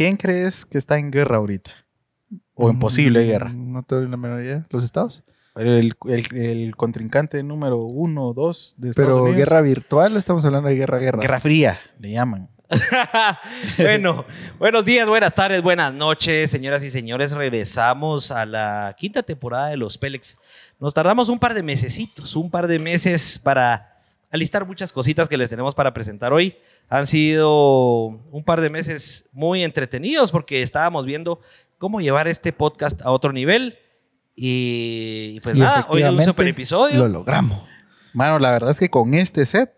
[0.00, 1.72] ¿Quién crees que está en guerra ahorita?
[2.54, 3.52] O en posible Mm, guerra.
[3.52, 4.66] No tengo la menor idea.
[4.70, 5.22] ¿Los estados?
[5.56, 9.36] El, el- el contrincante número uno, dos de Estados Pero Unidos.
[9.36, 11.20] guerra virtual, estamos hablando de guerra, guerra.
[11.20, 12.48] Guerra fría, le llaman.
[13.76, 14.24] bueno,
[14.58, 17.32] buenos días, buenas tardes, buenas noches, señoras y señores.
[17.32, 20.38] Regresamos a la quinta temporada de los Pélex.
[20.78, 23.98] Nos tardamos un par de mesecitos, un par de meses para
[24.30, 26.56] alistar muchas cositas que les tenemos para presentar hoy.
[26.90, 31.40] Han sido un par de meses muy entretenidos porque estábamos viendo
[31.78, 33.78] cómo llevar este podcast a otro nivel.
[34.34, 36.98] Y pues Y nada, hoy es un super episodio.
[36.98, 37.62] Lo logramos.
[38.12, 39.70] Mano, la verdad es que con este set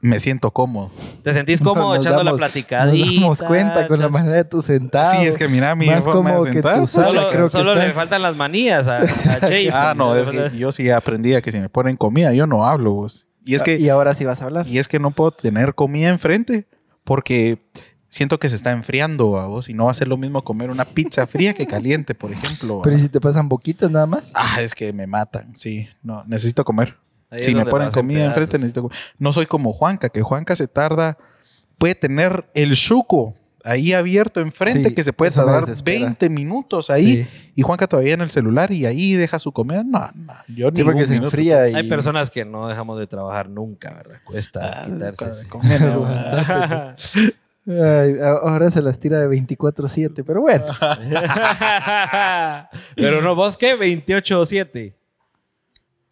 [0.00, 0.90] me siento cómodo.
[1.22, 3.06] ¿Te sentís cómodo Nos echando la platicadita?
[3.06, 5.12] Nos damos cuenta con la manera de tu sentado.
[5.12, 6.84] Sí, es que mira mi Más forma de sentar.
[6.88, 9.06] Solo, creo que solo le faltan las manías a, a
[9.40, 9.68] Jay.
[9.72, 12.64] Ah, no, es que yo sí aprendí a que si me ponen comida, yo no
[12.66, 13.28] hablo, vos.
[13.44, 14.66] Y es que, Y ahora sí vas a hablar.
[14.66, 16.66] y es que no puedo tener comida enfrente
[17.04, 17.58] porque
[18.08, 20.70] siento que se está enfriando a vos y no va a ser lo mismo comer
[20.70, 22.80] una pizza fría que caliente, por ejemplo.
[22.82, 24.32] Pero ¿y si te pasan boquitas nada más?
[24.34, 25.88] Ah, es que me matan, sí.
[26.02, 26.96] No, necesito comer.
[27.30, 28.98] Ahí si me ponen comida enfrente, necesito comer.
[29.18, 31.16] No soy como Juanca, que Juanca se tarda,
[31.78, 36.04] puede tener el chuco ahí abierto enfrente Sí, que se puede tardar desespera.
[36.06, 37.50] 20 minutos ahí Sí.
[37.56, 39.84] y Juanca todavía en el celular y ahí deja su comida.
[39.84, 41.74] No, no, yo ni Sí, porque se enfría y...
[41.74, 44.18] Hay personas que no dejamos de trabajar nunca, ¿verdad?
[44.24, 45.30] Cuesta quitarse.
[45.30, 46.96] ese- Conviene, ¿verdad?
[47.66, 50.64] Ay, ahora se las tira de 24-7, pero bueno.
[52.96, 53.76] Pero no, ¿vos qué?
[53.78, 54.94] 28-7.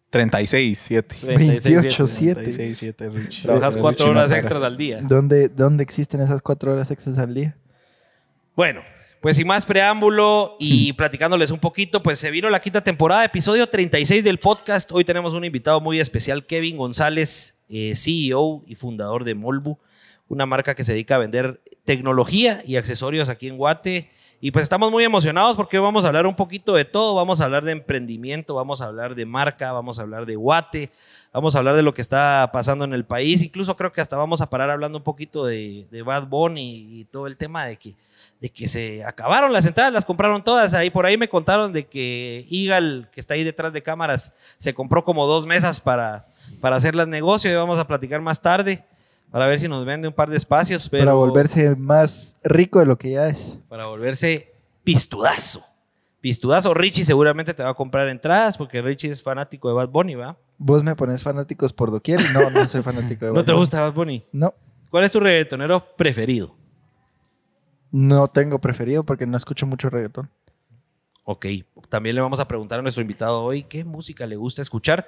[0.09, 1.15] 36, 7.
[1.21, 2.33] 28-7.
[2.33, 3.41] 36, 7, Rich.
[3.43, 4.37] Trabajas Rich cuatro no horas paga.
[4.37, 4.99] extras al día.
[5.01, 7.55] ¿Dónde, ¿Dónde existen esas cuatro horas extras al día?
[8.55, 8.81] Bueno,
[9.21, 13.67] pues sin más preámbulo y platicándoles un poquito, pues se vino la quinta temporada, episodio
[13.67, 14.91] 36 del podcast.
[14.91, 19.77] Hoy tenemos un invitado muy especial, Kevin González, eh, CEO y fundador de Molbu,
[20.27, 24.09] una marca que se dedica a vender tecnología y accesorios aquí en Guate.
[24.41, 27.13] Y pues estamos muy emocionados porque hoy vamos a hablar un poquito de todo.
[27.13, 30.91] Vamos a hablar de emprendimiento, vamos a hablar de marca, vamos a hablar de Guate,
[31.33, 33.41] vamos a hablar de lo que está pasando en el país.
[33.41, 37.27] Incluso creo que hasta vamos a parar hablando un poquito de, Bad Bunny y todo
[37.27, 37.95] el tema de que
[38.39, 40.73] de que se acabaron las entradas, las compraron todas.
[40.73, 44.73] Ahí por ahí me contaron de que Eagle, que está ahí detrás de cámaras, se
[44.73, 46.25] compró como dos mesas para,
[46.61, 48.85] para hacer las negocios y vamos a platicar más tarde
[49.31, 50.89] para ver si nos vende un par de espacios.
[50.89, 53.59] Pero Para volverse más rico de lo que ya es.
[53.69, 54.51] para volverse
[54.83, 55.63] pistudazo.
[56.21, 56.73] Pistudazo.
[56.73, 60.37] Richie seguramente te va a comprar entradas porque Richie es fanático de Bad Bunny, ¿va?
[60.57, 62.19] Vos me pones fanáticos por doquier.
[62.33, 64.23] No, no soy fanático de ¿No te Bad gusta Bad Bunny?
[64.33, 64.53] No,
[64.89, 66.55] ¿Cuál es tu reggaetonero preferido?
[67.91, 70.29] no tengo preferido porque no escucho mucho reggaetón.
[71.23, 71.45] Ok,
[71.89, 75.07] también le vamos a preguntar a nuestro invitado hoy qué música le gusta escuchar.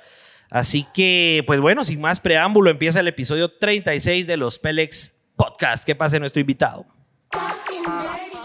[0.51, 5.85] Así que, pues bueno, sin más preámbulo, empieza el episodio 36 de los Pelex Podcast.
[5.85, 6.85] ¿Qué pasa nuestro invitado?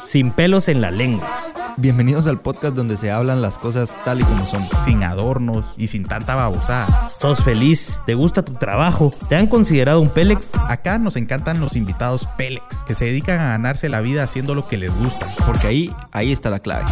[0.07, 1.29] Sin pelos en la lengua.
[1.77, 4.65] Bienvenidos al podcast donde se hablan las cosas tal y como son.
[4.85, 7.11] Sin adornos y sin tanta babosada.
[7.21, 7.99] ¿Sos feliz?
[8.07, 9.13] ¿Te gusta tu trabajo?
[9.29, 10.55] ¿Te han considerado un Pelex?
[10.69, 14.69] Acá nos encantan los invitados Pélex, que se dedican a ganarse la vida haciendo lo
[14.69, 15.27] que les gusta.
[15.45, 16.85] Porque ahí, ahí está la clave.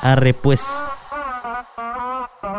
[0.00, 0.64] Arre, pues.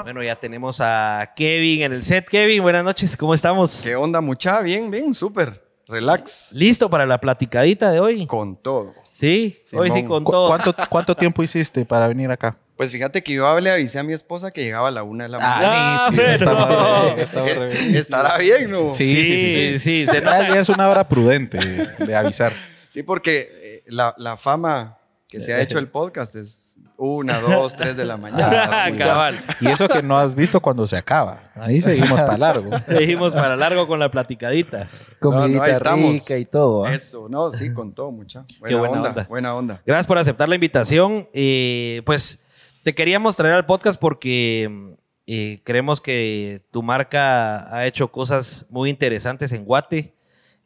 [0.03, 2.27] Bueno, ya tenemos a Kevin en el set.
[2.27, 3.81] Kevin, buenas noches, ¿cómo estamos?
[3.83, 4.59] ¿Qué onda, mucha?
[4.61, 5.63] Bien, bien, súper.
[5.87, 6.49] Relax.
[6.51, 8.25] ¿Listo para la platicadita de hoy?
[8.27, 8.93] Con todo.
[9.13, 10.07] Sí, hoy sí Simón.
[10.09, 10.47] con ¿Cu- todo.
[10.47, 12.57] ¿Cuánto, ¿Cuánto tiempo hiciste para venir acá?
[12.75, 15.29] Pues fíjate que yo hablé, avisé a mi esposa que llegaba a la una de
[15.29, 16.05] la mañana.
[16.05, 17.65] Ah, nítido, pero- estaba estaba
[17.99, 18.93] Estará bien, ¿no?
[18.93, 19.37] Sí, sí, sí.
[19.37, 20.53] sí, sí, se Ya- nota.
[20.55, 22.51] ya es una hora prudente de, de avisar.
[22.89, 26.64] Sí, porque eh, la, la fama que se ha hecho el podcast es
[26.97, 28.69] una, dos, tres de la mañana.
[28.71, 29.43] Ah, Cabal.
[29.61, 31.41] Y eso que no has visto cuando se acaba.
[31.55, 32.69] Ahí seguimos para largo.
[32.87, 34.87] Dijimos para largo con la platicadita.
[35.21, 36.11] No, no, Comidita ahí estamos.
[36.11, 36.85] rica y todo.
[36.85, 36.93] ¿ah?
[36.93, 38.45] Eso, no, sí, con todo, mucha.
[38.59, 39.23] Buena, Qué buena onda, onda.
[39.27, 39.81] buena onda.
[39.85, 41.27] Gracias por aceptar la invitación.
[41.33, 42.45] Eh, pues
[42.83, 44.95] te queríamos traer al podcast porque
[45.27, 50.13] eh, creemos que tu marca ha hecho cosas muy interesantes en Guate.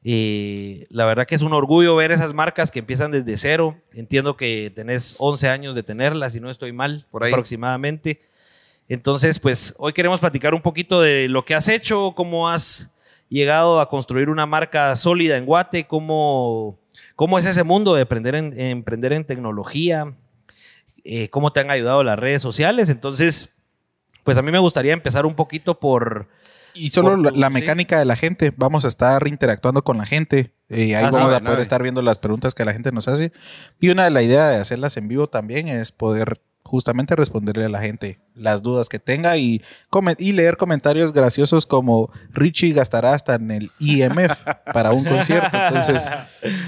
[0.03, 3.77] Eh, la verdad que es un orgullo ver esas marcas que empiezan desde cero.
[3.93, 7.31] Entiendo que tenés 11 años de tenerlas, si no estoy mal, Por ahí.
[7.31, 8.21] aproximadamente.
[8.87, 12.91] Entonces, pues hoy queremos platicar un poquito de lo que has hecho, cómo has
[13.29, 16.79] llegado a construir una marca sólida en Guate, cómo,
[17.15, 20.15] cómo es ese mundo de emprender en, emprender en tecnología,
[21.03, 22.89] eh, cómo te han ayudado las redes sociales.
[22.89, 23.49] Entonces,
[24.23, 26.27] pues a mí me gustaría empezar un poquito por...
[26.73, 27.53] Y solo Por la, sí.
[27.53, 28.53] mecánica de la gente.
[28.57, 30.53] Vamos a estar interactuando con la gente.
[30.69, 33.07] Eh, ahí Ah, sí, vamos a poder estar viendo las preguntas que la gente nos
[33.07, 33.31] hace.
[33.79, 37.69] Y una de las ideas de hacerlas en vivo también es poder justamente responderle a
[37.69, 39.61] la gente las dudas que tenga y,
[40.17, 44.41] y leer comentarios graciosos como Richie gastará hasta en el IMF
[44.73, 45.57] para un concierto.
[45.57, 46.11] Entonces,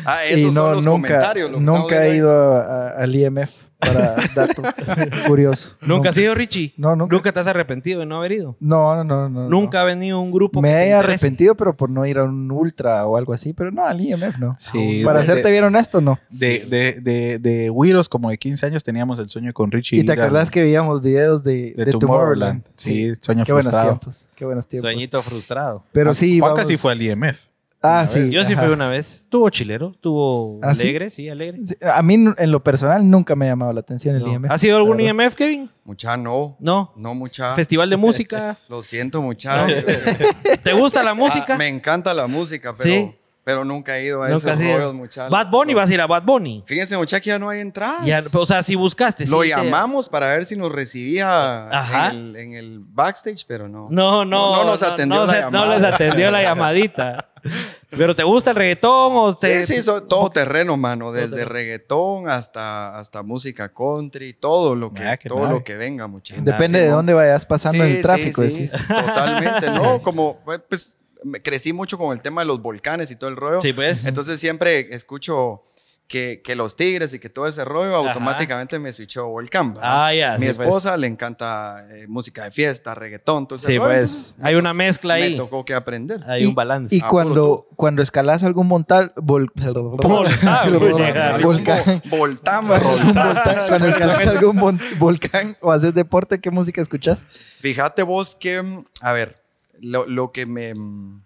[0.06, 1.52] Ah, Y esos no, son los nunca, comentarios.
[1.52, 4.62] lo nunca he ido a- a- al IMF para dato
[5.28, 5.72] curioso.
[5.82, 6.74] ¿Nunca has ido, Richie?
[6.78, 7.32] No, nunca.
[7.32, 8.56] te has arrepentido de no haber ido?
[8.60, 9.28] No, no, no.
[9.30, 12.24] no Nunca ha venido un grupo Me que he arrepentido, pero por no ir a
[12.26, 13.54] un ultra o algo así.
[13.54, 14.56] Pero no, al IMF no.
[14.60, 16.20] Sí, Para de- hacerte de- bien honesto, no.
[16.30, 19.98] de, de, de, de Güiros, como de 15 años, teníamos el sueño con Richie.
[20.02, 22.64] Y te al- acordás que veíamos videos de, de, de Tomorrowland.
[22.76, 23.90] Sí, sueño Qué buenos frustrado.
[24.00, 24.30] tiempos.
[24.36, 24.90] Qué buenos tiempos.
[24.92, 25.84] Sueñito frustrado.
[25.92, 27.48] Pero sí, Juan vamos- casi fue al IMF.
[27.84, 28.30] Ah, sí.
[28.30, 28.64] Yo sí ajá.
[28.66, 29.26] fui una vez.
[29.28, 31.62] Tuvo chilero, tuvo ¿Ah, alegre, sí, alegre.
[31.66, 34.34] Sí, A mí, en lo personal, nunca me ha llamado la atención el No.
[34.34, 34.52] IMF.
[34.52, 35.00] ¿Has ido a algún.
[35.00, 35.68] IMF, Kevin?
[35.84, 36.58] Mucha no.
[36.60, 36.94] No.
[36.96, 37.56] No mucha.
[37.56, 38.56] Festival de música.
[38.70, 39.66] Lo siento, mucha.
[40.64, 41.56] ¿Te gusta la música?
[41.56, 43.16] Ah, me encanta la música, pero, Sí.
[43.44, 45.28] Pero nunca he ido a Nunca esos rollos, mucha.
[45.30, 46.64] Bad Bunny, vas a ir a Bad Bunny.
[46.68, 48.06] Fíjense, mucha, que ya no hay entradas.
[48.06, 49.26] Ya, o sea, si buscaste.
[49.28, 52.10] Lo sí te- llamamos para ver si nos recibía Ajá.
[52.12, 53.88] en el, en el backstage, pero no.
[53.90, 54.56] No, no.
[54.58, 57.28] No nos atendió no la se- no les atendió la llamadita.
[57.90, 59.64] ¿Pero te gusta el reggaetón o te...?
[59.66, 61.12] Sí, sí, so- todo terreno, mano.
[61.12, 66.46] Desde reggaetón hasta, hasta música country, todo lo que, Ah, todo lo que venga, muchachos.
[66.46, 68.44] Depende de dónde vayas pasando el tráfico.
[68.44, 68.72] decís.
[68.88, 70.02] totalmente, ¿no?
[70.02, 70.40] Como,
[70.70, 70.98] pues,
[71.44, 73.62] crecí mucho con el tema de los volcanes y todo el rollo.
[73.62, 74.06] Sí, pues.
[74.06, 75.64] Entonces siempre escucho
[76.08, 78.10] que, que los tigres y que todo ese rollo, Ajá.
[78.10, 79.74] automáticamente me switchó a volcán.
[79.76, 80.08] ¿verdad?
[80.08, 80.32] Ah, ya.
[80.38, 80.60] Mi sí, pues.
[80.68, 84.02] esposa le encanta eh, música de fiesta, reggaetón, todo ese Sí, rollo, pues.
[84.02, 85.38] entonces Hay una mezcla Me ahí.
[85.38, 86.20] tocó que aprender.
[86.28, 86.94] Hay y, un balance.
[86.94, 89.50] Y Ah, cuando, cuando escalas algún montal, vol-
[91.42, 97.24] Volcán, Voltán, volcán, cuando escalas algún volcán o haces deporte, ¿qué música escuchas?
[97.62, 98.62] Fíjate vos que,
[99.02, 99.41] a ver,
[99.82, 100.74] lo, lo que me...
[100.76, 101.24] mm,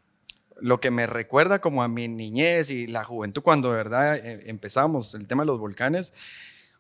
[0.62, 4.44] Lo que me recuerda como a mi niñez y la juventud cuando de verdad eh,
[4.50, 6.14] empezamos el tema de los volcanes,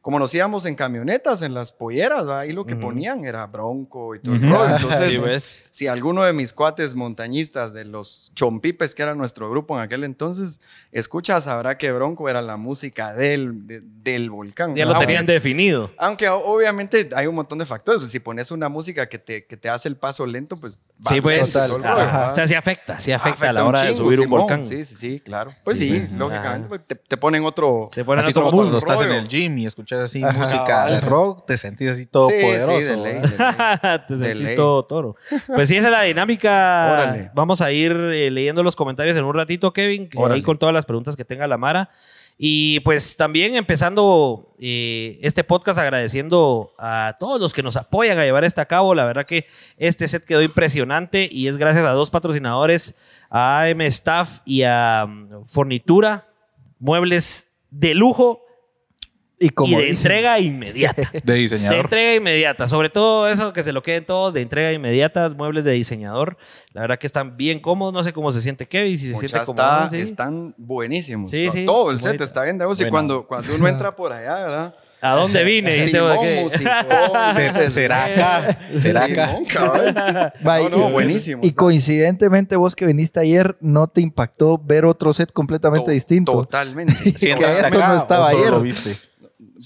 [0.05, 4.19] como nos íbamos en camionetas, en las polleras, ahí lo que ponían era bronco y
[4.19, 4.53] todo el Ujú.
[4.53, 4.75] rollo.
[4.77, 5.63] Entonces, Sí, pues.
[5.71, 10.03] si alguno de mis cuates montañistas de los chompipes, que era nuestro grupo en aquel
[10.03, 10.59] entonces,
[10.91, 14.75] escucha, sabrá que bronco era la música del, de- del volcán.
[14.75, 15.91] Ya lo Aunque- tenían definido.
[15.97, 17.99] Aunque obviamente hay un montón de factores.
[18.01, 20.81] pues, si pones una música que te, que te hace el paso lento, pues...
[21.03, 21.51] va Sí, pues.
[21.67, 21.79] rollo.
[21.81, 22.29] ¿verdad?
[22.29, 24.67] O sea, sí afecta, sí afecta a la hora de subir un volcán.
[24.67, 25.51] Sí, sí, sí, claro.
[25.63, 26.11] Pues Sí, sí, pues.
[26.11, 26.67] lógicamente.
[26.69, 27.89] Pues, Te, te ponen otro...
[27.91, 28.61] Te ponen Así otro como mood.
[28.65, 30.37] cuando estás en el gym y escuchas así Ajá.
[30.37, 31.01] música de Cabal.
[31.01, 33.03] rock, te sentís así todo Sí, sí, poderoso.
[33.03, 33.21] de.
[34.07, 34.55] Te De sentís ley.
[34.55, 35.15] todo toro.
[35.47, 36.89] Pues sí, esa es la dinámica.
[36.93, 37.31] Órale.
[37.33, 40.73] Vamos a ir eh, leyendo los comentarios en un ratito, Kevin, que ahí con todas
[40.73, 41.89] las preguntas que tenga la Mara.
[42.37, 48.25] Y pues también empezando eh, este podcast agradeciendo a todos los que nos apoyan a
[48.25, 48.93] llevar este a cabo.
[48.93, 49.45] La verdad que
[49.77, 52.95] este set quedó impresionante y es gracias a dos patrocinadores,
[53.29, 56.27] a AM Staff y a mm, Fornitura,
[56.77, 58.44] muebles de lujo
[59.37, 61.09] Y como y de dicen, entrega inmediata.
[61.11, 61.79] De De diseñador.
[61.81, 65.71] entrega inmediata, sobre todo eso que se lo queden todos de entrega inmediata, muebles de
[65.73, 66.37] diseñador.
[66.71, 69.27] La verdad que están bien cómodos, no sé cómo se siente Kevin, si se Mucha
[69.27, 69.89] siente está- cómodo.
[69.91, 69.97] ¿sí?
[69.99, 71.29] Están buenísimos.
[71.31, 71.65] Sí, sí.
[71.65, 72.79] Todo el set está bien de vos.
[72.79, 72.91] Y Bueno.
[72.93, 74.75] cuando, cuando uno entra por allá, ¿verdad?
[75.01, 75.87] ¿A dónde vine?
[75.89, 76.17] Simón,
[77.69, 79.37] será acá, será acá.
[80.41, 81.41] No, no, buenísimo.
[81.43, 86.31] Y coincidentemente vos que viniste ayer, ¿no te impactó ver otro set completamente To- distinto?
[86.31, 86.93] Totalmente.
[86.95, 88.51] Sí, que esto no estaba ¿o solo ayer.
[88.53, 88.95] lo viste?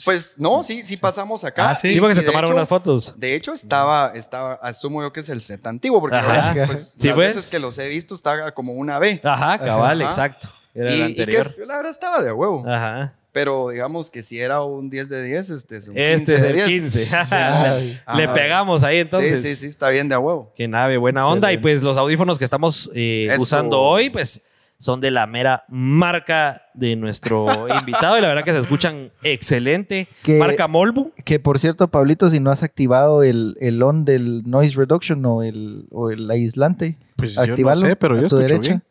[0.06, 1.72] Pues no, sí, sí pasamos acá.
[1.72, 1.92] Ah, sí.
[1.94, 3.14] Sí, porque Y se de tomaron hecho- unas fotos.
[3.18, 6.54] De hecho, estaba, estaba, asumo yo que es el set antiguo, porque Ajá.
[6.68, 7.36] pues, Sí, las pues.
[7.36, 9.20] veces que los he visto está como una B.
[9.24, 10.10] Ajá, cabal, Ajá.
[10.12, 10.48] exacto.
[10.76, 11.56] Era Y, el y anterior.
[11.56, 12.64] que la verdad estaba de huevo.
[12.68, 13.16] Ajá.
[13.32, 16.42] Pero digamos que si era un 10 de 10, este es un 15 Este es
[16.42, 16.68] de el 10.
[16.68, 17.08] 15.
[17.32, 18.00] Ay.
[18.16, 18.34] Le Ajá.
[18.34, 19.42] pegamos ahí entonces.
[19.42, 20.52] Sí, sí, sí, está bien de a huevo.
[20.56, 21.52] Qué nave, buena onda.
[21.54, 24.42] Y pues los audífonos que estamos eh, usando hoy, pues
[24.80, 28.18] son de la mera marca de nuestro invitado.
[28.18, 30.08] Y la verdad que se escuchan excelente.
[30.24, 31.12] Que- Marca Molbu.
[31.26, 35.44] Que por cierto, Pablito, si no has activado el, el on del noise reduction o
[35.44, 38.70] el, o el aislante, Pues yo no sé, pero yo a tu escucho derecha.
[38.70, 38.84] bien.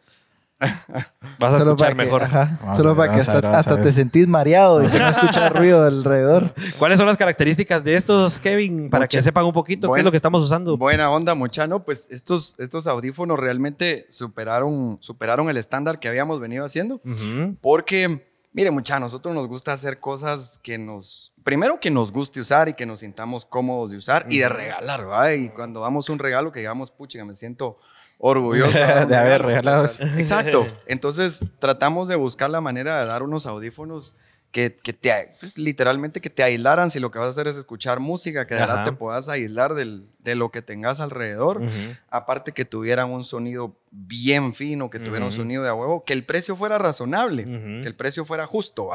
[1.39, 2.25] Vas a Solo escuchar que- mejor.
[2.25, 5.85] ajá, solo ver, para que ver, hasta, te sentís mareado y si no escuchas ruido
[5.87, 6.53] alrededor.
[6.79, 8.91] ¿Cuáles son las características de estos, Kevin?
[8.91, 10.77] Para que sepan un poquito qué es lo que estamos usando.
[10.77, 11.85] Buena onda, muchano.
[11.85, 17.01] Pues estos, estos audífonos realmente superaron, superaron el estándar que habíamos venido haciendo.
[17.61, 21.33] Porque, mire, mucha, a nosotros nos gusta hacer cosas que nos.
[21.45, 25.01] Primero que nos guste usar y que nos sintamos cómodos de usar y de regalar,
[25.07, 25.31] ¿verdad?
[25.33, 27.79] Y cuando damos un regalo que digamos, pucha, me siento
[28.19, 28.71] un
[29.09, 30.03] De haber regalado eso.
[30.19, 30.67] Exacto.
[30.87, 34.15] Entonces, tratamos de buscar la manera de dar unos audífonos
[34.51, 37.59] que, que te, pues, literalmente que te aislaran si lo que vas a hacer es
[37.59, 41.61] escuchar música, que de verdad te puedas aislar del- de lo que tengas alrededor.
[42.11, 46.13] Aparte que tuvieran un sonido bien fino, que tuviera un sonido de a huevo, que
[46.15, 48.93] el precio fuera razonable, que el precio fuera justo.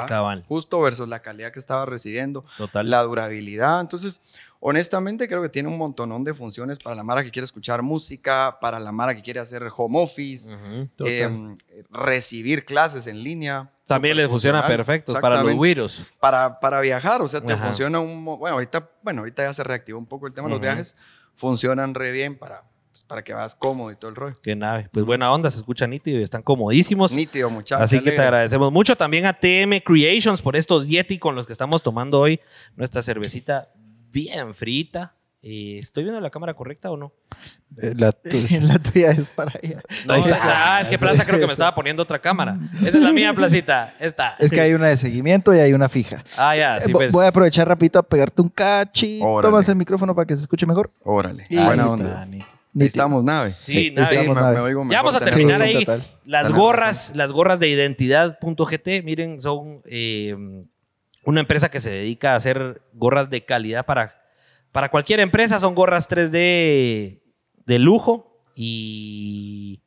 [0.48, 2.90] Justo versus la calidad que estaba recibiendo, Total.
[2.90, 3.80] la durabilidad.
[3.82, 4.22] Entonces,
[4.66, 8.58] honestamente creo que tiene un montonón de funciones para la Mara que quiere escuchar música,
[8.62, 10.54] para la Mara que quiere hacer home office,
[11.00, 11.58] eh,
[11.90, 13.70] recibir clases en línea.
[13.86, 16.06] También les funciona perfecto para los güiros.
[16.22, 17.66] Para, para viajar, o sea, te Ajá.
[17.66, 18.24] funciona un...
[18.24, 20.96] Bueno ahorita, bueno, ahorita ya se reactivó un poco el tema de los viajes.
[21.36, 24.38] Funcionan re bien para, pues, para que vas cómodo y todo el rollo.
[24.42, 24.88] Qué nave.
[24.94, 27.12] Pues buena onda, se escucha nítido y están comodísimos.
[27.12, 27.84] Nítido, muchachos.
[27.84, 31.52] Así que te agradecemos mucho también a TM Creations por estos Yeti con los que
[31.52, 32.40] estamos tomando hoy
[32.78, 33.68] nuestra cervecita
[34.14, 35.16] bien frita.
[35.46, 37.12] Eh, ¿Estoy viendo la cámara correcta o no?
[37.82, 38.30] Eh, la tu-
[38.62, 39.82] la tuya es para allá.
[40.08, 42.58] No, ah, es que Plaza creo que me estaba poniendo otra cámara.
[42.74, 43.94] Esa es la mía, Placita.
[44.00, 44.38] Esta.
[44.40, 46.24] Es que hay una de seguimiento y hay una fija.
[46.38, 47.12] Ah, ya, sí, Eh, pues.
[47.12, 49.52] Voy a aprovechar rapidito a pegarte un cachito Órale.
[49.54, 50.92] más el micrófono para que se escuche mejor.
[51.04, 52.26] Órale, Y buena onda.
[52.80, 53.54] Estamos, nave.
[53.60, 54.28] Sí, me, nave.
[54.56, 55.80] me oigo Ya vamos a terminar ahí.
[55.84, 56.04] total.
[56.26, 60.36] Las gorras, las gorras de identidad.gt, miren, son eh,
[61.26, 64.22] una empresa que se dedica a hacer gorras de calidad para,
[64.72, 65.60] para cualquier empresa.
[65.60, 67.22] Son gorras 3D
[67.66, 69.82] de lujo y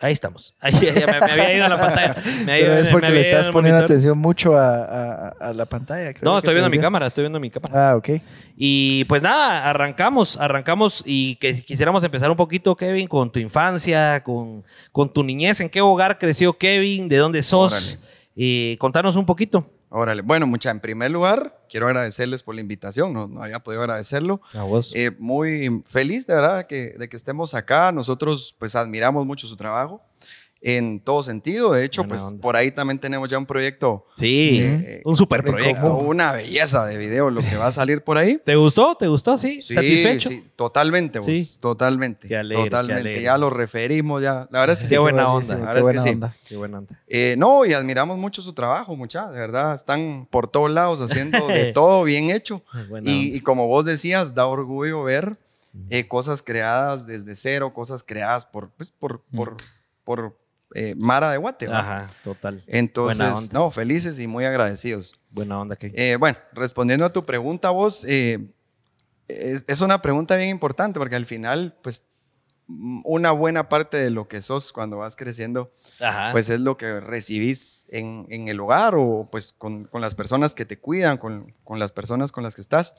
[0.00, 0.54] ahí estamos.
[0.60, 2.14] Ahí, ya me, me había ido a la pantalla.
[2.44, 3.84] Me había- Pero es me porque había le estás poniendo monitor.
[3.84, 6.12] atención mucho a, a- a la pantalla.
[6.12, 7.90] creo No, que estoy viendo mi cámara, estoy viendo mi cámara.
[7.90, 8.08] Ah, ok.
[8.56, 14.22] Y pues nada, arrancamos, arrancamos y que quisiéramos empezar un poquito, Kevin, con tu infancia,
[14.24, 17.72] con, con tu niñez, en qué hogar creció Kevin, de dónde sos.
[17.72, 18.14] Órale.
[18.36, 19.70] Y contanos un poquito.
[19.96, 20.22] Órale.
[20.22, 23.12] Bueno, mucha, en primer lugar, quiero agradecerles por la invitación.
[23.12, 24.40] No, no había podido agradecerlo.
[24.52, 24.90] A vos.
[24.92, 27.92] Eh, muy feliz, de verdad, que, de que estemos acá.
[27.92, 30.02] Nosotros, pues, admiramos mucho su trabajo
[30.66, 31.72] en todo sentido.
[31.72, 32.40] De hecho, Buena pues, onda.
[32.40, 35.94] por ahí también tenemos ya un proyecto, sí, eh, un super proyecto.
[35.98, 38.40] una belleza de video, lo que va a salir por ahí.
[38.42, 38.94] ¿Te gustó?
[38.94, 39.36] ¿Te gustó?
[39.36, 39.60] Sí.
[39.60, 40.30] Sí, ¿Satisfecho?
[40.30, 41.46] sí, totalmente, vos, Sí.
[41.60, 42.26] totalmente.
[42.26, 43.00] Qué alegre, qué totalmente.
[43.02, 43.22] alegre.
[43.22, 44.48] Ya lo referimos, ya.
[44.50, 45.00] La verdad es que Qué sí.
[45.00, 45.66] buena buenísimo, onda.
[45.66, 46.08] La qué verdad es que buena sí.
[46.14, 46.36] onda.
[46.48, 47.00] Qué buena onda.
[47.08, 49.74] Eh, no, y admiramos mucho su trabajo, mucha, de verdad.
[49.74, 52.62] Están por todos lados haciendo de todo bien hecho.
[52.88, 53.36] Buena Y, onda.
[53.36, 55.36] y como vos decías, da orgullo ver
[55.90, 59.56] eh, cosas creadas desde cero, cosas creadas por, pues, por, por,
[60.04, 60.38] por
[60.74, 61.66] eh, Mara de Guate.
[61.68, 62.62] Ajá, total.
[62.66, 65.18] Entonces, no, felices y muy agradecidos.
[65.30, 65.94] Buena onda, Kevin.
[65.98, 68.50] Eh, bueno, respondiendo a tu pregunta, vos, eh,
[69.28, 72.04] es, es una pregunta bien importante porque al final, pues,
[72.66, 76.32] una buena parte de lo que sos cuando vas creciendo, Ajá.
[76.32, 80.54] pues es lo que recibís en, en el hogar o pues con, con las personas
[80.54, 82.94] que te cuidan, con, con las personas con las que estás.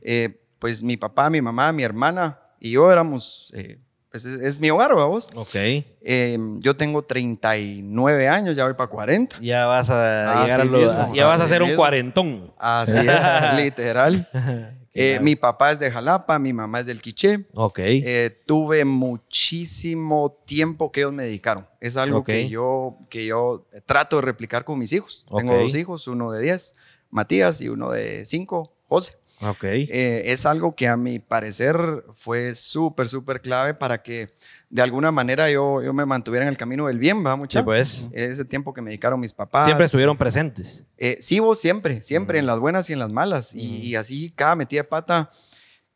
[0.00, 3.78] Eh, pues mi papá, mi mamá, mi hermana y yo éramos, eh,
[4.12, 5.28] pues es, es mi hogar, vamos.
[5.34, 5.54] Ok.
[5.54, 9.38] Eh, yo tengo 39 años, ya voy para 40.
[9.40, 12.52] Ya vas a llegar a lo- mismo, Ya vas a hacer un cuarentón.
[12.58, 14.28] Así es, literal.
[14.94, 17.46] Eh, mi papá es de Jalapa, mi mamá es del Quiché.
[17.54, 17.78] Ok.
[17.78, 21.66] Eh, tuve muchísimo tiempo que ellos me dedicaron.
[21.80, 25.24] Es algo que, yo, que yo trato de replicar con mis hijos.
[25.34, 26.74] Tengo dos hijos, uno de 10,
[27.10, 29.14] Matías, y uno de 5, José.
[29.42, 29.64] Ok.
[29.64, 31.76] Eh, es algo que a mi parecer
[32.14, 34.28] fue súper, súper clave para que
[34.70, 37.58] de alguna manera yo, yo me mantuviera en el camino del bien, va mucha.
[37.60, 38.08] Sí, pues.
[38.12, 39.66] Ese tiempo que me dedicaron mis papás.
[39.66, 40.84] Siempre estuvieron presentes.
[40.96, 42.40] Eh, sí, vos siempre, siempre, Mm.
[42.40, 43.54] en las buenas y en las malas.
[43.54, 45.30] Y, y así cada metida de pata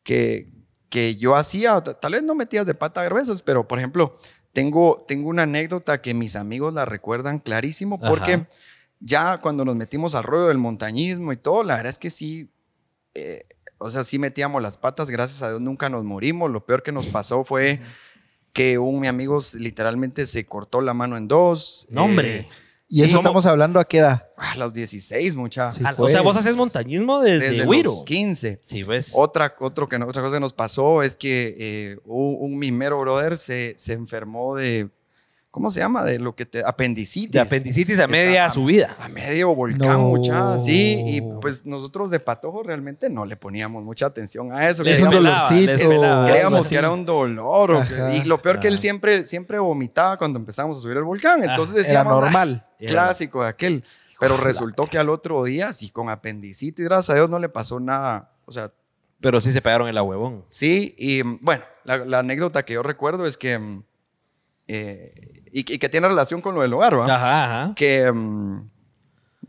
[0.03, 0.49] que,
[0.89, 4.17] que yo hacía, tal vez no metías de pata gruesas, pero por ejemplo,
[4.53, 8.49] tengo, tengo una anécdota que mis amigos la recuerdan clarísimo porque Ajá.
[9.01, 12.49] ya cuando nos metimos al rollo del montañismo y todo, la verdad es que sí,
[13.17, 13.47] eh,
[13.79, 16.51] o sea, sí metíamos las patas, gracias a Dios nunca nos morimos.
[16.51, 17.81] Lo peor que nos pasó fue
[18.53, 21.87] que un mi amigo literalmente se cortó la mano en dos.
[21.91, 22.39] No, hombre.
[22.39, 22.49] Eh,
[22.89, 23.21] Y Sí, eso ¿cómo?
[23.23, 24.29] estamos hablando a qué edad.
[24.37, 25.73] a los 16, mucha.
[25.73, 27.91] Sí, Ah, o sea, vos haces montañismo desde, Desde Wiro.
[27.91, 28.61] los 15.
[28.63, 29.13] Sí, ves.
[29.17, 33.01] Otra, otro que no- otra cosa que nos pasó es que eh, un, un mimero
[33.01, 34.89] brother se, se enfermó de,
[35.57, 36.05] ¿cómo se llama?
[36.05, 37.33] De lo que te, apendicitis.
[37.33, 38.95] de apendicitis a media subida.
[39.01, 39.99] A medio volcán, No.
[40.01, 41.03] mucha, sí.
[41.07, 44.83] Y pues nosotros de patojo realmente no le poníamos mucha atención a eso.
[44.83, 45.73] Les Es un Creíamos- pelaba, dolorcito.
[45.73, 47.71] les pelaba, algo Creíamos que era un dolor.
[47.71, 48.15] o que- Ajá.
[48.15, 48.81] y lo peor que él Ajá.
[48.83, 51.43] siempre, siempre vomitaba cuando empezamos a subir el volcán.
[51.43, 52.67] Entonces Ah, Era decíamos, "Ah, normal.
[52.79, 53.83] Era- clásico de aquel.
[54.21, 57.81] Pero resultó que al otro día, sí, con apendicitis, gracias a Dios no le pasó
[57.81, 58.31] nada.
[58.45, 58.71] O sea,
[59.23, 60.45] Pero sí se pegaron el huevón.
[60.51, 63.83] Sí, y mm, bueno, la, la anécdota que yo recuerdo es que, mm,
[64.69, 67.05] eh, y, y que tiene relación con lo del hogar, ¿va?
[67.15, 67.75] Ajá, ajá.
[67.75, 68.69] Que mm,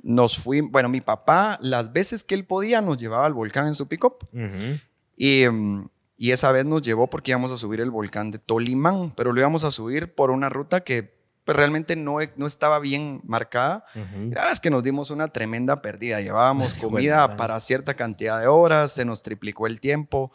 [0.03, 3.75] nos fuimos, bueno, mi papá, las veces que él podía, nos llevaba al volcán en
[3.75, 4.17] su pick-up.
[4.33, 4.79] Ujú.
[5.15, 9.13] Y, mm, y esa vez nos llevó porque íbamos a subir el volcán de Tolimán,
[9.15, 13.21] pero lo íbamos a subir por una ruta que pues, realmente no, no estaba bien
[13.23, 13.85] marcada.
[13.95, 14.21] Ujú.
[14.23, 16.21] Y La verdad es que nos dimos una tremenda pérdida.
[16.21, 17.37] Llevábamos comida buena.
[17.37, 20.31] para cierta cantidad de horas, se nos triplicó el tiempo.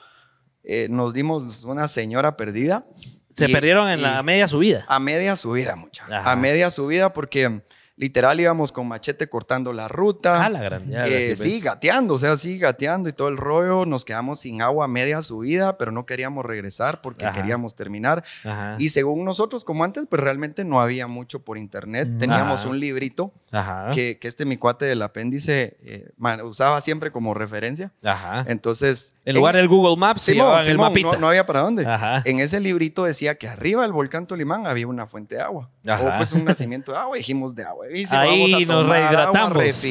[0.65, 2.85] eh, nos dimos una señora perdida.
[3.33, 4.85] Se Y- perdieron en y la media subida.
[4.89, 6.05] A media subida, mucha.
[6.05, 6.33] Ajá.
[6.33, 7.63] A media subida porque
[8.03, 10.45] literal íbamos con machete cortando la ruta.
[10.45, 10.93] Ah, la grande.
[10.93, 11.63] ya, Eh, sí, sí, ves.
[11.65, 13.87] gateando, o sea, sí, gateando y todo el rollo.
[13.87, 17.35] Nos quedamos sin agua media subida, pero no queríamos regresar porque Ajá.
[17.41, 18.25] queríamos terminar.
[18.45, 18.75] Ajá.
[18.81, 22.09] Y según nosotros, como antes, pues realmente no había mucho por internet.
[22.19, 22.69] Teníamos Ajá.
[22.71, 23.91] un librito Ajá.
[23.95, 27.93] que, que este mi cuate del apéndice eh, man- usaba siempre como referencia.
[28.03, 28.45] Ajá.
[28.49, 29.15] Entonces.
[29.25, 31.13] En lugar del Google Maps, Simón, llevaban el mapita.
[31.13, 31.87] no, no había para dónde.
[31.87, 32.23] Ajá.
[32.25, 35.71] En ese librito decía que arriba del volcán Tolimán había una fuente de agua.
[35.87, 36.15] Ajá.
[36.15, 37.17] O pues un nacimiento de agua.
[37.17, 37.87] Dijimos de agua.
[37.95, 39.83] Y si Ahí vamos a nos tomar rehidratamos.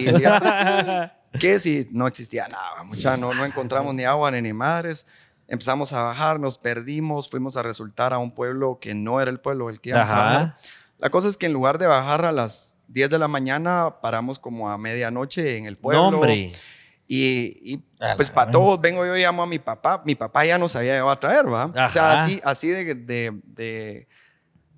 [1.40, 5.08] que si no existía nada, mucha, no, no encontramos ni agua ni, ni madres.
[5.48, 9.40] Empezamos a bajar, nos perdimos, fuimos a resultar a un pueblo que no era el
[9.40, 10.42] pueblo del que íbamos a bajar.
[10.42, 10.58] Ajá.
[10.98, 14.40] La cosa es que en lugar de bajar a las 10 de la mañana, paramos
[14.40, 16.12] como a medianoche en el pueblo.
[16.12, 16.52] No, hombre.
[17.08, 17.84] Y, y,
[18.16, 20.02] pues para todos, vengo yo y llamo a mi papá.
[20.06, 21.66] Mi papá ya nos había llevado a traer, ¿va?
[21.66, 22.24] O sea, Ajá.
[22.24, 24.08] así, así de, de, de,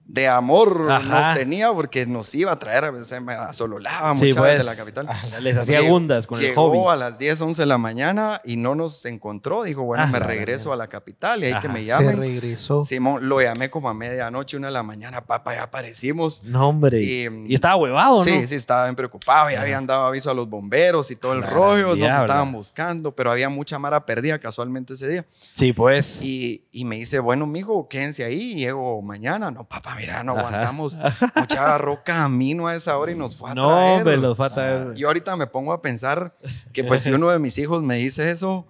[0.05, 1.29] de amor Ajá.
[1.29, 2.91] nos tenía porque nos iba a traer,
[3.21, 4.57] me asololaba Sí, muchas pues.
[4.59, 5.07] de la capital.
[5.43, 6.91] Les hacía gundas con el llegó hobby.
[6.91, 9.63] a las 10, 11 de la mañana y no nos encontró.
[9.63, 12.19] Dijo, bueno, Ah, me regreso a la capital y ahí que me Se llamen.
[12.19, 12.83] regresó.
[12.83, 16.43] Simón, lo llamé como a medianoche, una de la mañana, papá, ya aparecimos.
[16.43, 17.01] No, hombre.
[17.01, 18.23] Y, Y, estaba huevado, ¿no?
[18.23, 19.49] Sí, sí, estaba bien preocupado.
[19.51, 21.95] Ya habían dado aviso a los bomberos y todo el La rollo.
[21.95, 25.25] Nos estaban buscando, pero había mucha mara perdida casualmente ese día.
[25.53, 26.21] Sí, pues.
[26.23, 28.55] Y, y me dice, bueno, mijo, quédense ahí.
[28.55, 29.49] Llego mañana.
[29.49, 30.41] No, papá, mira, no Ajá.
[30.47, 30.97] aguantamos.
[31.35, 33.97] Mucha agarró camino a esa hora y nos fue a no, traer.
[33.97, 34.93] hombre, los fue a traer.
[34.95, 36.35] Yo ahorita me pongo a pensar
[36.71, 38.67] que, pues, si uno de mis hijos me dice eso,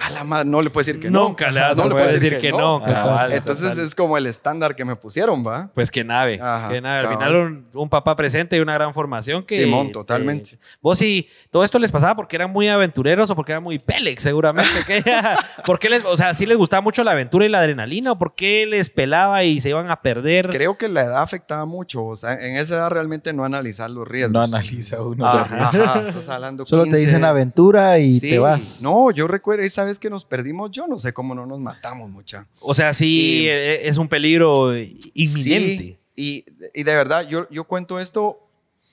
[0.00, 1.24] a la madre, no le puedo decir que no.
[1.28, 3.84] Nunca le vas No a le puedo decir que no, cabal, Entonces total.
[3.84, 5.70] es como el estándar que me pusieron, ¿va?
[5.74, 6.38] Pues que nave.
[6.40, 7.00] Ajá, que nave.
[7.06, 9.56] Al final, un, un papá presente y una gran formación que.
[9.56, 10.54] Simón, totalmente.
[10.54, 13.78] eh, vos sí, todo esto les pasaba porque eran muy aventureros o porque eran muy
[13.78, 14.70] pélex, seguramente.
[14.86, 15.02] ¿Qué?
[15.64, 18.18] ¿Por qué les, o sea, sí les gustaba mucho la aventura y la adrenalina o
[18.18, 20.48] por qué les pelaba y se iban a perder?
[20.50, 22.04] Creo que la edad afectaba mucho.
[22.04, 24.32] O sea, en esa edad realmente no analizar los riesgos.
[24.32, 25.26] No analiza uno.
[25.26, 25.38] Ajá.
[25.38, 25.88] los riesgos.
[25.88, 27.04] Ajá, estás hablando Solo te 15.
[27.04, 28.80] dicen aventura y Sí, te vas.
[28.82, 32.08] No, yo recuerdo esa vez que nos perdimos, yo no sé cómo no nos matamos,
[32.10, 32.46] mucha.
[32.60, 35.82] O sea, sí, Y- eh, es un peligro inminente.
[35.84, 38.40] Sí, y, y de verdad, yo, yo cuento esto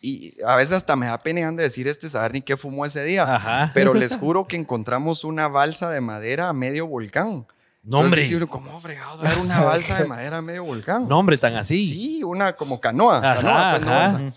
[0.02, 3.04] y a veces hasta me da pena de decir este saber ni qué fumó ese
[3.04, 3.24] día.
[3.36, 3.72] Ajá.
[3.74, 7.48] Pero les juro que encontramos una balsa de madera a medio volcán.
[7.84, 8.24] No, hombre.
[8.26, 11.08] Entonces, ¿cómo fregado dar una balsa de madera a medio volcán?
[11.08, 11.92] No, hombre, tan así.
[11.92, 13.18] Sí, una como canoa.
[13.18, 14.12] Ajá, canoa, pues, no ajá.
[14.14, 14.34] balsa.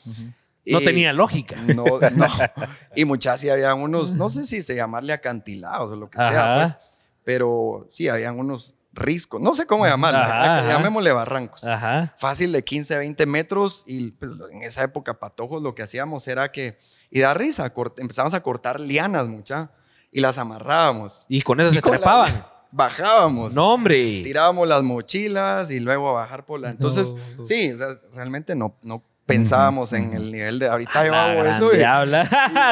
[0.73, 1.57] No tenía lógica.
[1.75, 2.27] No, no.
[2.97, 6.55] Y muchas sí había unos, no sé si se llamarle acantilados o lo que sea,
[6.61, 6.77] pues,
[7.25, 10.69] pero sí, habían unos riscos, no sé cómo llamarle, Ajá, ajá.
[10.73, 11.63] llamémosle barrancos.
[11.63, 12.15] Ajá.
[12.19, 16.51] Fácil de 15, 20 metros y pues en esa época patojos lo que hacíamos era
[16.51, 16.79] que,
[17.11, 19.71] y da risa, cort- empezamos a cortar lianas mucha
[20.11, 21.27] y las amarrábamos.
[21.29, 22.47] Y con eso Y se con la- trepaban.
[22.73, 23.55] bajábamos.
[23.55, 24.23] No, hombre.
[24.25, 26.71] Tirábamos las mochilas y luego a bajar por la...
[26.71, 27.47] Entonces, No.
[27.47, 31.73] sí, o sea, realmente no, no pensábamos en el nivel de ahorita yo hago eso
[31.73, 31.77] y...
[31.77, 32.25] diabla.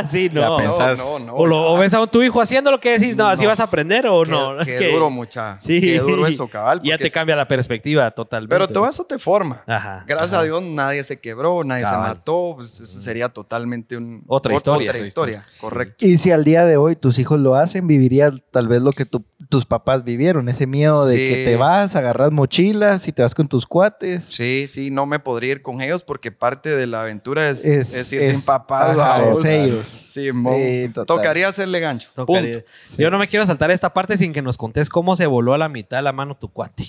[0.08, 0.56] sí, Ya no.
[0.56, 0.98] pensás.
[0.98, 1.34] No, no, no.
[1.34, 3.64] O, lo, o ves a tu hijo haciendo lo que decís, no, así vas a
[3.64, 4.56] aprender o Qué, no.
[4.64, 5.58] qué duro, mucha.
[5.58, 5.80] Sí.
[5.80, 6.80] Qué duro eso, cabal.
[6.82, 8.54] Ya te es- cambia la perspectiva totalmente.
[8.54, 9.62] Pero todo eso te forma.
[9.66, 10.04] Ajá.
[10.06, 10.40] Gracias ajá.
[10.40, 12.08] a Dios nadie se quebró, nadie Cabal.
[12.10, 12.52] se mató.
[12.56, 14.90] Pues sería totalmente un, Otra ot- historia.
[14.90, 16.06] Otra historia, correcto.
[16.06, 19.04] Y si al día de hoy tus hijos lo hacen, vivirías tal vez lo que
[19.04, 21.28] tu- tus papás vivieron, ese miedo de Sí.
[21.34, 24.24] que te vas, agarras mochilas y te vas con tus cuates.
[24.24, 27.94] Sí, sí, no me podría ir con ellos porque parte de la aventura es, Es-
[27.94, 28.98] es ir es- sin papás.
[28.98, 29.86] ajá, es ellos.
[29.86, 30.90] Sí, mo- Sí.
[31.06, 32.08] Tocaría hacerle gancho.
[32.14, 32.54] Tocaría.
[32.60, 32.68] Punto.
[32.98, 35.58] Yo no me quiero saltar esta parte sin que nos contés cómo se voló a
[35.58, 36.84] la mitad la mano tu cuate.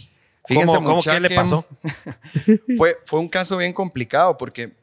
[0.45, 1.65] Fíjense, ¿Cómo, cómo- qué le pasó?
[2.77, 4.73] Fue, fue un caso bien complicado porque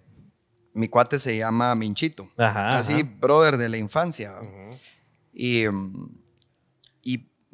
[0.74, 2.28] mi cuate se llama Minchito.
[2.36, 2.78] Ajá.
[2.78, 3.10] así, ajá.
[3.20, 4.32] brother de la infancia.
[5.32, 5.68] y, y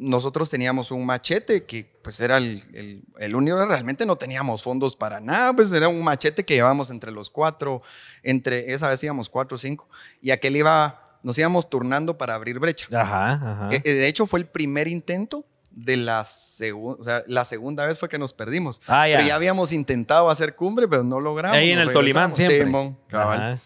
[0.01, 4.97] nosotros teníamos un machete que pues era el, el, el único, realmente no teníamos fondos
[4.97, 7.83] para nada, pues era un machete que llevábamos entre los cuatro,
[8.23, 9.89] entre, esa vez íbamos cuatro o cinco,
[10.23, 12.87] y aquel iba, nos íbamos turnando para abrir brecha.
[12.99, 13.69] Ajá, ajá.
[13.73, 17.85] Eh, eh, de hecho, fue el primer intento de la segunda, o sea, la segunda
[17.85, 18.81] vez fue que nos perdimos.
[18.87, 19.19] Ah, ya.
[19.19, 21.59] Pero ya habíamos intentado hacer cumbre, pero no logramos.
[21.59, 22.65] Ahí en el Tolimán siempre.
[22.65, 23.61] Simón, cabal.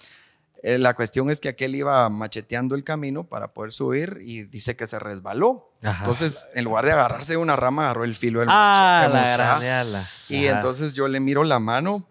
[0.66, 4.76] Eh, la cuestión es que aquel iba macheteando el camino para poder subir y dice
[4.76, 5.70] que se resbaló.
[5.82, 6.04] Ajá.
[6.06, 10.08] Entonces, en lugar de agarrarse de una rama, agarró el filo del Ah, machete, la.
[10.30, 12.06] Y entonces yo le miro la mano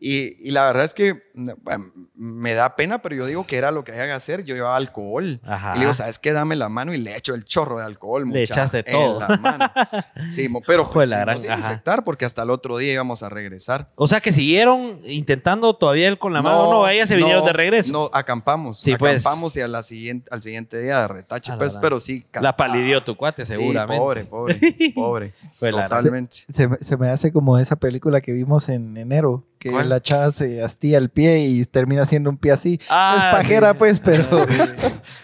[0.00, 3.70] y, y la verdad es que bueno, me da pena, pero yo digo que era
[3.72, 4.44] lo que había que hacer.
[4.44, 5.40] Yo llevaba alcohol.
[5.44, 5.72] Ajá.
[5.74, 6.32] Y le digo, ¿sabes qué?
[6.32, 8.28] Dame la mano y le echo el chorro de alcohol.
[8.30, 9.20] Le echaste en todo.
[9.20, 9.72] la mano.
[10.30, 13.28] Sí, mo- pero pues, la sí, gran- infectar porque hasta el otro día íbamos a
[13.30, 13.90] regresar.
[13.96, 16.70] O sea que siguieron intentando todavía él con la mano.
[16.70, 17.92] No, ella se vinieron no, de regreso.
[17.92, 18.78] No, acampamos.
[18.80, 19.24] Sí, pues.
[19.26, 22.24] acampamos y a la siguiente, al siguiente día de retache, pues, gran- pero sí.
[22.30, 23.98] ca- La palidió tu cuate, Sí, seguramente.
[24.00, 24.60] pobre, pobre,
[24.94, 25.34] pobre.
[25.54, 26.38] Fue la- Totalmente.
[26.52, 29.88] Se, se me hace como esa película que vimos en enero, que ¿Cuál?
[29.88, 32.78] la chava se hastía el pie y termina siendo un pie así.
[32.90, 33.76] Ah, es pajera, sí.
[33.78, 34.46] pues, pero.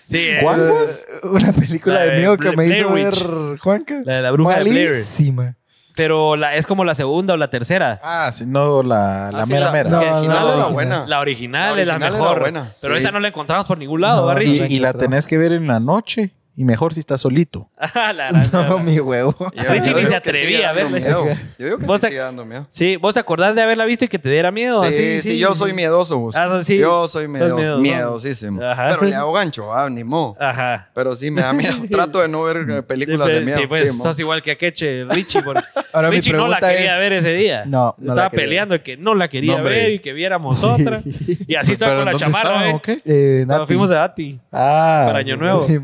[0.07, 0.61] Sí, eh, ¿Cuál?
[0.62, 1.07] pero, pues?
[1.24, 3.59] Una película La de de miedo que me hizo ver.
[3.59, 4.00] Juanca.
[4.05, 4.90] La de la bruja de Blair.
[4.92, 5.57] Malísima.
[5.94, 8.00] Pero la, es como la segunda o la tercera.
[8.03, 9.90] Ah, sí, no, la, la Ah, sí, mera la- mera.
[9.90, 10.70] No, La original no, era no.
[10.70, 11.07] buena.
[11.07, 12.40] La original, La es la original mejor.
[12.40, 13.00] buena, Pero sí.
[13.03, 15.53] esa no la encontramos por ningún lado, No, ¿va, y, y la tenés que ver
[15.53, 16.33] en la noche.
[16.61, 17.70] Y mejor si estás solito.
[17.94, 19.35] Ah, la gran- No, mi huevo.
[19.38, 21.27] Yo- Richie yo ni se atrevía a miedo.
[21.59, 22.66] Yo digo que Vos sí te- sigue dando miedo.
[22.68, 24.85] Sí, ¿vos te acordás de haberla visto y que te diera miedo?
[24.90, 26.18] Sí, sí, yo soy miedoso.
[26.18, 26.37] vos.
[26.37, 26.77] Ah, sí.
[26.79, 28.62] Yo soy miedo, miedosísimo.
[28.62, 28.88] Ajá.
[28.90, 30.37] Pero le hago gancho, ah, ni modo.
[30.38, 30.90] Ajá.
[30.94, 31.75] Pero sí me da miedo.
[31.90, 33.59] Trato de no ver eh, películas de miedo.
[33.59, 35.42] Sí, pues sos igual que Akeche, Richie.
[35.42, 37.64] porque Ahora, mi Richie no la quería es- ver ese día.
[37.66, 41.03] No, no Estaba peleando de que no la quería No, ver y que viéramos otra.
[41.46, 42.81] Y así estaba ¿Pero con la chamarra, ¿eh?
[43.05, 44.38] Eh, Cuando fuimos a Ati.
[44.53, 45.05] Ah.
[45.07, 45.62] Para Año Nuevo.
[45.66, 45.79] Sí,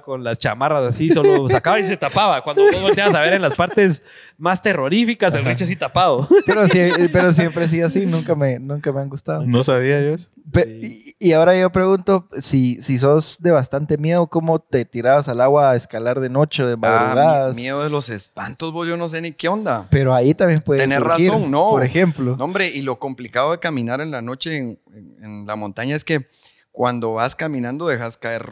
[0.00, 2.42] con las chamarras así, solo sacaba y se tapaba.
[2.42, 4.02] Cuando vos volteabas a ver en las partes
[4.38, 6.26] más terroríficas, el Richie así tapado.
[6.46, 6.80] pero, sí,
[7.12, 9.44] pero siempre sí así, nunca me, nunca me han gustado.
[9.44, 10.30] No sabía yo eso.
[10.52, 15.28] Pe- y, y ahora yo pregunto, si, si sos de bastante miedo, ¿cómo te tirabas
[15.28, 17.56] al agua a escalar de noche, de Ah, madrugadas?
[17.56, 19.86] mi- miedo de los espantos, vos, yo no sé ni qué onda.
[19.90, 21.70] Pero ahí también puede surgir, razón, no.
[21.70, 22.36] Por ejemplo.
[22.36, 25.96] No, hombre, y lo complicado de caminar en la noche en, en- en la montaña
[25.96, 26.26] es que
[26.72, 28.44] cuando vas caminando dejas caer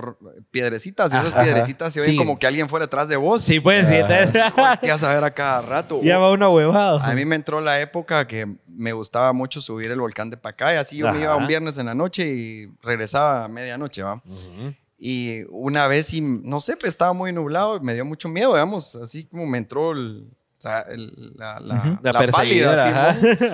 [0.51, 1.43] piedrecitas y esas Ajá.
[1.43, 2.17] piedrecitas se Sí.
[2.17, 3.43] como que alguien fuera atrás de vos.
[3.43, 3.95] Sí, pues, sí.
[3.97, 6.01] entonces- Volteas a ver a cada rato.
[6.03, 7.03] ya va una huevada.
[7.05, 10.77] A mí me entró la época que me gustaba mucho subir el volcán de Pacay.
[10.77, 14.17] Así yo me iba un viernes en la noche y regresaba a medianoche, ¿va?
[14.27, 14.75] Ujú.
[14.99, 18.53] Y una vez, y, no sé, pues estaba muy nublado y me dio mucho miedo,
[18.53, 18.97] digamos.
[18.97, 20.29] Así como me entró el-
[20.61, 22.85] o sea, el- la, la, La, la perseguidora.
[22.85, 23.11] pálida,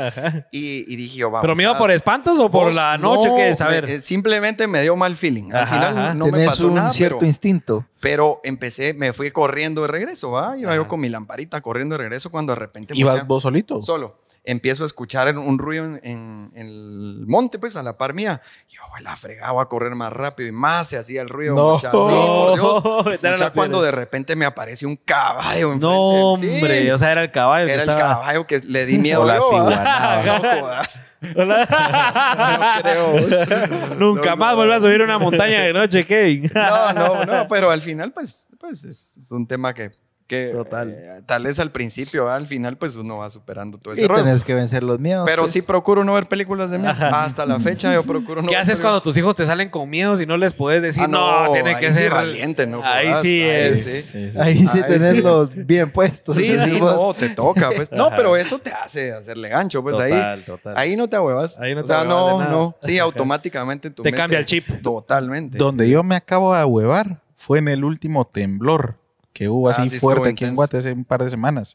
[0.08, 0.24] ajá.
[0.24, 0.44] así, ¿no?
[0.52, 1.42] y, y dije yo, vamos.
[1.42, 3.28] ¿Pero miedo haz- por espantos o por la noche?
[3.28, 3.60] no, ¿Qué es?
[3.60, 3.90] A me- ver.
[3.90, 5.52] eh, simplemente me dio mal feeling.
[5.52, 6.14] Al Ajá, final ajá.
[6.14, 7.86] no me pasó un nada, cierto pero, instinto.
[8.00, 10.56] pero empecé, me fui corriendo de regreso, ¿va?
[10.58, 10.76] Iba Ajá.
[10.82, 12.92] yo con mi lamparita corriendo de regreso cuando de repente...
[12.96, 13.80] ¿Ibas mucha- vos solito?
[13.82, 14.18] Solo.
[14.46, 18.40] Empiezo a escuchar un ruido en, en- en el monte, pues, a la par mía.
[18.68, 21.54] Yo la fregaba a correr más rápido y más se hacía el ruido.
[21.56, 21.74] No.
[21.74, 21.90] mucha.
[21.90, 23.20] Sí, por Dios.
[23.32, 25.86] Mucha, cuando de repente me apareció un caballo enfrente.
[25.86, 26.92] No, Sí, hombre.
[26.92, 27.66] O sea, era el caballo.
[27.66, 29.48] que era el estaba- caballo que le di miedo O la yo, ¿va?
[29.48, 30.22] ciguanaba.
[30.22, 31.02] No jodas.
[31.34, 31.66] Hola.
[32.76, 33.96] No creo.
[33.98, 34.56] Nunca No, más no.
[34.56, 36.50] vuelvas a subir una montaña de noche, Kevin.
[36.54, 39.90] No, no, no, pero al final, pues, pues es, es un tema que,
[40.26, 40.90] que Total.
[40.90, 44.24] eh, tal vez al principio, al final, pues uno va superando todo ese Y rollo.
[44.24, 45.24] tenés que vencer los miedos.
[45.24, 45.52] Pero pues.
[45.52, 46.90] sí procuro no ver películas de miedo.
[46.90, 47.24] Ajá.
[47.24, 49.88] Hasta la fecha yo procuro no ¿Qué ver haces cuando tus hijos te salen con
[49.88, 52.82] miedos y no les puedes decir, Ah, no, tiene ahí que sí ser valiente, no
[52.84, 53.84] Ahí sí ahí es.
[53.84, 54.02] sí.
[54.02, 54.38] Sí, sí.
[54.38, 55.22] Ahí sí Ahí sí.
[55.22, 56.36] los bien puestos.
[56.36, 57.92] Sí, sí, no, te toca, pues.
[57.92, 60.10] No, pero eso te hace hacerle gancho, pues ahí.
[60.12, 60.74] Total, total.
[60.76, 61.58] Ahí no te ahuevas.
[61.60, 62.50] Ahí no o te sea, ahuevas de no, nada.
[62.52, 62.76] no.
[62.82, 64.66] Sí, automáticamente tu Te mente- cambia el chip.
[64.82, 65.56] Totalmente.
[65.58, 68.98] Donde yo me acabo de huevar fue en el último temblor
[69.36, 70.56] que hubo Ah, así sí, fuerte aquí en intenso.
[70.56, 71.74] Guate hace un par de semanas.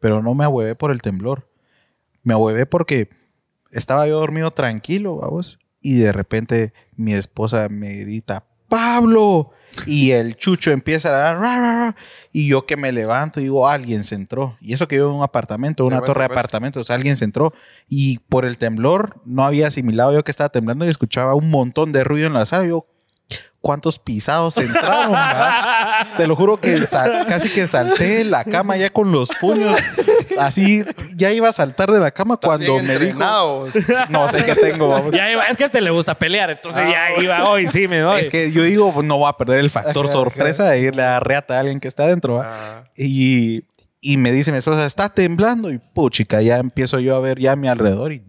[0.00, 1.48] Pero no me ahuevé por el temblor.
[2.24, 3.10] Me ahuevé porque
[3.70, 5.60] estaba yo dormido tranquilo, vamos.
[5.80, 9.52] Y de repente mi esposa me grita, Pablo.
[9.86, 11.96] Y el chucho empieza a "Ra, ra, ra",
[12.32, 14.56] y yo que me levanto y digo, alguien se entró.
[14.60, 17.52] Y eso que vivo en un apartamento, una torre de apartamentos, alguien se entró.
[17.88, 21.92] Y por el temblor no había asimilado yo que estaba temblando y escuchaba un montón
[21.92, 22.66] de ruido en la sala.
[22.66, 22.86] Yo,
[23.66, 25.12] ¿cuántos pisados entraron?
[25.12, 29.28] va?" Te lo juro que sal- casi que salté de la cama ya con los
[29.40, 29.76] puños.
[30.38, 30.84] Así,
[31.16, 33.18] ya iba a saltar de la cama cuando me dijo...
[34.10, 35.12] No sé qué tengo, vamos.
[35.14, 37.98] Ya iba- es que a este le gusta pelear, entonces ya iba hoy, sí, me
[38.00, 38.20] doy.
[38.20, 41.20] Es que yo digo, no voy a perder el factor Ajá, sorpresa de irle a
[41.20, 42.34] reata a alguien que está adentro.
[42.34, 42.42] ¿va?
[42.46, 43.62] Ah, Y,
[44.00, 45.70] y me dice mi esposa, está temblando.
[45.72, 48.12] Y puchica, ya empiezo yo a ver ya a mi alrededor.
[48.12, 48.22] Y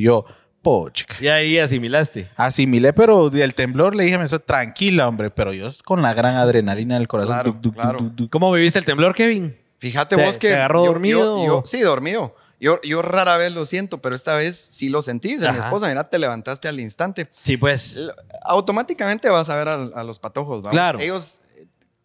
[0.00, 0.24] yo,
[0.64, 1.14] puchica.
[1.20, 2.28] Ya ahí asimilaste.
[2.34, 5.30] Asimilé, pero del temblor le dije a mi esposa, tranquila, hombre.
[5.30, 7.34] Pero yo con la gran adrenalina del corazón.
[7.34, 7.98] Claro, du- du- du- claro.
[8.00, 9.56] du- du- ¿Cómo viviste el temblor, Kevin?
[9.78, 10.48] Fíjate ¿Te- vos que.
[10.48, 11.66] te agarró yo- dormido yo- yo- o?
[11.66, 12.34] sí, dormido.
[12.60, 15.34] Yo, yo rara vez lo siento, pero esta vez sí lo sentí.
[15.34, 17.28] Dice mi esposa, mira, te levantaste al instante.
[17.42, 17.96] Sí, pues.
[17.98, 18.12] L-
[18.44, 20.70] Automáticamente vas a ver a, a los patojos, ¿vamos?
[20.72, 20.98] Claro.
[21.00, 21.40] Ellos,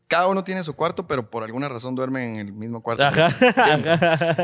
[0.09, 3.03] cada uno tiene su cuarto, pero por alguna razón duermen en el mismo cuarto.
[3.05, 3.29] Ajá.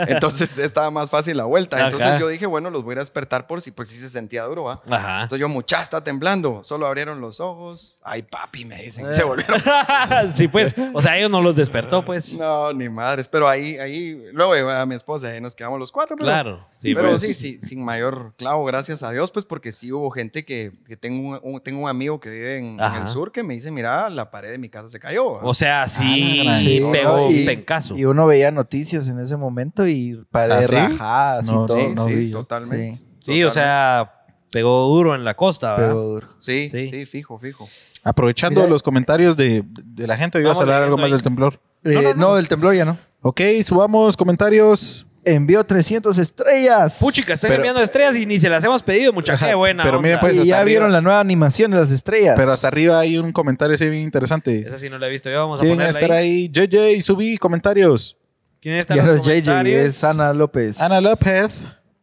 [0.07, 1.77] Entonces estaba más fácil la vuelta.
[1.77, 1.85] Ajá.
[1.87, 4.63] Entonces yo dije, bueno, los voy a despertar por si, por si se sentía duro,
[4.63, 4.81] ¿va?
[4.89, 5.23] Ajá.
[5.23, 6.63] Entonces yo, mucha, está temblando.
[6.63, 7.99] Solo abrieron los ojos.
[8.03, 8.85] Ay, papi, me Eh.
[8.85, 9.11] dicen.
[9.13, 9.59] Se volvieron.
[10.33, 10.75] sí, pues.
[10.93, 12.37] O sea, ellos no los despertó, pues.
[12.37, 13.27] No, ni madres.
[13.27, 16.15] Pero ahí, ahí, luego a mi esposa ahí nos quedamos los cuatro.
[16.15, 16.67] Pero, Claro.
[16.73, 17.21] Sí, pero pues.
[17.21, 20.95] sí, sí, sin mayor clavo, gracias a Dios, pues porque sí hubo gente que, que
[20.97, 24.09] tengo, un, un- tengo un amigo que vive en, el sur que me dice, mira,
[24.09, 25.33] la pared de mi casa se cayó.
[25.33, 27.97] ¿va?" O sea, sí, Ah, Sí, pegó no, un y- pencazo.
[27.97, 30.75] Y uno veía noticias en ese momento y ¿Ah, paredes sí?
[30.75, 31.77] rajadas No, y todo.
[31.79, 33.01] sí, no sí, totalmente.
[33.21, 34.11] Sí, o sea,
[34.51, 35.93] pegó duro en la costa, ¿verdad?
[35.93, 36.27] duro.
[36.39, 36.89] Sí, Sí.
[36.89, 37.67] sí, fijo, fijo.
[38.03, 38.69] Aprovechando Mira.
[38.69, 41.11] los comentarios de, de la gente, hoy vas a hablar algo más ahí.
[41.13, 41.59] del temblor.
[41.83, 42.97] Eh, no, del temblor ya no.
[43.21, 45.07] Ok, subamos comentarios.
[45.25, 46.97] Envió 300 estrellas.
[46.99, 49.83] Puchica, están Pero- enviando estrellas y ni se las hemos pedido, mucha Ajá, qué buena.
[49.83, 50.65] pero miren, pues, y hasta ya arriba.
[50.69, 52.35] vieron la nueva animación de las estrellas.
[52.37, 54.65] Pero hasta arriba hay un comentario así bien interesante.
[54.67, 56.49] Esa sí no la he visto yo, vamos a Quieren ponerla estar ahí.
[56.55, 56.67] ahí.
[56.67, 58.17] JJ, subí comentarios.
[58.61, 59.85] ¿Quién está ya en no los es JJ, comentarios?
[59.95, 60.79] es Ana López.
[60.81, 61.53] Ana López.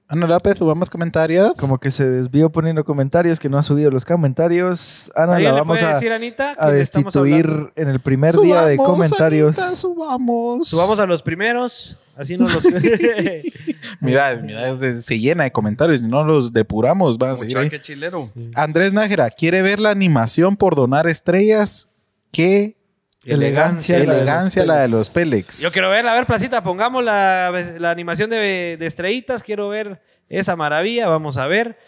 [0.09, 1.55] Ana López, subamos comentarios.
[1.57, 5.11] Como que se desvió poniendo comentarios, que no ha subido los comentarios.
[5.17, 7.73] Ana, la ¿Alguien le vamos puede a, decir, Anita, a que le estamos destituir hablando?
[7.77, 9.59] en el primer día de Subamos, comentarios.
[9.59, 10.69] Anita, subamos.
[10.69, 12.65] Subamos a los primeros, así nos los...
[14.01, 17.19] Mira, mira, se, se llena de comentarios y no los depuramos.
[17.19, 17.71] Van a seguir ahí.
[17.81, 18.33] chilero.
[18.55, 21.89] Andrés Nájera, ¿quiere ver la animación por donar estrellas?
[22.33, 22.77] ¿Qué
[23.25, 25.61] Elegancia, elegancia la de los Pélex.
[25.61, 29.45] Yo quiero ver, a ver, Placita, pongamos la, la animación de, de estrellitas.
[29.45, 31.09] Quiero ver esa maravilla.
[31.09, 31.79] Vamos a ver.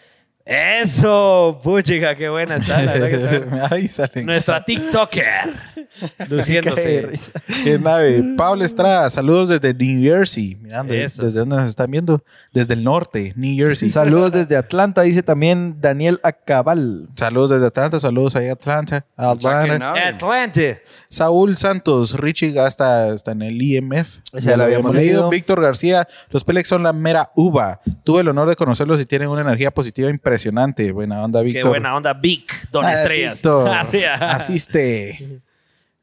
[0.45, 2.79] Eso, puchica, qué buena está.
[2.83, 4.25] La verdad que está- Ahí salen.
[4.27, 5.75] Nuestra TikToker.
[6.29, 7.01] Luciéndose.
[7.01, 7.31] risa.
[7.63, 8.23] Qué nave.
[8.37, 10.55] Pablo Estrada, saludos desde New Jersey.
[10.61, 11.25] Mirando, Eso.
[11.25, 12.23] desde dónde nos están viendo.
[12.53, 13.89] Desde el norte, New Jersey.
[13.89, 17.07] Saludos desde Atlanta, dice también Daniel Acabal.
[17.15, 19.05] Saludos desde Atlanta, saludos ahí a Atlanta.
[19.15, 19.79] Atlanta.
[19.79, 19.99] nave.
[20.01, 20.83] Atlante.
[21.09, 24.19] Saúl Santos, Richie Gasta está en el IMF.
[24.33, 25.29] Ya lo habíamos leído.
[25.29, 27.81] Víctor García, los Pélex son la mera uva.
[28.03, 30.34] Tuve el honor de conocerlos y tienen una energía positiva impresionante.
[30.91, 31.63] Buena onda, Víctor.
[31.63, 33.33] Qué buena onda, Vic, Don Ah, Estrellas.
[33.41, 33.69] Víctor.
[34.21, 35.41] Asiste.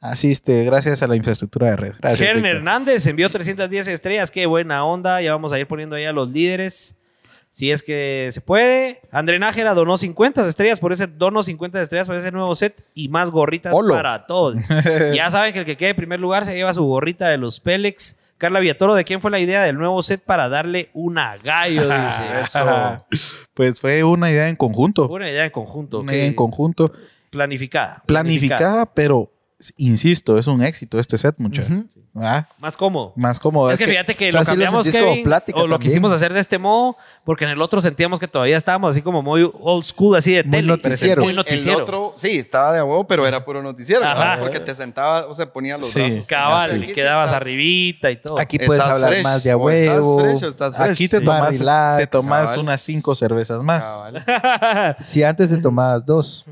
[0.00, 1.92] Asiste, gracias a la infraestructura de red.
[2.00, 2.34] Gracias.
[2.34, 2.46] Víctor.
[2.56, 4.30] Hernández envió 310 estrellas.
[4.30, 5.22] Qué buena onda.
[5.22, 6.96] Ya vamos a ir poniendo ahí a los líderes.
[7.52, 8.98] Si es que se puede.
[9.12, 13.10] André Nájera donó 50 estrellas por ese dono 50 estrellas por ese nuevo set y
[13.10, 13.94] más gorritas Olo.
[13.94, 14.56] para todos.
[15.14, 17.60] ya saben que el que quede en primer lugar se lleva su gorrita de los
[17.60, 18.16] Pélex.
[18.42, 21.82] Carla Villatoro, ¿de quién fue la idea del nuevo set para darle una gallo?
[21.82, 22.24] Dice.
[22.42, 23.06] Eso.
[23.54, 25.06] Pues fue una idea en conjunto.
[25.08, 26.00] Una idea en conjunto.
[26.00, 26.92] Una idea en conjunto.
[27.30, 28.02] planificada.
[28.04, 29.31] Planificada, pero
[29.76, 31.70] insisto, es un éxito este set, muchachos.
[32.14, 33.12] Ah, Más cómodo.
[33.16, 33.70] Más cómodo.
[33.70, 35.90] Es que, fíjate que o sea, lo lo cambiamos, como plática o lo también.
[35.90, 39.22] quisimos hacer de este modo, porque en el otro sentíamos que todavía estábamos así como
[39.22, 40.68] muy old school, así de Muy tele.
[40.68, 41.22] noticiero.
[41.22, 41.78] Muy El- noticiero.
[41.78, 44.04] El otro, sí, estaba de huevo, pero era puro noticiero.
[44.04, 44.36] Ajá.
[44.40, 46.00] Porque te sentaba, o sea, ponía los Sí.
[46.00, 46.26] brazos.
[46.26, 48.38] Cabal, y quedabas estás- arribita y todo.
[48.38, 50.18] Aquí puedes estás hablar fresh, más de a o estás huevo.
[50.20, 50.90] fresh estás fresh.
[50.90, 51.24] Aquí te Sí.
[51.24, 51.58] tomas,
[51.98, 53.84] te tomas unas cinco cervezas más.
[53.84, 54.96] Cabal.
[55.02, 56.44] Si antes te tomabas dos.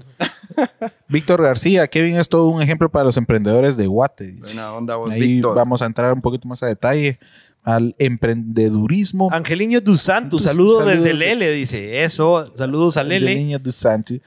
[1.08, 4.26] Víctor García, Kevin es todo un ejemplo para los emprendedores de Guate.
[4.28, 4.40] dice.
[4.54, 5.56] Buena onda vos, Ahí Víctor.
[5.56, 7.18] vamos a entrar un poquito más a detalle
[7.62, 9.28] al emprendedurismo.
[9.32, 12.04] Angeliño Dos Santos, Dus- saludos saludos desde de- Lele, dice.
[12.04, 13.34] Eso, saludos a El Lele.
[13.34, 14.20] niño de Santi.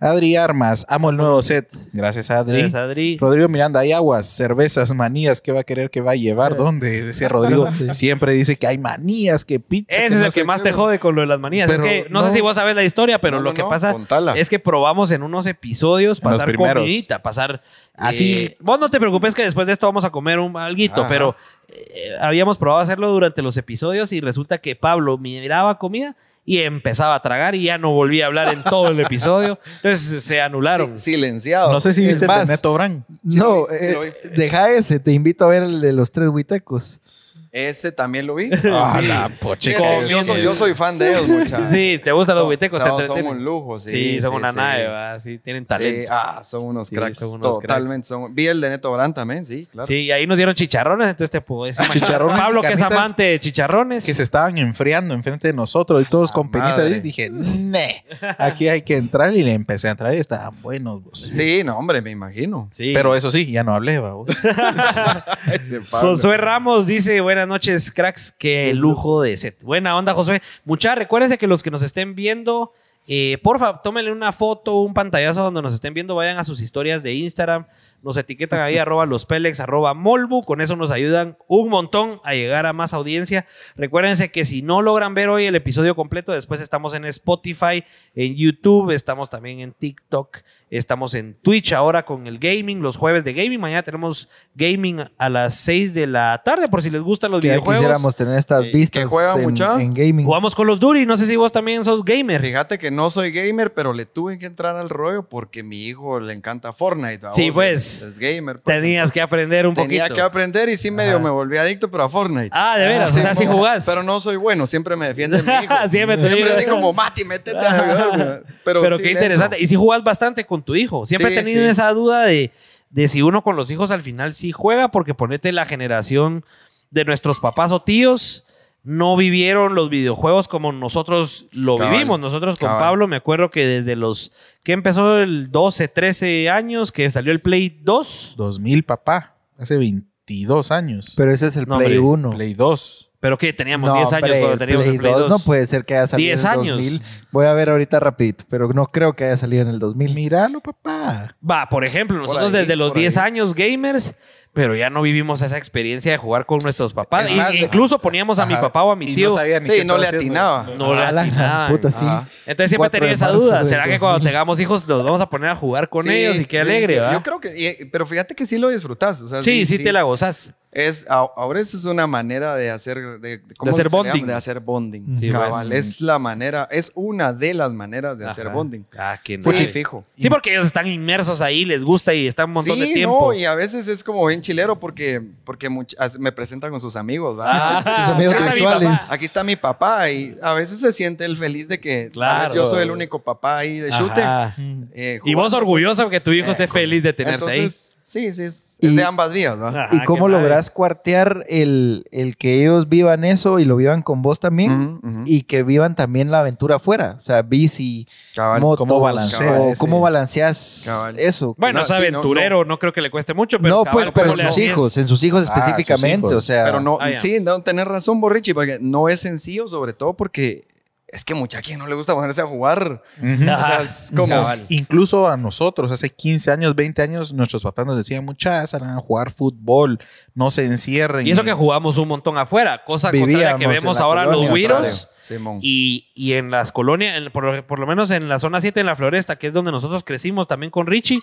[0.00, 1.74] Adri Armas, amo el nuevo set.
[1.92, 2.60] Gracias, Adri.
[2.60, 3.18] Gracias, Adri.
[3.18, 5.40] Rodrigo Miranda, hay aguas, cervezas, manías.
[5.40, 6.54] ¿Qué va a querer que va a llevar?
[6.56, 7.02] ¿Dónde?
[7.02, 7.66] Decía Rodrigo.
[7.92, 9.96] Siempre dice que hay manías, que pizza.
[9.98, 10.68] Ese es no el que más qué.
[10.68, 11.68] te jode con lo de las manías.
[11.68, 12.26] Pero es que no, no.
[12.28, 14.34] sé si vos sabes la historia, pero No, lo que no, pasa contala.
[14.34, 17.60] es que probamos en unos episodios En pasar comidita, pasar
[17.94, 18.44] Así.
[18.44, 21.08] eh, vos no te preocupes que después de esto vamos a comer un alguito, Ajá.
[21.08, 21.34] pero
[21.68, 26.16] eh, habíamos probado hacerlo durante los episodios y resulta que Pablo miraba comida
[26.48, 29.60] y empezaba a tragar y ya no volvía a hablar en todo el episodio.
[29.82, 30.98] Entonces se anularon.
[30.98, 31.70] Sí, silenciado.
[31.70, 33.04] No sé si viste el de Neto Brand.
[33.22, 34.98] No, eh, deja ese.
[34.98, 37.02] Te invito a ver el de los tres huitecos.
[37.50, 38.50] Ese también lo vi.
[38.70, 39.72] Ah, la poche.
[39.74, 41.68] Sí, es que yo, soy, yo soy fan de ellos, muchachos.
[41.70, 44.56] Sí, te gustan los te son- son un lujo, sí, Sí, son sí, una sí.
[44.56, 45.20] nave, ¿va?
[45.20, 46.10] sí, tienen Sí, talento.
[46.12, 47.18] ah, son unos Sí, cracks.
[47.18, 48.06] son unos totalmente.
[48.06, 49.86] Son, vi el de Neto Brand también, sí, claro.
[49.86, 51.86] Sí, y ahí nos dieron chicharrones, entonces te puedo decir.
[51.90, 54.04] Chicharrones Pablo, que es amante de chicharrones.
[54.04, 56.86] que se estaban enfriando enfrente de nosotros y todos con penita.
[56.88, 58.04] Y dije, "Ne,
[58.38, 59.34] aquí hay que entrar.
[59.34, 61.02] Y le empecé a entrar y estaban buenos.
[61.02, 61.20] vos.
[61.32, 62.68] Sí, no, hombre, me imagino.
[62.72, 62.92] Sí.
[62.94, 64.14] Pero eso sí, ya no hablé, va.
[65.90, 69.62] Josué Ramos dice, buenas noches, cracks, qué lujo de set.
[69.62, 70.42] Buena onda, Josué.
[70.64, 72.72] Mucha, recuérdense que los que nos estén viendo,
[73.06, 77.00] eh, porfa, tómenle una foto, un pantallazo donde nos estén viendo, vayan a sus historias
[77.04, 77.68] de Instagram,
[78.02, 82.34] nos etiquetan ahí, arroba los Pelex, arroba Molbu, con eso nos ayudan un montón a
[82.34, 83.44] llegar a más audiencia.
[83.76, 87.84] Recuérdense que si no logran ver hoy el episodio completo, después estamos en Spotify,
[88.14, 90.38] en YouTube, estamos también en TikTok,
[90.70, 95.28] estamos en Twitch ahora con el gaming, los jueves de gaming, mañana tenemos gaming a
[95.28, 97.76] las 6 de la tarde, por si les gustan los Que videojuegos.
[97.80, 99.80] quisiéramos tener estas Eh, vistas ¿que juega en, mucha?
[99.82, 100.24] en gaming.
[100.24, 102.40] Jugamos con los Duri, no sé si vos también sos gamer.
[102.40, 106.20] Fíjate que no soy gamer, pero le tuve que entrar al rollo porque mi hijo
[106.20, 107.26] le encanta Fortnite.
[107.34, 107.56] Sí, Vos,
[107.88, 108.02] pues.
[108.02, 108.60] Es, es gamer.
[108.60, 110.14] pues, Tenías que aprender un Tenía poquito.
[110.14, 112.50] que aprender y sí medio me volví adicto, pero a Fortnite.
[112.52, 113.84] Ah, de veras, o sea, sí jugás.
[113.86, 115.74] Pero no soy bueno, siempre me defiende mi hijo.
[115.90, 118.24] Siempre te siempre así como, Mati, métete a ayudarme.
[118.64, 119.56] Pero, Pero sí qué interesante.
[119.60, 121.06] Y si jugás bastante con tu hijo.
[121.06, 121.70] Siempre Sí, he tenido sí.
[121.70, 122.50] esa duda de,
[122.90, 126.44] de si uno con los hijos al final sí juega, porque ponete la generación
[126.90, 128.44] de nuestros papás o tíos.
[128.88, 132.18] No vivieron los videojuegos como nosotros lo Cabal, vivimos.
[132.20, 132.82] Nosotros con cabal.
[132.82, 137.42] Pablo, me acuerdo que desde los que empezó el 12, 13 años, que salió el
[137.42, 138.34] Play 2.
[138.38, 139.36] 2000, papá.
[139.58, 141.12] Hace 22 años.
[141.18, 142.28] Pero ese es el No, Play hombre.
[142.28, 142.30] 1.
[142.30, 143.04] Play 2.
[143.20, 145.28] Pero que teníamos 10 años cuando teníamos Play el Play 2 2.
[145.28, 146.76] no puede ser que haya salido 10 en el años.
[146.76, 147.02] 2000.
[147.32, 150.14] Voy a ver ahorita rapidito, pero no creo que haya salido en el 2000.
[150.14, 151.36] Míralo, papá.
[151.46, 153.26] Va, por ejemplo, nosotros ahí, desde los por 10 ahí.
[153.26, 154.14] años gamers,
[154.58, 157.28] pero ya no vivimos esa experiencia de jugar con nuestros papás.
[157.30, 159.28] Y- incluso poníamos a mi papá o a mi Y tío.
[159.28, 160.66] No sabía ni Sí, qué no le atinaba.
[160.76, 161.70] No le atinaban.
[161.70, 162.04] puta, sí.
[162.44, 163.64] Entonces siempre he 4 tenido de esa duda.
[163.64, 164.28] ¿Será que cuando 2000?
[164.32, 167.00] tengamos hijos los vamos a poner a jugar con Sí, ellos y qué alegre, yo-
[167.02, 167.12] ¿verdad?
[167.12, 169.20] Yo creo que, pero fíjate que sí lo disfrutas.
[169.20, 170.54] O sea, sí, sí, te la gozas.
[170.70, 174.10] Es, ahora esa es una manera de hacer, de, ¿cómo hacer se le llama?
[174.12, 174.26] bonding.
[174.26, 175.16] De hacer bonding.
[175.16, 175.70] Sí, Cabal, pues.
[175.70, 178.84] es la manera, es una de las maneras de hacer bonding.
[178.96, 180.04] Ah, qué Sí, fijo.
[180.14, 183.28] Sí, porque ellos están inmersos ahí, les gusta y están un montón sí, de tiempo.
[183.32, 185.70] no, y a veces es como bien chilero porque, porque
[186.18, 187.78] me presentan con sus amigos, ¿va?
[187.78, 188.88] Ah, Sus amigos aquí está mi virtuales.
[189.00, 189.14] papá.
[189.14, 192.12] Aquí está mi papá y a veces se siente el feliz de que tal vez
[192.12, 192.54] Claro.
[192.54, 194.20] yo soy el único papá ahí de chute.
[194.22, 194.54] Ajá.
[194.92, 197.70] eh, Y vos orgulloso que tu hijo esté feliz de tenerte ahí.
[198.10, 199.58] Sí, sí, es, Y- es de ambas vías,
[199.92, 204.40] ¿Y cómo lográs cuartear el, el que ellos vivan eso y lo vivan con vos
[204.40, 204.98] también?
[205.26, 207.16] Y que vivan también la aventura afuera.
[207.18, 208.62] O sea, bici, Cabal.
[208.62, 208.86] motos.
[208.88, 209.78] ¿cómo balancea o ese?
[209.80, 211.18] ¿Cómo balanceas Cabal.
[211.18, 211.54] eso?
[211.58, 213.92] Bueno, No, es sí, no, aventurero, no, creo que le cueste mucho, pero no, cabal,
[213.92, 216.28] pues, pero ¿cómo en sus hijos, en sus hijos Ah, sus específicamente.
[216.28, 216.32] hijos.
[216.32, 219.92] O sea, Pero no, Ah, sí, no, tenés razón, Borrichi, porque no es sencillo, sobre
[219.92, 220.64] todo porque
[221.10, 223.02] es que mucha quien no le gusta ponerse a jugar.
[223.22, 223.32] Ujú.
[223.42, 223.82] O sea, Ajá.
[223.82, 224.28] es como.
[224.34, 224.66] Cabal.
[224.68, 229.00] Incluso a nosotros, hace 15 años, 20 años, nuestros papás nos decían, muchachas, salgan a
[229.00, 229.98] jugar fútbol,
[230.34, 231.26] no se encierren.
[231.26, 235.58] Y eso que jugamos un montón afuera, cosa contraria que vemos ahora colonia, los Simón.
[235.62, 238.80] Y, y en las colonias, en- por, lo- por lo menos en la zona 7,
[238.80, 241.20] en la Floresta, que es donde nosotros crecimos también con Richie,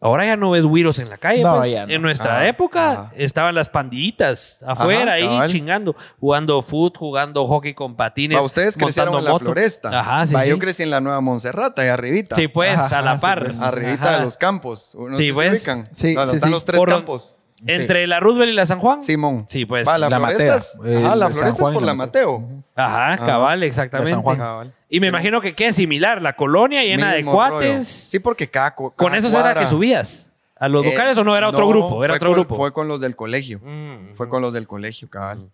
[0.00, 1.42] ahora ya no ves güiros en la calle.
[1.42, 1.74] No, pues.
[1.74, 1.88] no.
[1.92, 5.48] En nuestra Ajá, época estaban las pandillitas afuera Ajá, ahí cabal.
[5.50, 8.38] chingando, jugando foot, jugando hockey con patines.
[8.38, 9.44] Va, ustedes crecieron en la moto.
[9.44, 9.98] floresta.
[10.00, 10.36] Ajá, sí.
[10.48, 12.36] Yo crecí en la Nueva Monserrata, ahí arribita.
[12.36, 13.44] Sí, pues, Ajá, a la sí, par.
[13.46, 13.60] pues.
[13.60, 14.18] Arribita Ajá.
[14.18, 14.96] de los campos.
[15.14, 15.62] Sí, pues.
[15.62, 15.88] ubican.
[15.94, 16.52] Sí, No, sí, están sí.
[16.52, 17.34] los tres Por- campos.
[17.66, 19.02] Entre la Roosevelt y la San Juan.
[19.02, 19.44] Simón.
[19.48, 19.86] Sí, pues.
[19.88, 20.44] Va, la, La floresta.
[20.44, 20.56] Mateo.
[20.58, 22.48] es- Eh, Ajá, la floresta es por la la Mateo.
[22.76, 24.10] Ajá, cabal, exactamente.
[24.12, 24.36] San Juan.
[24.38, 24.72] Cabal.
[24.88, 27.50] Y me imagino que queda similar, la colonia llena de Mismo rollo.
[27.56, 27.86] cuates.
[27.88, 30.30] Sí, porque cada, co- Con esos era que subías.
[30.60, 32.04] ¿A los Eh, locales o no era otro no, grupo?
[32.04, 32.56] Era fue otro con- grupo.
[32.56, 33.60] Fue con los del colegio.
[33.62, 35.50] Mm, Fue con los del colegio, cabal.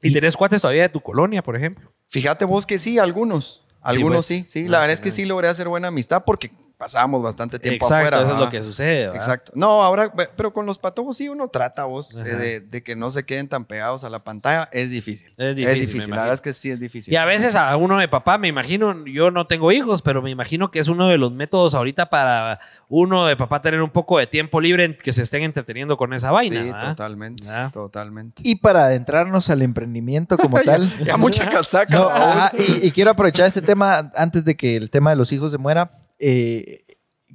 [0.00, 1.90] ¿Y tenés cuates todavía de tu colonia, por ejemplo?
[2.08, 3.62] Fíjate vos que sí, algunos.
[3.82, 4.26] Algunos pues.
[4.26, 4.64] sí, sí.
[4.66, 8.06] Ah, La verdad es que sí logré hacer buena amistad porque pasábamos bastante tiempo Exacto,
[8.16, 8.22] afuera.
[8.22, 9.00] eso es lo que sucede.
[9.08, 9.16] ¿verdad?
[9.16, 9.52] Exacto.
[9.56, 12.94] No, ahora, pe- pero con los patojos sí uno trata vos eh, de, de que
[12.94, 14.68] no se queden tan pegados a la pantalla.
[14.72, 15.28] Es difícil.
[15.36, 17.12] Es difícil, me La verdad es que sí es difícil.
[17.12, 20.30] Y a veces a uno de papá, me imagino, yo no tengo hijos, pero me
[20.30, 24.18] imagino que es uno de los métodos ahorita para uno de papá tener un poco
[24.20, 26.62] de tiempo libre en que se estén entreteniendo con esa vaina.
[26.62, 26.90] Sí, ¿verdad?
[26.90, 27.44] totalmente.
[27.72, 28.42] Totalmente.
[28.44, 30.88] y para adentrarnos al emprendimiento como tal.
[31.04, 31.92] Ya mucha casaca.
[31.96, 32.36] No, babos.
[32.36, 35.50] ajá, y, y quiero aprovechar este tema antes de que el tema de los hijos
[35.50, 35.90] se muera.
[36.18, 36.84] Eh,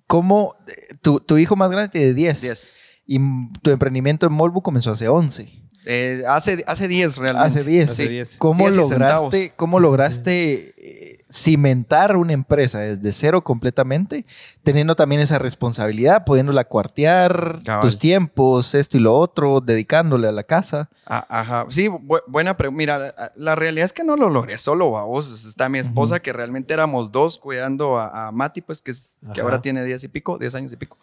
[0.07, 0.55] ¿Cómo
[1.01, 2.41] tu, tu hijo más grande tiene 10?
[2.41, 2.73] 10.
[3.05, 3.19] Y
[3.61, 5.63] tu emprendimiento en Molbu comenzó hace 11.
[5.85, 7.47] Eh, hace, hace 10 realmente.
[7.47, 7.89] Hace 10.
[7.89, 8.35] Hace 10.
[8.37, 14.25] ¿Cómo 10 y lograste, cómo lograste eh, cimentar una empresa desde cero completamente,
[14.61, 17.81] teniendo también esa responsabilidad, pudiéndola cuartear, Cabal.
[17.81, 20.89] tus tiempos, esto y lo otro, dedicándole a la casa?
[21.07, 22.77] Ah, Ajá, sí, bu- buena pregunta.
[22.77, 25.45] Mira, la- realidad es que no lo logré solo, vos.
[25.45, 29.41] Está mi esposa, que realmente éramos dos cuidando a, a Mati, pues que, es, que
[29.41, 30.97] ahora tiene 10 y pico, 10 años y pico.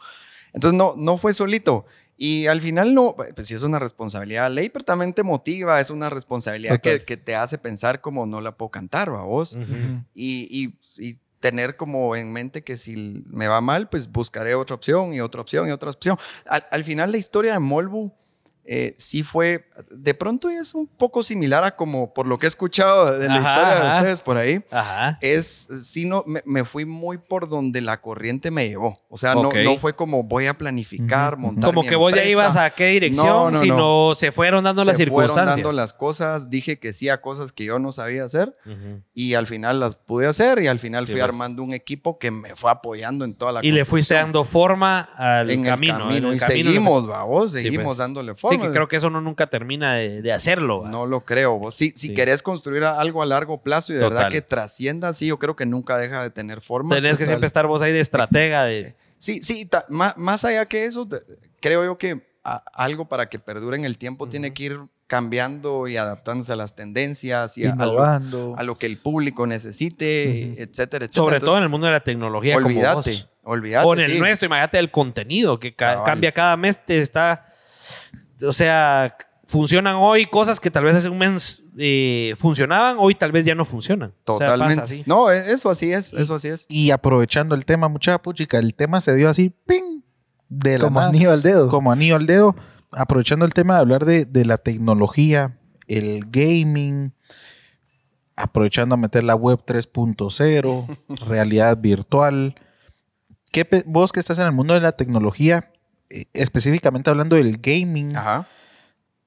[0.53, 1.87] Entonces no, no fue solito.
[2.23, 5.89] Y al final no, pues sí es una responsabilidad ley, pero también te motiva, es
[5.89, 6.99] una responsabilidad Total.
[6.99, 9.55] que, que te hace pensar como no la puedo cantar, ¿va vos?
[9.55, 10.05] Ujú.
[10.15, 10.79] y, y-
[11.09, 15.23] y tener como en mente que si me va mal, pues buscaré otra opción y
[15.23, 16.19] otra opción y otra opción.
[16.45, 18.13] Al, al final la historia de Molbu
[18.73, 22.49] eh, sí fue, de pronto es un poco similar a como por lo que he
[22.49, 23.99] escuchado de la Ajá, historia de ajá.
[23.99, 24.63] ustedes por ahí.
[24.71, 25.19] Ajá.
[25.21, 28.97] Es, sí, no, me, me fui muy por donde la corriente me llevó.
[29.09, 29.57] O sea, Ok.
[29.57, 32.31] no, no fue como voy a planificar, montar Como mi que vos ya empresa.
[32.31, 33.77] ibas a qué dirección, No, no, sino
[34.11, 34.15] no.
[34.15, 35.57] se fueron dando las Se fueron circunstancias.
[35.67, 39.03] dando las cosas, dije que sí a cosas que yo no sabía hacer Ujú.
[39.15, 41.29] y al final las pude hacer y al final Sí, fui pues.
[41.29, 45.01] armando un equipo que me fue apoyando en toda la Y le fuiste dando forma
[45.17, 45.95] al en camino.
[45.95, 47.99] el camino en el y camino seguimos, va, vos, Sí, seguimos pues.
[47.99, 50.85] dándole Sí, que creo que eso no nunca termina de, de hacerlo.
[50.87, 51.75] No lo creo, vos.
[51.75, 52.15] Si, si Sí.
[52.15, 54.17] querés construir algo a largo plazo y de Total.
[54.17, 56.95] verdad que trascienda, sí, yo creo que nunca deja de tener forma.
[56.95, 57.27] Tenés que Total.
[57.29, 58.65] siempre estar vos ahí de estratega.
[58.65, 58.95] De...
[59.19, 61.09] Sí, sí, ta- más, allá que eso,
[61.61, 65.89] creo yo que a- algo para que perdure en el tiempo tiene que ir cambiando
[65.89, 68.55] y adaptándose a las tendencias y a, a lo, Innovando.
[68.57, 71.11] a lo que el público necesite, etcétera, etcétera.
[71.13, 73.29] Sobre todo en el mundo de la tecnología como Olvídate, vos.
[73.43, 73.87] olvídate.
[73.89, 74.19] O en el sí.
[74.21, 76.79] nuestro, imagínate el contenido que ca- cambia cada mes.
[76.87, 77.45] Te está.
[78.47, 79.17] O sea,
[79.47, 83.55] funcionan hoy cosas que tal vez hace un mes eh, funcionaban, hoy tal vez ya
[83.55, 84.15] no funcionan.
[84.27, 84.81] O sea, Totalmente.
[84.83, 85.03] pasa así.
[85.07, 86.67] No, e- eso así es, eso así es.
[86.69, 90.03] Y aprovechando el tema, mucha puchica, el tema se dio así, ¡ping!
[90.49, 91.69] De la Como nada, anillo al dedo.
[91.69, 92.57] como anillo al dedo.
[92.93, 97.13] Aprovechando el tema de hablar de, de la tecnología, el gaming,
[98.37, 102.55] aprovechando a meter la web 3.0, realidad virtual.
[103.53, 105.80] ¿Qué vos que estás en el mundo de la tecnología, eh,
[106.33, 108.47] específicamente hablando del gaming, Ajá.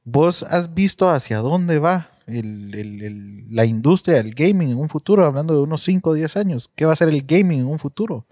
[0.04, 4.90] vos has visto hacia dónde va el- el- el- la industria del gaming en un
[4.90, 6.70] futuro, hablando de unos 5 o 10 años?
[6.76, 8.26] ¿Qué va a ser el gaming en un futuro?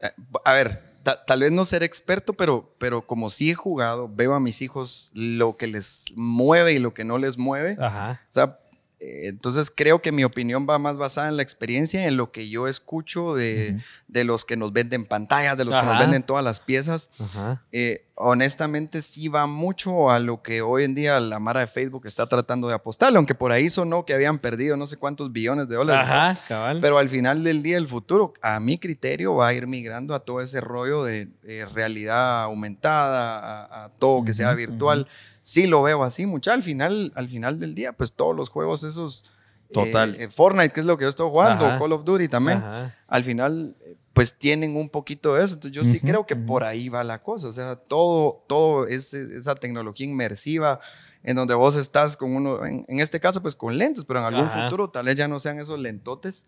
[0.00, 0.10] Eh,
[0.44, 4.34] A ver, ta- tal vez no ser experto, pero, pero como sí he jugado, veo
[4.34, 7.76] a mis hijos lo que les mueve y lo que no les mueve.
[7.80, 8.20] Ajá.
[8.30, 8.67] O sea, eh,
[9.00, 12.66] entonces creo que mi opinión va más basada en la experiencia, en lo que yo
[12.66, 16.60] escucho de, de los que nos venden pantallas, de los que nos venden todas las
[16.60, 17.08] piezas.
[17.70, 22.06] Eh, honestamente sí va mucho a lo que hoy en día la Mara de Facebook
[22.06, 25.68] está tratando de apostarle, aunque por ahí sonó que habían perdido no sé cuántos billones
[25.68, 26.08] de dólares.
[26.08, 26.14] ¿no?
[26.14, 26.80] Ajá, cabal.
[26.80, 30.20] Pero al final del día, el futuro, a mi criterio, va a ir migrando a
[30.20, 35.06] todo ese rollo de eh, realidad aumentada, a, a todo que sea virtual.
[35.48, 36.52] Sí lo veo así, mucha.
[36.52, 39.24] Al final, al final del día, pues todos los juegos esos...
[39.70, 40.14] eh, Total.
[40.20, 41.78] eh, Fortnite, que es lo que yo estoy jugando, Ajá.
[41.78, 42.58] Call of Duty también.
[42.58, 42.94] Ajá.
[43.06, 45.54] Al final, eh, pues tienen un poquito de eso.
[45.54, 47.48] Entonces yo sí Ujú, creo que por ahí va la cosa.
[47.48, 50.80] O sea, todo, todo es esa tecnología inmersiva
[51.22, 54.26] en donde vos estás con uno, en, en este caso pues con lentes, pero en
[54.26, 54.64] algún Ajá.
[54.64, 56.44] futuro tal vez ya no sean esos lentotes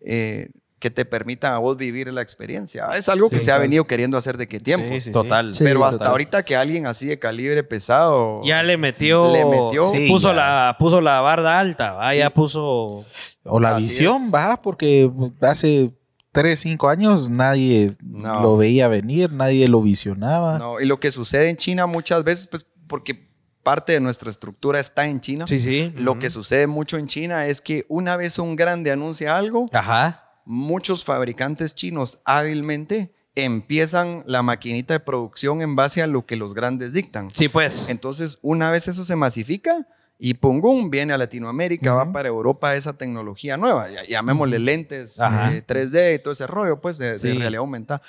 [0.00, 0.48] eh,
[0.80, 2.88] que te permitan a vos vivir la experiencia.
[2.96, 4.88] Es algo que se ha venido queriendo hacer de qué tiempo.
[4.94, 5.12] Sí, sí.
[5.12, 5.54] Total.
[5.54, 6.10] Sí, Pero hasta total.
[6.12, 8.40] ahorita que alguien así de calibre pesado...
[8.44, 9.30] Ya le metió.
[9.32, 9.88] Le metió.
[9.90, 10.34] Sí, puso, ya.
[10.36, 11.92] la, puso la barda alta.
[11.92, 12.14] ¿va?
[12.14, 12.32] Ya Sí.
[12.34, 13.04] puso.
[13.44, 14.34] O la Así visión, es.
[14.34, 15.10] va, porque
[15.42, 15.92] hace
[16.32, 18.40] 3, 5 años nadie No.
[18.42, 20.58] lo veía venir, nadie lo visionaba.
[20.58, 23.28] No, y lo que sucede en China muchas veces, pues porque
[23.62, 25.44] parte de nuestra estructura está en China.
[25.46, 25.92] Sí, sí.
[25.96, 30.24] Lo que sucede mucho en China es que una vez un grande anuncia algo, Ajá.
[30.50, 36.54] Muchos fabricantes chinos hábilmente empiezan la maquinita de producción en base a lo que los
[36.54, 37.30] grandes dictan.
[37.30, 37.88] Sí, pues.
[37.88, 39.86] Entonces, una vez eso se masifica
[40.18, 45.54] y pum, viene a Latinoamérica, va para Europa esa tecnología nueva, llamémosle lentes Ajá.
[45.54, 48.02] eh, 3D y todo ese rollo, pues, de, de realidad aumentada.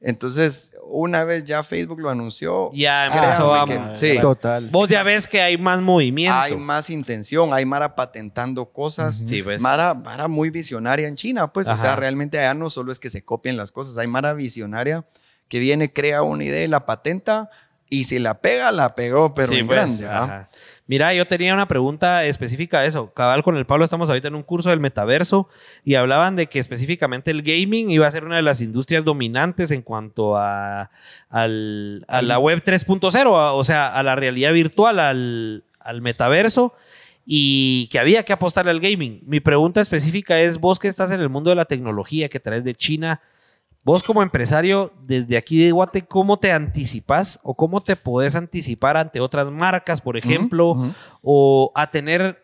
[0.00, 3.66] Entonces, una vez ya Facebook lo anunció, Ya empezó a.
[3.66, 4.68] que- sí, Total.
[4.70, 6.38] Vos ya ves que hay más movimiento.
[6.38, 9.16] hay más intención, hay Mara patentando cosas.
[9.16, 9.60] Sí, pues.
[9.62, 13.10] Mara, Mara muy visionaria en China, pues, o sea, realmente allá no solo es que
[13.10, 15.04] se copien las cosas, hay Mara visionaria
[15.48, 17.50] que viene, crea una idea y la patenta,
[17.88, 20.46] y si la pega, la pegó, pero Sí, en pues, grande.
[20.88, 23.12] Mira, yo tenía una pregunta específica de eso.
[23.12, 25.48] Cabal, con el Pablo estamos ahorita en un curso del metaverso
[25.84, 29.72] y hablaban de que específicamente el gaming iba a ser una de las industrias dominantes
[29.72, 30.90] en cuanto a,
[31.28, 36.72] al- a la web 3.0, a- o sea, a la realidad virtual, al, al metaverso
[37.24, 39.20] y que había que apostarle al gaming.
[39.26, 42.62] Mi pregunta específica es, vos que estás en el mundo de la tecnología, que traes
[42.62, 43.20] de China,
[43.86, 48.96] Vos como empresario, desde aquí de Guate, ¿cómo te anticipas o cómo te podés anticipar
[48.96, 52.42] ante otras marcas, por ejemplo, o a tener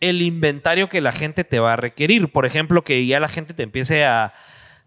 [0.00, 2.32] el inventario que la gente te va a requerir?
[2.32, 4.32] Por ejemplo, que ya la gente te empiece a...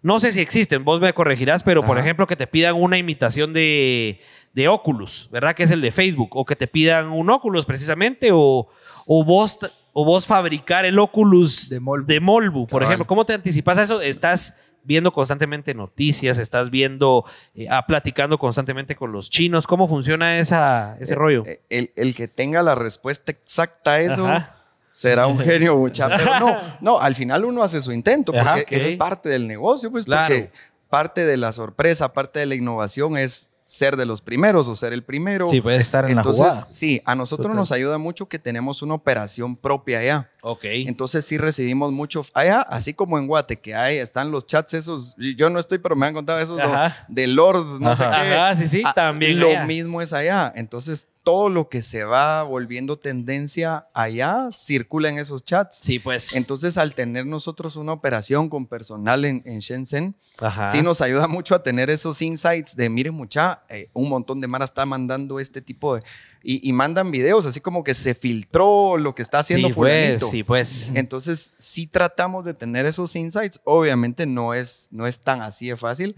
[0.02, 3.54] No sé si existen, vos me corregirás, pero por ejemplo que te pidan una imitación
[3.54, 4.20] de,
[4.54, 5.54] de Oculus, ¿verdad?
[5.54, 8.70] Que es el de Facebook, o que te pidan un Oculus precisamente, o,
[9.06, 9.60] o vos...
[9.94, 12.08] O vos fabricar el Oculus De Molbu.
[12.08, 12.84] de Molbu, por Cabal.
[12.86, 13.08] ejemplo.
[13.08, 14.00] ¿Cómo te anticipas a eso?
[14.00, 17.24] Estás viendo constantemente noticias, estás viendo,
[17.56, 19.68] eh, ah, platicando constantemente con los chinos.
[19.68, 21.44] ¿Cómo funciona esa, ese Eh, rollo?
[21.46, 24.58] eh, El, el que tenga la respuesta exacta a eso Ajá.
[24.96, 26.08] será un genio, mucha.
[26.10, 29.92] Pero no, no, al final uno hace su intento porque Ajá, es parte del negocio,
[29.92, 30.34] pues Claro.
[30.34, 30.52] porque
[30.90, 34.92] parte de la sorpresa, parte de la innovación es ser de los primeros o ser
[34.92, 35.48] el primero.
[35.48, 35.80] Sí, pues.
[35.80, 36.68] estar en Entonces, la jugada.
[36.74, 37.56] sí, a nosotros Total.
[37.56, 40.30] nos ayuda mucho que tenemos una operación propia allá.
[40.42, 40.66] Ok.
[40.66, 45.16] Entonces sí recibimos mucho allá, así como en Guate, que hay, están los chats esos,
[45.38, 46.60] yo no estoy, pero me han contado esos
[47.08, 48.10] de Lord, no sé qué.
[48.36, 49.40] Ajá, sí, sí, Ah, también.
[49.40, 49.66] Lo allá.
[49.66, 50.52] mismo es allá.
[50.54, 55.78] Entonces, todo lo que se va volviendo tendencia allá circula en esos chats.
[55.82, 56.36] Sí, pues.
[56.36, 60.72] Entonces, al tener nosotros una operación con personal en, en Shenzhen, Ajá.
[60.72, 64.48] sí nos ayuda mucho a tener esos insights de, miren mucha, eh, un montón de
[64.48, 66.04] Mara está mandando este tipo de...
[66.44, 70.20] Y, y mandan videos, así como que se filtró lo que está haciendo sí, fulanito.
[70.20, 70.92] pues, sí, pues.
[70.96, 73.62] Entonces, sí tratamos de tener esos insights.
[73.64, 76.16] Obviamente no es, no es tan así de fácil.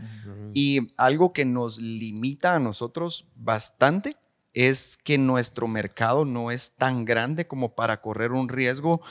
[0.54, 4.16] Y algo que nos limita a nosotros bastante
[4.54, 9.02] es que nuestro mercado no es tan grande como para correr un riesgo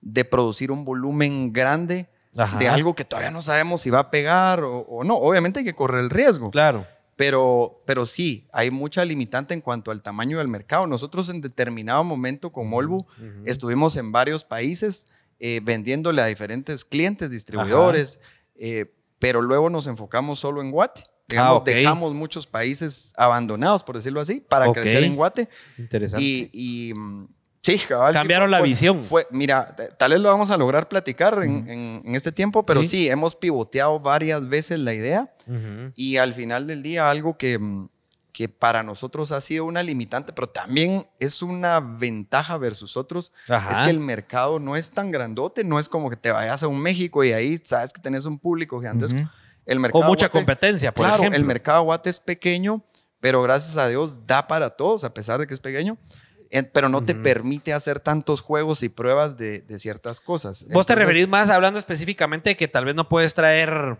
[0.00, 2.58] de producir un volumen grande Ajá.
[2.58, 5.16] de algo que todavía no sabemos si va a pegar o, o no.
[5.16, 6.50] Obviamente hay que correr el riesgo.
[6.50, 6.86] Claro.
[7.16, 10.86] Pero, pero sí, hay mucha limitante en cuanto al tamaño del mercado.
[10.86, 13.06] Nosotros en determinado momento con Molbu
[13.44, 15.06] estuvimos en varios países
[15.38, 18.18] eh, vendiéndole a diferentes clientes, distribuidores,
[18.56, 21.04] eh, pero luego nos enfocamos solo en Guate.
[21.28, 21.64] Digamos, Ah.
[21.64, 25.48] Dejamos muchos países abandonados, por decirlo así, para crecer en Guate.
[25.78, 26.24] Interesante.
[26.24, 27.28] Y, y, mm,
[27.62, 28.12] Sí, cabal.
[28.12, 29.04] Cambiaron la visión.
[29.04, 32.80] Fue, mira, tal vez lo vamos a lograr platicar en, en- en este tiempo, pero
[32.80, 32.88] Sí.
[32.88, 33.08] sí.
[33.08, 35.92] hemos pivoteado varias veces la idea Ujú.
[35.94, 37.60] y al final del día algo que,
[38.32, 43.70] que para nosotros ha sido una limitante, pero también es una ventaja versus otros, Ajá.
[43.70, 46.66] es que el mercado no es tan grandote, no es como que te vayas a
[46.66, 49.20] un México y ahí sabes que tenés un público gigantesco.
[49.20, 49.28] Ujú.
[49.66, 51.38] El mercado O mucha Guate- competencia, por claro, ejemplo.
[51.38, 52.82] el mercado Guate es pequeño,
[53.20, 55.96] pero gracias a Dios da para todos, a pesar de que es pequeño.
[56.72, 60.66] Pero no te permite hacer tantos juegos y pruebas de, de ciertas cosas.
[60.70, 63.98] Vos te referís más hablando específicamente de que tal vez no puedes traer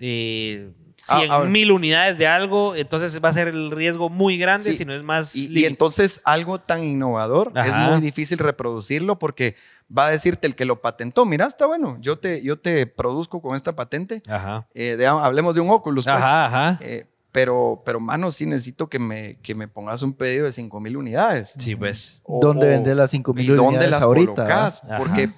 [0.00, 0.72] eh,
[1.10, 1.48] Ah, 100 a ver.
[1.50, 4.78] mil unidades de algo, entonces va a ser el riesgo muy grande Sí.
[4.78, 5.36] si no es más...
[5.36, 7.66] Y, entonces algo tan innovador Ajá.
[7.84, 9.56] es muy difícil reproducirlo porque
[9.94, 13.42] va a decirte el que lo patentó, mira, está bueno, yo te, yo te produzco
[13.42, 14.22] con esta patente.
[14.26, 14.66] Ajá.
[14.72, 16.06] Eh, de- hablemos de un Oculus.
[16.06, 16.16] pues.
[16.16, 16.78] Ajá, ajá.
[16.82, 17.06] Eh,
[17.36, 20.96] pero, pero, mano, sí necesito que me, que me pongas un pedido de 5 mil
[20.96, 21.52] unidades.
[21.58, 22.22] Sí, pues.
[22.24, 24.32] O- ¿Dónde vender las 5 ¿Y mil dónde unidades las ahorita?
[24.34, 24.82] colocas?
[24.84, 24.96] Ajá.
[24.96, 25.28] Porque,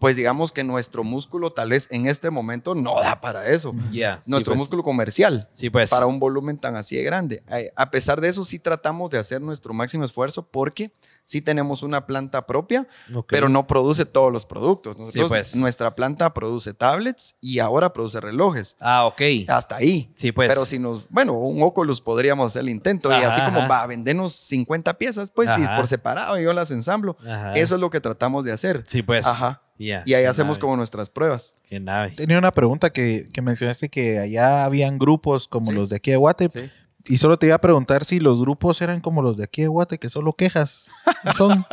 [0.00, 3.72] pues digamos que nuestro músculo tal vez en este momento no da para eso.
[3.92, 4.20] Ya.
[4.26, 4.58] Nuestro sí, pues.
[4.58, 5.48] músculo comercial.
[5.52, 5.90] Sí, pues.
[5.90, 7.44] Para un volumen tan así de grande.
[7.52, 10.90] Eh, A pesar de eso, sí tratamos de hacer nuestro máximo esfuerzo porque
[11.24, 13.26] sí tenemos una planta propia, Ok.
[13.30, 14.98] pero no produce todos los productos.
[14.98, 15.56] Nosotros- pues.
[15.56, 18.76] Nuestra planta produce tablets y ahora produce relojes.
[18.80, 19.22] Ah, ok.
[19.48, 20.10] Hasta ahí.
[20.14, 20.48] Sí, pues.
[20.48, 23.68] Pero si nos, bueno, un Oculus podríamos hacer el intento y Ajá, así como ajá.
[23.68, 25.76] va a vendernos 50 piezas, pues sí, Ajá.
[25.76, 27.16] por separado yo las ensamblo.
[27.20, 27.54] Ajá.
[27.54, 28.84] Eso es lo que tratamos de hacer.
[28.86, 29.26] Sí, pues.
[29.26, 29.62] Ajá.
[29.76, 30.04] Ya.
[30.06, 31.56] Y ahí hacemos nave, como nuestras pruebas.
[31.68, 32.12] Qué nave.
[32.12, 35.76] Tenía una pregunta que, que mencionaste que allá habían grupos como Sí.
[35.76, 36.48] los de aquí de Guate.
[36.52, 36.70] Sí.
[37.06, 39.68] Y solo te iba a preguntar si los grupos eran como los de aquí de
[39.68, 40.86] Guate, que solo quejas.
[41.34, 41.64] Son,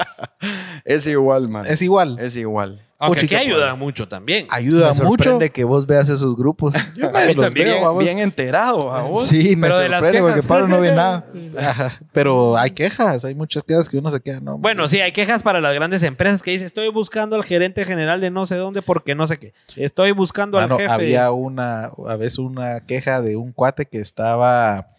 [0.84, 1.65] Es igual, man.
[1.67, 2.17] es igual.
[2.19, 2.86] Es igual.
[3.03, 4.45] Aunque aquí Puchica, ayuda mucho también.
[4.51, 5.23] Ayuda Me mucho.
[5.23, 6.75] sorprende que vos veas esos grupos.
[6.95, 7.67] Yo A mí nadie los también.
[7.69, 9.25] veo, Bien, enterado, a vos.
[9.25, 10.47] Sí, me Pero de las sorprende porque quejas.
[10.47, 11.25] Pablo no ve nada.
[12.13, 14.59] Pero hay quejas, hay muchas quejas que uno se queda, ¿no?
[14.59, 18.21] Bueno, sí, hay quejas para las grandes empresas que dicen, estoy buscando al gerente general
[18.21, 19.53] de no sé dónde porque no sé qué.
[19.77, 20.86] Estoy buscando al jefe.
[20.88, 24.89] había una, a veces una queja de un cuate que estaba,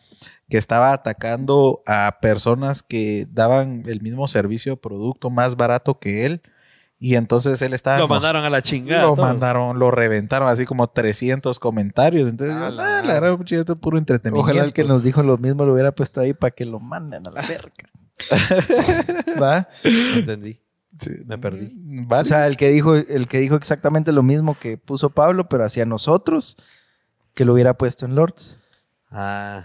[0.52, 6.26] que estaba atacando a personas que daban el mismo servicio o producto más barato que
[6.26, 6.42] él.
[6.98, 7.98] Y entonces él estaba.
[7.98, 9.04] Lo mandaron a la chingada.
[9.04, 9.26] Lo todos.
[9.26, 12.28] mandaron, lo reventaron así como 300 comentarios.
[12.28, 14.44] Entonces, Ah, yo, la "Ah, la verdad, pucha, esto es puro entretenimiento.
[14.50, 17.26] Ojalá el que nos dijo lo mismo lo hubiera puesto ahí para que lo manden
[17.26, 17.72] a la verga.
[19.42, 19.68] ¿Va?
[19.84, 20.60] No entendí.
[20.98, 21.12] Sí.
[21.24, 21.72] Me perdí.
[22.06, 22.20] Vale.
[22.22, 25.64] O sea, el que dijo, el que dijo exactamente lo mismo que puso Pablo, pero
[25.64, 26.58] hacia nosotros,
[27.32, 28.58] que lo hubiera puesto en Lords.
[29.10, 29.64] Ah.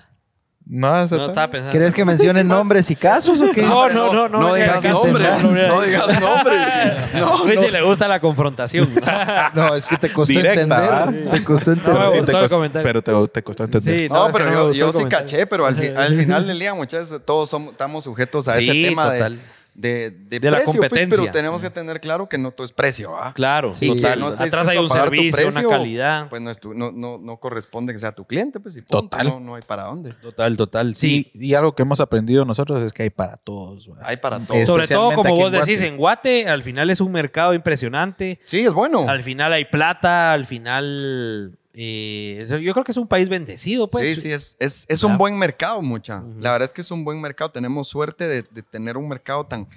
[0.69, 1.71] No, eso No está- estaba pensando.
[1.71, 3.61] ¿Quieres que mencionen nombres y casos o qué?
[3.61, 4.39] No, no, no, no.
[4.41, 5.25] No digas acá nombre.
[5.25, 6.55] se- No digas nombre.
[7.19, 8.93] No, Richie le gusta la confrontación.
[9.53, 10.91] No, es que te costó Directa, entender.
[10.91, 11.31] ¿va?
[11.31, 12.09] Te costó No me entender.
[12.11, 12.87] sí, gustó te el comentario.
[13.01, 13.99] pero te, te costó entender.
[13.99, 16.73] Sí, No, que pero yo, yo sí caché, pero al, fi- al final del día,
[16.73, 19.35] muchas veces todos somos, estamos sujetos a ese Sí, tema de- total.
[19.37, 19.41] de,
[19.77, 21.17] de, De la precio, pues, competencia.
[21.21, 23.31] pero tenemos que tener claro que no todo es precio, ¿ah?
[23.35, 24.19] Claro, Y que total.
[24.19, 26.29] no Atrás hay un servicio, una calidad.
[26.29, 29.03] Pues no, es tu- no, no, no corresponde que sea tu cliente, pues y punto,
[29.03, 29.27] Total.
[29.27, 30.13] No, no hay para dónde.
[30.13, 30.95] Total, total.
[30.95, 31.29] Sí.
[31.31, 33.87] Sí, y algo que hemos aprendido nosotros es que hay para todos.
[34.01, 34.57] Hay para todo.
[34.57, 38.39] Es- Sobre todo, como vos en decís, en Guate, al final es un mercado impresionante.
[38.45, 39.07] Sí, es bueno.
[39.07, 41.57] Al final hay plata, al final.
[41.79, 44.15] Eh, eso- yo creo que es un país bendecido, pues.
[44.15, 46.23] sí, sí, es, es, es un buen mercado, mucha.
[46.39, 47.51] La verdad es que es un buen mercado.
[47.51, 49.67] Tenemos suerte de, de tener un mercado tan...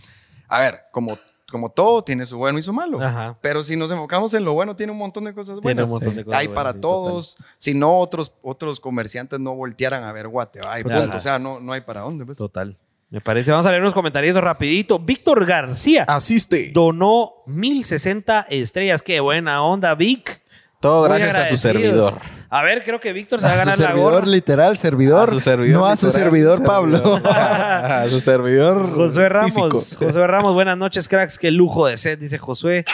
[0.49, 1.19] A ver, como,
[1.51, 3.03] como todo, tiene su bueno y su malo.
[3.03, 3.37] Ajá.
[3.43, 5.85] Pero si nos enfocamos en lo bueno, tiene un montón de cosas Tiene buenas.
[5.85, 7.37] un montón de cosas Hay buenas, para sí, todos.
[7.59, 10.61] Si no, otros, otros comerciantes no voltearan a ver Guate.
[10.67, 11.01] Ay, Ajá.
[11.03, 11.19] punto.
[11.19, 12.25] O sea, no, no hay para dónde.
[12.25, 12.39] pues.
[12.39, 12.77] Total.
[13.11, 13.51] Me parece.
[13.51, 14.99] Vamos a leer unos comentarios rapidito.
[15.01, 16.71] Víctor García Asiste.
[16.73, 19.03] donó 1060 estrellas.
[19.03, 20.40] Qué buena onda, Vic.
[20.81, 22.15] Todo gracias a su servidor.
[22.49, 24.27] A ver, creo que Víctor se va a A su ganar la servidor, gorra.
[24.27, 25.29] literal, servidor.
[25.29, 27.21] A su servidor no a su literal, servidor, Pablo.
[27.31, 28.91] a su servidor.
[28.95, 29.53] Josué Ramos.
[29.55, 30.07] físico.
[30.07, 31.39] Josué Ramos, buenas noches, cracks.
[31.39, 32.85] Qué lujo de set, dice Josué.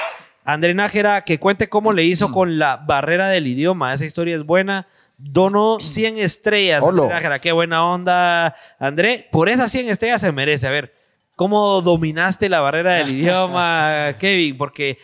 [0.45, 3.95] André Nájera, que cuente cómo le hizo con la barrera del idioma.
[3.95, 4.89] Esa historia es buena.
[5.17, 6.83] Donó 100 estrellas.
[6.85, 7.05] Olo.
[7.05, 8.55] André Nájera, qué buena onda.
[8.81, 10.67] André, por esas 100 estrellas se merece.
[10.67, 10.93] A ver,
[11.37, 14.59] ¿cómo dominaste la barrera del idioma, Kevin?
[14.59, 14.99] Porque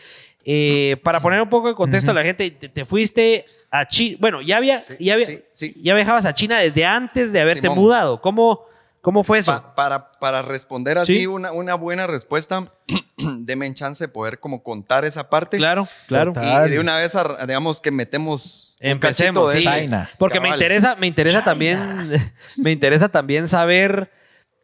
[0.45, 4.17] eh, para poner un poco de contexto a la gente, te, te fuiste a China.
[4.21, 5.75] Bueno, ya, había, ya, había, sí, sí.
[5.83, 7.79] ya viajabas a China desde antes de haberte Simón.
[7.79, 8.21] mudado.
[8.21, 8.65] ¿Cómo,
[9.01, 9.51] ¿Cómo fue eso?
[9.53, 11.27] Pa- para, para responder así Sí.
[11.27, 12.73] una, una buena respuesta,
[13.17, 15.57] deme en chance de poder como contar esa parte.
[15.57, 16.33] Claro, claro.
[16.33, 16.69] Total.
[16.69, 17.13] Y de una vez,
[17.47, 19.81] digamos que metemos un Empecemos, cachito de.
[19.83, 20.11] China.
[20.19, 22.11] Porque me interesa, me interesa también,
[22.57, 24.11] me interesa también saber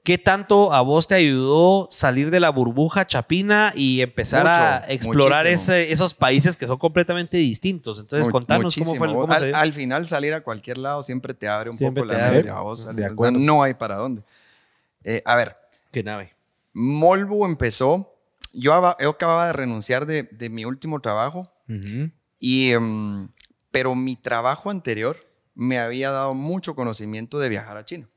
[0.05, 5.47] qué tanto a vos te ayudó salir de la burbuja chapina y empezar a explorar
[5.47, 7.99] ese- esos países que son completamente distintos.
[8.01, 11.71] Entonces, contanos cómo fue cómo al, al final salir a cualquier lado siempre te abre
[11.71, 12.95] un Siempre poco la mente a vos.
[12.97, 13.39] De acuerdo.
[13.39, 14.23] no hay para dónde.
[15.05, 15.57] Eh, a ver,
[15.91, 16.35] Qué nave.
[16.73, 18.15] Molbu empezó
[18.53, 21.51] yo, aba- yo acababa de renunciar de, de mi último trabajo,
[22.39, 23.29] y, em,
[23.71, 25.17] pero mi trabajo anterior
[25.55, 28.09] me había dado mucho conocimiento de viajar a China.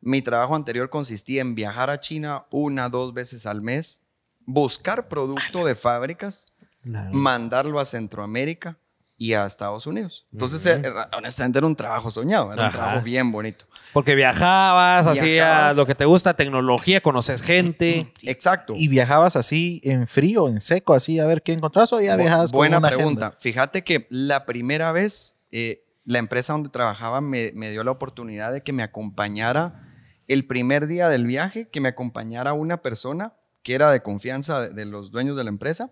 [0.00, 4.00] Mi trabajo anterior consistía en viajar a China una, dos veces al mes,
[4.46, 6.46] buscar producto de fábricas,
[6.82, 7.10] Claro.
[7.12, 8.78] mandarlo a Centroamérica
[9.18, 10.26] y a Estados Unidos.
[10.32, 10.86] Entonces, Ujú.
[10.86, 12.78] eh, honestamente, era un trabajo soñado, era un Ajá.
[12.78, 13.66] trabajo bien bonito.
[13.92, 18.10] Porque viajabas, hacías lo que te gusta, tecnología, conoces gente.
[18.22, 18.72] Exacto.
[18.76, 22.20] ¿Y viajabas así en frío, en seco, así a ver qué encontrás o ya Bu-
[22.20, 23.26] viajabas con Buena una pregunta.
[23.26, 23.40] agenda?
[23.40, 28.52] Fíjate que la primera vez, eh, la empresa donde trabajaba me, me dio la oportunidad
[28.54, 29.89] de que me acompañara
[30.32, 34.70] el primer día del viaje, que me acompañara una persona que era de confianza de,
[34.70, 35.90] de los dueños de la empresa,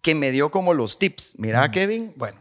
[0.00, 1.34] que me dio como los tips.
[1.38, 2.40] Mira, Kevin, bueno,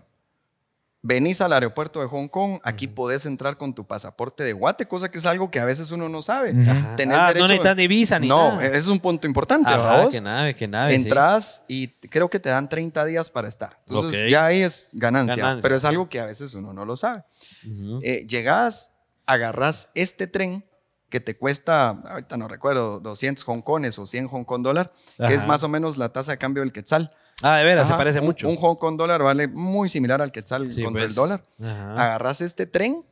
[1.03, 5.09] venís al aeropuerto de Hong Kong, aquí podés entrar con tu pasaporte de Guate, cosa
[5.09, 6.53] que es algo que a veces uno no sabe.
[6.67, 6.95] Ajá.
[6.95, 8.65] Tenés Ah, derecho- no necesitas ni visa ni no, nada.
[8.67, 9.69] es un punto importante.
[9.71, 10.95] Ajá, que nave, que nave.
[10.95, 11.01] sí.
[11.03, 13.79] Entras y creo que te dan 30 días para estar.
[13.87, 14.29] Entonces Ok.
[14.29, 15.87] ya ahí es ganancia, Ganancia, pero es sí.
[15.87, 17.23] algo que a veces uno no lo sabe.
[17.65, 17.99] Ujú.
[18.03, 18.91] Eh, llegas,
[19.25, 20.65] agarras este tren
[21.11, 25.35] que te cuesta, ahorita no recuerdo, 200 Hong Kongs o 100 Hong Kong dólar, que
[25.35, 27.13] es más o menos la tasa de cambio del quetzal.
[27.43, 28.47] Ah, de veras, se parece un- mucho.
[28.49, 31.11] Un Hong Kong dólar vale muy similar al quetzal Sí, contra pues.
[31.11, 31.43] el dólar.
[31.61, 31.93] Ajá.
[31.93, 33.03] Agarras este tren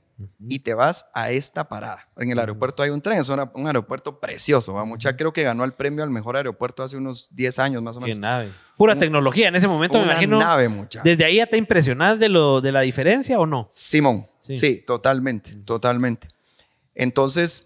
[0.47, 2.07] y te vas a esta parada.
[2.17, 4.73] En el aeropuerto hay un tren, es una- un aeropuerto precioso.
[4.73, 4.85] ¿va?
[4.85, 7.99] Mucha creo que ganó el premio al mejor aeropuerto hace unos 10 años más o
[7.99, 8.19] Qué menos.
[8.19, 8.51] nave.
[8.77, 9.47] Pura Un- tecnología.
[9.47, 10.39] En ese momento me imagino.
[10.39, 11.01] nave, mucha.
[11.03, 13.67] ¿Desde ahí ya te impresionás de, lo, de la diferencia o no?
[13.71, 14.57] Simón, Sí.
[14.57, 14.83] sí.
[14.85, 16.27] totalmente, totalmente.
[16.95, 17.65] Entonces,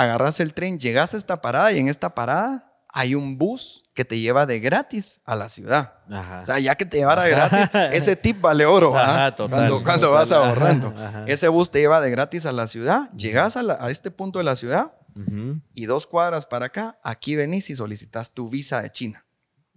[0.00, 4.04] agarras el tren, llegas a esta parada y en esta parada hay un bus que
[4.04, 5.94] te lleva de gratis a la ciudad.
[6.10, 6.40] Ajá.
[6.42, 8.96] O sea, ya que te llevara gratis, ese tip vale oro.
[8.98, 10.12] Ajá, total, cuando cuando total.
[10.22, 10.88] vas ahorrando.
[10.98, 11.24] Ajá.
[11.28, 14.38] Ese bus te lleva de gratis a la ciudad, llegas a, la- a este punto
[14.40, 15.60] de la ciudad Ujú.
[15.74, 19.24] y dos cuadras para acá, aquí venís y solicitas tu visa de China.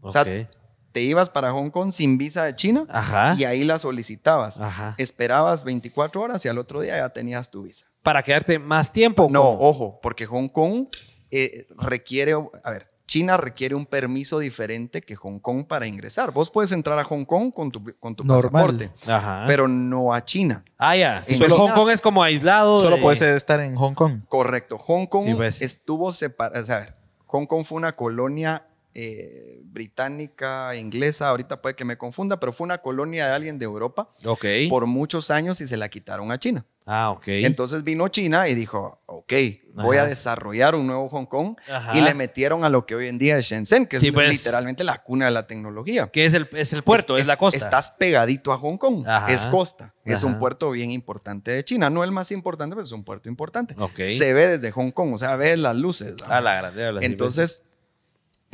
[0.01, 0.13] Ok.
[0.13, 0.49] sea,
[0.93, 3.35] Te ibas para Hong Kong sin visa de China Ajá.
[3.37, 4.61] y ahí la solicitabas.
[4.61, 4.95] Ajá.
[4.97, 7.85] Esperabas 24 horas y al otro día ya tenías tu visa.
[8.03, 9.27] Para quedarte más tiempo.
[9.29, 9.57] No, ¿cómo?
[9.69, 10.87] ojo, porque Hong Kong
[11.31, 16.31] eh, requiere, a ver, China requiere un permiso diferente que Hong Kong para ingresar.
[16.31, 19.45] Vos puedes entrar a Hong Kong con tu, con tu pasaporte, Ajá.
[19.47, 20.63] pero no a China.
[20.77, 21.21] ah, ya.
[21.27, 22.79] en Pues Hong Kong es como aislado.
[22.79, 24.21] Solo de- puedes estar en Hong Kong.
[24.29, 24.77] Correcto.
[24.77, 25.61] Hong Kong Sí, pues.
[25.63, 26.61] estuvo separado.
[26.61, 32.39] O sea, Hong Kong fue una colonia eh, británica, inglesa, ahorita puede que me confunda,
[32.39, 34.45] pero fue una colonia de alguien de Europa Ok.
[34.69, 36.65] por muchos años y se la quitaron a China.
[36.85, 37.23] Ah, ok.
[37.29, 39.31] Entonces vino China y dijo, ok,
[39.75, 41.97] voy a desarrollar un nuevo Hong Kong Ajá.
[41.97, 44.29] y le metieron a lo que hoy en día es Shenzhen, que Sí, es pues.
[44.29, 46.07] literalmente la cuna de la tecnología.
[46.07, 47.57] que es el, es el puerto, es, la costa.
[47.63, 49.31] Estás pegadito a Hong Kong, Ajá.
[49.31, 52.91] es costa, es un puerto bien importante de China, no el más importante, pero es
[52.91, 53.75] un puerto importante.
[53.79, 54.01] Ok.
[54.03, 56.15] Se ve desde Hong Kong, o sea, ves las luces.
[56.27, 56.33] ¿no?
[56.33, 57.05] A la grande.
[57.05, 57.63] Entonces,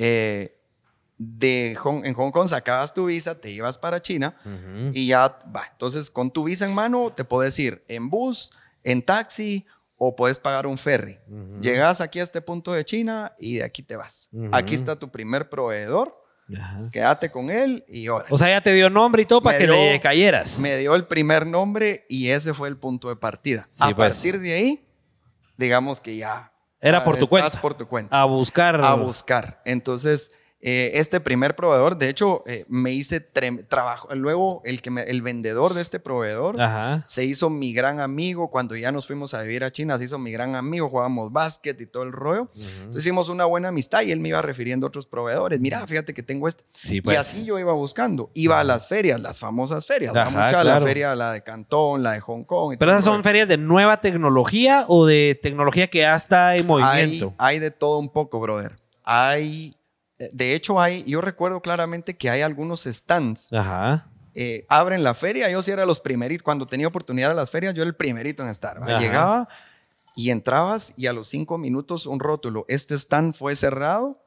[0.01, 0.55] eh,
[1.17, 4.35] de Hong- en Hong Kong sacabas tu visa, te ibas para China
[4.93, 5.65] y ya va.
[5.73, 8.51] Entonces, con tu visa en mano, te puedes ir en bus,
[8.85, 9.65] en taxi
[9.97, 11.19] o puedes pagar un ferry.
[11.27, 11.59] Ujú.
[11.59, 14.29] Llegas aquí a este punto de China y de aquí te vas.
[14.53, 16.15] Aquí está tu primer proveedor,
[16.57, 16.89] Ajá.
[16.89, 18.25] quédate con él y ahora.
[18.29, 20.57] O sea, ya te dio nombre y todo para Me que dio- le cayeras.
[20.59, 23.67] Me dio el primer nombre y ese fue el punto de partida.
[23.71, 24.15] Sí, a pues.
[24.15, 24.87] partir de ahí,
[25.57, 26.53] digamos que ya.
[26.81, 27.61] Era ah, por tu estás cuenta.
[27.61, 28.21] por tu cuenta.
[28.21, 28.83] A buscar.
[28.83, 29.61] a buscar.
[29.65, 30.31] Entonces,
[30.61, 34.13] eh, este primer proveedor, de hecho, eh, me hice trabajo.
[34.13, 37.05] Luego, el, que me- el vendedor de este proveedor Ajá.
[37.07, 38.49] se hizo mi gran amigo.
[38.49, 40.89] Cuando ya nos fuimos a vivir a China, se hizo mi gran amigo.
[40.89, 42.49] Jugábamos básquet y todo el rollo.
[42.55, 45.59] Entonces, hicimos una buena amistad y él me iba refiriendo a otros proveedores.
[45.61, 46.65] Mira, fíjate que tengo este.
[46.73, 47.15] Sí, pues.
[47.15, 48.29] Y así yo iba buscando.
[48.33, 50.13] Iba a las ferias, las famosas ferias.
[50.15, 50.85] Ajá, Mucha la claro.
[50.85, 52.73] feria, la de Cantón, la de Hong Kong.
[52.73, 53.23] y Pero esas son rollo.
[53.23, 57.33] ferias de nueva tecnología o de tecnología que ya está en hay, movimiento.
[57.37, 58.75] hay de todo un poco, brother.
[59.03, 59.75] Hay,
[60.33, 63.51] de hecho, hay, yo recuerdo claramente que hay algunos stands.
[63.53, 64.07] Ajá.
[64.35, 66.43] eh, abren la feria, yo sí era los primeritos.
[66.43, 68.79] Cuando tenía oportunidad a las ferias, yo era el primerito en estar.
[68.99, 69.47] Llegaba
[70.15, 72.65] y entrabas y a los cinco minutos un rótulo.
[72.67, 74.21] Este stand fue cerrado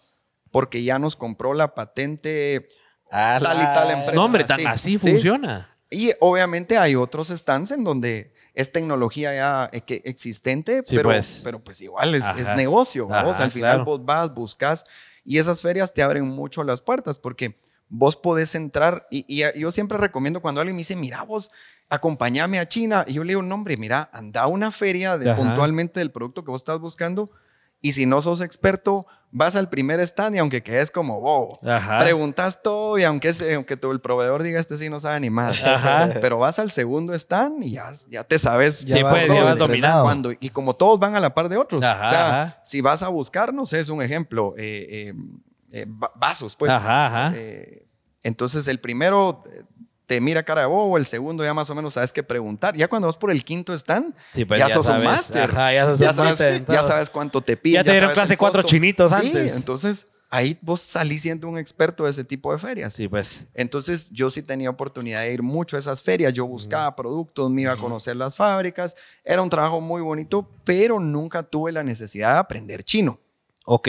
[0.50, 2.68] porque ya nos compró la patente
[3.10, 4.12] tal y tal empresa.
[4.14, 4.98] No, hombre, tan así sí.
[4.98, 5.68] funciona.
[5.90, 11.42] Y obviamente hay otros stands en donde es tecnología ya eh, existente, Sí, pero, pues.
[11.44, 12.24] pero pues igual es,
[12.56, 13.08] negocio.
[13.12, 13.84] Al final claro.
[13.84, 14.86] vos vas, buscas
[15.24, 17.58] y esas ferias te abren mucho las puertas porque
[17.88, 21.50] vos podés entrar y, y yo siempre recomiendo cuando alguien me dice, mira vos,
[21.88, 25.34] acompáñame a China y yo le digo, no hombre, mira, anda a una feria de,
[25.34, 27.30] puntualmente del producto que vos estás buscando
[27.82, 31.98] y si no sos experto, vas al primer stand y aunque quedes como bobo, Ajá.
[31.98, 33.32] preguntas todo y aunque,
[33.80, 36.10] tu, el proveedor diga este sí no sabe ni más, Ajá.
[36.20, 38.76] pero vas al segundo stand y ya, ya te sabes.
[38.78, 39.56] Sí, pues, todo ya vas entrenado.
[39.56, 40.02] dominando.
[40.04, 41.82] Cuando, y como todos van a la par de otros.
[41.82, 42.60] Ajá, o sea, ajá.
[42.64, 44.54] si vas a buscar, no sé, es un ejemplo.
[44.56, 45.14] eh, eh,
[45.72, 46.70] eh, va- vasos, pues.
[46.70, 47.32] Ajá, ajá.
[47.36, 47.86] Eh,
[48.22, 49.42] entonces el primero
[50.06, 52.76] te mira cara de bobo, el segundo ya más o menos sabes qué preguntar.
[52.76, 55.08] Ya cuando vas por el quinto stand, Sí, pues ya, ya sos un sabes.
[55.08, 55.50] máster.
[55.50, 56.88] Ajá, ya sos un sabes, máster ya todo.
[56.88, 57.80] sabes cuánto te piden.
[57.80, 59.56] Ya te dieron clase cuatro chinitos Sí, antes.
[59.56, 62.92] entonces ahí vos salís siendo un experto de ese tipo de ferias.
[62.94, 63.48] Sí, pues.
[63.54, 67.62] Entonces yo sí tenía oportunidad de ir mucho a esas ferias, yo buscaba productos, me
[67.62, 72.32] iba a conocer las fábricas, era un trabajo muy bonito, pero nunca tuve la necesidad
[72.32, 73.20] de aprender chino.
[73.64, 73.88] Ok.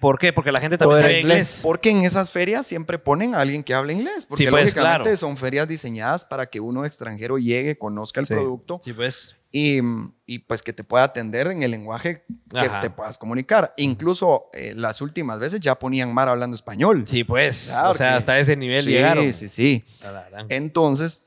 [0.00, 0.32] ¿Por qué?
[0.32, 1.60] Porque la gente también sabe inglés.
[1.62, 5.02] Porque en esas ferias siempre ponen a alguien que hable inglés, porque Sí, pues, lógicamente
[5.04, 5.16] claro.
[5.16, 8.34] son ferias diseñadas para que uno extranjero llegue, conozca el Sí.
[8.34, 9.36] producto Sí, pues.
[9.50, 9.78] y,
[10.26, 12.80] y, pues que te pueda atender en el lenguaje que Ajá.
[12.80, 13.72] te puedas comunicar.
[13.78, 17.04] Incluso eh, las últimas veces ya ponían Mar hablando español.
[17.06, 17.68] Sí, pues.
[17.70, 19.32] Claro o sea, hasta ese nivel sí, llegaron.
[19.32, 19.84] Sí, sí.
[20.00, 20.48] Talarán.
[20.50, 21.22] Entonces,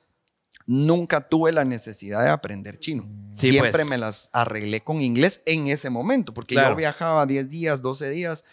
[0.68, 3.08] nunca tuve la necesidad de aprender chino.
[3.34, 3.88] Sí, Siempre pues.
[3.90, 6.72] me las arreglé con inglés en ese momento, porque Claro.
[6.72, 8.44] yo viajaba 10 días, 12 días.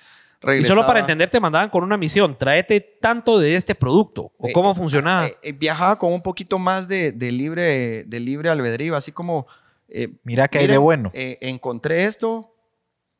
[0.41, 2.37] Y solo regresaba- para entender, te mandaban con una misión.
[2.39, 4.33] Tráete tanto de este producto.
[4.39, 5.27] ¿O Eh, cómo funcionaba?
[5.27, 9.47] eh, eh, viajaba con un poquito más de, de libre, de libre albedrío, así como...
[9.89, 11.11] eh, Mira que hay de miren, bueno.
[11.15, 12.55] eh, encontré esto,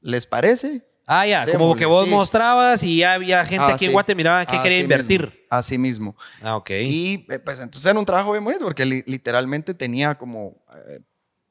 [0.03, 0.82] ¿les parece?
[1.07, 1.40] Ah, ya.
[1.44, 2.11] Como démosle, que vos sí.
[2.11, 3.92] mostrabas y ya había gente Ah, aquí en sí.
[3.92, 5.22] Guatemala que quería invertir.
[5.22, 6.16] mismo, así mismo.
[6.40, 6.70] Ah, ok.
[6.70, 11.00] Y eh, pues entonces era un trabajo bien bonito porque li- literalmente tenía como eh,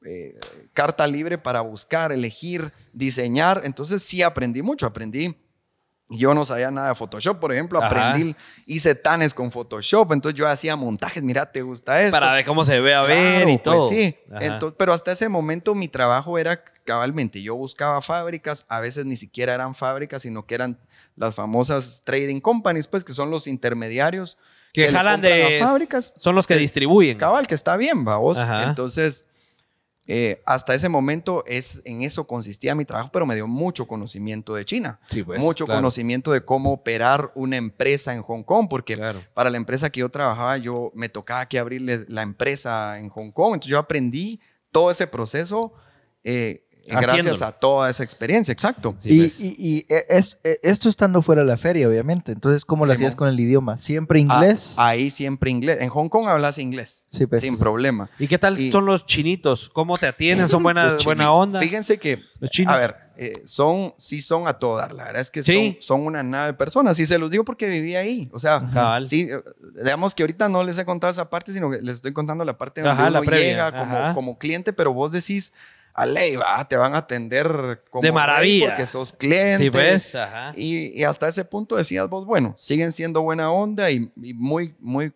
[0.06, 0.34] eh,
[0.72, 3.62] carta libre para buscar, elegir, diseñar.
[3.64, 5.36] Entonces sí aprendí mucho, aprendí.
[6.10, 7.86] Yo no sabía nada de Photoshop, por ejemplo, Ajá.
[7.86, 8.36] aprendí,
[8.66, 12.12] hice tanes con Photoshop, entonces yo hacía montajes, mira, ¿te gusta esto?
[12.12, 13.88] Para ver cómo se ve a Claro, ver y pues todo.
[13.88, 14.14] sí.
[14.38, 19.16] Entonces, pero hasta ese momento mi trabajo era cabalmente, yo buscaba fábricas, a veces ni
[19.16, 20.78] siquiera eran fábricas, sino que eran
[21.16, 24.38] las famosas trading companies, pues que son los intermediarios
[24.72, 25.60] que le jalan de.
[25.60, 26.12] a fábricas.
[26.16, 27.16] Son los que que- distribuyen.
[27.18, 28.38] Cabal, que está bien, vamos.
[28.38, 28.64] Ajá.
[28.64, 29.24] Entonces,
[30.06, 34.54] eh, hasta ese momento es, en eso consistía mi trabajo, pero me dio mucho conocimiento
[34.54, 35.00] de China.
[35.08, 35.78] Sí, pues, mucho claro.
[35.78, 39.22] conocimiento de cómo operar una empresa en Hong Kong, porque Claro.
[39.32, 43.30] para la empresa que yo trabajaba, yo me tocaba que abrirles la empresa en Hong
[43.30, 43.54] Kong.
[43.54, 44.40] Entonces yo aprendí
[44.72, 45.72] todo ese proceso
[46.24, 48.94] eh, gracias a toda esa experiencia, exacto.
[48.98, 49.40] Sí, y, pues.
[49.40, 52.32] y- y, eh, es, eh, esto estando fuera de la feria, obviamente.
[52.32, 53.78] Entonces, ¿cómo lo hacías con el idioma?
[53.78, 54.74] ¿Siempre inglés?
[54.76, 55.78] Ah, ahí siempre inglés.
[55.80, 57.40] En Hong Kong hablas inglés, Sí, pues.
[57.42, 58.10] sin problema.
[58.18, 59.70] ¿Y qué tal Y- son los chinitos?
[59.72, 60.48] ¿Cómo te atienden?
[60.48, 61.60] ¿Son buena, buena onda?
[61.60, 62.74] Fíjense que, Los chinos.
[62.74, 64.92] a ver, eh, son, sí son a todo dar.
[64.92, 65.78] La verdad es que Sí.
[65.80, 66.98] son, son una nave de personas.
[66.98, 68.28] Y se los digo porque viví ahí.
[68.32, 69.06] O sea, Cabal.
[69.06, 69.40] sí, eh,
[69.76, 72.58] digamos que ahorita no les he contado esa parte, sino que les estoy contando la
[72.58, 73.46] parte donde Ajá, la uno previa.
[73.46, 74.14] llega como, Ajá.
[74.14, 75.52] como cliente, pero vos decís,
[75.94, 78.70] a ley, va, te van a atender como De maravilla.
[78.70, 79.58] Porque sos cliente.
[79.64, 80.14] Sí, pues.
[80.14, 80.52] Ajá.
[80.56, 84.74] Y, y hasta ese punto decías vos, bueno, siguen siendo buena onda y, y muy,
[84.80, 85.12] muy,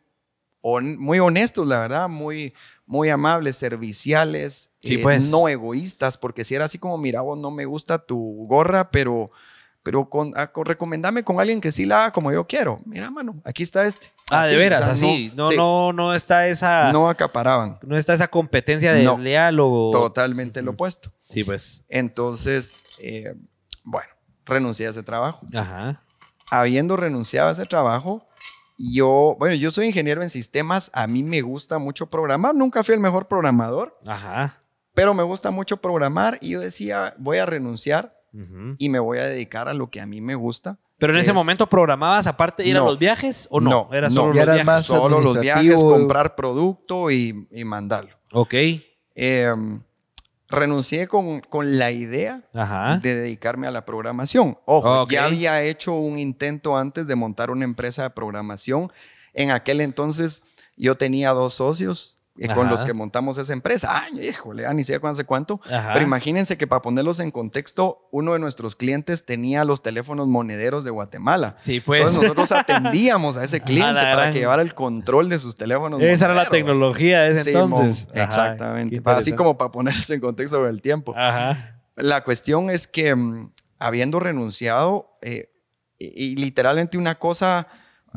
[0.62, 2.54] muy honestos, la verdad, muy,
[2.86, 5.30] muy amables, serviciales, Sí, eh, pues.
[5.30, 9.30] no egoístas, porque si era así como, mira, vos no me gusta tu gorra, pero,
[9.88, 12.78] pero con, ah, con- recomendame con alguien que sí la haga como yo quiero.
[12.84, 14.08] Mira, mano, aquí está este.
[14.30, 15.32] Ah, de Así, veras, o sea, así.
[15.34, 16.92] No, sí, no, no está esa.
[16.92, 17.04] No.
[17.04, 17.78] no acaparaban.
[17.92, 19.12] está esa competencia de No.
[19.12, 19.88] desleal o.
[19.90, 21.10] Totalmente lo opuesto.
[21.30, 21.84] Sí, pues.
[21.88, 23.34] Entonces, eh,
[23.82, 24.10] bueno,
[24.44, 25.46] renuncié a ese trabajo.
[25.54, 26.02] Ajá.
[26.50, 28.26] habiendo renunciado a ese trabajo,
[28.76, 32.94] yo, bueno, yo soy ingeniero en sistemas, a mí me gusta mucho programar, nunca fui
[32.94, 34.60] el mejor programador, Ajá.
[34.94, 38.74] pero me gusta mucho programar y yo decía, voy a renunciar Ujú.
[38.78, 40.78] y me voy a dedicar a lo que a mí me gusta.
[40.98, 42.86] Pero en ese es- momento programabas aparte ir a No.
[42.86, 43.70] los viajes o no?
[43.70, 44.14] No, Era no.
[44.16, 44.66] solo Ya los eras viajes.
[44.66, 48.16] más- Solo los viajes, comprar producto y, y mandarlo.
[48.32, 48.54] Ok.
[49.14, 49.54] Eh,
[50.48, 52.98] renuncié con, con la idea Ajá.
[52.98, 54.58] de dedicarme a la programación.
[54.64, 55.10] Ojo, Ok.
[55.12, 58.90] ya había hecho un intento antes de montar una empresa de programación.
[59.34, 60.42] En aquel entonces
[60.76, 62.70] yo tenía dos socios eh, con Ajá.
[62.70, 64.02] los que montamos esa empresa.
[64.02, 65.60] Ay, híjole, ya ni sé hace cuánto.
[65.70, 65.90] Ajá.
[65.92, 70.84] Pero imagínense que para ponerlos en contexto, uno de nuestros clientes tenía los teléfonos monederos
[70.84, 71.54] de Guatemala.
[71.58, 72.00] Sí, pues.
[72.00, 76.26] Entonces nosotros atendíamos a ese cliente para que llevara el control de sus teléfonos Esa
[76.26, 76.50] era la monederos.
[76.50, 78.08] tecnología de ese Sí, entonces.
[78.12, 79.00] Ajá, Exactamente.
[79.04, 81.14] Así como para ponerse en contexto del tiempo.
[81.16, 81.80] Ajá.
[81.96, 85.50] La cuestión es que mm, habiendo renunciado, eh,
[85.98, 87.66] y, y literalmente una cosa,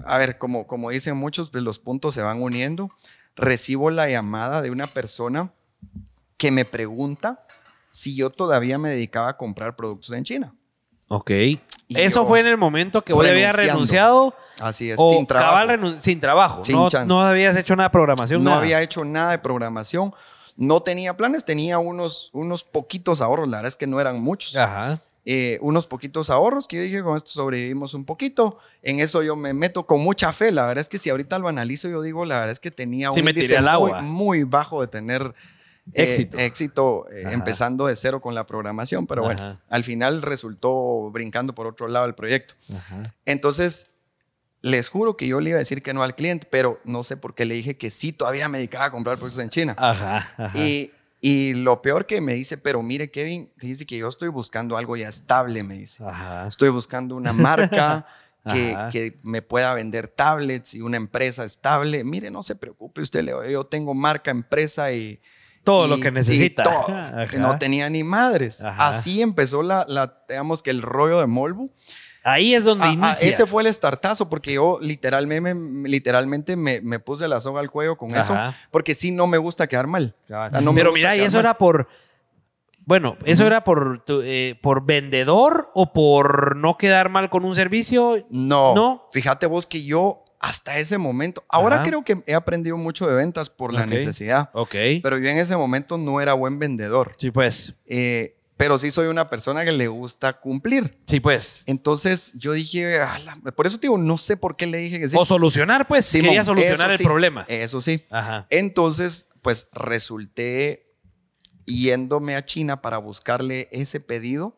[0.06, 2.90] a ver, como, como dicen muchos, pues los puntos se van uniendo.
[3.36, 5.52] Recibo la llamada de una persona
[6.38, 7.46] que me pregunta
[7.90, 10.54] si yo todavía me dedicaba a comprar productos en China.
[11.08, 11.30] Ok.
[11.32, 11.60] Y
[11.90, 15.68] Eso fue en el momento que vos habías renunciado Así es, o sin trabajo.
[15.68, 16.66] cabal sin trabajo.
[16.66, 17.06] Sin no, chance.
[17.06, 18.44] no habías hecho nada de programación.
[18.44, 18.62] No nada.
[18.62, 20.14] había hecho nada de programación.
[20.56, 23.50] No tenía planes, tenía unos, unos poquitos ahorros.
[23.50, 24.56] La verdad es que no eran muchos.
[24.56, 25.00] Ajá.
[25.26, 28.58] Eh, unos poquitos ahorros que yo dije, con esto sobrevivimos un poquito.
[28.82, 30.52] En eso yo me meto con mucha fe.
[30.52, 33.12] La verdad es que si ahorita lo analizo, yo digo, la verdad es que tenía
[33.12, 34.02] Sí un índice al muy, agua.
[34.02, 35.34] muy bajo de tener
[35.94, 36.38] eh, Éxito.
[36.38, 39.60] éxito eh, empezando de cero con la programación, pero bueno, Ajá.
[39.70, 42.56] al final resultó brincando por otro lado el proyecto.
[43.26, 43.90] Entonces,
[44.62, 47.18] les juro que yo le iba a decir que no al cliente, pero no sé
[47.18, 49.76] por qué le dije que sí, todavía me dedicaba a comprar productos en China.
[49.78, 50.34] Ajá.
[50.38, 50.58] ajá.
[50.58, 50.92] Y,
[51.24, 54.98] y lo peor que me dice, pero mire, Kevin, dice que yo estoy buscando algo
[54.98, 56.04] ya estable, me dice.
[56.04, 56.48] Ajá.
[56.48, 58.08] Estoy buscando una marca
[58.52, 62.04] que, que me pueda vender tablets y una empresa estable.
[62.04, 65.22] Mire, no se preocupe usted, yo tengo marca, empresa y...
[65.64, 66.64] Todo y- lo que necesita.
[66.64, 66.88] todo.
[66.90, 67.38] Ajá.
[67.38, 68.64] No tenía ni madres.
[68.64, 68.88] Ajá.
[68.88, 71.72] Así empezó la, la, digamos que el rollo de Molbu.
[72.24, 73.30] Ahí es donde Ah, ah, inicia.
[73.30, 77.72] ese fue el estartazo porque yo literalmente, me, literalmente me, me puse la soga al
[77.72, 78.56] cuello con eso Ajá.
[78.70, 80.16] porque sí no me gusta quedar mal.
[80.30, 81.46] Ah, no Pero mira, y eso mal.
[81.46, 81.88] era por.
[82.86, 87.56] Bueno, ¿eso era por, tu- eh, por vendedor o por no quedar mal con un
[87.56, 88.26] servicio?
[88.32, 89.08] No, ¿No?
[89.12, 91.86] fíjate vos que yo hasta ese momento, ahora Ajá.
[91.86, 93.88] creo que he aprendido mucho de ventas por la Ok.
[93.90, 94.76] necesidad, Ok.
[95.04, 97.76] pero yo en ese momento no era buen vendedor, Sí, pues.
[97.86, 101.00] Eh, pero sí soy una persona que le gusta cumplir.
[101.08, 101.64] Sí, pues.
[101.66, 105.10] Entonces yo dije, "Ala", por eso te digo, no sé por qué le dije que
[105.10, 105.16] sí.
[105.18, 106.06] O solucionar, pues.
[106.06, 107.44] Simón, quería solucionar el sí, problema.
[107.48, 108.06] Eso sí.
[108.12, 108.46] Ajá.
[108.52, 110.94] Entonces, pues resulté
[111.66, 114.56] yéndome a China para buscarle ese pedido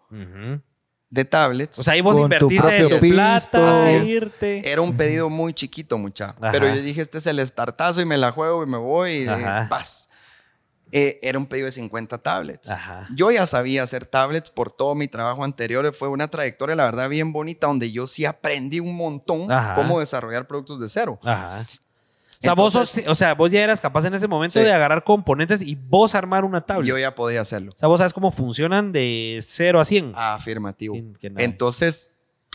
[1.09, 1.79] de tablets.
[1.79, 4.69] O sea, ahí vos tu invertiste de propio tu plata, irte.
[4.69, 6.35] Era un pedido muy chiquito, mucha.
[6.41, 6.51] Ajá.
[6.51, 9.27] Pero yo dije, este es el estartazo y me la juego y me voy y
[9.27, 9.67] Ajá.
[9.69, 10.09] paz.
[10.95, 12.69] Eh, era un pedido de 50 tablets.
[12.69, 13.07] Ajá.
[13.15, 15.91] Yo ya sabía hacer tablets por todo mi trabajo anterior.
[15.91, 19.73] Fue una trayectoria, la verdad, bien bonita, donde yo sí aprendí un montón Ajá.
[19.73, 21.17] cómo desarrollar productos de cero.
[21.23, 21.65] Ajá.
[21.65, 24.65] O sea, vos Entonces- sos- o sea, vos ya eras capaz en ese momento Sí.
[24.65, 26.85] de agarrar componentes y vos armar una tabla.
[26.85, 27.71] Yo ya podía hacerlo.
[27.73, 30.13] O sea, vos sabes cómo funcionan de 0 a 100.
[30.15, 30.95] Afirmativo.
[31.37, 32.11] Entonces,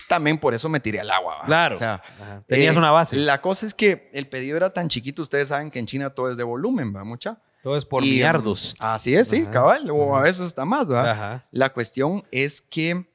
[0.08, 1.38] también por eso me tiré al agua.
[1.40, 1.46] ¿va?
[1.46, 1.74] Claro.
[1.74, 2.44] O sea, Ajá.
[2.46, 3.16] Tenías eh, una base.
[3.16, 6.30] La cosa es que el pedido era tan chiquito, ustedes saben que en China todo
[6.30, 7.02] es de volumen, ¿va?
[7.04, 7.40] Mucha.
[7.68, 8.74] Todo es por Y, millardos.
[8.80, 9.50] mm, Así es, sí, Ajá.
[9.50, 9.90] cabal.
[9.90, 11.10] O a veces está más, ¿verdad?
[11.10, 11.48] Ajá.
[11.50, 13.06] La cuestión es que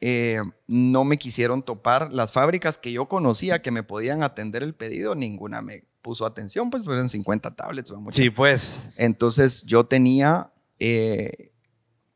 [0.00, 4.72] eh, no me quisieron topar las fábricas que yo conocía que me podían atender el
[4.76, 7.90] pedido, ninguna me puso atención, pues, pero eran 50 tablets.
[7.90, 8.16] Mucha.
[8.16, 8.88] Sí, pues.
[8.96, 11.50] Entonces yo tenía eh,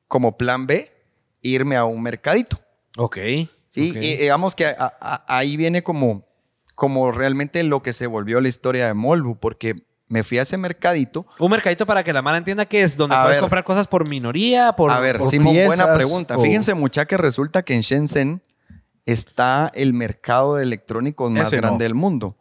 [0.07, 0.89] como plan B
[1.43, 2.61] irme a un mercadito.
[2.97, 3.16] Ok.
[3.16, 6.28] Sí, y digamos que a- a- ahí viene como,
[6.76, 9.74] como realmente lo que se volvió la historia de Molbu, porque
[10.09, 11.27] me fui a ese mercadito.
[11.39, 13.41] Un mercadito para que la mala entienda que es donde A puedes ver.
[13.41, 14.91] comprar cosas por minoría, por...
[14.91, 16.37] a ver, por Simón, buena pregunta.
[16.37, 18.43] o- Fíjense, mucha que resulta que en Shenzhen
[19.07, 21.63] está el mercado de electrónicos más Ese no.
[21.63, 22.37] grande del mundo.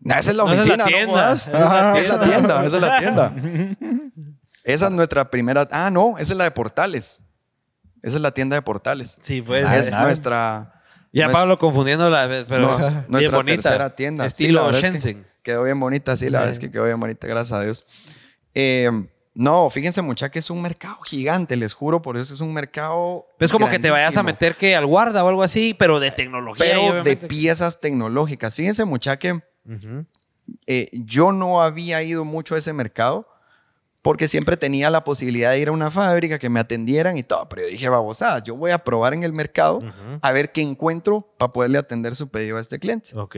[0.00, 1.32] No, esa es la No, esa es la oficina, no tienda.
[1.32, 3.34] es la Es tienda, esa es la tienda.
[4.64, 5.68] Esa es nuestra primera.
[5.72, 7.22] Ah, no, esa es la de Portales.
[8.02, 9.18] Esa es la tienda de Portales.
[9.20, 9.70] Sí, pues.
[9.70, 10.80] es eh, nuestra.
[11.12, 12.26] Ya nuestra- Pablo confundiendo la...
[12.48, 13.60] Pero no, nuestra bonita.
[13.62, 14.24] tercera tienda.
[14.24, 15.26] Estilo es que Shenzhen.
[15.44, 17.84] Quedó bien bonita, sí, la verdad es que quedó bien bonita, gracias a Dios.
[18.54, 18.90] Eh,
[19.34, 23.26] no, fíjense, mucha que es un mercado gigante, les juro, por eso es un mercado.
[23.38, 26.12] Es como que te vayas a meter que al guarda o algo así, pero de
[26.12, 26.64] tecnología.
[26.64, 28.54] Pero de piezas tecnológicas.
[28.54, 29.40] Fíjense, mucha que
[30.66, 33.28] eh, yo no había ido mucho a ese mercado
[34.02, 37.48] porque siempre tenía la posibilidad de ir a una fábrica que me atendieran y todo.
[37.48, 39.82] Pero yo dije, babosada, yo voy a probar en el mercado
[40.20, 43.10] a ver qué encuentro para poderle atender su pedido a este cliente.
[43.16, 43.36] Ok.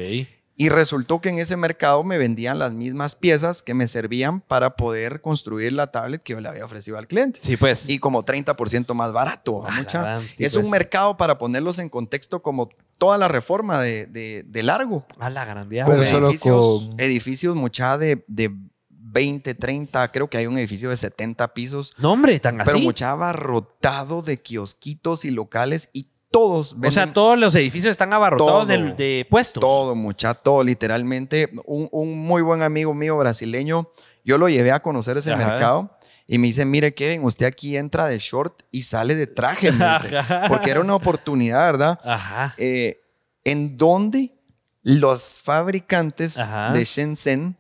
[0.58, 4.74] Y resultó que en ese mercado me vendían las mismas piezas que me servían para
[4.76, 7.38] poder construir la tablet que yo le había ofrecido al cliente.
[7.38, 7.90] Sí, pues.
[7.90, 9.62] Y como 30% más barato.
[9.66, 10.00] Ah, mucha.
[10.00, 10.64] gran, sí, es pues.
[10.64, 15.04] un mercado para ponerlos en contexto como toda la reforma de, de- de largo.
[15.18, 15.84] A la grandía.
[15.84, 18.50] Edificios, con- edificios mucha de, de
[18.88, 21.92] 20, 30, creo que hay un edificio de 70 pisos.
[21.98, 22.70] No, hombre, tan así.
[22.72, 28.12] Pero mucha abarrotado de kiosquitos y locales y todos o sea, todos los edificios están
[28.12, 28.76] abarrotados Todo.
[28.76, 29.60] de, de puestos.
[29.62, 31.50] Todo, mucha, todo, literalmente.
[31.64, 33.90] Un, un muy buen amigo mío brasileño,
[34.22, 35.46] yo lo llevé a conocer ese Ajá.
[35.46, 39.72] mercado y me dice, mire Kevin, usted aquí entra de short y sale de traje,
[39.72, 40.18] me dice.
[40.18, 40.44] Ajá.
[40.48, 41.98] porque era una oportunidad, ¿verdad?
[42.04, 42.54] Ajá.
[42.58, 43.00] Eh,
[43.44, 44.34] en donde
[44.82, 46.70] los fabricantes Ajá.
[46.74, 47.56] de Shenzhen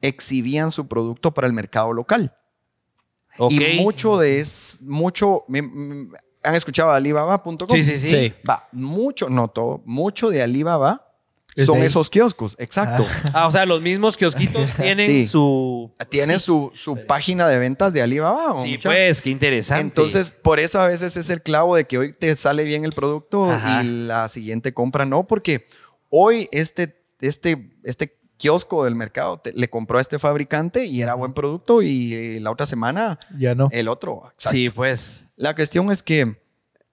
[0.00, 2.34] exhibían su producto para el mercado local.
[3.36, 3.52] Ok.
[3.52, 5.44] Y mucho de es, mucho,
[6.48, 7.68] ¿han escuchado Alibaba.com?
[7.68, 8.08] Sí, sí, sí.
[8.10, 8.34] Sí.
[8.48, 11.04] Va, mucho, no todo, mucho de Alibaba
[11.64, 13.04] son esos kioscos, exacto.
[13.32, 15.26] Ah, o sea, los mismos kiosquitos tienen Sí.
[15.26, 15.92] su.
[16.08, 18.52] Tienen su, su página de ventas de Alibaba.
[18.52, 18.90] ¿o Sí, mucha?
[18.90, 19.80] pues, qué interesante.
[19.82, 22.92] Entonces, por eso a veces es el clavo de que hoy te sale bien el
[22.92, 23.82] producto Ajá.
[23.82, 25.66] y la siguiente compra no, porque
[26.10, 31.14] hoy este, este, este kiosco del mercado te- le compró a este fabricante y era
[31.14, 33.68] buen producto y eh, la otra semana Ya no.
[33.72, 34.22] el otro.
[34.32, 34.50] Exacto.
[34.50, 35.26] sí, pues.
[35.36, 36.40] La cuestión es que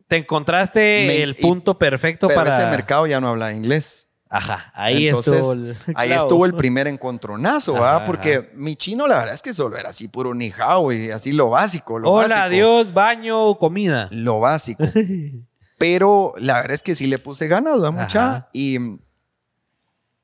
[0.08, 2.56] Te encontraste Me- el punto perfecto pero para.
[2.58, 4.02] ese mercado ya no habla inglés.
[4.28, 7.98] Ajá, ahí Entonces, estuvo el Ahí estuvo el primer encontronazo, ¿verdad?
[7.98, 8.06] Ajá.
[8.06, 11.32] Porque mi chino, la verdad es que solo era así puro ni hao y así
[11.32, 12.00] lo básico.
[12.00, 12.50] Lo Hola, básico.
[12.50, 14.10] Dios, baño, comida.
[14.12, 14.84] Lo básico.
[15.78, 18.28] Pero la verdad es que sí le puse ganas, ¿verdad, mucha?
[18.36, 18.50] Ajá.
[18.54, 18.78] Y,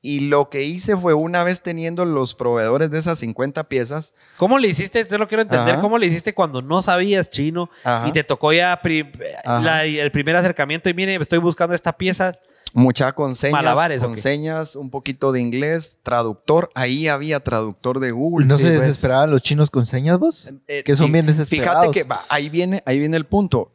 [0.04, 4.58] y lo que hice fue una vez teniendo los proveedores de esas 50 piezas, ¿Cómo
[4.58, 5.06] le hiciste?
[5.08, 5.74] Yo lo quiero entender.
[5.74, 5.80] Ajá.
[5.80, 8.08] ¿Cómo le hiciste cuando no sabías chino Ajá.
[8.08, 9.10] y te tocó ya pri-
[9.44, 9.60] Ajá.
[9.62, 12.36] la- el primer acercamiento y mire, estoy buscando esta pieza?
[12.74, 16.70] mucha con señas, Malabares, ¿o con señas, un poquito de inglés, traductor.
[16.74, 18.46] Ahí había traductor de Google.
[18.46, 18.80] ¿No sí, se pues.
[18.86, 20.50] desesperaban los chinos con señas, vos?
[20.68, 21.88] Eh, que son bien desesperados.
[21.88, 23.72] Fíjate que va, ahí, viene, ahí viene el punto.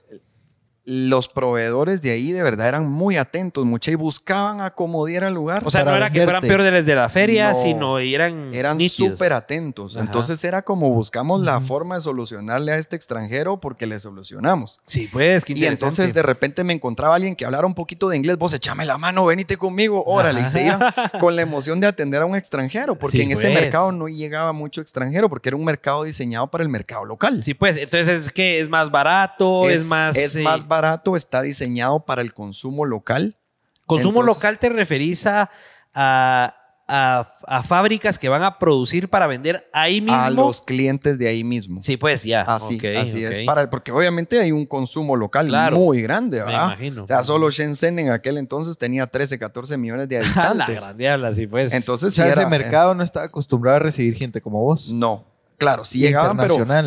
[0.90, 5.62] Los proveedores de ahí de verdad eran muy atentos, mucha, y buscaban acomodar el lugar.
[5.66, 7.56] O sea, no era que fueran peores de de la feria, No.
[7.62, 9.96] sino eran eran súper atentos.
[9.96, 10.06] Ajá.
[10.06, 14.80] Entonces era como buscamos la forma de solucionarle a este extranjero porque le solucionamos.
[14.86, 18.16] Sí, pues, qué Y entonces de repente me encontraba alguien que hablara un poquito de
[18.16, 21.88] inglés, vos echame la mano, venite conmigo, órale, y se iba con la emoción de
[21.88, 23.62] atender a un extranjero, porque Sí, en ese pues.
[23.62, 27.44] mercado no llegaba mucho extranjero, porque era un mercado diseñado para el mercado local.
[27.44, 30.16] Sí, pues, entonces es que es más barato, es, más...
[30.16, 30.77] es eh, más barato,
[31.16, 33.38] está diseñado para el consumo local.
[33.86, 35.50] Consumo entonces- local te referís a,
[35.94, 36.54] a,
[36.90, 40.16] a- a fábricas que van a producir para vender ahí mismo.
[40.16, 41.82] A los clientes de ahí mismo.
[41.82, 42.42] Sí, pues ya.
[42.44, 43.42] Así, Ok, así es.
[43.42, 45.78] Para, porque obviamente hay un consumo local Claro.
[45.78, 46.66] muy grande, Me ¿verdad?
[46.68, 47.04] imagino.
[47.04, 50.76] O sea, solo Shenzhen en aquel entonces tenía 13, 14 millones de A la habitantes.
[50.84, 51.74] gran diabla, sí, pues.
[51.74, 54.90] Entonces, O sea, sí ese era- mercado no estaba acostumbrado a recibir gente como vos.
[54.92, 55.26] No.
[55.58, 56.38] Claro, sí llegaban,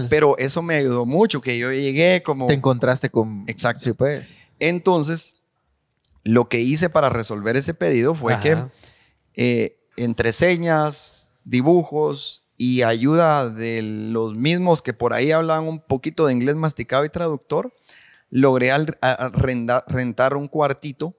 [0.08, 2.46] pero, eso me ayudó mucho, que yo llegué como...
[2.46, 3.44] Te encontraste con...
[3.48, 3.82] Exacto.
[3.84, 4.38] Sí, pues.
[4.60, 5.36] Entonces,
[6.22, 8.42] lo que hice para resolver ese pedido fue Ajá.
[8.42, 8.56] que
[9.34, 16.26] eh, entre señas, dibujos y ayuda de los mismos que por ahí hablaban un poquito
[16.26, 17.74] de inglés masticado y traductor,
[18.30, 21.14] logré al- renda- rentar un cuartito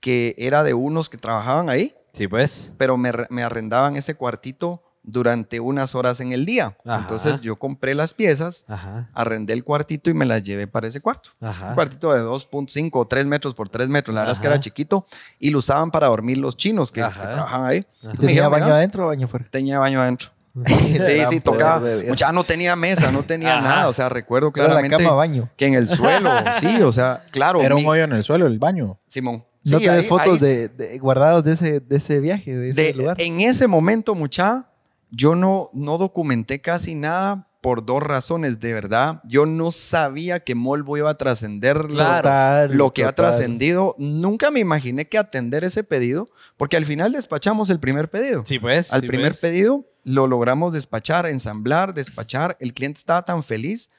[0.00, 2.72] que era de unos que trabajaban ahí, Sí, pues.
[2.78, 6.76] pero me, me arrendaban ese cuartito durante unas horas en el día.
[6.86, 6.98] Ajá.
[7.00, 9.10] Entonces yo compré las piezas, Ajá.
[9.14, 11.30] arrendé el cuartito y me las llevé para ese cuarto.
[11.40, 11.70] Ajá.
[11.70, 14.14] Un cuartito de 2.5 o 3 metros por 3 metros.
[14.14, 15.06] La verdad es que era chiquito
[15.38, 17.86] y lo usaban para dormir los chinos que, trabajaban ahí.
[18.00, 19.46] ¿Tenía dijeron, baño "Mira, adentro o baño afuera?
[19.50, 20.28] Tenía baño adentro.
[20.66, 21.88] Sí, sí, poder tocaba.
[22.06, 23.62] Mucha, no tenía mesa, no tenía Ajá.
[23.68, 23.88] nada.
[23.88, 25.50] O sea, recuerdo Era la claramente cama baño.
[25.56, 26.30] que en el suelo,
[26.60, 27.60] sí, o sea, claro.
[27.62, 29.00] Era un hoyo en el suelo, el baño.
[29.06, 29.44] Simón.
[29.64, 32.70] ¿No Sí, tenés ahí- fotos ahí- de, de- guardados de ese, de ese viaje, de
[32.70, 33.16] ese de- lugar?
[33.20, 34.66] En ese momento, mucha,
[35.12, 39.20] yo no, no documenté casi nada por dos razones, de verdad.
[39.24, 43.94] Yo no sabía que Molvo iba a trascender lo- Total, lo que ha trascendido.
[43.98, 48.42] Nunca me imaginé que atender ese pedido, porque al final despachamos el primer pedido.
[48.44, 48.92] Sí, pues.
[48.92, 49.40] al sí, primer pues.
[49.42, 52.56] pedido lo logramos despachar, ensamblar, despachar.
[52.58, 53.90] El cliente estaba tan feliz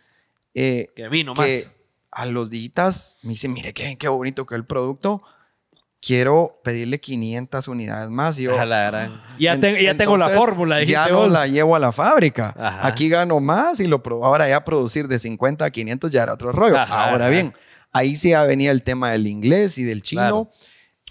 [0.53, 1.71] eh, Que vino que más.
[2.11, 5.21] a los digitas me dice, mire qué, qué bonito que el producto.
[6.05, 8.37] Quiero pedirle 500 unidades más.
[8.37, 11.31] Y yo, A la gran- Ya, en- te- ya tengo la fórmula, Ya no vos.
[11.31, 12.53] la llevo a la fábrica.
[12.57, 12.85] Ajá.
[12.87, 16.33] Aquí gano más y lo pro- ahora ya producir de 50 a 500 ya era
[16.33, 16.77] otro rollo.
[16.77, 17.29] Ajá, ahora ajá.
[17.31, 17.53] bien,
[17.93, 20.21] ahí sí ya venía el tema del inglés y del chino.
[20.21, 20.51] Claro.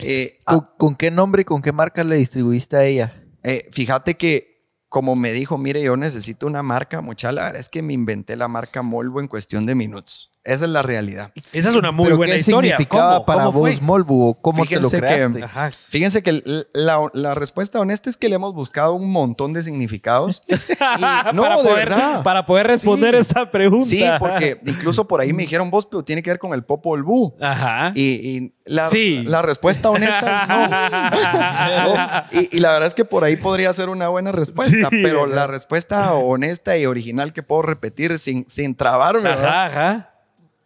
[0.00, 3.14] Eh, ¿Con, con qué nombre y con qué marca le distribuiste a ella?
[3.44, 4.52] eh, fíjate que
[4.88, 8.36] como me dijo, mire, yo necesito una marca, mucha, la verdad es que me inventé
[8.36, 10.30] la marca Molvo en cuestión de minutos.
[10.44, 11.30] Esa es la realidad.
[11.52, 12.76] Esa es una muy ¿Pero buena qué historia.
[12.76, 13.26] significaba ¿Cómo?
[13.26, 13.80] para ¿Cómo vos, fue?
[13.80, 14.38] Molbu?
[14.42, 15.44] ¿Cómo te lo Fíjense que- creaste?
[15.44, 15.70] Ajá.
[15.88, 20.42] Fíjense que la, la respuesta honesta es que le hemos buscado un montón de significados.
[20.48, 22.22] Y- no, para, de poder, verdad.
[22.24, 23.20] para poder responder Sí.
[23.20, 23.86] esta pregunta.
[23.86, 27.04] Sí, porque incluso por ahí me dijeron vos, pero tiene que ver con el Popol
[27.04, 27.34] Vuh.
[27.40, 27.92] Ajá.
[27.94, 29.22] Y, y la, Sí.
[29.26, 31.94] la respuesta honesta es no.
[31.94, 32.22] No.
[32.32, 35.24] Y, y la verdad es que por ahí podría ser una buena respuesta, Sí, pero
[35.24, 35.34] ajá.
[35.34, 39.66] la respuesta honesta y original que puedo repetir sin, sin trabarme ¿verdad?
[39.66, 40.08] Ajá, ajá.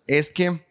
[0.07, 0.65] Es que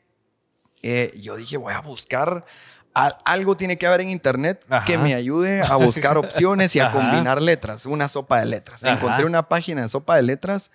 [0.82, 2.46] eh, yo dije, voy a buscar,
[2.94, 4.86] algo tiene que haber en internet Ajá.
[4.86, 7.00] que me ayude a buscar opciones y a Ajá.
[7.00, 8.84] combinar letras, una sopa de letras.
[8.84, 8.94] Ajá.
[8.96, 10.72] Encontré una página de sopa de letras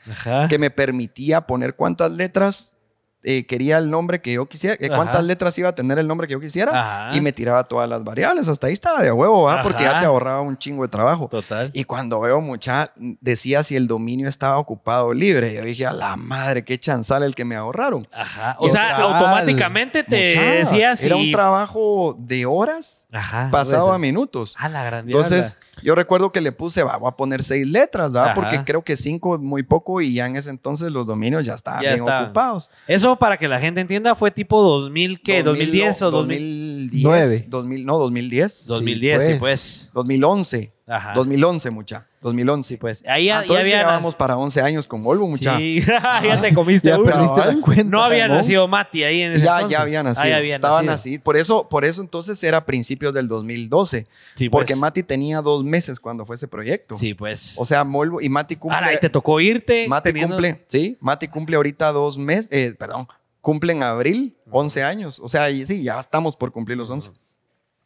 [0.48, 2.74] que me permitía poner cuántas letras
[3.22, 4.96] eh, quería el nombre que yo quisiera, eh, Ajá.
[4.96, 7.16] cuántas letras iba a tener el nombre que yo quisiera Ajá.
[7.16, 8.48] y me tiraba todas las variables.
[8.48, 9.62] Hasta ahí estaba de huevo, ¿verdad?
[9.62, 11.28] porque ya te ahorraba un chingo de trabajo.
[11.28, 11.70] Total.
[11.74, 15.52] Y cuando veo mucha, decía si el dominio estaba ocupado o libre.
[15.54, 18.06] Yo dije, a la madre, qué chanzal el que me ahorraron.
[18.12, 18.56] Ajá.
[18.58, 21.06] O sea, automáticamente te Mucha, decía si...
[21.06, 23.48] Era un trabajo de horas Ajá.
[23.50, 24.54] pasado a minutos.
[24.58, 28.12] A la gran Entonces, yo recuerdo que le puse, va, voy a poner seis letras,
[28.12, 28.34] ¿verdad?
[28.34, 31.54] Porque creo que cinco es muy poco y ya en ese entonces los dominios ya
[31.54, 32.24] estaban Ya bien estaban.
[32.24, 32.70] ocupados.
[32.86, 35.42] Eso para que la gente entienda fue tipo 2000, ¿qué?
[35.42, 36.90] 2010 o 2000?
[36.90, 37.50] 2010.
[37.50, 38.66] 2000, no, 2010.
[38.66, 39.38] 2010, sí, pues.
[39.38, 39.90] pues.
[39.94, 40.72] 2011.
[40.86, 41.12] Ajá.
[41.14, 42.09] 2011, mucha.
[42.20, 42.68] 2011.
[42.68, 43.02] Sí, pues.
[43.08, 43.78] Ahí ya, Ah, ya había.
[43.78, 45.56] llevábamos para 11 años con Volvo, muchacho.
[45.58, 45.80] Sí,
[46.22, 47.04] ya te comiste Ya uno.
[47.10, 47.84] perdiste la cuenta.
[47.84, 48.34] No había ¿no?
[48.34, 49.78] nacido Mati ahí en ese Ya, entonces.
[49.78, 50.24] ya había nacido.
[50.24, 50.92] Ah, ya había Estaba nacido.
[50.92, 51.22] nacido.
[51.24, 54.06] Por eso, por eso entonces era principios del 2012.
[54.34, 54.80] Sí, porque pues.
[54.80, 56.94] Mati tenía dos meses cuando fue ese proyecto.
[56.94, 57.56] Sí, pues.
[57.58, 58.76] O sea, Volvo y Mati cumple.
[58.76, 59.86] Ahora, ahí te tocó irte.
[59.88, 63.08] Mati teniendo- cumple, sí, Mati cumple ahorita dos meses, eh, perdón,
[63.40, 65.18] cumple en abril 11 años.
[65.20, 67.12] O sea, y sí, ya estamos por cumplir los 11.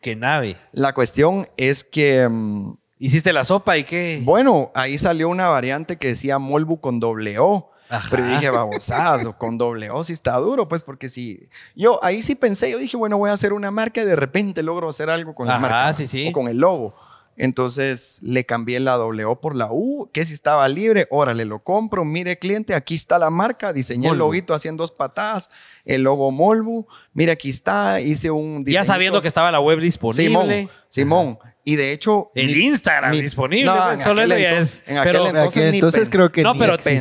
[0.01, 0.57] Qué nave.
[0.73, 2.75] La cuestión es que, mm,
[3.05, 4.21] Hiciste la sopa y qué.
[4.23, 7.71] bueno, ahí salió una variante que decía Molbu con doble O.
[7.91, 8.09] Ajá.
[8.11, 11.49] Pero dije, babosadas, o con doble O, sí está duro, pues, porque si.
[11.77, 14.63] Yo ahí sí pensé, yo dije, bueno, voy a hacer una marca y de repente
[14.63, 15.93] logro hacer algo con la Ajá, marca.
[15.93, 16.29] sí, sí.
[16.29, 16.95] O con el logo.
[17.37, 21.59] Entonces le cambié la doble O por la U, que si estaba libre, órale, lo
[21.63, 22.05] compro.
[22.07, 23.73] Mire, cliente, aquí está la marca.
[23.75, 24.25] Diseñé el Molbu.
[24.27, 25.51] loguito así en dos patadas,
[25.85, 26.87] el logo Molbu.
[27.13, 28.01] Mire, aquí está.
[28.01, 30.25] Hice un ya sabiendo que estaba la web disponible.
[30.25, 31.39] Simón, Simón.
[31.67, 32.31] Y de hecho.
[32.35, 33.65] El mi- Instagram mi- disponible.
[33.65, 34.89] No, en solo aquel eso ya entonces- es.
[34.91, 36.99] en aquel Pero, En aquel Entonces, ni entonces creo que No, pero en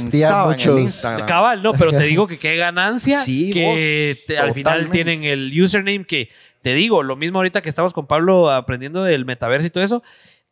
[0.77, 0.79] el.
[0.79, 1.27] Instagram.
[1.27, 5.23] cabal, no, pero te digo que qué ganancia Sí, que vos, te- al final tienen
[5.25, 6.29] el username que
[6.61, 10.01] te digo, lo mismo ahorita que estamos con Pablo aprendiendo del metaverso y todo eso.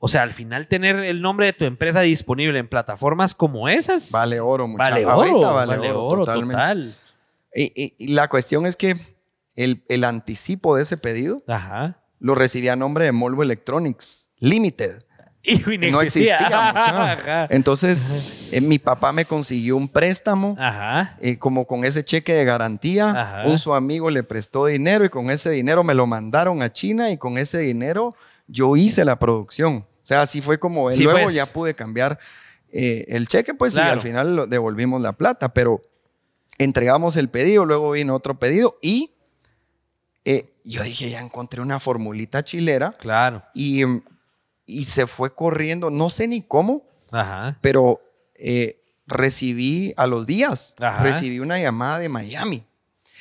[0.03, 4.12] O sea, al final tener el nombre de tu empresa disponible en plataformas como esas.
[4.12, 4.91] Vale oro, muchacho.
[4.91, 6.57] Vale oro, vale, vale oro, oro, totalmente.
[6.57, 6.95] total.
[7.55, 8.95] Y, y- y la cuestión es que
[9.55, 12.00] el, el anticipo de ese pedido Ajá.
[12.22, 15.03] Lo recibí a nombre de Molvo Electronics Limited.
[15.43, 15.57] Y
[15.89, 17.47] no existía.
[17.49, 18.05] Entonces,
[18.51, 20.55] eh, mi papá me consiguió un préstamo.
[20.59, 21.17] Ajá.
[21.19, 23.47] eh, como con ese cheque de garantía, Ajá.
[23.47, 27.09] un su amigo le prestó dinero y con ese dinero me lo mandaron a China
[27.09, 28.15] y con ese dinero
[28.47, 29.78] yo hice la producción.
[29.78, 31.34] O sea, así fue como Sí, luego pues.
[31.36, 32.19] ya pude cambiar
[32.72, 35.82] eh, el cheque, pues y al final lo devolvimos la plata, pero
[36.59, 39.11] entregamos el pedido, luego vino otro pedido y
[40.26, 43.43] eh, yo dije, ya encontré una formulita chilera Claro.
[43.53, 43.82] y,
[44.66, 47.57] y se fue corriendo, no sé ni cómo, Ajá.
[47.62, 48.01] pero
[48.36, 51.03] eh, recibí a los días, Ajá.
[51.03, 52.64] recibí una llamada de Miami.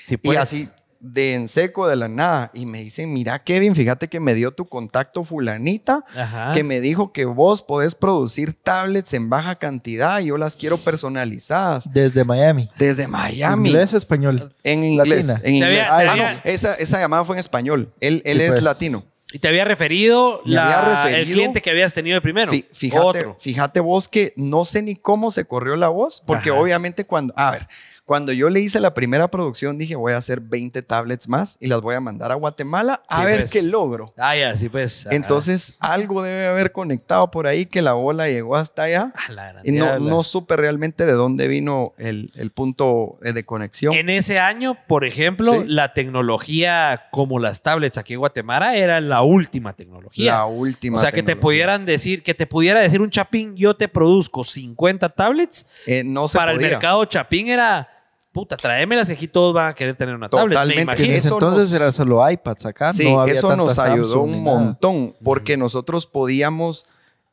[0.01, 0.38] Sí, Y pues.
[0.38, 0.68] así,
[1.01, 2.51] de en seco, de la nada.
[2.55, 6.53] Y me dicen, mira, Kevin, fíjate que me dio tu contacto fulanita, Ajá.
[6.55, 10.76] que me dijo que vos podés producir tablets en baja cantidad y yo las quiero
[10.78, 11.92] personalizadas.
[11.92, 12.68] Desde Miami.
[12.78, 13.70] Desde Miami.
[13.70, 14.53] ¿Inglés o español?
[14.62, 15.26] En inglés.
[15.26, 15.40] Latina.
[15.48, 15.88] En inglés.
[15.88, 17.92] había- Ah, había- no, esa, esa llamada fue en español.
[18.01, 18.62] Él, él Sí, es pues.
[18.62, 19.05] latino.
[19.32, 22.51] Y te había referido, la- había el cliente que habías tenido de primero.
[22.51, 23.36] Fí- Fíjate, Otro.
[23.38, 26.59] fíjate vos que no sé ni cómo se corrió la voz, porque Ajá.
[26.59, 27.68] obviamente cuando, a ver,
[28.05, 31.68] cuando yo le hice la primera producción dije voy a hacer 20 tablets más y
[31.68, 33.53] las voy a mandar a Guatemala a Sí, ver pues.
[33.53, 34.12] qué logro.
[34.16, 35.07] Ah, ya, sí, pues.
[35.11, 39.12] Entonces algo debe haber conectado por ahí que la bola llegó hasta allá.
[39.28, 43.44] A la Y no, no supe realmente de dónde vino el, el punto eh, de
[43.44, 43.94] conexión.
[43.94, 45.64] En ese año, por ejemplo, Sí.
[45.68, 50.32] la tecnología como las tablets aquí en Guatemala era la última tecnología.
[50.32, 50.98] la última.
[50.98, 54.44] o sea, que te pudieran decir, que te pudiera decir un chapín, yo te produzco
[54.44, 55.66] 50 tablets.
[55.86, 57.88] Eh, no se Para el mercado chapín era,
[58.32, 60.58] puta, tráemelas que aquí todos van a querer tener una tablet.
[60.58, 60.92] Me Totalmente.
[61.06, 62.92] ese Eso entonces nos- era solo iPads acá.
[62.92, 66.86] Sí, no había eso tanta nos ayudó Samsung un montón porque nosotros podíamos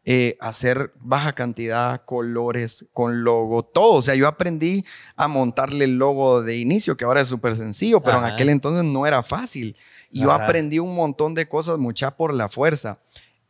[0.10, 3.96] eh, hacer baja cantidad, colores, con logo, todo.
[3.96, 4.86] O sea, yo aprendí
[5.18, 8.30] a montarle el logo de inicio, que ahora es súper sencillo, pero Ajá.
[8.30, 9.76] en aquel entonces no era fácil.
[10.10, 13.00] Y yo aprendí un montón de cosas, mucha por la fuerza.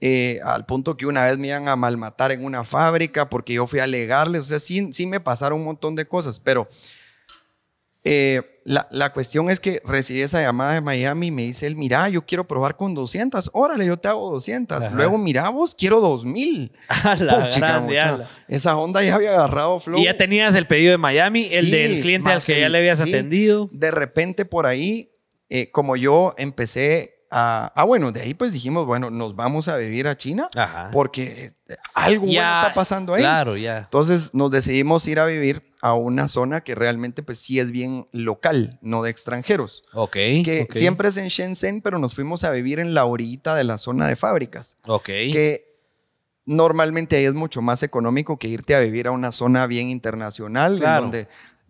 [0.02, 3.68] Eh, al punto que una vez me iban a malmatar en una fábrica porque yo
[3.68, 4.42] fui a alegarles.
[4.42, 6.68] O sea, sí, sí me pasaron un montón de cosas, pero
[8.04, 11.76] eh, la, la cuestión es que recibí esa llamada de Miami y me dice él,
[11.78, 13.52] mira, yo quiero probar con 200.
[13.54, 14.78] Órale, yo te hago 200.
[14.78, 14.90] Ajá.
[14.90, 16.74] Luego, mira vos, quiero 2000.
[16.88, 17.94] A la Puchica, gran mucha.
[17.94, 18.30] diabla.
[18.50, 20.00] Esa onda ya había agarrado flow.
[20.00, 23.00] Y ya tenías el pedido de Miami, el del cliente al que ya le habías
[23.00, 23.10] sí.
[23.10, 23.70] atendido.
[23.72, 25.12] De repente por ahí,
[25.50, 27.72] eh, como yo empecé a...
[27.76, 30.90] Ah, bueno, de ahí pues dijimos, bueno, nos vamos a vivir a China Ajá.
[30.94, 31.54] porque
[31.94, 33.22] algo bueno está pasando ahí.
[33.22, 33.80] Claro, ya.
[33.80, 38.08] Entonces nos decidimos ir a vivir a una zona que realmente pues sí es bien
[38.12, 39.84] local, no de extranjeros.
[39.94, 40.14] Ok.
[40.14, 43.78] Que siempre es en Shenzhen, pero nos fuimos a vivir en la orillita de la
[43.78, 44.78] zona de fábricas.
[44.88, 45.06] Ok.
[45.06, 45.68] Que
[46.46, 50.78] normalmente ahí es mucho más económico que irte a vivir a una zona bien internacional,
[50.80, 50.98] Claro.
[51.06, 51.28] en donde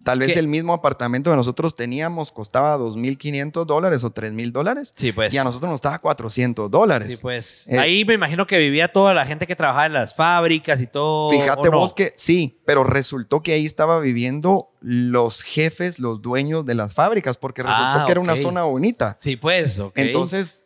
[0.07, 4.93] tal vez el mismo apartamento que nosotros teníamos costaba 2.500 dólares o 3.000 dólares.
[4.95, 5.33] Sí, pues.
[5.33, 7.07] Y a nosotros nos estaba 400 dólares.
[7.15, 7.67] Sí, pues.
[7.67, 10.87] Eh, Ahí me imagino que vivía toda la gente que trabajaba en las fábricas y
[10.87, 11.29] todo.
[11.29, 16.75] Fíjate vos que sí, pero resultó que ahí estaba viviendo los jefes, los dueños de
[16.75, 19.15] las fábricas, porque resultó Ah, que era una zona bonita.
[19.19, 19.79] Sí, pues.
[19.79, 19.91] ok.
[19.97, 20.63] Entonces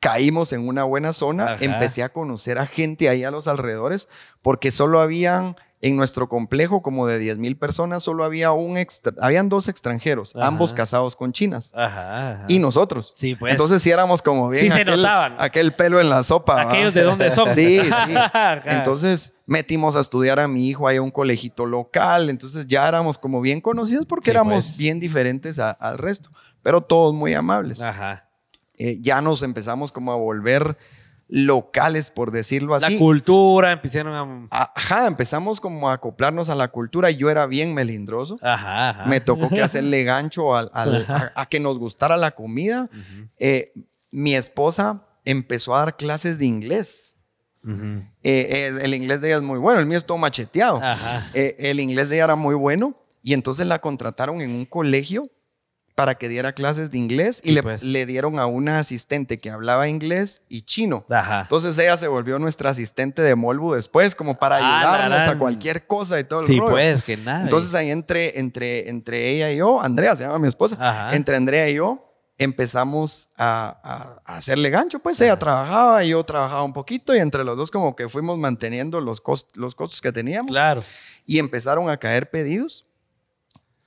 [0.00, 1.64] caímos en una buena zona, Ajá.
[1.64, 4.08] empecé a conocer a gente ahí a los alrededores,
[4.42, 9.12] porque solo habían En nuestro complejo, como de 10 mil personas, solo había un extra-
[9.20, 10.46] habían dos extranjeros, Ajá.
[10.46, 11.72] ambos casados con chinas.
[11.74, 12.30] Ajá.
[12.32, 12.44] ajá.
[12.48, 13.10] Y nosotros.
[13.14, 13.52] Sí, pues.
[13.52, 15.36] Entonces sí éramos como bien Sí se aquel, notaban.
[15.38, 16.54] aquel pelo en la sopa.
[16.54, 16.62] ¿va?
[16.70, 17.54] Aquellos de dónde son.
[17.54, 18.14] Sí, sí.
[18.64, 22.30] Entonces metimos a estudiar a mi hijo ahí a un colegito local.
[22.30, 24.78] Entonces ya éramos como bien conocidos porque Sí, éramos pues.
[24.78, 26.30] bien diferentes a- al resto,
[26.62, 27.80] pero todos muy amables.
[27.82, 28.28] Ajá.
[28.76, 30.76] Eh, ya nos empezamos como a volver
[31.28, 32.98] locales, por decirlo La así.
[32.98, 34.70] cultura, empezaron a.
[34.74, 37.10] Ajá, empezamos como a acoplarnos a la cultura.
[37.10, 38.38] Yo era bien melindroso.
[38.42, 39.04] Ajá, ajá.
[39.06, 42.88] Me tocó que hacerle gancho al- al- a, a que nos gustara la comida.
[43.38, 43.72] Eh,
[44.10, 47.16] mi esposa empezó a dar clases de inglés.
[47.66, 50.76] Eh, eh, el inglés de ella es muy bueno, el mío es todo macheteado.
[50.82, 51.26] Ajá.
[51.32, 55.22] El inglés de ella era muy bueno y entonces la contrataron en un colegio
[55.94, 57.82] para que diera clases de inglés y Sí, le, pues.
[57.84, 61.04] le dieron a una asistente que hablaba inglés y chino.
[61.08, 61.42] Ajá.
[61.42, 65.86] Entonces ella se volvió nuestra asistente de Molbu después, como para Ah, ayudarnos a cualquier
[65.86, 66.72] cosa y todo el Sí, rollo.
[66.72, 67.42] pues, que nada.
[67.44, 71.14] Entonces ahí entre, entre, entre ella y yo, Andrea se llama mi esposa, Ajá.
[71.14, 72.00] entre Andrea y yo
[72.36, 77.18] empezamos a, a- a hacerle gancho, pues ella trabajaba y yo trabajaba un poquito y
[77.18, 80.82] entre los dos como que fuimos manteniendo los, cost- los costos que teníamos Claro.
[81.26, 82.83] y empezaron a caer pedidos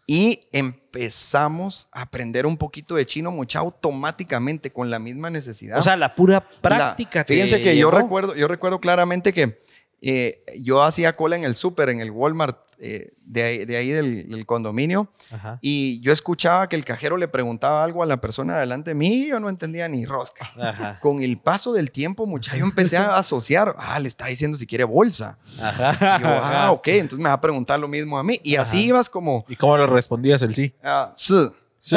[0.09, 5.77] y empezamos a aprender un poquito de chino mucha automáticamente con la misma necesidad.
[5.77, 7.23] O sea, la pura La- práctica.
[7.23, 9.61] te fíjense que yo recuerdo, yo recuerdo claramente que
[10.01, 13.89] eh, yo hacía cola en el súper, en el Walmart eh, de ahí, de ahí
[13.89, 15.57] del, del condominio, Ajá.
[15.61, 19.23] y yo escuchaba que el cajero le preguntaba algo a la persona delante de mí
[19.23, 20.51] y yo no entendía ni rosca.
[20.59, 20.99] Ajá.
[21.01, 24.67] Con el paso del tiempo, mucha, yo empecé a asociar, ah, le está diciendo si
[24.67, 25.37] quiere bolsa.
[25.61, 26.17] Ajá.
[26.19, 28.39] Y yo, ah, ok, entonces me va a preguntar lo mismo a mí.
[28.43, 30.73] Y así ibas como, ¿Y cómo le respondías el sí?
[30.83, 31.35] ah, sí,
[31.79, 31.95] sí,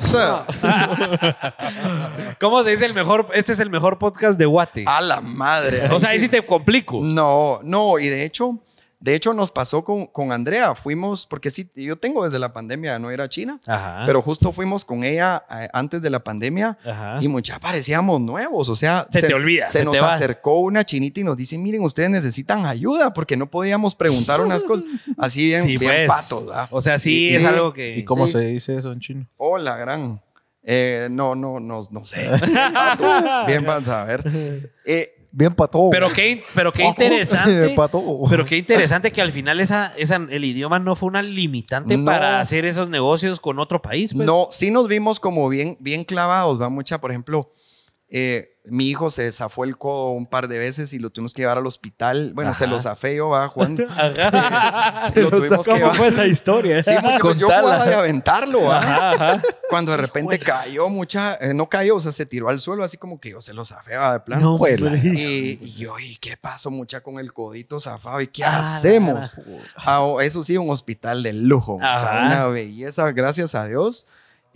[0.00, 0.18] sí.
[2.40, 3.28] ¿Cómo se dice el mejor?
[3.34, 4.84] Este es el mejor podcast de Guate.
[4.86, 5.88] a la madre.
[5.90, 7.00] o sea, ahí sí te complico.
[7.02, 8.58] No, no, y de hecho,
[8.98, 10.74] de hecho nos pasó con, con Andrea.
[10.74, 14.04] Fuimos, porque sí, yo tengo desde la pandemia de no ir a China, Ajá.
[14.06, 17.18] pero justo fuimos con ella eh, antes de la pandemia Ajá.
[17.20, 18.68] y mucha parecíamos nuevos.
[18.68, 20.14] O sea, Se te olvida, Se, se nos va.
[20.14, 24.64] acercó una chinita y nos dice: Miren, ustedes necesitan ayuda porque no podíamos preguntar unas
[24.64, 24.86] cosas
[25.18, 26.08] así bien, sí, bien pues.
[26.08, 26.46] patos.
[26.46, 26.68] ¿verdad?
[26.70, 27.96] O sea, sí, Sí, es algo que.
[27.98, 28.32] ¿Y cómo Sí.
[28.32, 29.26] se dice eso en chino?
[29.36, 30.20] Hola, gran.
[30.68, 32.28] Eh, no, no, no, no sé.
[33.46, 34.72] Bien pato, a ver.
[34.84, 35.90] Eh, Bien pato.
[35.90, 37.76] Pero qué, pero qué interesante.
[38.30, 42.06] Pero qué interesante que al final esa, esa, el idioma no fue una limitante No.
[42.06, 44.14] para hacer esos negocios con otro país.
[44.14, 44.24] Pues.
[44.24, 47.52] No, sí nos vimos como bien, bien clavados, va mucha, por ejemplo,
[48.08, 51.42] eh, mi hijo se zafó el codo un par de veces y lo tuvimos que
[51.42, 52.32] llevar al hospital.
[52.34, 52.72] Bueno, se Ajá.
[52.72, 53.78] lo zafé yo, va, Juan.
[53.90, 55.10] Ajá.
[55.14, 56.00] lo tuvimos que llevar.
[56.02, 56.82] esa historia?
[56.82, 58.78] Sí, porque pues yo jugaba de aventarlo, ¿va?
[59.10, 59.42] Ajá.
[59.70, 62.96] Cuando de repente cayó mucha, eh, no cayó, o sea, se tiró al suelo así
[62.96, 64.42] como que yo se lo zafé, va, de plano.
[64.42, 64.86] No, Juela.
[64.92, 65.00] hombre.
[65.14, 68.20] Y, y yo, ¿y qué pasó mucha con el codito zafado?
[68.20, 69.34] ¿Y qué Ah, hacemos?
[69.76, 71.74] Ah, oh, eso sí, un hospital de lujo.
[71.76, 74.06] o sea, una belleza, gracias a Dios.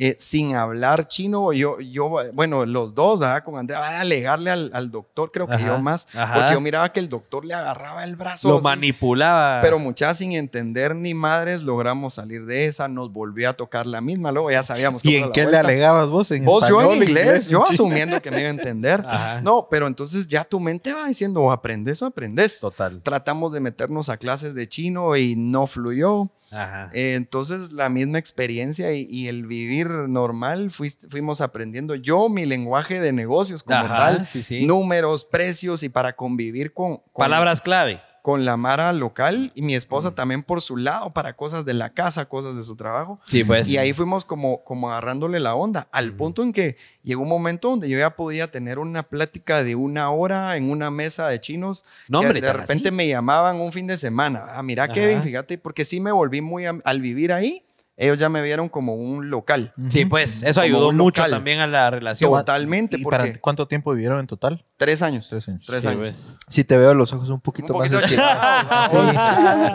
[0.03, 3.45] Eh, sin hablar chino, yo, yo, bueno, los dos, ¿verdad?
[3.45, 6.35] con Andrea, van a alegarle al, al doctor, creo que Ajá, yo más, ajá.
[6.37, 8.49] porque yo miraba que el doctor le agarraba el brazo.
[8.49, 8.65] Lo así.
[8.65, 9.61] manipulaba.
[9.61, 14.01] Pero muchas sin entender ni madres logramos salir de esa, nos volvió a tocar la
[14.01, 16.31] misma, luego ya sabíamos ¿Y en qué le alegabas vos?
[16.31, 19.05] ¿En Vos, yo español, en inglés, yo asumiendo que me iba a entender.
[19.07, 19.43] Ajá.
[19.43, 22.59] No, pero entonces ya tu mente va diciendo, o aprendes o aprendes.
[22.59, 23.03] Total.
[23.03, 26.31] Tratamos de meternos a clases de chino y no fluyó.
[26.53, 26.91] Ajá.
[26.93, 31.95] Eh, entonces la misma experiencia y, y el vivir normal fuiste- fuimos aprendiendo.
[31.95, 34.67] Yo mi lenguaje de negocios como Ajá, tal, sí, sí.
[34.67, 38.01] números, precios y para convivir con, con, Palabras clave.
[38.23, 41.91] Con la Mara local y mi esposa también por su lado para cosas de la
[41.91, 43.21] casa, cosas de su trabajo.
[43.27, 43.69] Sí, pues.
[43.71, 47.71] Y ahí fuimos como, como agarrándole la onda, al punto en que llegó un momento
[47.71, 51.85] donde yo ya podía tener una plática de una hora en una mesa de chinos.
[52.09, 52.97] No, que hombre, de repente así.
[52.97, 54.47] me llamaban un fin de semana.
[54.51, 54.93] Ah, mira, Ajá.
[54.93, 57.65] Kevin, fíjate, porque sí me volví muy, al vivir ahí,
[58.03, 59.75] ellos ya me vieron como un local.
[59.89, 61.31] Sí, pues eso Como ayudó mucho local.
[61.39, 62.31] también a la relación.
[62.33, 64.65] Totalmente, ¿Y porque para cuánto tiempo vivieron en total?
[64.79, 65.27] tres años.
[65.29, 65.67] Tres años.
[65.67, 65.99] Tres Sí, años.
[66.01, 66.35] pues.
[66.49, 68.17] Si te veo los ojos un poquito, Un más poquito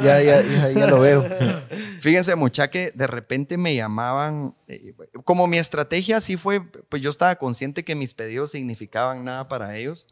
[0.03, 1.23] ya, ya, ya lo veo.
[2.01, 4.93] Fíjense, mucha que de repente me llamaban, eh,
[5.23, 9.75] como mi estrategia sí fue, pues yo estaba consciente que mis pedidos significaban nada para
[9.77, 10.07] ellos,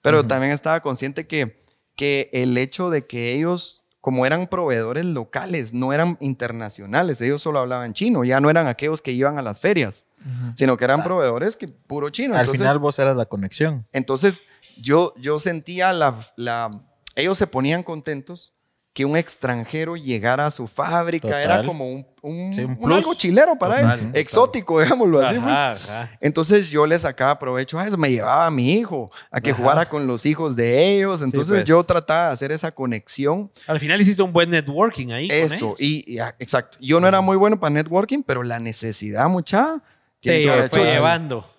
[0.00, 1.62] pero también estaba consciente que,
[1.96, 7.60] que el hecho de que ellos, como eran proveedores locales, no eran internacionales, ellos solo
[7.60, 10.08] hablaban chino, ya no eran aquellos que iban a las ferias,
[10.56, 12.34] sino que eran proveedores que puro chino.
[12.34, 13.86] Al Entonces, final vos eras la conexión.
[13.92, 14.42] entonces
[14.76, 16.82] yo, yo sentía la, la...
[17.14, 18.54] Ellos se ponían contentos
[18.94, 21.28] que un extranjero llegara a su fábrica.
[21.28, 21.42] Total.
[21.42, 22.96] Era como un, un- Sí, un un plus.
[22.98, 24.10] algo chilero para Total, él.
[24.12, 25.38] Exótico, digámoslo así.
[25.38, 25.56] pues.
[25.56, 26.10] Ajá.
[26.20, 29.58] Entonces yo le sacaba provecho a eso, me llevaba a mi hijo a que Ajá.
[29.62, 31.64] jugara con los hijos de ellos, entonces pues.
[31.64, 35.28] yo trataba de hacer esa conexión, Al final hiciste un buen networking ahí.
[35.30, 39.26] eso, y, y, ah, exacto, yo no era muy bueno para networking, pero la necesidad
[39.30, 39.82] mucha,
[40.20, 41.50] Te fue llevando.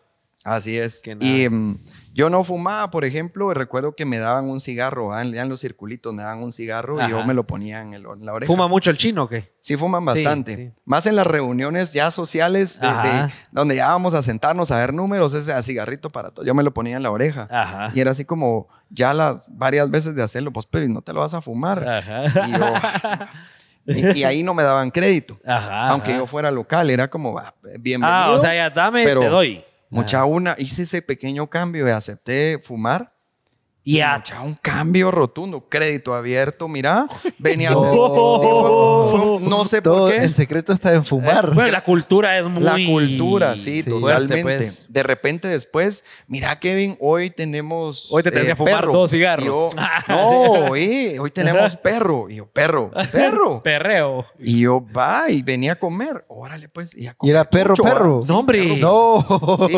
[0.44, 1.80] así es, Que y mm,
[2.14, 5.24] yo no fumaba, por ejemplo, y recuerdo que me daban un cigarro, ¿ah?
[5.24, 8.06] ya en los circulitos me daban un cigarro y yo me lo ponía en, el-
[8.06, 8.52] en la oreja.
[8.52, 9.52] ¿Fuma mucho el chino o qué?
[9.62, 10.56] Sí, fuman bastante.
[10.56, 10.72] sí.
[10.86, 13.28] Más en las reuniones ya sociales, de, Ajá.
[13.28, 16.46] de- donde ya vamos a sentarnos a ver números, ese cigarrito para todo.
[16.46, 17.48] Yo me lo ponía en la oreja.
[17.50, 17.92] Ajá.
[17.96, 21.14] Y era así como ya las varias veces de hacerlo, pues, pero ¿y no te
[21.14, 21.88] lo vas a fumar.
[21.88, 22.26] Ajá.
[22.48, 22.74] Y, yo-
[24.14, 25.40] y- y ahí no me daban crédito.
[25.46, 25.90] Ajá.
[25.90, 26.20] Aunque ajá.
[26.20, 28.08] yo fuera local, era como, "Va, bienvenido.
[28.08, 29.64] Ah, o sea, ya dame, pero te doy.
[29.94, 33.13] Mucha una, hice ese pequeño cambio y acepté fumar.
[33.86, 37.06] Y a Mucha un cambio rotundo, crédito abierto, mira,
[37.38, 37.82] venía a No.
[37.82, 40.18] ser, sí, fue- fue- no sé Todo- por qué.
[40.24, 41.54] El secreto está en fumar.
[41.54, 42.64] Bueno, la cultura es muy.
[42.64, 43.90] La cultura, sí, Sí.
[43.90, 44.42] totalmente.
[44.42, 44.86] fuerte, pues.
[44.88, 48.94] De repente después, mira Kevin, hoy tenemos Hoy te tenés eh, que fumar perro.
[48.94, 49.46] dos cigarros.
[49.46, 49.70] Yo,
[50.08, 52.30] no, eh, hoy tenemos perro.
[52.30, 53.62] Y yo, perro, perro.
[53.64, 54.26] Perreo.
[54.40, 56.24] Y yo, va, y venía a comer.
[56.30, 56.96] Órale, pues.
[56.96, 58.22] Y, a Y era comer perro, mucho, perro.
[58.28, 58.78] No, hombre.
[58.80, 59.26] No.
[59.68, 59.78] Sí.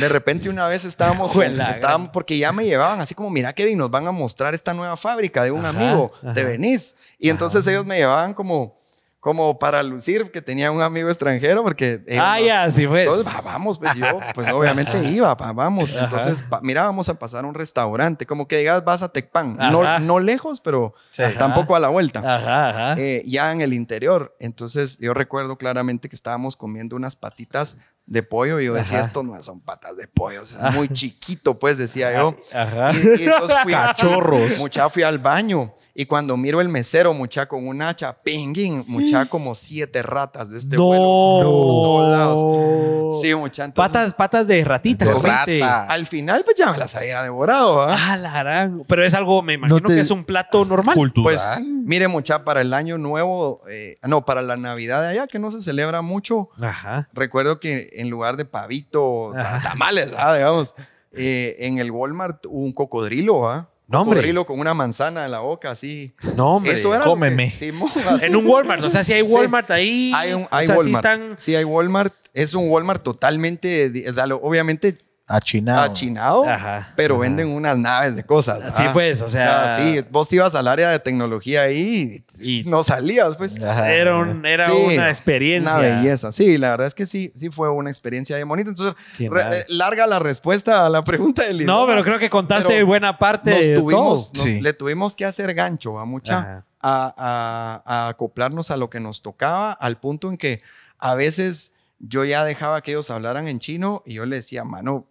[0.00, 3.78] De repente una vez estábamos, Juela, estábamos porque ya me llevaban así como, mira Kevin,
[3.78, 6.34] nos van a mostrar esta nueva fábrica de un Ajá, amigo, ajá.
[6.34, 6.96] te venís.
[7.18, 8.76] Y entonces ellos me llevaban como,
[9.20, 12.02] como para lucir que tenía un amigo extranjero porque...
[12.08, 13.06] ellos Ah, no- ya, sí pues.
[13.06, 15.94] entonces, va, vamos, pues yo, pues obviamente iba, va, vamos.
[15.94, 19.56] Entonces, va- mira, vamos a pasar a un restaurante, como que digas, vas a Tecpan,
[19.56, 21.22] no, no lejos, pero Sí.
[21.38, 22.18] tampoco a la vuelta.
[22.18, 23.00] Ajá, ajá.
[23.00, 24.34] Eh, ya en el interior.
[24.40, 27.76] Entonces, yo recuerdo claramente que estábamos comiendo unas patitas
[28.06, 29.06] de pollo y yo decía, Ajá.
[29.06, 32.34] esto no son patas de pollo, es muy chiquito, pues decía yo.
[32.52, 32.92] Ajá.
[32.92, 34.58] Y, y entonces fui Cachorros.
[34.58, 35.74] Mucha fui al baño.
[35.94, 40.56] Y cuando miro el mesero, mucha con un hacha, pinguín, mucha como siete ratas de
[40.58, 41.02] este vuelo.
[41.42, 42.10] no.
[42.10, 43.20] lados.
[43.20, 43.64] Sí, mucha.
[43.66, 45.04] entonces, Patas, patas de ratita.
[45.04, 45.84] De rata.
[45.84, 47.82] Al final, pues ya me las había devorado.
[47.82, 47.94] ¿ah?
[47.98, 50.94] Ah, la gran- Pero es algo, me imagino No te- que es un plato normal.
[50.94, 51.24] Cultural.
[51.24, 55.38] Pues, mire, mucha, para el año nuevo, eh, no, para la Navidad de allá, que
[55.38, 57.10] no se celebra mucho, Ajá.
[57.12, 59.70] recuerdo que en lugar de pavito, Ajá.
[59.72, 60.74] tamales, ah, digamos,
[61.12, 63.68] eh, en el Walmart hubo un cocodrilo, ¿ah?
[63.88, 64.16] No, hombre.
[64.18, 66.14] Cocodrilo con una manzana en la boca, así.
[66.36, 66.72] No, hombre.
[66.72, 67.04] Eso era.
[67.04, 67.50] que- cómeme.
[67.50, 67.90] Simón.
[68.22, 68.82] En un Walmart.
[68.84, 70.12] O sea, si hay Walmart ahí.
[70.14, 71.04] Hay, un, o sea, sí Walmart.
[71.04, 71.36] están.
[71.38, 72.14] Sí, hay Walmart.
[72.32, 75.80] Es un Walmart totalmente, di- o sea, lo- obviamente Achinado.
[75.82, 77.22] achinado, Ajá, pero ajá.
[77.22, 78.74] venden unas naves de cosas.
[78.76, 78.90] Sí, ¿ah?
[78.92, 83.36] pues, o sea- sí, vos ibas al área de tecnología ahí y, Y- no salías,
[83.36, 83.56] pues.
[83.62, 83.92] Ajá.
[83.92, 85.72] Era, un- era Sí, una experiencia.
[85.78, 86.32] Una belleza.
[86.32, 88.70] Sí, la verdad es que sí, sí fue una experiencia bien bonita.
[88.70, 88.94] Entonces,
[89.30, 92.86] re- eh, larga la respuesta a la pregunta del No, pero creo que contaste pero
[92.86, 94.34] buena parte nos de tuvimos, todo.
[94.34, 94.60] nos- Sí.
[94.60, 96.64] le tuvimos que hacer gancho a mucha, Ajá.
[96.82, 100.60] a, a- a acoplarnos a lo que nos tocaba, al punto en que
[100.98, 105.06] a veces yo ya dejaba que ellos hablaran en chino y yo le decía, mano,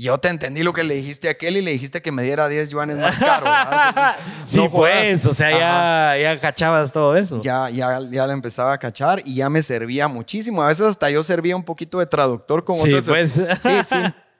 [0.00, 2.46] yo te entendí lo que le dijiste a aquel y le dijiste que me diera
[2.48, 3.46] 10 yuanes más caro.
[3.46, 7.40] Entonces, Sí, no pues, o sea, ya, ya cachabas todo eso.
[7.42, 10.62] Ya, ya, ya la empezaba a cachar y ya me servía muchísimo.
[10.62, 13.08] A veces hasta yo servía un poquito de traductor con Sí, otros.
[13.08, 13.32] pues.
[13.32, 13.44] Sí,
[13.84, 13.96] sí.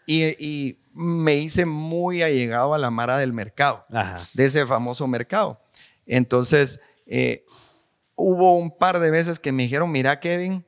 [0.06, 4.26] Y, y me hice muy allegado a la mara del mercado, Ajá.
[4.34, 5.60] de ese famoso mercado.
[6.06, 7.44] Entonces, eh,
[8.14, 10.64] hubo un par de veces que me dijeron, mira, Kevin,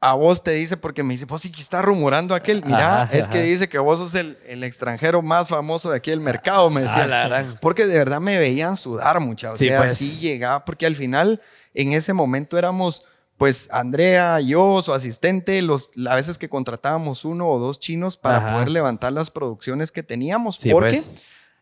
[0.00, 3.16] a vos te dice, porque me dice, vos sí que está rumorando aquel, mira, Ajá,
[3.16, 6.68] es que dice que vos sos el, el extranjero más famoso de aquí del mercado,
[6.70, 7.04] me decía.
[7.04, 7.58] Ah, gran.
[7.60, 9.52] Porque de verdad me veían sudar mucho.
[9.52, 9.96] O Sí, sea, pues.
[9.96, 11.40] sí llegaba, porque al final,
[11.74, 13.04] en ese momento éramos,
[13.38, 18.38] pues, Andrea, yo, su asistente, los, a veces que contratábamos uno o dos chinos para
[18.38, 18.52] Ajá.
[18.52, 20.56] poder levantar las producciones que teníamos.
[20.56, 21.14] Sí, porque pues.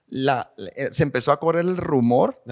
[0.08, 2.42] la, eh, se empezó a correr el rumor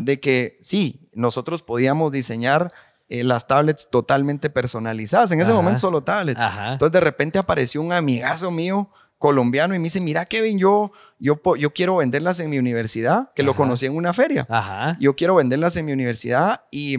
[0.00, 2.72] de que sí, nosotros podíamos diseñar
[3.12, 5.30] eh, las tablets totalmente personalizadas.
[5.32, 5.60] En ese Ajá.
[5.60, 6.40] momento solo tablets.
[6.40, 6.72] Ajá.
[6.72, 11.38] Entonces de repente apareció un amigazo mío colombiano y me dice, mira Kevin, yo, yo,
[11.58, 14.46] yo quiero venderlas en mi universidad, que lo conocí en una feria.
[14.48, 14.96] Ajá.
[14.98, 16.96] Yo quiero venderlas en mi universidad y,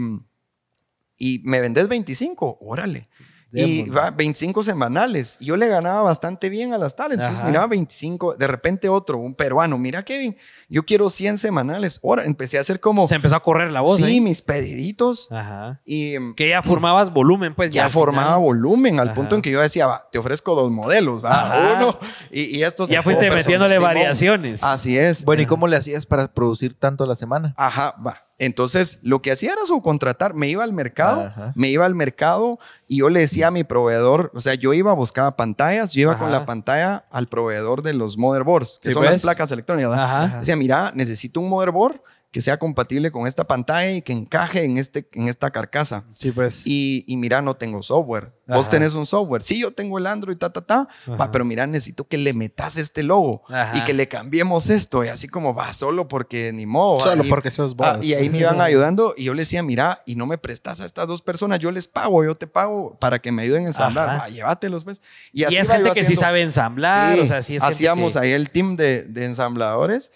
[1.18, 3.10] y me vendes 25, órale.
[3.54, 5.38] Y va 25 semanales.
[5.40, 7.20] Y yo le ganaba bastante bien a las tablets.
[7.22, 7.48] Entonces Ajá.
[7.50, 8.36] miraba 25.
[8.36, 9.78] De repente otro, un peruano.
[9.78, 10.36] Mira, Kevin,
[10.70, 12.00] yo quiero 100 semanales.
[12.04, 13.08] Ahora empecé a hacer como.
[13.08, 13.98] Se empezó a correr la voz.
[13.98, 14.22] sí, ahí.
[14.22, 15.28] mis pediditos.
[15.32, 15.82] Ajá.
[15.86, 17.72] Y Que ya formabas volumen, pues.
[17.72, 19.16] ya al formaba volumen al Ajá.
[19.16, 21.76] punto en que yo decía, va, te ofrezco dos modelos, va, Ajá.
[21.78, 22.00] uno.
[22.32, 22.90] Y, y estos.
[22.90, 24.64] Ya fuiste metiéndole variaciones.
[24.64, 25.26] Así es.
[25.26, 27.54] Bueno, ¿y cómo le hacías para producir tanto a la semana?
[27.58, 28.24] Ajá, va.
[28.40, 30.34] Entonces, lo que hacía era subcontratar.
[30.34, 31.52] Me iba al mercado, Ajá.
[31.56, 34.92] me iba al mercado y yo le decía a mi proveedor, o sea, yo iba,
[34.94, 39.04] buscaba pantallas, yo iba con la pantalla al proveedor de los motherboards, que Sí, son
[39.04, 39.12] pues.
[39.14, 40.40] las placas electrónicas.
[40.40, 42.02] Decía, mira, necesito un motherboard
[42.34, 46.04] que sea compatible con esta pantalla y que encaje en, este, en esta carcasa.
[46.18, 46.66] Sí, pues.
[46.66, 48.34] Y, y mira, no tengo software.
[48.48, 48.72] Vos Ajá.
[48.72, 49.44] tenés un software.
[49.44, 50.88] Sí, yo tengo el Android, ta, ta, ta.
[51.10, 53.78] Va, pero mira, necesito que le metas este logo Ajá.
[53.78, 55.06] y que le cambiemos esto.
[55.06, 57.00] Y así como va, solo porque ni modo.
[57.02, 57.88] Solo Y- porque sos vos.
[57.88, 60.82] Ah, y ahí me iban ayudando y yo le decía, mira, y no me prestas
[60.82, 63.68] a estas dos personas, yo les pago, yo te pago para que me ayuden a
[63.68, 64.20] ensamblar.
[64.22, 65.02] Va, llévatelos, pues.
[65.32, 67.64] Y, así es iba yo gente que sí sabe ensamblar, Sí, o sea, sí es
[67.64, 70.12] hacíamos que- ahí el team de, de ensambladores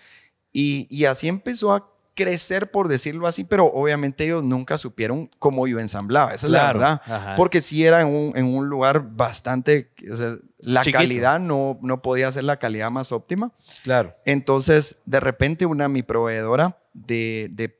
[0.52, 5.68] y, y así empezó a crecer, por decirlo así, pero obviamente ellos nunca supieron cómo
[5.68, 7.36] yo ensamblaba, esa Claro, es la verdad, ajá.
[7.38, 10.98] porque sí era en un, en un lugar bastante, o sea, la Chiquito.
[11.00, 13.54] calidad no, no podía ser la calidad más óptima,
[13.84, 14.14] Claro.
[14.26, 17.80] entonces de repente una mi proveedora de, de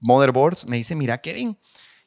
[0.00, 1.58] motherboards me dice, mira Kevin,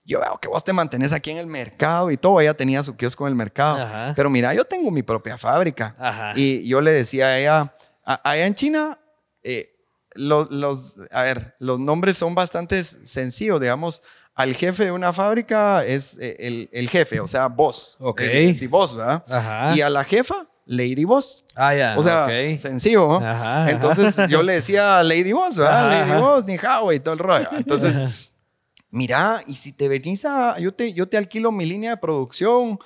[0.03, 2.95] yo veo que vos te mantenés aquí en el mercado y todo, ella tenía su
[2.95, 4.13] kiosco en el mercado, Ajá.
[4.15, 5.95] pero mira, yo tengo mi propia fábrica.
[5.97, 6.33] Ajá.
[6.35, 7.75] Y yo le decía a ella,
[8.05, 8.99] a- allá en China,
[9.41, 9.74] eh,
[10.15, 14.01] lo- los, a ver, los nombres son bastante sencillos, digamos,
[14.33, 17.95] al jefe de una fábrica es eh, el, el jefe, o sea, boss.
[17.99, 18.21] Ok.
[18.21, 19.23] El, el boss, ¿verdad?
[19.29, 19.75] Ajá.
[19.75, 21.45] Y a la jefa, lady boss.
[21.55, 21.95] Ah, ya.
[21.97, 22.59] O sea, ok.
[22.59, 23.15] sencillo, ¿no?
[23.17, 23.71] Ajá, ajá.
[23.71, 25.87] Entonces yo le decía Lady Boss, ¿verdad?
[25.87, 26.19] Ajá, Lady ajá.
[26.19, 27.47] Boss, ni hao y todo el rollo.
[27.55, 27.97] Entonces,
[28.89, 32.79] mira, y si te venís a, yo te, yo te alquilo mi línea de producción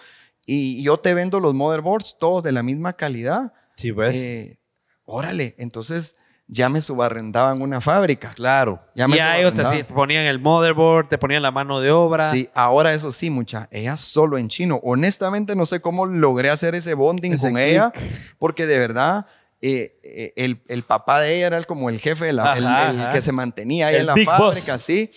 [0.46, 3.54] y yo te vendo los motherboards todos de la misma calidad.
[3.76, 4.16] Sí, pues.
[4.18, 4.60] eh,
[5.06, 6.16] órale, entonces
[6.52, 8.32] ya me subarrendaban una fábrica.
[8.36, 8.82] claro.
[8.96, 12.32] ya me Ya ellos te sí, ponían el motherboard, te ponían la mano de obra.
[12.32, 13.68] Sí, ahora eso sí, mucha.
[13.72, 14.80] Ella solo en chino.
[14.84, 17.92] Honestamente, no sé cómo logré hacer ese bonding Ese con ella,
[18.40, 19.28] porque de verdad,
[19.62, 22.90] eh, eh, el, el papá de ella era como el jefe, de la- el, Ajá,
[22.90, 23.10] el ajá.
[23.12, 24.82] que se mantenía ahí El en la fábrica, boss.
[24.82, 25.12] sí.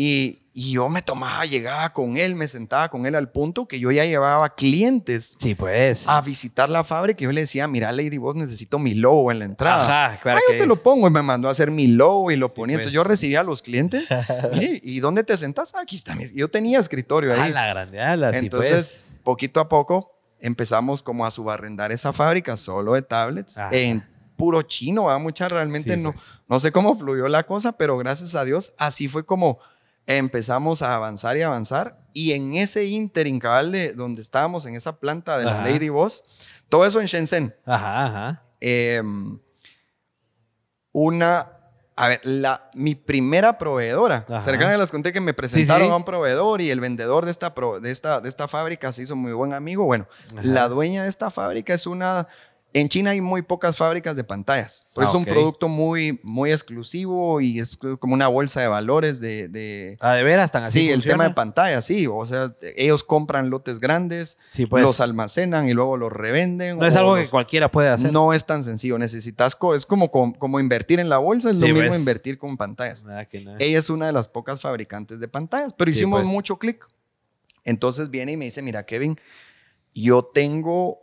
[0.00, 3.80] Y, y yo me tomaba, llegaba con él, me sentaba con él al punto que
[3.80, 6.08] yo ya llevaba clientes Sí, pues.
[6.08, 9.40] a visitar la fábrica y yo le decía, mira, Lady Boss, necesito mi logo en
[9.40, 10.08] la entrada.
[10.10, 12.30] Ajá, claro Ah, yo que- te lo pongo y me mandó a hacer mi logo
[12.30, 12.74] y lo Sí, ponía.
[12.76, 12.94] Entonces pues.
[12.94, 14.08] yo recibía a los clientes.
[14.52, 15.74] "Mire, ¿Y dónde te sentas?
[15.74, 16.14] "Ah, aquí está.
[16.14, 16.32] mi-".
[16.32, 17.40] Yo tenía escritorio ahí.
[17.40, 18.70] A la grande, ala, sí, Entonces,
[19.08, 19.20] pues.
[19.24, 23.74] poquito a poco empezamos como a subarrendar esa fábrica solo de tablets Ajá.
[23.76, 24.06] en
[24.36, 25.18] puro chino, ¿va?
[25.18, 26.34] Mucha realmente Sí, no, pues.
[26.48, 29.58] no sé cómo fluyó la cosa, pero gracias a Dios así fue como
[30.16, 34.98] empezamos a avanzar y avanzar y en ese ínterin cabal de donde estábamos en esa
[34.98, 35.68] planta de la Ajá.
[35.70, 36.22] Lady Boss,
[36.70, 37.54] todo eso en Shenzhen.
[37.66, 38.42] Ajá, ajá.
[38.60, 39.02] eh,
[40.92, 41.52] una,
[41.96, 44.42] a ver, la, mi primera proveedora, Ajá.
[44.42, 45.92] cercana les conté que me presentaron sí.
[45.92, 49.02] a un proveedor y el vendedor de esta, pro- de, esta, de esta fábrica se
[49.02, 49.84] hizo muy buen amigo.
[49.84, 50.40] Bueno, Ajá.
[50.42, 52.28] la dueña de esta fábrica es una...
[52.74, 54.86] En China hay muy pocas fábricas de pantallas.
[54.94, 59.48] Ah, es un producto muy, muy exclusivo y es como una bolsa de valores de...
[59.48, 60.80] de- Ah, de veras, tan así.
[60.80, 61.14] sí, el funciona?
[61.14, 62.06] tema de pantallas, sí.
[62.06, 64.82] O sea, ellos compran lotes grandes, Sí, pues.
[64.84, 66.76] los almacenan y luego los revenden.
[66.78, 68.12] No es algo los- que cualquiera puede hacer.
[68.12, 68.98] no es tan sencillo.
[68.98, 71.98] Necesitas, co- es como, como, como invertir en la bolsa, es Sí, lo mismo ves.
[71.98, 73.02] invertir con pantallas.
[73.02, 73.56] Nada que nada.
[73.60, 76.30] Ella es una de las pocas fabricantes de pantallas, pero Sí, hicimos pues.
[76.32, 76.86] mucho clic.
[77.64, 79.18] Entonces viene y me dice, mira, Kevin,
[79.94, 81.00] yo tengo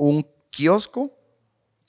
[0.00, 1.12] un kiosco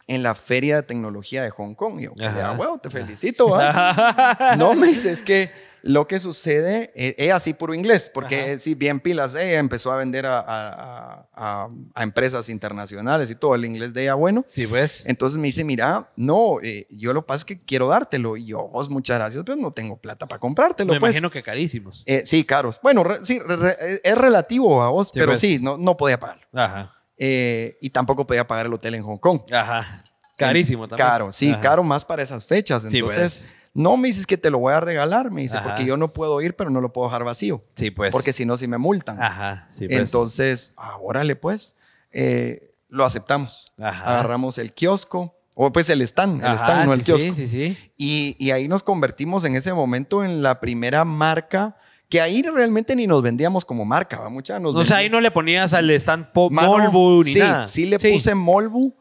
[0.07, 1.99] en la Feria de Tecnología de Hong Kong.
[1.99, 2.13] Y yo.
[2.21, 3.49] "Ah, huevo, te felicito.
[3.49, 5.49] ¿va?" no, me dice, es que
[5.83, 9.91] lo que sucede, eh, ella sí puro inglés, porque eh, sí, bien pilas, ella empezó
[9.91, 14.45] a vender a, a- a- a empresas internacionales y todo, el inglés de ella bueno.
[14.51, 15.03] Sí, pues.
[15.07, 18.37] Entonces me dice, mira, no, eh, yo lo que pasa es que quiero dártelo.
[18.37, 20.93] Y yo, "Vos, muchas gracias, pero no tengo plata para comprártelo.
[20.93, 21.13] Me pues".
[21.13, 22.03] imagino que carísimos.
[22.05, 22.79] Eh, sí, caros.
[22.83, 25.39] Bueno, re- sí, re- re- es relativo a vos, Sí, pero pues.
[25.41, 26.43] sí, no, no podía pagarlo.
[26.53, 26.93] Ajá.
[27.23, 29.41] Eh, y tampoco podía pagar el hotel en Hong Kong.
[29.53, 30.03] Ajá.
[30.35, 31.07] Carísimo también.
[31.07, 31.61] Caro, sí, Ajá.
[31.61, 32.81] caro más para esas fechas.
[32.89, 33.55] Sí, Entonces, pues.
[33.75, 35.67] no me dices que te lo voy a regalar, me dice, Ajá.
[35.67, 37.63] porque yo no puedo ir, pero no lo puedo dejar vacío.
[37.75, 38.11] Sí, pues.
[38.11, 39.21] Porque si no, sí me multan.
[39.21, 39.67] Ajá.
[39.69, 39.99] Sí, pues.
[39.99, 41.75] Entonces, ah, órale, pues,
[42.11, 43.71] eh, lo aceptamos.
[43.79, 44.03] Ajá.
[44.13, 47.35] Agarramos el kiosco, o pues el stand, el stand, no el sí, kiosco.
[47.35, 47.91] Sí, sí, sí.
[47.97, 51.77] Y, y ahí nos convertimos en ese momento en la primera marca,
[52.11, 54.29] que ahí realmente ni nos vendíamos como marca, ¿va?
[54.29, 57.39] Mucha nos O sea, ahí no le ponías al stand po- Mano, Molbu ni sí,
[57.39, 57.65] nada.
[57.65, 58.93] Sí, le puse Molbu,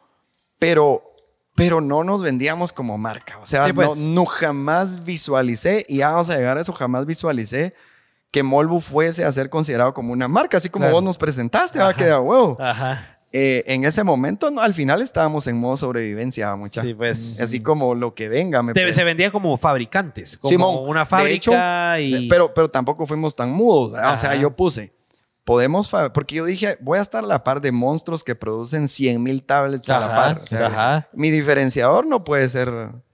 [0.58, 1.02] pero,
[1.56, 3.38] pero no nos vendíamos como marca.
[3.38, 3.98] O sea, Sí, pues.
[3.98, 7.74] no, no jamás visualicé, y ya vamos a llegar a eso, jamás visualicé
[8.30, 11.86] que Molbu fuese a ser considerado como una marca, así como vos nos presentaste, va
[11.86, 11.98] a Ajá.
[11.98, 12.56] quedar huevo.
[12.60, 13.18] Ajá.
[13.32, 16.82] Eh, en ese momento, no, al final estábamos en modo sobrevivencia, mucha.
[16.82, 17.40] Sí, pues.
[17.40, 18.62] Así como lo que venga.
[18.62, 22.28] Me Te- pe- se vendía como fabricantes, como Simón, una de fábrica hecho, y...
[22.28, 23.92] Pero, pero tampoco fuimos tan mudos.
[23.92, 24.92] O sea, yo puse,
[25.44, 29.22] podemos, porque yo dije, voy a estar a la par de monstruos que producen 100
[29.22, 30.40] mil tablets a la par.
[30.42, 31.08] O sea, ajá.
[31.12, 32.68] Mi diferenciador no puede ser...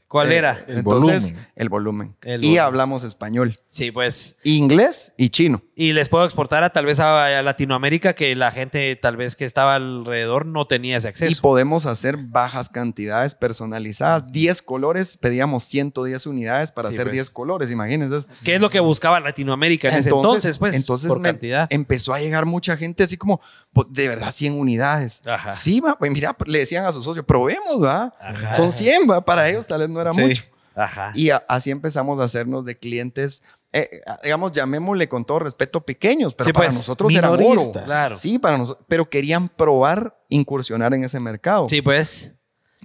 [0.09, 0.65] ¿Cuál eh, era?
[0.69, 1.49] El entonces, volumen.
[1.57, 2.17] el volumen.
[2.23, 2.61] El y volumen.
[2.65, 3.59] hablamos español.
[3.67, 4.37] Sí, pues.
[4.45, 5.61] Inglés y chino.
[5.79, 9.37] Y les puedo exportar a tal vez a, a Latinoamérica que la gente tal vez
[9.37, 11.43] que estaba alrededor no tenía ese Y acceso.
[11.43, 14.33] podemos hacer bajas cantidades personalizadas.
[14.33, 17.13] 10 colores, pedíamos 110 unidades para Sí, hacer pues.
[17.17, 18.27] 10 colores, imagínense.
[18.43, 20.75] ¿Qué es lo que buscaba Latinoamérica en ese entonces, pues?
[20.75, 21.67] entonces por cantidad.
[21.71, 23.43] empezó a llegar mucha gente así como,
[23.75, 25.21] "Pues, de verdad, 100 unidades.
[25.27, 25.53] Ajá.
[25.53, 28.15] Sí, va, pues mira, le decían a su socio, probemos, va.
[28.19, 28.55] Ajá.
[28.55, 30.23] Son 100, va, para ellos tal vez no era Sí.
[30.23, 30.43] mucho.
[30.75, 31.13] Ajá.
[31.15, 36.35] Y a- así empezamos a hacernos de clientes, eh, digamos, llamémosle con todo respeto pequeños,
[36.35, 37.45] pero Sí, para pues, nosotros era oro.
[37.85, 38.19] Claro.
[38.19, 41.69] Sí, para nosotros, pero querían probar incursionar en ese mercado.
[41.69, 42.33] Sí, pues.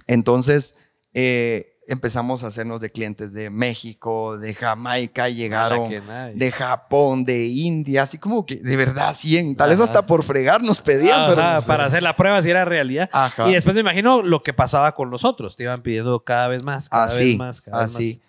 [0.06, 0.74] Entonces
[1.14, 5.88] eh, empezamos a hacernos de clientes de México, de Jamaica, llegaron
[6.34, 10.62] de Japón, de India, así como que de verdad 100, tal vez hasta por fregar
[10.62, 13.08] nos pedían, pero Ajá, nos- para hacer la prueba si era realidad.
[13.12, 13.48] Ajá.
[13.48, 15.56] Y después me imagino lo que pasaba con los otros.
[15.56, 18.22] Te iban pidiendo cada vez más, cada así, vez más, cada vez así.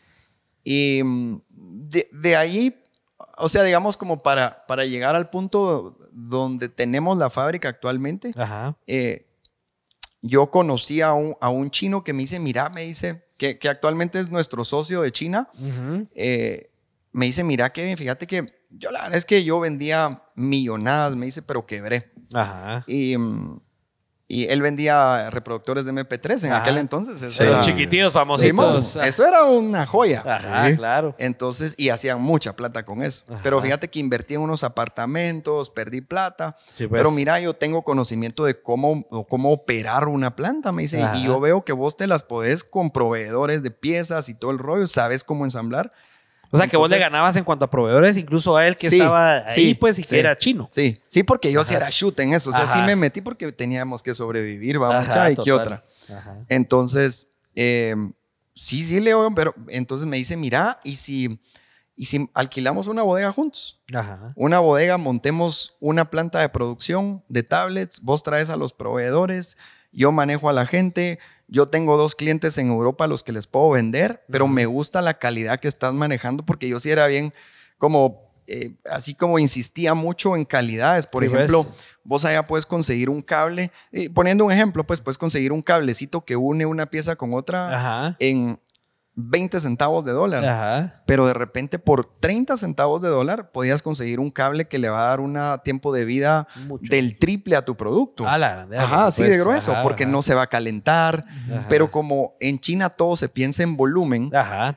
[0.64, 1.42] Y mm,
[1.76, 2.80] de, de ahí,
[3.38, 8.32] o sea, digamos como para, para llegar al punto donde tenemos la fábrica actualmente.
[8.38, 8.78] Ajá.
[8.88, 9.28] eh,
[10.26, 13.68] yo conocí a un, a un chino que me dice, mira, me dice, que, que
[13.68, 16.08] actualmente es nuestro socio de China, Ujú.
[16.16, 16.70] eh,
[17.12, 21.26] me dice, mira, Kevin, fíjate que yo la verdad es que yo vendía millonadas, me
[21.26, 22.12] dice, pero quebré.
[22.34, 22.86] Ajá.
[22.88, 23.60] Y, mm,
[24.34, 26.62] y él vendía reproductores de MP3 en Ajá.
[26.64, 27.22] aquel entonces.
[27.22, 27.44] eso Sí.
[27.44, 28.96] era- Los chiquititos, famositos.
[28.98, 30.24] eso era una joya.
[30.26, 30.76] Ajá, Sí.
[30.76, 31.16] claro.
[31.18, 33.24] Entonces, y hacían mucha plata con eso.
[33.30, 33.40] Ajá.
[33.44, 36.58] Pero fíjate que invertí en unos apartamentos, perdí plata.
[36.78, 36.90] Pues.
[36.90, 41.04] Pero mira, yo tengo conocimiento de cómo, cómo operar una planta, me dice.
[41.16, 44.60] Y yo veo que vos te las podés con proveedores de piezas y todo el
[44.60, 45.92] rollo, sabes cómo ensamblar.
[46.54, 48.98] O sea, que vos le ganabas en cuanto a proveedores, incluso a él que Sí,
[48.98, 50.10] estaba ahí, sí, pues, y sí.
[50.10, 50.70] que era chino.
[50.72, 52.52] Sí, sí, porque yo sí era shoot en eso.
[52.52, 55.84] O sea, sí me metí porque teníamos que sobrevivir, vamos, Ajá, ¿y qué otra?
[56.16, 56.38] Ajá.
[56.50, 57.96] Entonces, eh,
[58.54, 61.40] sí, sí, Leo, pero entonces me dice, mira, ¿y si,
[61.96, 63.82] ¿y si alquilamos una bodega juntos?
[63.94, 64.32] Ajá.
[64.36, 69.58] Una bodega, montemos una planta de producción de tablets, vos traes a los proveedores,
[69.92, 71.18] yo manejo a la gente,
[71.54, 75.04] yo tengo dos clientes en Europa a los que les puedo vender, pero me gusta
[75.04, 77.32] la calidad que estás manejando porque yo sí era bien
[77.78, 81.06] como, eh, así como insistía mucho en calidades.
[81.06, 81.64] Por Sí, ejemplo,
[82.04, 86.26] vos allá puedes conseguir un cable, eh, poniendo un ejemplo, pues puedes conseguir un cablecito
[86.26, 88.16] que une una pieza con otra Ajá.
[88.18, 88.60] en
[89.16, 90.44] 20 centavos de dólar.
[90.44, 91.04] Ajá.
[91.06, 95.04] Pero de repente por 30 centavos de dólar podías conseguir un cable que le va
[95.04, 96.90] a dar un tiempo de vida Mucho.
[96.90, 98.28] del triple a tu producto.
[98.28, 100.12] A la grande, Ajá, pues, así de grueso, ajá, porque ajá.
[100.12, 101.26] no se va a calentar.
[101.28, 101.66] Ajá.
[101.70, 104.32] Pero como en China todo se piensa en volumen,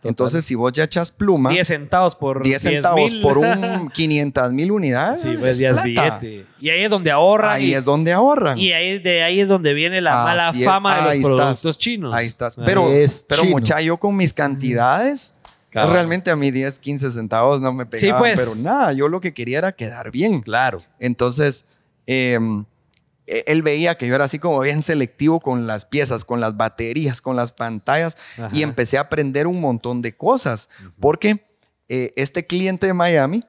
[0.05, 3.23] entonces si vos ya echas pluma, 10 centavos por 10 centavos 10,000.
[3.23, 6.19] por un 500 mil unidades, Sí, pues es ya es plata.
[6.19, 6.47] billete.
[6.59, 7.57] Y ahí es donde ahorran.
[7.57, 8.59] Ahí y, es donde ahorran.
[8.59, 10.67] y ahí, de ahí es donde viene la mala Así es.
[10.67, 11.79] fama de los productos estás.
[11.79, 12.13] chinos.
[12.15, 12.57] Ahí estás.
[12.65, 15.35] Pero, Es pero mucha, yo con mis cantidades,
[15.73, 18.41] realmente a mí 10, 15 centavos no me Sí, pegaban, pues.
[18.41, 20.41] pero nada, yo lo que quería era quedar bien.
[20.41, 20.83] Claro.
[20.99, 21.67] Entonces,
[22.07, 22.39] eh,
[23.27, 26.57] e- él veía que yo era así como bien selectivo con las piezas, con las
[26.57, 28.49] baterías, con las pantallas, Ajá.
[28.53, 30.69] y empecé a aprender un montón de cosas,
[31.01, 31.47] porque
[31.89, 33.45] eh, este cliente de Miami,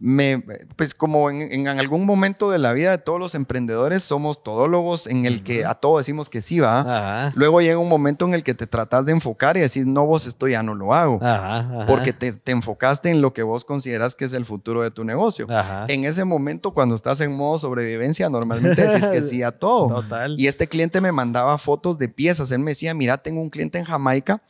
[0.00, 0.42] me,
[0.76, 5.06] pues como en, en algún momento de la vida de todos los emprendedores somos todólogos
[5.06, 6.80] en el que a todo decimos que sí va.
[6.80, 7.32] Ajá.
[7.36, 10.26] Luego llega un momento en el que te tratas de enfocar y decís, no, vos
[10.26, 11.18] esto ya no lo hago.
[11.22, 11.58] Ajá.
[11.58, 11.86] ajá.
[11.86, 15.04] Porque te, te enfocaste en lo que vos consideras que es el futuro de tu
[15.04, 15.46] negocio.
[15.88, 19.88] En ese momento, cuando estás en modo sobrevivencia, normalmente decís que sí a todo.
[20.02, 20.34] Total.
[20.40, 22.50] Y este cliente me mandaba fotos de piezas.
[22.52, 24.40] Él me decía, mira, tengo un cliente en Jamaica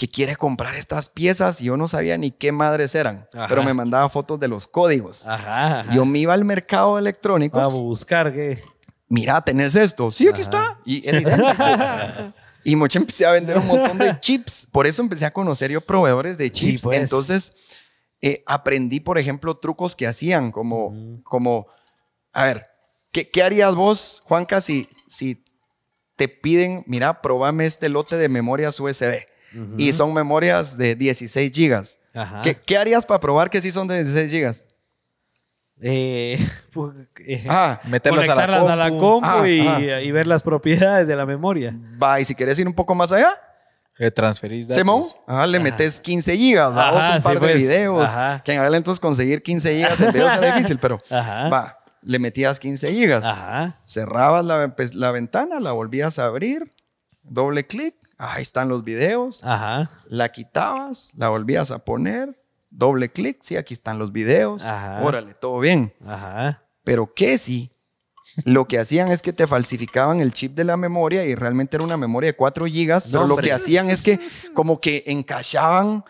[0.00, 3.48] que quiere comprar estas piezas y yo no sabía ni qué madres eran, Ajá.
[3.48, 5.28] pero me mandaba fotos de los códigos.
[5.28, 5.80] Ajá.
[5.80, 5.92] ajá.
[5.94, 7.60] Yo me iba al mercado de electrónicos.
[7.60, 8.58] Vamos a buscar qué.
[9.08, 10.10] Mira, tenés esto.
[10.10, 10.78] Sí, aquí está.
[10.86, 11.52] Y era idéntico.
[12.64, 14.66] Y mucho empecé a vender un montón de chips.
[14.72, 16.82] Por eso empecé a conocer yo proveedores de Sí, chips.
[16.82, 17.00] pues.
[17.00, 17.52] Entonces,
[18.22, 20.94] eh, aprendí, por ejemplo, trucos que hacían, como,
[21.24, 21.66] como
[22.32, 22.66] a ver,
[23.12, 25.42] ¿qué, qué harías vos, Juanca, si, si
[26.16, 29.26] te piden, mira, probame este lote de memorias USB?
[29.78, 31.98] Y son memorias de 16 gigas.
[32.14, 32.42] Ajá.
[32.42, 34.64] ¿Qué, qué harías para probar que sí son de 16 gigas?
[35.82, 36.38] Eh,
[36.72, 36.94] pues,
[37.26, 39.00] eh, Ah, Meterlas a la conectarlas a la compu.
[39.00, 41.74] compu Ah, y, ver las propiedades de la memoria.
[42.02, 43.34] va, y si quieres ir un poco más allá,
[43.96, 44.78] Le transferís datos.
[44.80, 47.60] Simón, ajá, le metes 15 gigas, Ajá, vamos un par sí, de pues.
[47.60, 48.04] videos.
[48.10, 48.42] Ajá.
[48.44, 51.48] Que en aquel entonces conseguir 15 gigas en videos era difícil, pero Ajá.
[51.48, 53.24] va, le metías 15 gigas.
[53.24, 53.80] Ajá.
[53.86, 56.70] Cerrabas la, pues, la ventana, la volvías a abrir,
[57.22, 59.42] doble clic, ahí están los videos.
[59.44, 59.90] Ajá.
[60.06, 62.40] La quitabas, la volvías a poner,
[62.70, 64.62] doble clic, sí, aquí están los videos.
[64.62, 65.02] Ajá.
[65.02, 65.94] Órale, todo bien.
[66.06, 66.62] Ajá.
[66.84, 67.70] Pero que sí,
[68.44, 71.84] lo que hacían es que te falsificaban el chip de la memoria y realmente era
[71.84, 74.20] una memoria de 4 gigas, pero No, lo que hacían es que
[74.54, 76.04] como que encajaban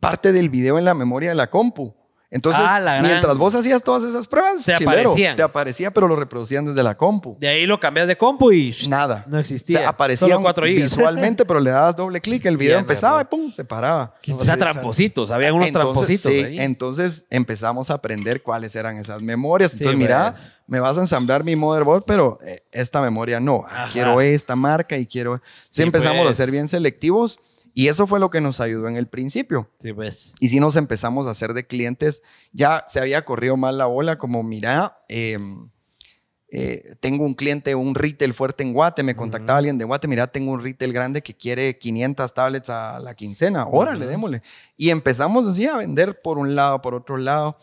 [0.00, 1.94] parte del video en la memoria de la compu.
[2.30, 5.14] Entonces, Ah, la mientras vos hacías todas esas pruebas, Te chilero.
[5.14, 7.36] Te aparecía, pero lo reproducían desde la compu.
[7.40, 9.24] De ahí lo cambias de compu y Nada.
[9.28, 9.78] no existía.
[9.78, 10.90] O sea, aparecía Solo 4 gigas.
[10.90, 14.14] visualmente, pero le dabas doble clic, el video Ya, empezaba y pum, se paraba.
[14.36, 15.30] o sea, trampositos.
[15.30, 16.60] Habían unos Entonces, trampositos sí, ahí.
[16.60, 19.70] entonces empezamos a aprender cuáles eran esas memorias.
[19.70, 20.42] Sí, Entonces, mira, pues.
[20.66, 23.64] me vas a ensamblar mi motherboard, pero eh, esta memoria no.
[23.66, 23.88] Ajá.
[23.90, 25.40] Quiero esta marca y quiero.
[25.62, 26.32] Sí, Sí, empezamos pues.
[26.32, 27.38] a ser bien selectivos
[27.78, 29.70] y eso fue lo que nos ayudó en el principio.
[29.78, 30.34] Sí, pues.
[30.40, 32.24] Y sí nos empezamos a hacer de clientes.
[32.52, 35.38] Ya se había corrido mal la bola, como mira, eh,
[36.50, 40.26] eh, tengo un cliente, un retail fuerte en Guate, me contactaba alguien de Guate, mira,
[40.26, 44.42] tengo un retail grande que quiere 500 tablets a la quincena, órale, démosle.
[44.76, 47.58] Y empezamos así a vender por un lado, por otro lado.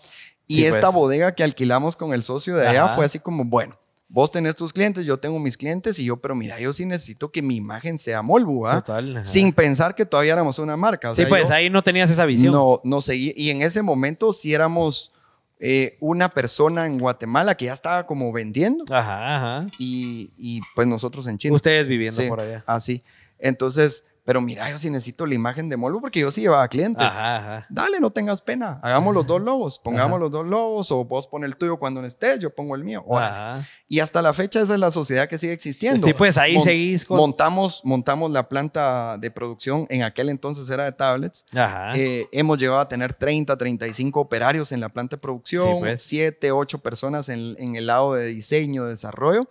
[0.48, 0.94] Y Sí, esta pues.
[0.94, 2.96] bodega que alquilamos con el socio de allá Ajá.
[2.96, 3.78] fue así como, bueno,
[4.08, 7.32] vos tenés tus clientes, yo tengo mis clientes y yo, pero mira, yo sí necesito
[7.32, 8.76] que mi imagen sea Molbu, ¿ah?
[8.84, 9.18] Total.
[9.18, 9.26] ajá.
[9.26, 11.12] Sin pensar que todavía éramos una marca.
[11.12, 12.54] o Sí, pues yo- ahí no tenías esa visión.
[12.54, 13.34] no, no seguí.
[13.36, 15.12] Y en ese momento sí éramos
[15.60, 19.68] eh, una persona en Guatemala que ya estaba como vendiendo Ajá, ajá.
[19.80, 21.56] y, y, pues nosotros en China.
[21.56, 22.64] Ustedes viviendo Sí, por allá.
[22.68, 23.02] Así.
[23.40, 27.06] Entonces, pero mira, yo sí necesito la imagen de Molbu porque yo sí llevaba clientes.
[27.06, 27.68] Ajá, ajá.
[27.70, 28.80] Dale, no tengas pena.
[28.84, 29.80] Hagamos los dos logos.
[29.80, 32.84] Pongamos los dos logos o vos pon el tuyo cuando no estés, yo pongo el
[32.84, 33.06] mío.
[33.16, 33.66] Ajá.
[33.88, 36.08] Y hasta la fecha esa es la sociedad que sigue existiendo.
[36.08, 37.18] Sí, pues ahí Mon- seguís con.
[37.18, 41.46] Montamos, montamos la planta de producción, en aquel entonces era de tablets.
[41.56, 41.96] Ajá.
[41.96, 46.02] Eh, hemos llegado a tener 30, 35 operarios en la planta de Sí, producción, pues.
[46.02, 49.48] 7, 8 personas en, en el lado de diseño, desarrollo,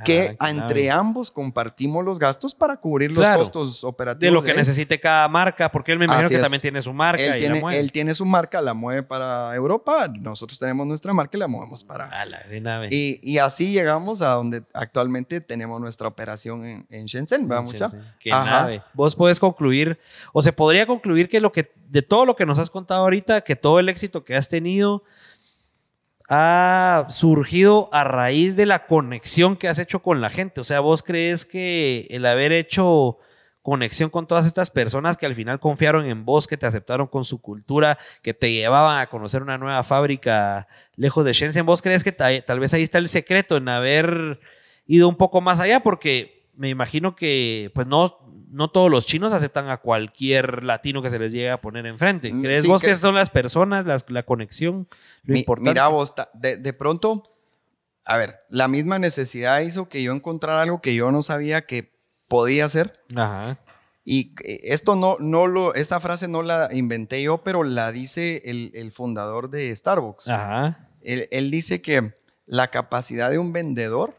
[0.00, 4.20] Ah, que entre ambos compartimos los gastos para cubrir los costos operativos.
[4.20, 4.56] de lo que él.
[4.56, 6.42] necesite cada marca, porque él me imagino Así que es.
[6.42, 7.80] también tiene su marca Él y tiene, la mueve.
[7.80, 11.82] él tiene su marca, la mueve para Europa, nosotros tenemos nuestra marca y la movemos
[11.82, 12.06] para...
[12.06, 12.88] A la de nave.
[12.92, 17.90] Y, y así llegamos a donde actualmente tenemos nuestra operación en, en Shenzhen, ¿verdad, mucha?
[18.20, 18.60] Qué Ajá.
[18.62, 18.82] nave.
[18.94, 19.98] Vos puedes concluir,
[20.32, 23.40] o se podría concluir que lo que, de todo lo que nos has contado ahorita,
[23.40, 25.02] que todo el éxito que has tenido
[26.28, 30.60] ha surgido a raíz de la conexión que has hecho con la gente.
[30.60, 33.18] O sea, vos crees que el haber hecho
[33.62, 37.24] conexión con todas estas personas que al final confiaron en vos, que te aceptaron con
[37.24, 42.02] su cultura, que te llevaban a conocer una nueva fábrica lejos de Shenzhen, vos crees
[42.02, 44.40] que ta- tal vez ahí está el secreto en haber
[44.86, 48.18] ido un poco más allá, porque me imagino que pues no,
[48.50, 52.32] no todos los chinos aceptan a cualquier latino que se les llegue a poner enfrente.
[52.32, 54.88] Mm, ¿Crees sí, vos que- que son las personas, las- la conexión,
[55.24, 55.70] lo Mi- importante?
[55.70, 57.22] Mira vos, de, de pronto,
[58.04, 61.92] a ver, la misma necesidad hizo que yo encontrara algo que yo no sabía que
[62.26, 62.98] podía hacer.
[63.16, 63.58] Ajá.
[64.04, 68.40] Y eh, esto no, no lo, esta frase no la inventé yo, pero la dice
[68.46, 70.28] el, el fundador de Starbucks.
[70.28, 70.88] Ajá.
[71.02, 72.14] Él, él dice que
[72.46, 74.16] la capacidad de un vendedor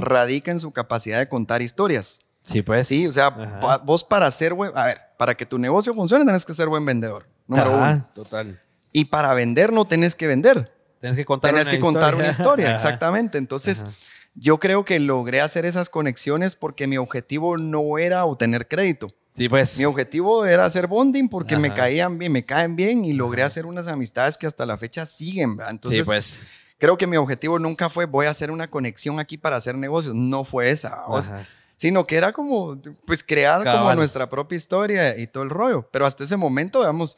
[0.00, 2.20] radica en su capacidad de contar historias.
[2.42, 2.88] Sí, pues.
[2.88, 6.24] Sí, o sea, pa- vos para ser buen, a ver, para que tu negocio funcione
[6.24, 8.08] tenés que ser buen vendedor, número Ajá, uno.
[8.14, 8.60] Total.
[8.92, 12.28] Y para vender no tenés que vender, Tienes que contar tenés una que contar una
[12.28, 12.76] historia, Ajá.
[12.76, 13.38] exactamente.
[13.38, 13.90] Entonces, Ajá.
[14.34, 19.08] yo creo que logré hacer esas conexiones porque mi objetivo no era obtener crédito.
[19.32, 19.78] Sí, pues.
[19.78, 21.76] Mi objetivo era hacer bonding porque me Ajá.
[21.76, 25.56] caían bien, me caen bien y logré hacer unas amistades que hasta la fecha siguen.
[25.56, 25.70] ¿verdad?
[25.72, 26.46] Entonces, sí, pues.
[26.78, 30.14] creo que mi objetivo nunca fue voy a hacer una conexión aquí para hacer negocios.
[30.16, 31.04] No fue esa.
[31.06, 31.46] o sea, Ajá.
[31.80, 33.96] Sino que era como, pues, crear como Cabal.
[33.96, 35.88] nuestra propia historia y todo el rollo.
[35.90, 37.16] Pero hasta ese momento, digamos,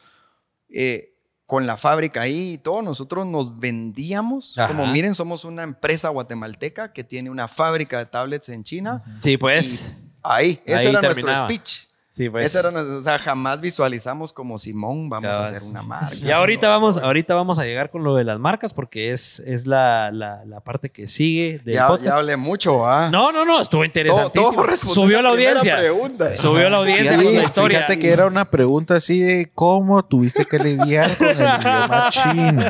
[0.69, 4.57] eh, con la fábrica ahí y todo, nosotros nos vendíamos.
[4.57, 4.69] Ajá.
[4.69, 9.03] Como miren, somos una empresa guatemalteca que tiene una fábrica de tablets en China.
[9.19, 9.93] Sí, pues.
[10.21, 11.39] Ahí, ese Ahí era terminaba.
[11.39, 11.92] nuestro speech.
[12.15, 12.45] Sí, pues.
[12.45, 16.13] Ese era o sea, jamás visualizamos como Simón, vamos a hacer una marca.
[16.15, 19.65] Y ahorita vamos, ahorita vamos a llegar con lo de las marcas porque es, es
[19.65, 22.09] la, la, la parte que sigue del ya, podcast.
[22.09, 23.09] ya hablé mucho, ¿ah?
[23.11, 24.51] No, no, no, estuvo todo, interesantísimo.
[24.51, 25.77] todo respondiendo Subió a la primera audiencia.
[25.79, 26.29] pregunta.
[26.29, 27.77] Subió la audiencia Fíjate- con la historia.
[27.79, 32.63] Fíjate que era una pregunta así de cómo tuviste que lidiar con el idioma chino.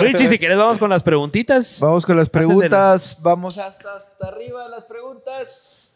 [0.00, 1.80] Richie, si quieres vamos con las preguntitas.
[1.82, 3.18] Vamos con las preguntas.
[3.20, 5.87] Vamos hasta, hasta arriba las preguntas.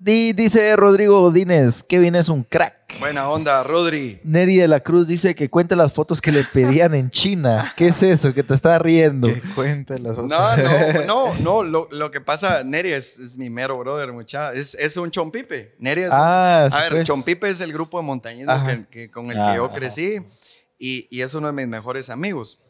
[0.00, 2.76] Di- dice Rodrigo Godínez, Kevin es un crack.
[3.00, 4.20] Buena onda, Rodri.
[4.22, 7.72] Neri de la Cruz dice que cuente las fotos que le pedían en China.
[7.76, 8.32] ¿Qué es eso?
[8.32, 9.26] Que te está riendo.
[9.26, 11.04] Que cuente las No, otras.
[11.06, 14.52] no, no, no, lo, lo que pasa, Neri es, es mi mero brother, mucha.
[14.52, 15.74] Es, es un chompipe.
[15.80, 17.04] Neri es Ah, un- sí, A ver, pues.
[17.06, 19.74] chompipe es el grupo de montañismo que, que- con el que yo Ajá.
[19.74, 20.18] crecí
[20.78, 22.60] y, y es uno de mis mejores amigos.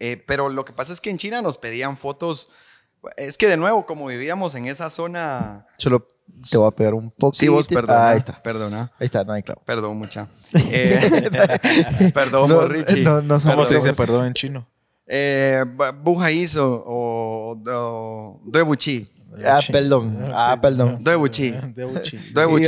[0.00, 2.50] Eh, pero lo que pasa es que en China nos pedían fotos.
[3.16, 5.66] Es que de nuevo, como vivíamos en esa zona.
[5.78, 6.06] Solo
[6.50, 7.34] te voy a pegar un poco.
[7.36, 8.08] Sí, vos perdona.
[8.10, 8.42] ahí está.
[8.42, 8.92] Perdona.
[8.98, 9.62] Ahí está, no hay clavo.
[9.64, 10.28] Perdón, mucha.
[10.54, 13.02] Eh, perdón, No, Richie.
[13.02, 14.06] no, no somos- ¿Cómo se dice Perdón.
[14.06, 14.68] perdón en chino?
[15.06, 19.10] Eh, bu- buja hizo o, o Duebuchi.
[19.44, 20.18] Ah, perdón.
[20.32, 20.98] Ah, perdón.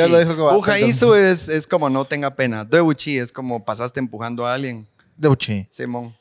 [0.09, 0.91] Lo dejo como, ah, perdón.
[0.91, 2.65] hizo es, es como no tenga pena.
[2.65, 4.87] Duebuchi es como pasaste empujando a alguien.
[5.17, 5.67] Debuchi.
[5.71, 6.15] Simón.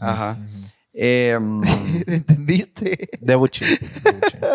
[0.00, 0.36] Ajá.
[0.38, 0.66] ujú.
[0.94, 1.62] Eh, mm,
[2.06, 3.08] ¿Entendiste?
[3.20, 3.64] Debuchi.
[3.64, 4.36] Debuchi.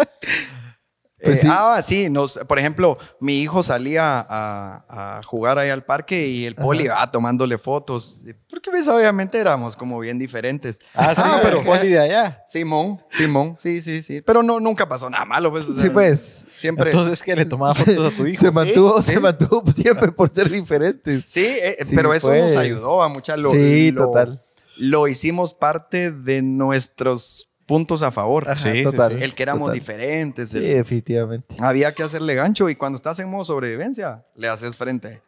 [1.19, 1.47] Pues eh, sí.
[1.49, 2.09] Ah, sí.
[2.11, 6.88] Nos, por ejemplo, mi hijo salía a, a jugar ahí al parque y el poli
[6.88, 8.22] va tomándole fotos.
[8.47, 10.80] Porque pues, obviamente éramos como bien diferentes.
[10.93, 12.43] Ah, sí, pero poli de allá.
[12.47, 14.22] Simón, Simón, sí, sí, sí.
[14.22, 15.49] Pero no, nunca pasó nada malo.
[15.49, 16.45] Pues, o sea, Sí, pues.
[16.59, 16.91] Siempre.
[16.91, 18.41] Entonces, que le tomaba fotos a tu hijo?
[18.45, 19.14] Se mantuvo, sí.
[19.14, 21.23] se mantuvo siempre por ser diferentes.
[21.26, 22.43] Sí, eh, Sí, pero eso pues.
[22.43, 24.43] nos ayudó a mucha lo, Sí, lo- total.
[24.79, 28.45] Lo hicimos parte de nuestros puntos a favor.
[28.49, 29.13] Ajá, Sí, total.
[29.17, 29.23] sí.
[29.23, 29.79] El que éramos total.
[29.79, 30.49] diferentes.
[30.51, 31.55] Sí, definitivamente.
[31.59, 35.21] Había que hacerle gancho y cuando estás en modo sobrevivencia, le haces frente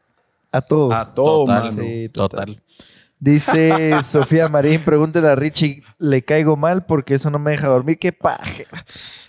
[0.52, 0.94] A todo.
[0.94, 1.82] a todo, Total, mano.
[1.84, 2.62] Sí, Total.
[3.20, 6.86] Dice Sofía Marín, pregúntale a Richie, ¿le caigo mal?
[6.86, 8.00] Porque eso no me deja dormir.
[8.00, 8.86] ¡Qué pajera!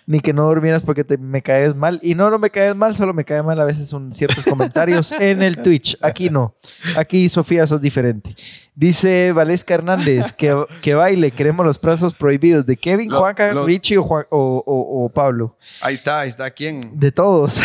[0.06, 2.00] Ni que no durmieras porque te, me caes mal.
[2.02, 5.12] Y no, no me caes mal, solo me cae mal a veces son ciertos comentarios
[5.20, 5.96] en el Twitch.
[6.02, 6.54] Aquí no.
[6.96, 8.34] Aquí, Sofía, sos diferente.
[8.74, 12.66] Dice Valesca Hernández, que, que baile, queremos los plazos prohibidos.
[12.66, 15.56] ¿De Kevin, Lo- Juanca, lo- Richie o, Juan- o- o- o Pablo?
[15.82, 16.50] Ahí está, ahí está.
[16.50, 16.98] ¿Quién?
[16.98, 17.60] De todos.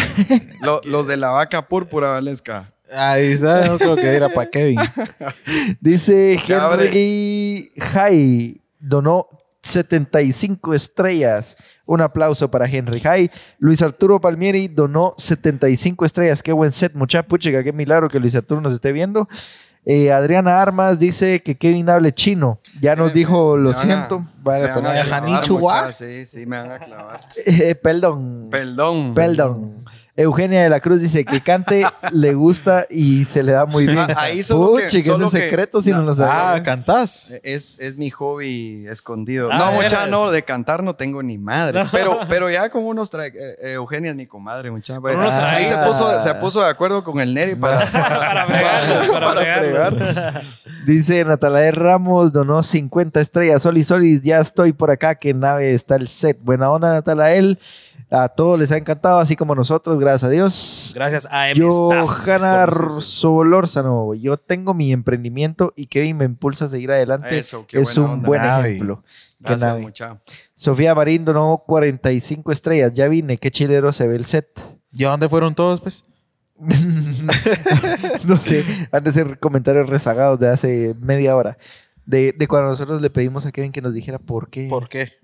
[0.62, 2.72] Lo- los de la vaca púrpura, Valesca.
[2.94, 4.80] Ahí está, yo creo que era para Kevin.
[5.82, 6.40] Dice.
[6.48, 9.28] Henry Jai, donó
[9.62, 11.58] 75 estrellas.
[11.86, 13.32] Un aplauso para Henry Jai.
[13.60, 16.42] Luis Arturo Palmieri donó 75 estrellas.
[16.42, 17.64] Qué buen set, mucha puchiga.
[17.64, 19.28] Qué milagro que Luis Arturo nos esté viendo.
[19.88, 22.60] Eh, Adriana Armas dice que Kevin hable chino.
[22.82, 24.26] Ya nos dijo, me lo siento.
[25.94, 27.22] Sí, sí, me van a clavar.
[27.46, 28.48] Eh, perdón.
[28.50, 29.14] Perdón.
[29.14, 29.85] Perdón.
[30.18, 33.98] Eugenia de la Cruz dice que cante le gusta y se le da muy bien.
[34.00, 36.16] Ah, ahí solo que- Puchi, que solo ese que- secreto si no, no, lo Ah,
[36.16, 36.64] sabía.
[36.64, 37.36] cantás.
[37.44, 39.50] Es, es mi hobby escondido.
[39.52, 41.84] Ah, no, mucha, no, de cantar no tengo ni madre.
[41.92, 43.32] Pero, pero ya con unos tra- eh,
[43.62, 45.00] eh, Eugenia es mi comadre, mucha.
[45.04, 50.42] Ahí se puso, se puso de acuerdo con el Neri para, Para para.
[50.86, 53.64] Dice Natalae Ramos, donó 50 estrellas.
[53.64, 55.16] Soli, Soli, ya estoy por acá.
[55.16, 56.38] Que nave está el set.
[56.42, 57.60] Buena onda, Natalael.
[58.10, 60.92] A todos les ha encantado, así como a nosotros, gracias a Dios.
[60.96, 61.68] Gracias a M.
[61.68, 62.68] Johanna
[63.00, 67.38] Solórzano, yo tengo mi emprendimiento y Kevin me impulsa a seguir adelante.
[67.38, 68.28] Eso, qué es buena un onda.
[68.28, 69.04] buen ejemplo.
[69.40, 70.20] Gracias, mucha.
[70.56, 72.94] Sofía Marín donó 45 estrellas.
[72.94, 74.48] Ya vine, qué chilero se ve el set.
[74.94, 76.06] ¿Y a dónde fueron todos, pues?
[78.26, 81.58] no sé, han de ser comentarios rezagados de hace media hora.
[82.06, 84.68] De, de cuando nosotros le pedimos a Kevin que nos dijera por qué.
[84.70, 85.14] ¿Por qué?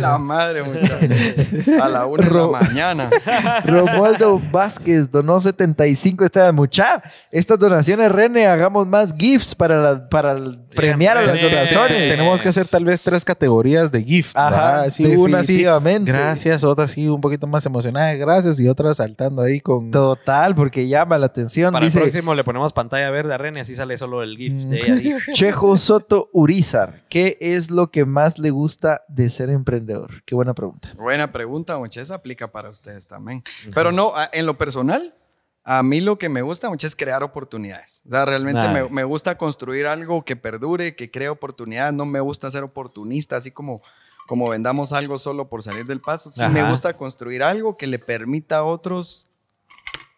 [0.00, 0.98] La madre, mucha.
[1.84, 3.10] A la una de la Ro- mañana.
[3.64, 6.52] Romualdo Vázquez donó 75 estrellas.
[6.54, 10.36] Mucha, estas donaciones, René, hagamos más GIFs para, la- para
[10.74, 12.10] premiar a las donaciones.
[12.10, 14.32] Tenemos que hacer tal vez tres categorías de GIF.
[14.36, 14.82] Ajá.
[14.82, 15.64] Así, una así,
[16.12, 19.90] gracias, otra así un poquito más emocionada, gracias, y otra saltando ahí con...
[19.90, 21.72] Total, porque llama la atención.
[21.72, 24.54] Para Dice el próximo le ponemos pantalla verde a René, así sale solo el GIF
[24.64, 24.94] de ella.
[24.94, 25.14] ahí.
[25.84, 27.04] Soto Urizar.
[27.10, 30.22] ¿Qué es lo que más le gusta de ser emprendedor?
[30.24, 30.94] Qué buena pregunta.
[30.96, 32.00] Buena pregunta, mucha.
[32.00, 33.44] Esa aplica para ustedes también.
[33.74, 35.14] Pero no, en lo personal,
[35.62, 38.00] a mí lo que me gusta mucho es crear oportunidades.
[38.06, 41.92] O sea, realmente me, me gusta construir algo que perdure, que cree oportunidades.
[41.92, 43.82] No me gusta ser oportunista, así como,
[44.26, 46.30] como vendamos algo solo por salir del paso.
[46.30, 46.70] Sí, me Ajá.
[46.70, 49.28] gusta construir algo que le permita a otros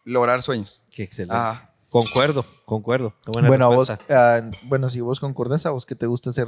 [0.05, 0.81] lograr sueños.
[0.93, 1.35] Qué excelente.
[1.37, 3.15] Ah, Concuerdo, concuerdo.
[3.33, 6.47] Buena Bueno, a vos, ah, bueno, si vos concordás, a vos qué te gusta hacer,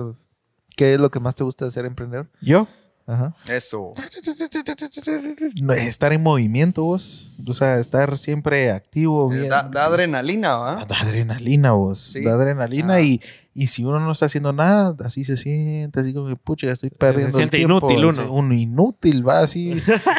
[0.76, 2.28] ¿qué es lo que más te gusta ser emprendedor?
[2.42, 2.68] Yo,
[3.06, 3.34] Ajá.
[3.46, 3.94] eso.
[5.76, 7.32] estar en movimiento, vos.
[7.46, 9.28] O sea, estar siempre activo.
[9.30, 9.48] bien.
[9.48, 10.84] Da, da adrenalina, ¿va?
[10.84, 11.98] Da adrenalina, vos.
[11.98, 12.22] Sí.
[12.22, 13.00] Da adrenalina Ah.
[13.00, 13.20] y,
[13.60, 16.90] y si uno no está haciendo nada, así se siente, así como que, pucha, estoy
[16.90, 17.90] perdiendo el siente tiempo.
[17.90, 18.32] inútil uno.
[18.32, 19.72] Un inútil, va así.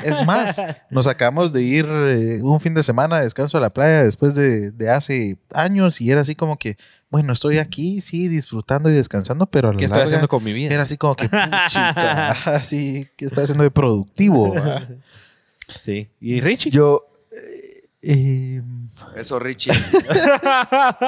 [0.03, 0.61] es más,
[0.91, 4.35] nos acabamos de ir eh, un fin de semana de descanso a la playa después
[4.35, 6.75] de, de hace años y era así como que,
[7.09, 10.43] bueno, estoy aquí, sí, disfrutando y descansando, pero a la ¿Qué estoy larga haciendo con
[10.43, 10.73] mi vida?
[10.73, 14.53] Era así como que, puchica, así, ¿qué estoy haciendo de productivo?
[14.53, 14.85] va?
[15.81, 16.09] Sí.
[16.19, 16.71] ¿Y Richie?
[16.71, 18.61] Yo eh, eh,
[19.15, 19.71] Eso, Richie.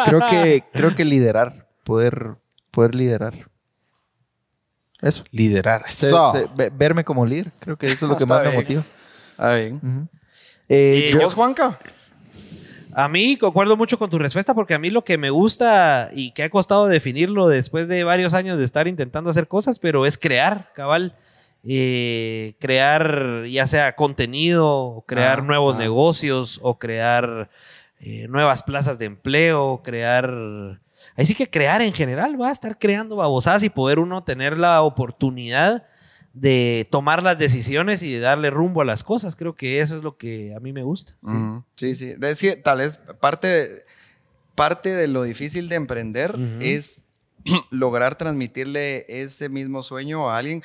[0.05, 2.35] creo que creo que liderar, poder
[2.71, 3.33] poder liderar.
[5.01, 5.23] Eso.
[5.31, 5.83] Liderar.
[5.87, 6.31] Se- Eso.
[6.33, 8.85] se- ve- verme como líder, creo que eso es lo que más me motiva.
[9.39, 10.07] Bien.
[10.69, 11.77] Eh, ¿Y yo- ¿Vos, Juanca?
[12.93, 16.31] A mí concuerdo mucho con tu respuesta porque a mí lo que me gusta y
[16.31, 20.17] que ha costado definirlo después de varios años de estar intentando hacer cosas, pero es
[20.17, 21.15] crear, cabal.
[21.63, 25.79] Eh, crear ya sea contenido, crear Ah, nuevos ah.
[25.79, 27.49] negocios o crear
[27.99, 30.79] eh, nuevas plazas de empleo, crear...
[31.21, 34.57] Ahí sí que crear en general, va a estar creando babosadas y poder uno tener
[34.57, 35.85] la oportunidad
[36.33, 39.35] de tomar las decisiones y de darle rumbo a las cosas.
[39.35, 41.15] Creo que eso es lo que a mí me gusta.
[41.75, 42.15] Sí, sí.
[42.19, 43.85] Es que tal vez parte de,
[44.55, 47.03] parte de lo difícil de emprender es
[47.69, 50.63] lograr transmitirle ese mismo sueño a alguien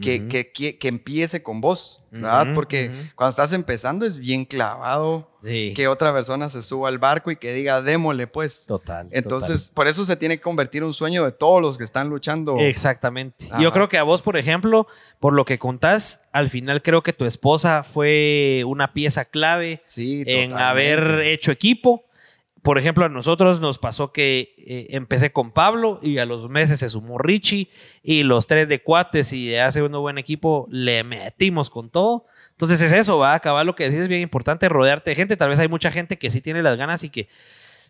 [0.00, 2.48] que, que, que, que empiece con vos, ¿verdad?
[2.54, 5.72] Porque cuando estás empezando es bien clavado Sí.
[5.74, 8.66] que otra persona se suba al barco y que diga, démosle pues.
[8.66, 9.08] Total.
[9.10, 12.56] Entonces, por eso se tiene que convertir un sueño de todos los que están luchando.
[12.58, 13.46] Exactamente.
[13.50, 13.62] Ajá.
[13.62, 14.86] Yo creo que a vos, por ejemplo,
[15.18, 20.24] por lo que contás, al final creo que tu esposa fue una pieza clave Sí,
[20.26, 22.04] en haber hecho equipo.
[22.62, 26.80] Por ejemplo, a nosotros nos pasó que eh, empecé con Pablo y a los meses
[26.80, 27.70] se sumó Richie
[28.02, 32.26] y los tres de cuates y de hace un buen equipo le metimos con todo.
[32.50, 35.36] Entonces es eso, va a acabar lo que decís, es bien importante rodearte de gente.
[35.38, 37.28] Tal vez hay mucha gente que sí tiene las ganas y que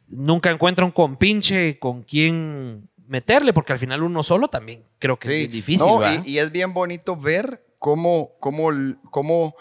[0.09, 5.28] nunca encuentra un compinche con quien meterle, porque al final uno solo también creo que
[5.28, 5.34] Sí.
[5.47, 5.86] es difícil.
[5.88, 8.70] No, y, y es bien bonito ver cómo, cómo,
[9.10, 9.56] cómo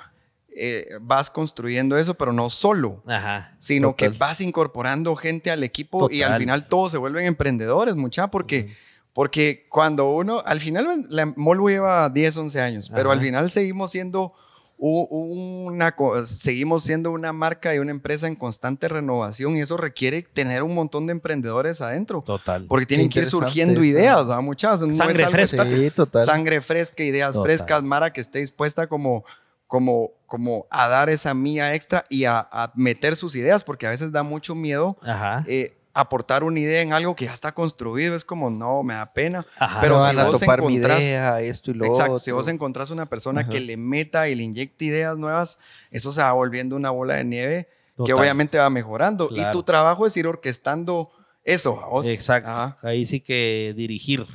[0.61, 3.55] eh, vas construyendo eso, pero no solo, Ajá.
[3.59, 4.11] sino Total.
[4.11, 6.39] que vas incorporando gente al equipo y al Total.
[6.41, 8.75] final todos se vuelven emprendedores, mucha, porque,
[9.13, 13.19] porque cuando uno, al final la Molvo lleva 10, 11 años, pero Ajá.
[13.19, 14.33] al final seguimos siendo
[14.81, 15.93] una,
[16.25, 20.73] seguimos siendo una marca y una empresa en constante renovación y eso requiere tener un
[20.73, 22.21] montón de emprendedores adentro.
[22.21, 22.65] Total.
[22.65, 24.87] Porque tienen que ir surgiendo ideas, ¿verdad, muchachos?
[24.87, 25.65] No Sangre fresca.
[25.69, 26.23] Sí, total.
[26.23, 27.43] Sangre fresca, ideas Total.
[27.43, 29.25] frescas, Mara que esté dispuesta como,
[29.69, 33.91] como, como a dar esa mía extra y a, a meter sus ideas, porque a
[33.91, 35.45] veces da mucho miedo Ajá.
[35.47, 38.15] eh, aportar una idea en algo que ya está construido.
[38.15, 39.45] Es como, no, me da pena.
[39.59, 39.79] Ajá.
[39.79, 42.23] pero No si van a vos topar mi idea, esto y lo Exacto, otro.
[42.25, 43.49] si vos encontrás una persona Ajá.
[43.51, 45.59] que le meta y le inyecte ideas nuevas,
[45.91, 48.15] eso se va volviendo una bola de nieve que Total.
[48.15, 49.27] obviamente va mejorando.
[49.29, 49.51] Y Claro.
[49.51, 51.11] tu trabajo es ir orquestando
[51.43, 52.07] eso a vos.
[52.07, 52.49] Exacto.
[52.49, 52.77] Ajá.
[52.81, 54.25] Ahí sí que dirigir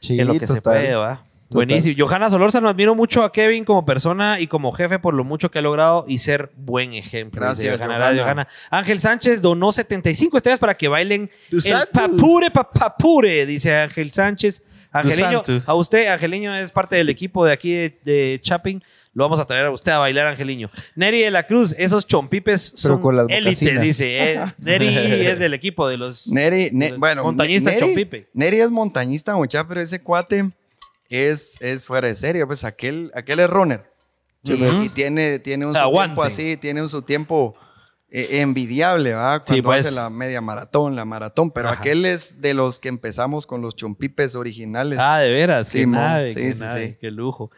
[0.00, 0.62] Sí, en lo que se total.
[0.62, 1.24] puede, ¿va?
[1.54, 1.96] Buenísimo.
[1.98, 5.60] Johanna Solórzano, admiro mucho a Kevin como persona y como jefe por lo mucho que
[5.60, 7.40] ha logrado y ser buen ejemplo.
[7.40, 8.12] Gracias, Johanna.
[8.16, 8.48] Johanna.
[8.70, 11.88] Ángel Sánchez donó 75 estrellas para que bailen el santo.
[11.92, 14.62] papure papapure, dice Ángel Sánchez.
[14.92, 15.62] Angeliño, santo.
[15.66, 18.82] a usted, Angeliño es parte del equipo de aquí de, de Chapin.
[19.12, 20.70] Lo vamos a traer a usted a bailar, Angeliño.
[20.96, 23.82] Neri de la Cruz, esos chompipes son mocasinas.
[23.82, 24.34] dice.
[24.34, 24.40] eh.
[24.58, 24.86] Neri
[25.26, 28.28] es del equipo de los Neri, Ne- bueno, montañista Neri, Chompipe.
[28.34, 30.50] Neri es montañista, muchacha, pero ese cuate
[31.16, 32.46] es, es fuera de serio.
[32.46, 33.84] Pues aquel, aquel es runner.
[34.42, 37.54] y, y tiene, tiene un su tiempo así, tiene un su tiempo
[38.10, 39.40] eh, envidiable, ¿va?
[39.40, 39.86] Cuando Sí, pues.
[39.86, 41.50] hace la media maratón, la maratón.
[41.50, 41.80] Pero Ajá.
[41.80, 44.98] aquel es de los que empezamos con los chompipes originales.
[45.00, 46.98] Ah, de veras, qué Simón, nave, sí, qué sí, nave, sí.
[47.00, 47.50] qué lujo.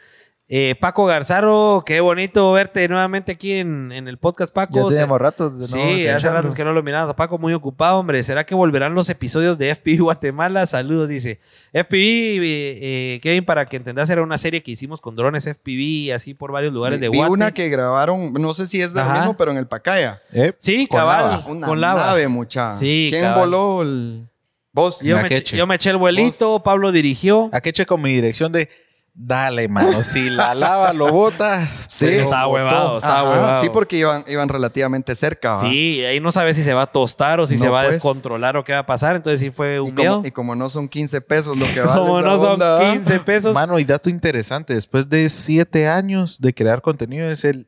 [0.48, 4.90] Eh, Paco Garzaro, qué bonito verte nuevamente aquí en, en el podcast, Ya Paco.
[4.92, 7.52] Se- tenemos ratos de no Sí, hace ratos que no lo miramos a Paco, muy
[7.52, 8.22] ocupado, hombre.
[8.22, 10.64] ¿Será que volverán los episodios de FPV Guatemala?
[10.66, 11.40] Saludos, dice.
[11.72, 12.78] FPV, eh,
[13.16, 16.52] eh, Kevin, para que entendas, era una serie que hicimos con drones FPV, así por
[16.52, 17.32] varios lugares de Vi Guate.
[17.32, 20.20] una que grabaron, no sé si es de lo mismo, pero en el Pacaya.
[20.32, 21.44] Eh, Sí, con cabal, lava.
[21.48, 22.06] Una con lava.
[22.06, 22.72] nave, mucha.
[22.72, 23.40] Sí, ¿Quién cabal.
[23.50, 24.28] voló el...
[24.72, 25.00] Vos.
[25.00, 27.48] Yo me, yo me eché el vuelito, Pablo dirigió.
[27.52, 28.68] Aquí eche con mi dirección de
[29.16, 30.02] dale, mano.
[30.02, 31.66] Si la lava lo bota.
[31.88, 33.62] Sí, pues, Está huevado, está Ajá, huevado.
[33.62, 35.54] Sí, porque iban, iban relativamente cerca.
[35.54, 35.60] ¿va?
[35.60, 37.84] Sí, ahí no sabes si se va a tostar o si No, se va a
[37.84, 37.94] pues.
[37.96, 39.16] descontrolar o qué va a pasar.
[39.16, 40.16] Entonces sí fue Y un miedo.
[40.16, 42.92] como, y como no son 15 pesos lo que vale Como no son onda, ¿va?
[42.92, 43.54] 15 pesos.
[43.54, 47.66] Mano, y dato interesante, después de siete años de crear contenido, es el,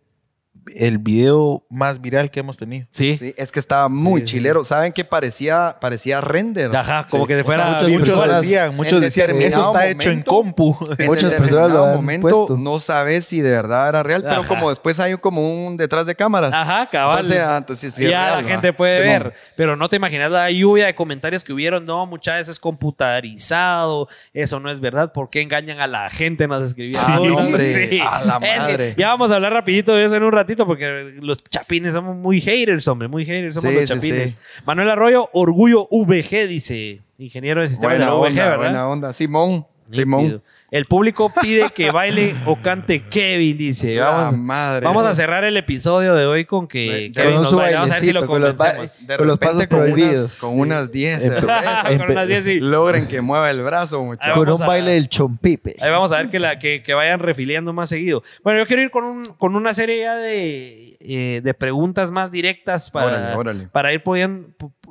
[0.77, 2.87] el video más viral que hemos tenido.
[2.91, 3.17] Sí.
[3.17, 4.33] Sí, es que estaba muy Sí, sí.
[4.35, 4.65] chilero.
[4.65, 5.77] ¿Saben qué parecía?
[5.81, 6.75] Parecía render.
[6.77, 7.29] Ajá, como Sí.
[7.29, 8.41] que se O fuera sea, muchos, muchos virtual.
[8.41, 10.77] decían, muchos decían, eso está hecho en compu.
[10.99, 12.57] En Muchas personas lo han momento puesto.
[12.57, 14.49] no sabes si de verdad era real, pero Ajá.
[14.49, 16.53] como después hay como un detrás de cámaras.
[16.53, 17.19] Ajá, cabal.
[17.21, 20.31] Entonces, ah, entonces sí es ya real, la gente puede ver, pero no te imaginas
[20.31, 21.85] la lluvia de comentarios que hubieron.
[21.85, 25.13] No, muchas veces es computarizado, eso no es verdad.
[25.13, 26.47] ¿Por qué engañan a la gente?
[26.49, 27.05] Nos escribían.
[27.07, 27.31] Ah, Sí.
[27.31, 28.95] hombre, a la Es que madre.
[28.97, 32.41] ya vamos a hablar rapidito de eso en un ratito porque los chapines somos muy
[32.41, 34.31] haters, hombre, muy haters somos Sí, los chapines.
[34.33, 34.37] sí.
[34.65, 38.57] Manuel Arroyo, Orgullo VG, dice, ingeniero de sistemas de la VG, onda, ¿verdad?
[38.59, 39.13] buena onda.
[39.13, 39.67] Simón.
[39.91, 40.43] Simón.
[40.71, 43.95] El público pide que baile o cante Kevin, dice.
[43.95, 44.85] La Vamos, madre.
[44.85, 47.75] vamos a cerrar el episodio de hoy con que De- Kevin con nos baile.
[47.77, 49.07] Vamos a ver si lo convencemos.
[49.07, 50.33] De Con los repente pasos con unas- prohibidos.
[50.35, 51.85] Con unas 10 Empe- cervezas.
[51.99, 52.61] con unas 10 sí.
[52.61, 54.37] Logren que mueva el brazo, muchachos.
[54.37, 55.77] Con un a- baile del chompipe.
[55.81, 58.23] Ahí vamos a ver que, la, que, que vayan refiliando más seguido.
[58.45, 62.31] Bueno, yo quiero ir con, un- con una serie ya de, eh, de preguntas más
[62.31, 63.69] directas para, Órale, órale.
[63.69, 64.49] para ir pudiendo,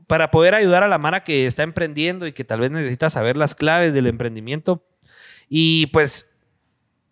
[0.08, 3.38] para poder ayudar a la Mara que está emprendiendo y que tal vez necesita saber
[3.38, 4.86] las claves del emprendimiento.
[5.50, 6.34] Y pues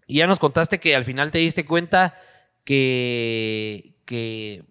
[0.07, 2.17] ya nos contaste que al final te diste cuenta
[2.63, 4.63] que, que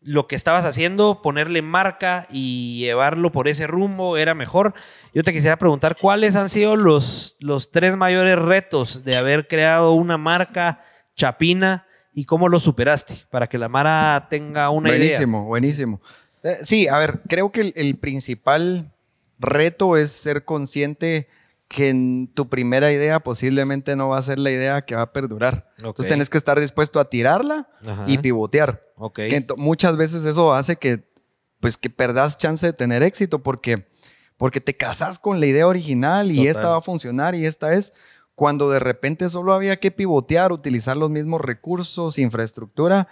[0.00, 4.74] lo que estabas haciendo, ponerle marca y llevarlo por ese rumbo era mejor.
[5.12, 9.92] Yo te quisiera preguntar cuáles han sido los, los tres mayores retos de haber creado
[9.92, 10.84] una marca
[11.16, 15.00] chapina y cómo lo superaste para que la Mara tenga una idea.
[15.00, 16.00] buenísimo, buenísimo.
[16.46, 18.92] Eh, sí, a ver, creo que el, el principal
[19.38, 21.28] reto es ser consciente
[21.68, 25.12] que en tu primera idea posiblemente no va a ser la idea que va a
[25.12, 25.68] perdurar.
[25.78, 28.04] Entonces tenés que estar dispuesto a tirarla Ajá.
[28.06, 28.84] y pivotear.
[29.12, 31.02] Que muchas veces eso hace que,
[31.58, 33.88] pues, que perdas chance de tener éxito porque,
[34.36, 36.48] porque te casas con la idea original y Total.
[36.50, 37.92] esta va a funcionar y esta es
[38.36, 43.08] cuando de repente solo había que pivotear, utilizar los mismos recursos, infraestructura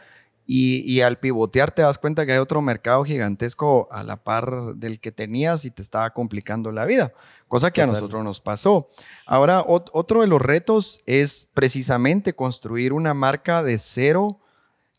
[0.47, 4.75] y, y al pivotear te das cuenta que hay otro mercado gigantesco a la par
[4.77, 7.13] del que tenías y te estaba complicando la vida,
[7.49, 8.91] cosa que a nosotros nos pasó.
[9.27, 14.41] Ahora, ot- otro de los retos es precisamente construir una marca de cero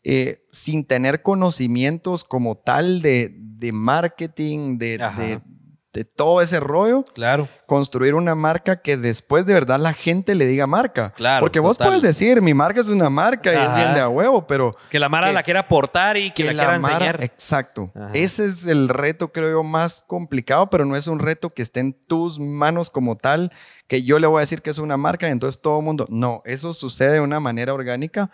[0.02, 5.20] eh, sin tener conocimientos como tal de, de marketing, de, Ajá.
[5.20, 5.40] de-
[5.92, 7.48] de todo ese rollo, Claro.
[7.66, 11.12] Construir una marca que después de verdad la gente le diga marca.
[11.16, 11.88] Claro, Porque vos total.
[11.88, 14.98] puedes decir, mi marca es una marca y es bien de a huevo, pero Que
[14.98, 17.24] la Mara Que- la quiera aportar y que, la, quiera Mara- enseñar.
[17.24, 17.90] Exacto.
[17.94, 18.10] Ajá.
[18.14, 21.80] Ese es el reto, creo yo, más complicado, pero no es un reto que esté
[21.80, 23.52] en tus manos como tal,
[23.88, 26.06] que yo le voy a decir que es una marca y entonces todo el mundo.
[26.10, 28.30] No, eso sucede de una manera orgánica.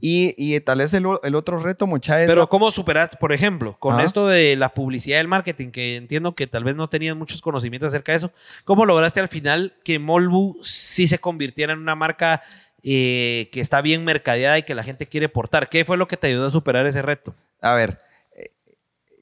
[0.00, 3.76] Y, y tal vez el, otro reto, mucha es Pero la- ¿cómo superaste, por ejemplo,
[3.80, 4.04] con Ajá.
[4.04, 7.40] esto de la publicidad y el marketing, que entiendo que tal vez no tenías muchos
[7.42, 8.32] conocimientos acerca de eso,
[8.64, 12.42] ¿cómo lograste al final que Molbu sí se convirtiera en una marca
[12.82, 15.68] eh, que está bien mercadeada y que la gente quiere portar?
[15.68, 17.34] ¿Qué fue lo que te ayudó a superar ese reto?
[17.60, 17.98] A ver,
[18.34, 18.50] eh,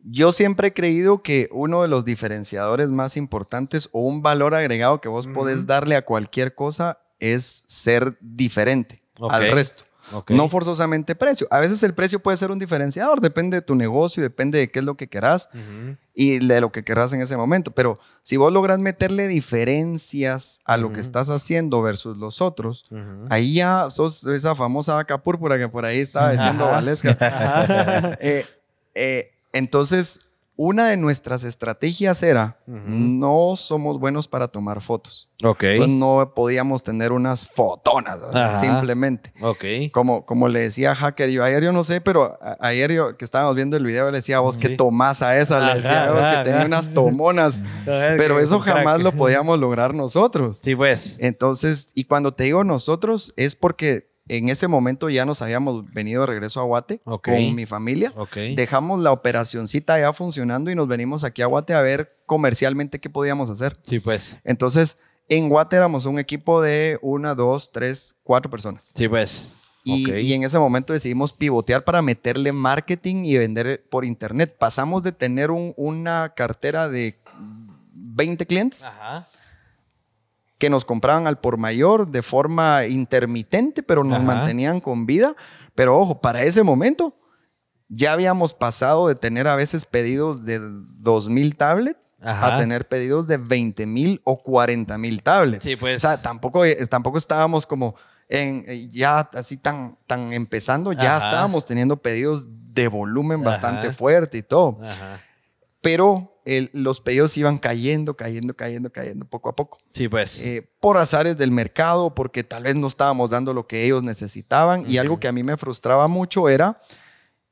[0.03, 5.01] yo siempre he creído que uno de los diferenciadores más importantes o un valor agregado
[5.01, 9.85] que vos podés darle a cualquier cosa es ser diferente al resto.
[10.28, 11.47] No forzosamente precio.
[11.51, 14.81] A veces el precio puede ser un diferenciador, depende de tu negocio, depende de qué
[14.81, 15.49] es lo que querás
[16.15, 17.70] y de lo que querrás en ese momento.
[17.70, 22.87] Pero si vos logras meterle diferencias a lo que estás haciendo versus los otros,
[23.28, 26.66] ahí ya sos esa famosa vaca púrpura que por ahí estaba diciendo.
[26.66, 27.16] Valesca.
[28.20, 28.45] Eh,
[28.95, 30.20] eh, entonces,
[30.62, 35.27] una de nuestras estrategias era, no somos buenos para tomar fotos.
[35.43, 35.62] Ok.
[35.62, 38.61] Entonces no podíamos tener unas fotonas, Ajá.
[38.61, 39.32] simplemente.
[39.41, 39.65] Ok.
[39.91, 43.57] Como, como le decía Hacker, yo ayer yo no sé, pero ayer yo que estábamos
[43.57, 44.61] viendo el video, le decía a vos Sí.
[44.69, 48.61] que tomás a esa, le decía Ajá, yo ajá, que tenía unas tomonas, pero eso
[48.61, 50.59] jamás lo podíamos lograr nosotros.
[50.61, 51.16] Sí, pues.
[51.20, 56.20] Entonces, y cuando te digo nosotros, es porque en ese momento ya nos habíamos venido
[56.23, 58.12] de regreso a Guate con mi familia.
[58.55, 63.11] Dejamos la operacioncita ya funcionando y nos venimos aquí a Guate a ver comercialmente qué
[63.11, 63.77] podíamos hacer.
[63.82, 64.39] Sí, pues.
[64.44, 64.98] Entonces,
[65.28, 68.93] en Guate éramos un equipo de una, dos, tres, cuatro personas.
[68.94, 69.55] Sí, pues.
[69.82, 74.55] Y, en ese momento decidimos pivotear para meterle marketing y vender por internet.
[74.59, 77.19] Pasamos de tener un- una cartera de
[77.93, 79.27] 20 clientes Ajá.
[80.61, 84.27] Que nos compraban al por mayor de forma intermitente, pero nos Ajá.
[84.27, 85.35] mantenían con vida.
[85.74, 87.16] Pero ojo, para ese momento
[87.89, 92.55] ya habíamos pasado de tener a veces pedidos de 2.000 tablets Ajá.
[92.57, 95.65] a tener pedidos de 20 mil o 40 mil tablets.
[95.65, 96.05] Sí, pues.
[96.05, 97.95] O sea, tampoco, eh, tampoco estábamos como
[98.28, 101.28] en, eh, ya así tan, tan empezando, ya Ajá.
[101.28, 104.78] estábamos teniendo pedidos de volumen bastante fuerte y todo.
[104.82, 105.20] Ajá.
[105.82, 109.78] Pero el- los pedidos iban cayendo, cayendo, cayendo, cayendo poco a poco.
[109.93, 110.44] Sí, pues.
[110.44, 114.85] Eh, por azares del mercado, porque tal vez no estábamos dando lo que ellos necesitaban.
[114.89, 116.81] Y algo que a mí me frustraba mucho era,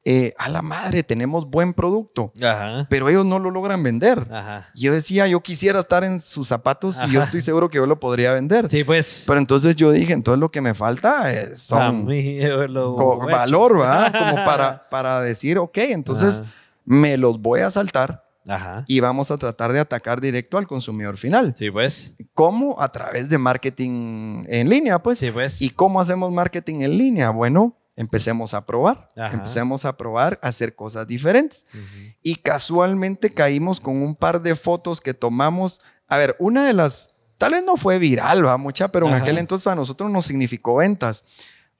[0.05, 2.87] eh, a la madre, tenemos buen producto, Ajá.
[2.89, 4.27] pero ellos no lo logran vender.
[4.31, 4.69] Ajá.
[4.75, 8.01] Yo decía, yo quisiera estar en sus zapatos y yo estoy seguro que yo lo
[8.01, 8.71] podría vender.
[8.71, 9.25] Sí, pues.
[9.27, 12.95] Pero entonces yo dije, entonces lo que me falta es, A son mí, yo lo-
[12.97, 14.13] co- valor, ¿verdad?
[14.19, 16.43] Como para, para decir, ok, entonces.
[16.89, 18.85] Me los voy a saltar Ajá.
[18.89, 21.53] y vamos a tratar de atacar directo al consumidor final.
[21.55, 22.15] Sí, pues.
[22.33, 22.81] ¿Cómo?
[22.81, 25.19] A través de marketing en línea, pues.
[25.19, 25.61] Sí, pues.
[25.61, 27.31] ¿Y cómo hacemos marketing en línea?
[27.31, 29.09] Bueno, empecemos a probar.
[29.17, 29.35] Ajá.
[29.35, 31.67] Empecemos a probar, a hacer cosas diferentes.
[31.75, 32.13] Ujú.
[32.23, 35.81] Y casualmente caímos con un par de fotos que tomamos.
[36.09, 39.23] A ver, una de las, tal vez no fue viral, va mucha, pero en Ajá.
[39.25, 41.25] aquel entonces a nosotros nos significó ventas.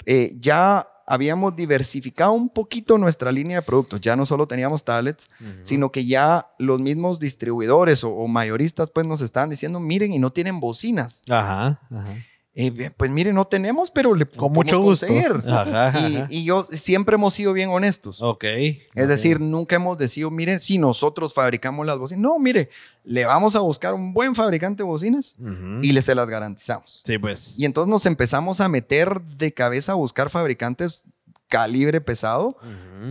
[0.05, 4.01] Eh, ya habíamos diversificado un poquito nuestra línea de productos.
[4.01, 5.31] Ya no solo teníamos tablets,
[5.63, 10.19] sino que ya los mismos distribuidores o, o mayoristas pues nos estaban diciendo, miren, y
[10.19, 11.23] no tienen bocinas.
[11.29, 11.81] Ajá.
[11.91, 12.15] Ajá.
[12.61, 15.07] Eh, pues miren, no tenemos, pero le Con mucho gusto.
[15.47, 16.27] Ajá.
[16.29, 18.21] Y, yo siempre hemos sido bien honestos.
[18.21, 18.43] Ok.
[18.43, 22.21] Es decir, nunca hemos decidido, miren, si nosotros fabricamos las bocinas.
[22.21, 22.69] No, mire,
[23.05, 25.37] le vamos a buscar un buen fabricante de bocinas
[25.83, 27.01] y le se las garantizamos.
[27.05, 27.55] Sí, pues.
[27.57, 31.05] Y entonces nos empezamos a meter de cabeza a buscar fabricantes
[31.49, 32.57] calibre pesado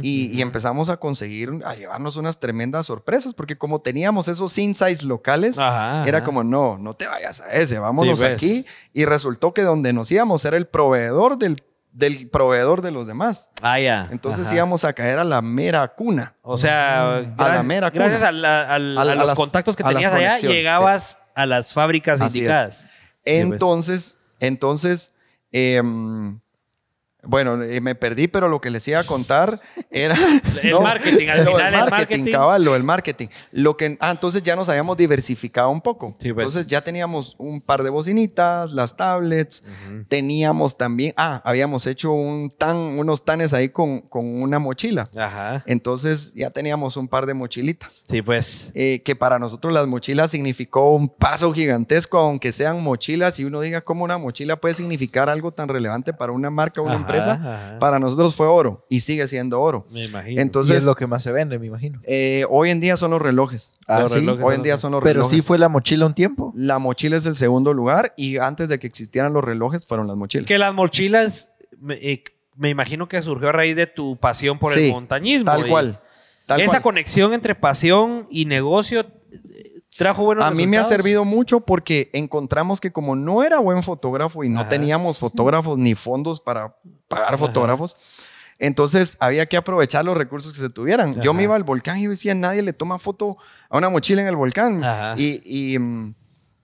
[0.01, 5.57] y, empezamos a conseguir, a llevarnos unas tremendas sorpresas, porque como teníamos esos insights locales,
[5.57, 6.25] Ajá, era ajá.
[6.25, 8.37] como, no, no te vayas a ese, vámonos Sí, pues.
[8.37, 8.65] aquí.
[8.93, 13.49] Y resultó que donde nos íbamos era el proveedor del, del proveedor de los demás.
[13.61, 14.07] Ah, ya.
[14.11, 14.55] Entonces Ajá.
[14.55, 16.35] íbamos a caer a la mera cuna.
[16.43, 18.03] O sea, A la gracias, mera cuna.
[18.03, 21.45] gracias a, la- A la- a a los las- contactos que tenías allá, llegabas a
[21.47, 22.79] las fábricas Así indicadas.
[22.81, 23.35] Sí, pues.
[23.35, 25.11] Entonces, entonces,
[25.51, 26.39] em,
[27.23, 29.59] bueno, eh, me perdí, pero lo que les iba a contar
[29.91, 30.15] era...
[30.61, 32.31] El marketing, al lo final del el marketing, marketing.
[32.31, 33.27] cabal, lo del marketing.
[33.51, 36.13] Lo que, ah, entonces ya nos habíamos diversificado un poco.
[36.19, 36.47] Sí, pues.
[36.47, 39.63] Entonces ya teníamos un par de bocinitas, las tablets,
[40.07, 45.09] teníamos también, ah, habíamos hecho un tan, unos tanes ahí con, con una mochila.
[45.17, 45.63] Ajá.
[45.65, 48.03] Entonces ya teníamos un par de mochilitas.
[48.07, 48.71] Sí, pues.
[48.73, 53.59] eh, que para nosotros las mochilas significó un paso gigantesco, aunque sean mochilas y uno
[53.61, 57.01] diga cómo una mochila puede significar algo tan relevante para una marca o una Ajá,
[57.01, 57.77] empresa, ajá.
[57.79, 59.87] para nosotros fue oro y sigue siendo oro.
[59.89, 60.39] Me imagino.
[60.39, 61.99] y Entonces, es lo que más se vende, me imagino.
[62.03, 63.77] eh, hoy en día son los relojes.
[63.87, 64.19] Ah, Los sí.
[64.19, 64.43] relojes.
[64.45, 65.31] Hoy en día son los Pero relojes.
[65.31, 66.51] sí fue la mochila un tiempo.
[66.55, 70.15] La mochila es el segundo lugar y antes de que existieran los relojes fueron las
[70.17, 70.45] mochilas.
[70.45, 72.23] que las mochilas, me, eh,
[72.55, 75.45] me imagino que surgió a raíz de tu pasión por el montañismo.
[75.51, 76.01] Tal Y cual.
[76.45, 76.81] tal Esa cual.
[76.83, 79.05] conexión entre pasión y negocio
[79.97, 83.83] trajo buenos A mí me ha servido mucho porque encontramos que como no era buen
[83.83, 84.69] fotógrafo y no Ajá.
[84.69, 87.97] teníamos fotógrafos ni fondos para pagar fotógrafos,
[88.59, 91.13] entonces había que aprovechar los recursos que se tuvieran.
[91.15, 91.33] Yo Ajá.
[91.33, 93.37] me iba al volcán y yo decía, nadie le toma foto
[93.69, 94.83] a una mochila en el volcán.
[94.83, 95.15] Ajá.
[95.17, 95.77] Y, y,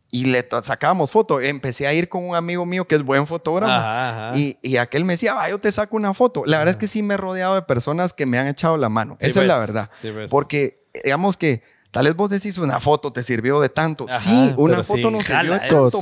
[0.10, 1.41] y le sacábamos foto.
[1.41, 3.72] Empecé a ir con un amigo mío que es buen fotógrafo.
[3.73, 4.38] Ajá, ajá.
[4.38, 6.43] Y, y aquel me decía, va, yo te saco una foto.
[6.45, 8.89] La verdad es que sí me he rodeado de personas que me han echado la
[8.89, 9.18] mano.
[9.19, 9.89] Sí, Esa es la verdad.
[9.93, 10.11] Sí.
[10.30, 11.64] Porque, digamos que,
[11.94, 14.06] tal vez vos decís una foto te sirvió de tanto.
[14.10, 15.99] Ajá, sí, una foto sí, nos sirvió de tanto.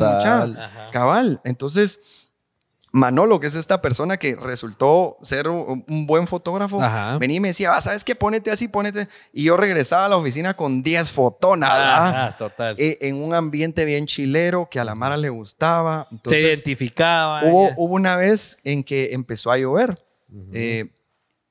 [0.92, 1.42] Cabal.
[1.44, 2.00] Entonces,
[2.94, 7.18] Manolo, que es esta persona que resultó ser un, un buen fotógrafo, Ajá.
[7.20, 8.16] venía y me decía, "Ah, ¿sabes qué?
[8.16, 9.08] Ponete así, ponete.
[9.32, 12.08] Y yo regresaba a la oficina con 10 fotonas, ¿verdad?
[12.08, 12.76] Ajá, total.
[12.78, 16.08] Eh, en un ambiente bien chilero que a la Mara le gustaba.
[16.10, 17.44] Se Entonces, identificaba.
[17.46, 17.76] Hubo, ya.
[17.78, 20.06] hubo una vez en que empezó a llover
[20.52, 20.92] eh,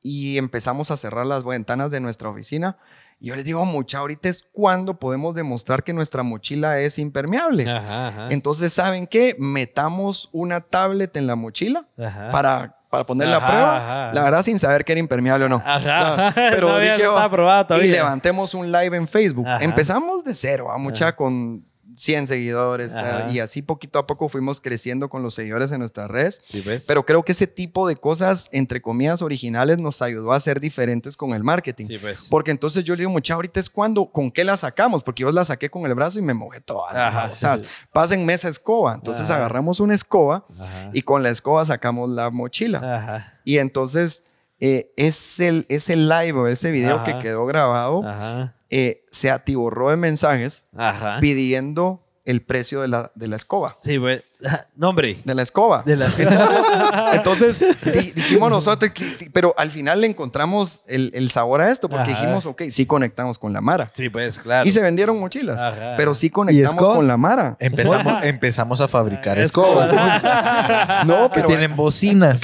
[0.03, 2.77] y empezamos a cerrar las ventanas de nuestra oficina.
[3.23, 7.71] Y yo les digo, mucha, ahorita es cuando podemos demostrar que nuestra mochila es impermeable.
[7.71, 8.29] Ajá, ajá.
[8.31, 9.37] Entonces, ¿saben qué?
[9.39, 12.31] Metamos una tablet en la mochila Ajá.
[12.31, 13.77] para, para ponerla Ajá, a prueba.
[14.07, 14.15] ajá.
[14.15, 15.63] La verdad, sin saber que era impermeable o no.
[15.65, 16.33] Ajá.
[16.35, 17.83] Pero No dije, "Oh", probado.
[17.85, 19.47] Y levantemos un live en Facebook.
[19.61, 21.67] Empezamos de cero, a mucha con
[21.97, 22.95] 100 seguidores.
[22.95, 23.31] Ajá.
[23.31, 26.43] Y así poquito a poco fuimos creciendo con los seguidores en nuestras redes.
[26.49, 26.85] Sí, ¿ves?
[26.87, 31.17] Pero creo que ese tipo de cosas, entre comillas, originales, nos ayudó a ser diferentes
[31.17, 31.87] con el marketing.
[31.87, 32.29] Sí, pues.
[32.31, 35.03] Porque entonces yo le digo, mucha, ahorita es cuando, ¿con qué la sacamos?
[35.03, 37.31] Porque yo la saqué con el brazo y me mojé toda.
[37.33, 37.57] O sea,
[37.93, 38.95] pasen mesa escoba.
[38.95, 39.37] Entonces Ajá.
[39.37, 40.91] agarramos una escoba Ajá.
[40.93, 43.37] y con la escoba sacamos la mochila.
[43.45, 44.25] Y entonces
[44.59, 47.05] eh, ese, ese live o ese video Ajá.
[47.05, 48.55] que quedó grabado Ajá.
[48.71, 51.19] Eh, se atiborró de mensajes Ajá.
[51.21, 53.79] pidiendo el precio de la, de la escoba.
[53.83, 54.23] Sí, pues.
[54.77, 55.19] No, hombre.
[55.25, 55.83] De la escoba.
[55.85, 56.07] De la
[57.13, 61.89] Entonces di- dijimos nosotros, que- pero al final le encontramos el, el sabor a esto
[61.89, 62.21] porque Ajá.
[62.21, 63.91] dijimos, ok, sí conectamos con la Mara.
[63.93, 64.67] Sí, pues, claro.
[64.67, 65.95] Y se vendieron mochilas, Ajá.
[65.97, 67.57] pero sí conectamos con la Mara.
[67.61, 69.85] Empezamos, empezamos a fabricar Escoba.
[69.87, 70.23] escobas.
[71.07, 72.41] No, Que pero tienen bocinas.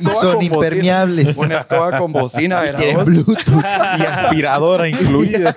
[0.00, 0.44] Y son bocina.
[0.54, 1.36] impermeables.
[1.36, 2.60] una escoba con bocina.
[2.60, 3.04] ¿verdad Tienen?
[3.04, 3.64] Bluetooth.
[3.98, 5.54] y aspiradora incluida.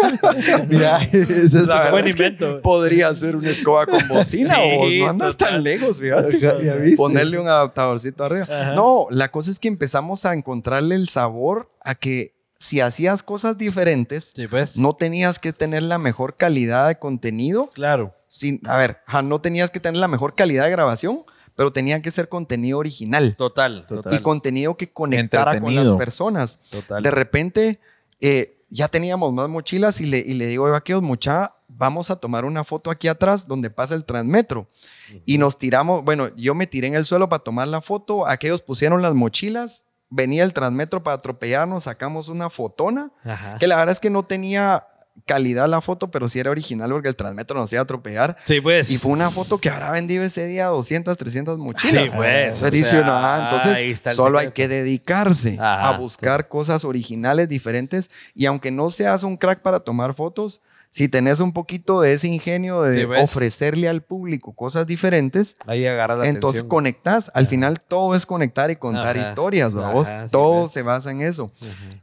[0.68, 2.62] Mira, esa es Buen es que invento.
[2.62, 5.54] podría ser una escoba con bocina Sí, o no andas total.
[5.54, 6.40] tan lejos, fíjate.
[6.40, 6.98] ¿Ya viste?
[6.98, 8.44] Ponerle un adaptadorcito arriba.
[8.44, 8.74] Ajá.
[8.76, 13.58] No, la cosa es que empezamos a encontrarle el sabor a que si hacías cosas
[13.58, 14.78] diferentes, Sí, pues.
[14.78, 17.68] no tenías que tener la mejor calidad de contenido.
[17.74, 18.16] Claro.
[18.30, 21.24] Sin, a ver, no tenías que tener la mejor calidad de grabación,
[21.56, 23.36] pero tenía que ser contenido original.
[23.36, 23.86] Total.
[23.86, 24.14] Total.
[24.14, 26.60] Y contenido que conectara con las personas.
[26.72, 27.04] Total.
[27.04, 27.80] De repente,
[28.22, 32.16] eh, ya teníamos más mochilas y le, y le digo a aquellos mucha, vamos a
[32.16, 34.68] tomar una foto aquí atrás donde pasa el transmetro.
[35.26, 38.62] Y nos tiramos, bueno, yo me tiré en el suelo para tomar la foto, aquellos
[38.62, 43.58] pusieron las mochilas, venía el transmetro para atropellarnos, sacamos una fotona, Ajá.
[43.60, 44.88] que la verdad es que no tenía
[45.26, 48.38] calidad la foto, pero sí era original porque el transmetro nos iba a atropellar.
[48.44, 48.90] Sí, pues.
[48.92, 52.06] Y fue una foto que habrá vendido ese día 200, 300 mochilas.
[52.06, 58.10] Sí, pues, sea, entonces solo hay que dedicarse Ajá, a buscar cosas originales, diferentes.
[58.34, 60.62] Y aunque no seas un crack para tomar fotos,
[60.94, 66.16] si tenés un poquito de ese ingenio de ofrecerle al público cosas diferentes, Ahí agarra
[66.18, 66.70] la entonces atención.
[66.70, 67.32] conectas.
[67.34, 70.08] Al final todo es conectar y contar Ajá, historias, ajá, vos.
[70.08, 71.52] sí, todo se basa en eso.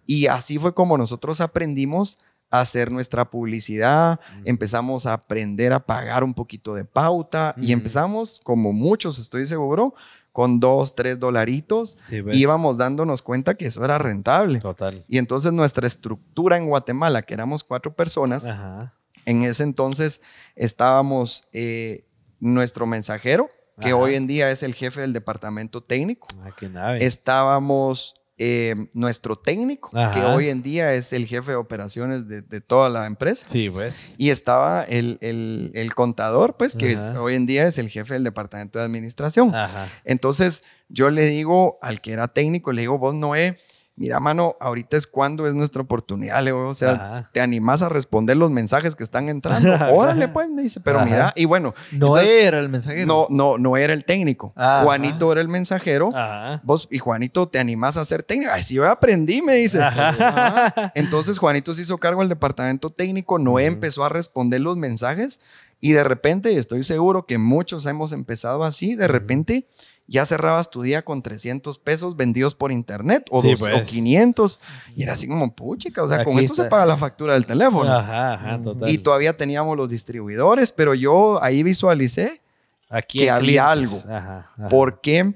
[0.06, 2.18] Y así fue como nosotros aprendimos
[2.50, 8.40] a hacer nuestra publicidad, empezamos a aprender a pagar un poquito de pauta y empezamos,
[8.42, 9.94] como muchos estoy seguro,
[10.32, 12.36] con dos, tres dolaritos, Sí, pues.
[12.36, 14.60] íbamos dándonos cuenta que eso era rentable.
[14.60, 15.02] Total.
[15.08, 18.94] Y entonces nuestra estructura en Guatemala, que éramos cuatro personas, Ajá.
[19.26, 20.22] en ese entonces
[20.54, 22.06] estábamos eh,
[22.38, 23.48] nuestro mensajero,
[23.80, 23.96] que Ajá.
[23.96, 26.26] hoy en día es el jefe del departamento técnico.
[26.44, 27.04] Ah, qué nave.
[27.04, 30.12] Estábamos eh, nuestro técnico, Ajá.
[30.12, 33.44] que hoy en día es el jefe de operaciones de, de toda la empresa.
[33.46, 34.14] Sí, pues.
[34.16, 38.14] Y estaba el, el- el contador, pues, que es- hoy en día es el jefe
[38.14, 39.54] del departamento de administración.
[39.54, 39.88] Ajá.
[40.04, 43.56] Entonces, yo le digo al que era técnico, le digo, vos, Noé,
[44.00, 47.30] mira, mano, ahorita es cuando es nuestra oportunidad, le digo, o sea, Ajá.
[47.34, 49.68] te animás a responder los mensajes que están entrando.
[49.92, 51.04] Órale, pues, me dice, pero Ajá.
[51.06, 53.06] mira, y bueno, No entonces, era el mensajero.
[53.06, 54.54] no, no, no era el técnico.
[54.56, 54.84] Ajá.
[54.84, 56.08] Juanito era el mensajero.
[56.16, 56.62] Ajá.
[56.64, 58.50] Vos y Juanito te animás a ser técnico.
[58.54, 59.82] Ay, sí, yo aprendí, me dice.
[59.82, 60.92] Ajá.
[60.94, 63.38] Entonces Juanito se hizo cargo del departamento técnico.
[63.38, 65.40] Noé empezó a responder los mensajes
[65.78, 69.66] y de repente, estoy seguro que muchos hemos empezado así, de repente
[70.10, 73.88] ya cerrabas tu día con 300 pesos vendidos por internet o, Sí, dos- pues.
[73.88, 74.60] o 500
[74.96, 77.90] y era así como puchica, o sea, con esto se paga la factura del teléfono.
[77.90, 78.88] Ajá, ajá, total.
[78.90, 82.42] Y todavía teníamos los distribuidores, pero yo ahí visualicé
[82.88, 84.04] Aquí que había clientes.
[84.04, 84.14] algo.
[84.16, 84.68] Ajá, ajá.
[84.68, 85.34] porque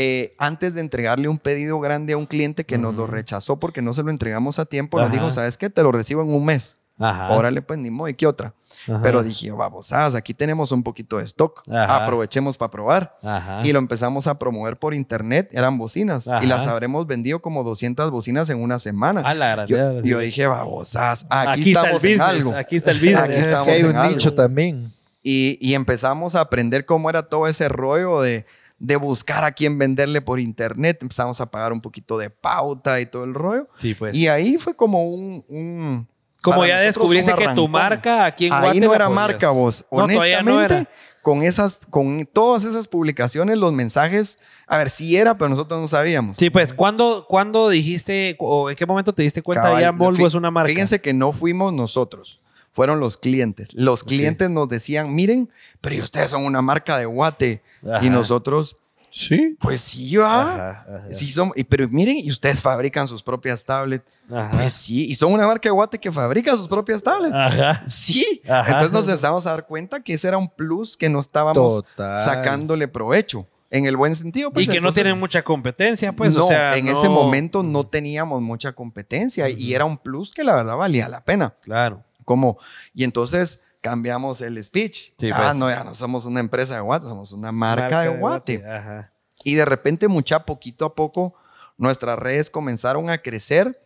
[0.00, 3.82] eh, antes de entregarle un pedido grande a un cliente que nos lo rechazó porque
[3.82, 5.68] no se lo entregamos a tiempo, nos dijo, ¿sabes qué?
[5.70, 6.78] Te lo recibo en un mes.
[6.98, 7.30] Ajá.
[7.30, 8.54] Órale, pues ni modo, ¿y qué otra?
[8.88, 9.00] Ajá.
[9.02, 10.14] Pero dije, vamos, ¿sabes?
[10.14, 11.62] aquí tenemos un poquito de stock.
[11.70, 12.04] Ajá.
[12.04, 13.16] Aprovechemos para probar.
[13.64, 15.48] Y lo empezamos a promover por internet.
[15.52, 16.28] Eran bocinas.
[16.42, 19.20] Y las habremos vendido como 200 bocinas en una semana.
[19.22, 22.20] A la yo, yo dije, babosas, aquí, Aquí está el estamos en business.
[22.46, 22.56] algo.
[22.56, 23.20] Aquí está el business.
[23.20, 24.10] Aquí Es estamos hay en un algo.
[24.10, 24.92] nicho también.
[25.22, 28.46] Y, y empezamos a aprender cómo era todo ese rollo de,
[28.78, 30.98] de buscar a quién venderle por internet.
[31.02, 33.68] Empezamos a pagar un poquito de pauta y todo el rollo.
[33.76, 34.16] Sí, pues.
[34.16, 35.44] Y ahí fue como un...
[35.48, 36.08] un-
[36.42, 39.84] Como para ya descubriste que tu marca aquí en Ahí no era marca vos.
[39.90, 40.88] No, no Honestamente, era.
[41.22, 45.88] con esas, con todas esas publicaciones, los mensajes, a ver, sí era, pero nosotros no
[45.88, 46.36] sabíamos.
[46.38, 50.18] Sí, pues, ¿cuándo, ¿cuándo dijiste o en qué momento te diste cuenta Cabal, ya Volvo
[50.22, 50.68] fí- es una marca?
[50.68, 52.40] Fíjense que no fuimos nosotros,
[52.72, 53.74] fueron los clientes.
[53.74, 55.50] Los clientes nos decían, miren,
[55.80, 57.62] pero ¿y ustedes son una marca de guate.
[57.82, 58.04] Ajá.
[58.04, 58.76] Y nosotros,
[59.10, 59.56] Sí.
[59.60, 60.84] pues sí, va.
[61.10, 64.04] Sí, son, pero miren, y ustedes fabrican sus propias tablets.
[64.30, 64.50] Ajá.
[64.52, 67.34] Pues sí, y son una marca de guate que fabrica sus propias tablets.
[67.34, 67.82] Ajá.
[67.88, 68.40] Sí.
[68.48, 68.72] Ajá.
[68.72, 72.18] Entonces nos empezamos a dar cuenta que ese era un plus que no estábamos Total.
[72.18, 73.46] sacándole provecho.
[73.70, 74.50] En el buen sentido.
[74.50, 76.74] pues, y que no tienen mucha competencia, pues, no, o sea.
[76.78, 80.74] en no- ese momento no teníamos mucha competencia y era un plus que la verdad
[80.76, 81.54] valía la pena.
[81.60, 82.02] Claro.
[82.24, 82.58] Como,
[82.94, 85.12] y entonces cambiamos el speech.
[85.18, 85.56] Sí, ah, pues.
[85.56, 88.64] no, ya no somos una empresa de guate, somos una marca, de guate.
[88.66, 89.12] Ajá.
[89.44, 91.34] Y de repente, mucha poquito a poco,
[91.76, 93.80] nuestras redes comenzaron a crecer.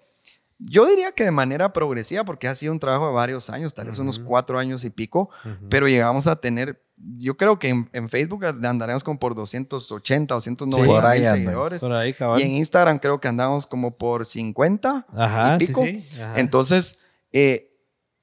[0.59, 3.89] Yo diría que de manera progresiva, porque ha sido un trabajo de varios años, tal
[3.89, 5.69] vez unos cuatro años y pico, Ujú.
[5.69, 10.95] pero llegamos a tener, yo creo que en, en Facebook andaremos como por 280, 290
[10.95, 11.81] Por ahí mil seguidores.
[11.81, 12.41] Por ahí, cabal.
[12.41, 15.83] Y en Instagram creo que andamos como por 50 Ajá, y sí, pico.
[15.83, 16.09] sí.
[16.23, 16.39] Ajá.
[16.39, 16.97] Entonces,
[17.33, 17.72] eh,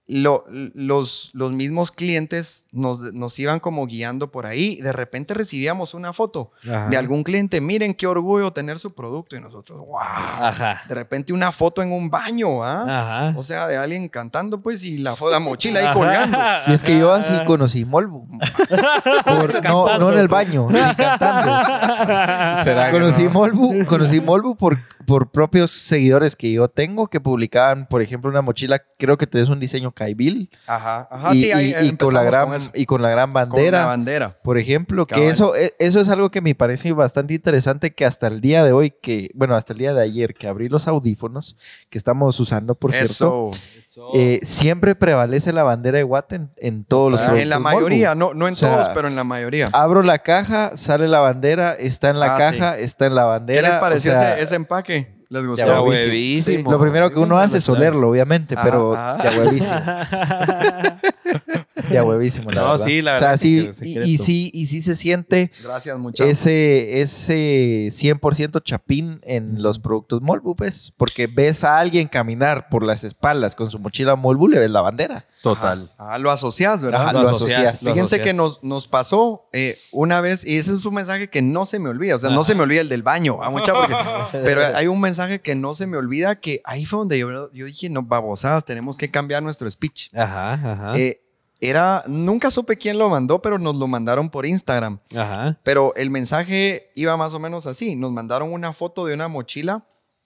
[0.09, 4.77] lo- los, los mismos clientes nos, nos iban como guiando por ahí.
[4.81, 6.87] De repente recibíamos una foto Ajá.
[6.89, 7.61] de algún cliente.
[7.61, 9.35] Miren qué orgullo tener su producto.
[9.35, 9.99] Y nosotros, wow.
[9.99, 10.81] Ajá.
[10.89, 13.27] De repente una foto en un baño, ¿ah?
[13.29, 13.37] Ajá.
[13.37, 15.93] O sea, de alguien cantando, pues, y la, la mochila ahí Ajá.
[15.93, 16.37] colgando.
[16.67, 18.27] Y es que yo así conocí Molbu.
[19.25, 22.63] Por- no, no en el baño, ni cantando.
[22.63, 23.29] ¿Será que conocí no?
[23.31, 28.41] Molbu, conocí Molbu por, por propios seguidores que yo tengo que publicaban, por ejemplo, una
[28.41, 30.49] mochila, creo que te es un diseño Kaibil.
[30.65, 31.35] Ajá, ajá.
[31.35, 32.71] y, sí, ahí y- y con la gran, con eso.
[32.73, 33.79] y con la gran Con bandera.
[33.81, 34.37] la bandera.
[34.41, 38.27] Por ejemplo, que eso, e- eso es algo que me parece bastante interesante que hasta
[38.27, 41.57] el día de hoy, que, bueno, hasta el día de ayer que abrí los audífonos
[41.89, 44.11] que estamos usando, por cierto, Eso.
[44.15, 48.15] eh, siempre prevalece la bandera de Guate en, en todos los productos en la mayoría,
[48.15, 49.69] no, no en O sea, todos, pero en la mayoría.
[49.73, 53.27] Abro la caja, sale la bandera, está en la Ah, caja, está en la ¿Qué
[53.27, 53.69] bandera.
[53.69, 55.18] les pareció o sea, ese, ese empaque?
[55.29, 55.65] ¿Les gustó?
[55.65, 56.09] Ya huevísimo.
[56.11, 56.71] huevísimo.
[56.71, 59.79] Lo primero que uno hace es olerlo, obviamente, pero ya huevísimo.
[61.91, 62.85] ya huevísimo, la No, verdad.
[62.85, 66.31] sí, la O sea, verdad sí, y, y sí, y sí se siente Gracias, muchachos.
[66.31, 72.83] ese, ese 100% chapín en los productos Molbu, pues, porque ves a alguien caminar por
[72.83, 75.25] las espaldas con su mochila Molbu, le ves la bandera.
[75.41, 75.89] Total.
[75.97, 77.01] Ah, lo asocias, ¿verdad?
[77.03, 77.83] Ajá, Lo lo asocias, asocias.
[77.83, 78.27] lo Fíjense asocias.
[78.27, 81.79] que nos, nos pasó eh, una vez, y ese es un mensaje que no se
[81.79, 83.95] me olvida, o sea, no se me olvida el del baño, a mucha porque-
[84.43, 87.65] pero hay un mensaje que no se me olvida que ahí fue donde yo, yo
[87.65, 90.13] dije, no, babosadas, tenemos que cambiar nuestro speech.
[90.15, 90.97] Ajá, ajá.
[90.97, 91.18] Eh,
[91.61, 94.99] era, nunca supe quién lo mandó, pero nos lo mandaron por Instagram.
[95.15, 95.59] Ajá.
[95.63, 97.95] Pero el mensaje iba más o menos así.
[97.95, 99.85] Nos mandaron una foto de una mochila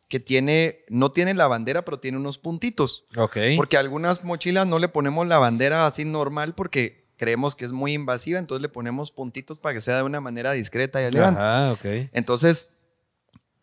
[0.09, 3.05] que tiene, no tiene la bandera, pero tiene unos puntitos.
[3.17, 3.37] Ok.
[3.57, 7.71] Porque a algunas mochilas no le ponemos la bandera así normal porque creemos que es
[7.71, 11.39] muy invasiva, entonces le ponemos puntitos para que sea de una manera discreta y elegante.
[11.41, 12.09] Ajá, ok.
[12.13, 12.69] Entonces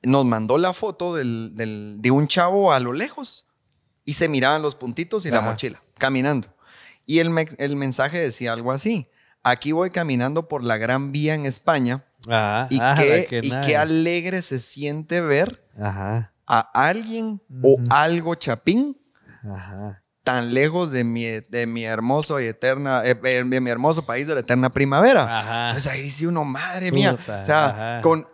[0.02, 3.46] nos mandó la foto del- del- de un chavo a lo lejos
[4.04, 6.48] y se miraban los puntitos y la mochila caminando.
[7.10, 9.08] Y el, me- el mensaje decía algo así.
[9.42, 13.60] aquí voy caminando por la Gran Vía en España y, Ah, qué, qué y nice.
[13.66, 16.32] qué alegre se siente ver Ajá.
[16.46, 18.96] a alguien o algo chapín
[19.42, 20.02] Ajá.
[20.22, 24.34] tan lejos de mi, de mi hermoso y eterna, eh, de mi hermoso país de
[24.34, 25.22] la eterna primavera.
[25.38, 25.66] Ajá.
[25.68, 27.16] Entonces ahí dice uno, madre mía.
[27.16, 28.26] Puta, o sea, con,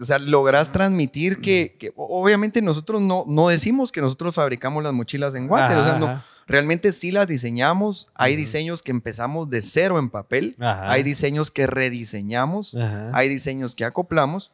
[0.00, 4.92] o sea, lográs transmitir que, que obviamente nosotros no, no decimos que nosotros fabricamos las
[4.92, 5.76] mochilas en Water.
[5.78, 6.22] o sea, no.
[6.52, 8.08] Realmente sí las diseñamos.
[8.14, 10.54] Hay diseños que empezamos de cero en papel.
[10.60, 10.92] Ajá.
[10.92, 12.74] Hay diseños que rediseñamos.
[12.76, 13.10] Ajá.
[13.14, 14.52] Hay diseños que acoplamos.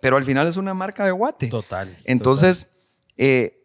[0.00, 1.48] Pero al final es una marca de Guate.
[1.48, 1.94] Total.
[2.04, 2.68] Entonces,
[3.16, 3.64] eh,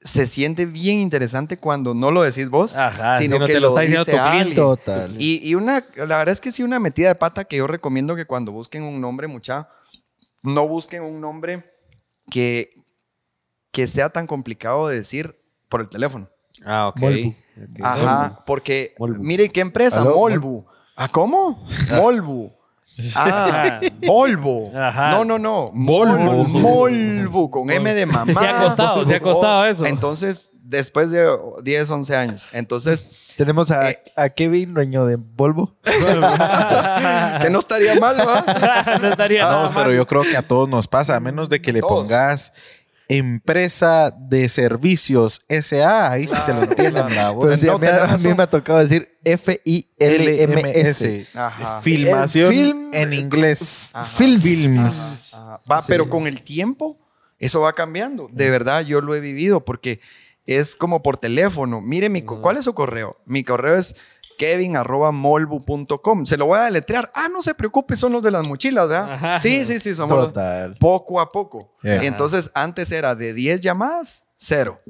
[0.00, 3.68] se siente bien interesante cuando no lo decís vos, Ajá, sino sino que te lo
[3.68, 4.38] está diciendo dice tu cliente.
[4.40, 4.56] alguien.
[4.56, 5.14] Total.
[5.18, 8.16] Y, y una, la verdad es que sí, una metida de pata que yo recomiendo
[8.16, 9.68] que cuando busquen un nombre, mucha,
[10.42, 11.72] no busquen un nombre
[12.30, 12.74] que,
[13.70, 16.28] que sea tan complicado de decir por el teléfono.
[16.64, 17.00] Ah, ok.
[17.00, 17.28] Molbu.
[17.28, 17.80] Ok.
[17.82, 19.22] Ajá, porque Molbu.
[19.22, 20.64] mire qué empresa, Aló, Molbu.
[20.96, 21.62] ¿Ah, cómo?
[21.96, 22.52] Molbu.
[23.16, 24.70] Ah, Volvo.
[24.76, 25.12] Ajá.
[25.12, 25.70] No, no, no.
[25.72, 26.44] Volvo.
[26.44, 28.30] Molbu, con M de mamá.
[28.32, 29.86] Se ha costado, se ha costado eso.
[29.86, 31.26] Entonces, después de
[31.62, 32.48] 10, 11 años.
[32.52, 33.08] Entonces,
[33.38, 34.02] Tenemos a, Eh.
[34.14, 35.74] a Kevin, dueño de Volvo.
[37.40, 38.98] que no estaría mal, ¿va?
[39.00, 39.84] no estaría nada No, mal.
[39.84, 41.92] pero yo creo que a todos nos pasa, a menos de que le Todos.
[42.04, 42.52] pongas
[43.08, 47.32] empresa de servicios SA, ahí sí te lo entienden, a, mí, a
[48.34, 51.26] me ha tocado decir F-I-L-M-S.
[51.34, 51.80] Ajá.
[51.82, 53.90] Filmación Eh, film- en inglés.
[53.92, 54.04] Ajá.
[54.06, 54.42] Films.
[54.42, 55.34] Films.
[55.34, 55.60] Ajá.
[55.70, 55.86] Va, Sí.
[55.88, 56.98] pero con el tiempo,
[57.38, 58.28] eso va cambiando.
[58.32, 60.00] De verdad, yo lo he vivido porque
[60.46, 61.80] es como por teléfono.
[61.80, 63.16] Mire, mi ¿cuál es su correo?
[63.26, 63.94] Mi correo es
[64.42, 66.26] kevin.molbu.com.
[66.26, 67.10] Se lo voy a deletrear.
[67.14, 69.12] Ah, no se preocupe, son los de las mochilas, ¿verdad?
[69.12, 69.38] Ajá.
[69.38, 70.76] Sí, sí, sí, somos los- Total.
[70.78, 71.74] poco a poco.
[71.82, 72.02] Yeah.
[72.04, 74.80] Entonces, antes era de 10 llamadas, cero.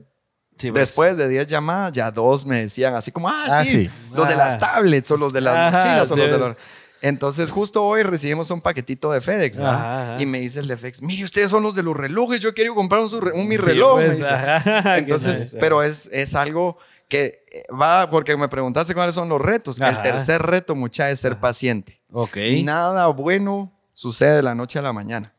[0.59, 0.89] Sí, pues.
[0.89, 3.91] Después de 10 llamadas, ya dos me decían así como, ah, Ah, sí, sí.
[4.15, 4.39] los de Ah.
[4.39, 6.21] las tablets o los de las Ajá, mochilas o sí.
[6.21, 6.57] los de los...
[7.01, 9.75] Entonces, justo hoy recibimos un paquetito de FedEx, ¿verdad?
[9.75, 10.23] Ajá, ajá.
[10.23, 12.77] Y me dice el de FedEx, mire, ustedes son los de los relojes, yo quiero
[12.77, 13.99] comprar un, un mi Sí, reloj.
[13.99, 16.79] me pues, ajá, Entonces, pero es, es algo
[17.13, 19.79] que eh, va, porque me preguntaste cuáles son los retos.
[19.79, 22.01] El tercer reto, mucha, es ser paciente.
[22.11, 22.39] Ok.
[22.65, 25.35] Nada bueno sucede de la noche a la mañana.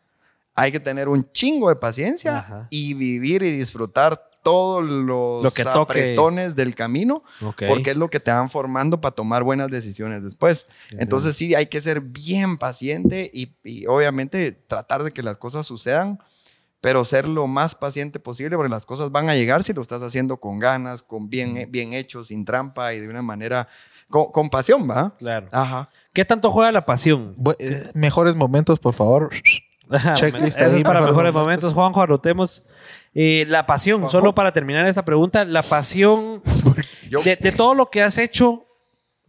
[0.53, 2.67] Hay que tener un chingo de paciencia Ajá.
[2.69, 7.63] y vivir y disfrutar todos los Lo que apretones del camino, Ok.
[7.67, 10.67] porque es lo que te van formando para tomar buenas decisiones después.
[10.91, 15.65] Entonces sí, hay que ser bien paciente y, y obviamente tratar de que las cosas
[15.65, 16.19] sucedan,
[16.83, 20.01] pero ser lo más paciente posible, porque las cosas van a llegar si lo estás
[20.01, 23.69] haciendo con ganas, con bien, bien hecho, sin trampa y de una manera,
[24.09, 25.15] con, con pasión, ¿va?
[25.17, 25.47] Claro.
[25.53, 25.89] Ajá.
[26.11, 27.37] ¿Qué tanto juega la pasión?
[27.37, 29.29] Bu- eh, Mejores momentos, por favor.
[30.15, 31.33] Checklist ahí, es para mejores mejores momentos.
[31.33, 31.73] momentos.
[31.73, 32.63] Juanjo, anotemos.
[33.13, 36.41] Eh, la pasión, solo para terminar esta pregunta, la pasión
[37.23, 38.65] de, de todo lo que has hecho,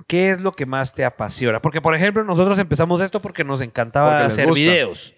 [0.09, 1.61] ¿qué es lo que más te apasiona?
[1.63, 4.59] Porque, por ejemplo, nosotros empezamos esto porque nos encantaba Porque hacer gusta.
[4.61, 5.15] videos,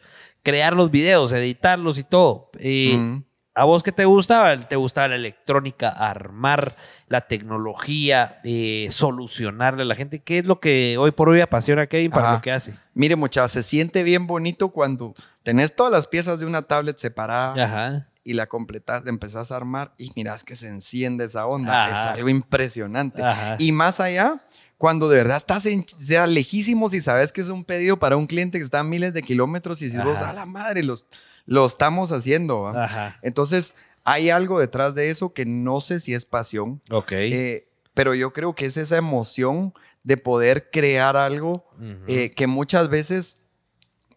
[0.46, 2.52] crear los videos, editarlos y todo.
[2.54, 3.24] Ujú.
[3.52, 4.56] ¿A vos qué te gustaba?
[4.60, 6.76] ¿Te gustaba la electrónica, armar
[7.08, 10.22] la tecnología, eh, solucionarle a la gente?
[10.22, 12.34] ¿Qué es lo que hoy por hoy apasiona a Kevin para Ajá.
[12.36, 12.76] lo que hace?
[12.94, 17.64] Mire, muchachos, se siente bien bonito cuando tenés todas las piezas de una tablet separada
[17.64, 18.08] Ajá.
[18.22, 21.86] y la completas, la empezás a armar y mirás que se enciende esa onda.
[21.86, 21.92] Ajá.
[22.12, 23.20] Es algo impresionante.
[23.58, 24.45] Y más allá,
[24.78, 28.26] cuando de verdad estás en, sea lejísimos y sabes que es un pedido para un
[28.26, 31.06] cliente que está a miles de kilómetros y si vos, a la madre, los,
[31.46, 32.66] lo estamos haciendo.
[32.68, 33.16] Ajá.
[33.22, 33.74] Entonces,
[34.04, 37.12] hay algo detrás de eso que no sé si es pasión, Ok.
[37.12, 39.72] eh, pero yo creo que es esa emoción
[40.04, 42.04] de poder crear algo Ujú.
[42.06, 43.38] eh, que muchas veces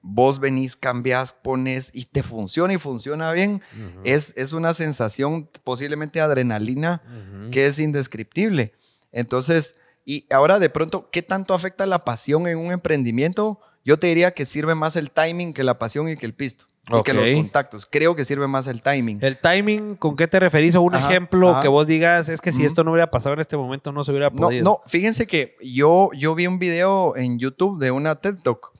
[0.02, 3.62] vos venís, cambiás, pones y te funciona y funciona bien.
[3.74, 4.02] Ujú.
[4.04, 7.52] es, es una sensación posiblemente adrenalina Ujú.
[7.52, 8.74] que es indescriptible.
[9.12, 9.76] Entonces,
[10.06, 13.60] y ahora de pronto, ¿qué tanto afecta la pasión en un emprendimiento?
[13.86, 16.66] Yo te diría que sirve más el timing que la pasión y que el pisto.
[16.92, 17.86] Y que los contactos.
[17.90, 19.20] Creo que sirve más el timing.
[19.22, 20.74] El timing, ¿con qué te referís?
[20.76, 21.62] O un Ajá, ejemplo ajá.
[21.62, 24.10] que vos digas, es que si esto no hubiera pasado en este momento, no se
[24.12, 24.64] hubiera No, podido.
[24.64, 28.72] no, fíjense que yo, yo vi un video en YouTube de una TED Talk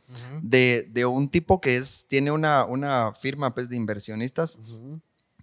[0.42, 4.58] de, de un tipo que es, tiene una, una firma pues, de inversionistas.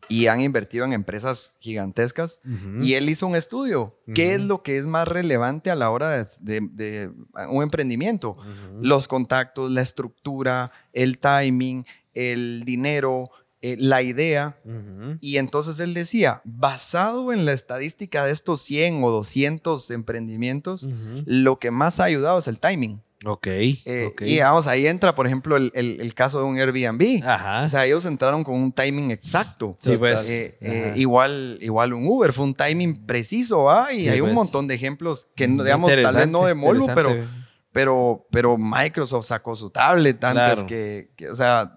[0.08, 2.38] Y han invertido en empresas gigantescas.
[2.82, 3.98] Y él hizo un estudio.
[4.14, 7.10] ¿Qué es lo que es más relevante a la hora de, de- de
[7.50, 8.36] un emprendimiento?
[8.80, 11.84] Los contactos, la estructura, el timing,
[12.14, 13.30] el dinero,
[13.62, 14.58] eh, la idea.
[15.20, 20.84] Y entonces él decía, basado en la estadística de estos 100 o 200 emprendimientos,
[21.26, 23.00] lo que más ha ayudado es el timing.
[23.24, 23.46] Ok.
[23.46, 24.22] Eh, ok.
[24.22, 27.22] Y vamos, ahí entra, por ejemplo, el, el- el caso de un Airbnb.
[27.26, 27.64] Ajá.
[27.64, 29.74] O sea, ellos entraron con un timing exacto.
[29.78, 30.30] sí, pues.
[30.30, 33.92] Eh, eh, igual, igual un Uber, fue un timing preciso, ¿va?
[33.92, 34.34] Y Sí, hay un pues.
[34.34, 37.14] montón de ejemplos que, no- digamos, tal vez no de Molu, pero,
[37.72, 40.66] pero, pero Microsoft sacó su tablet antes Claro.
[40.66, 41.74] que, que- o sea,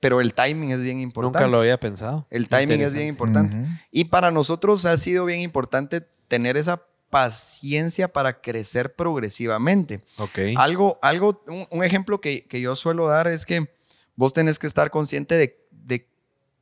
[0.00, 1.38] pero el timing es bien importante.
[1.38, 2.26] Nunca lo había pensado.
[2.30, 3.56] El timing es bien importante.
[3.90, 6.82] Y para nosotros ha sido bien importante tener esa
[7.14, 10.00] paciencia para crecer progresivamente.
[10.18, 10.36] Ok.
[10.56, 13.70] Algo, algo, un, un ejemplo que, que yo suelo dar es que
[14.16, 15.63] vos tenés que estar consciente de, de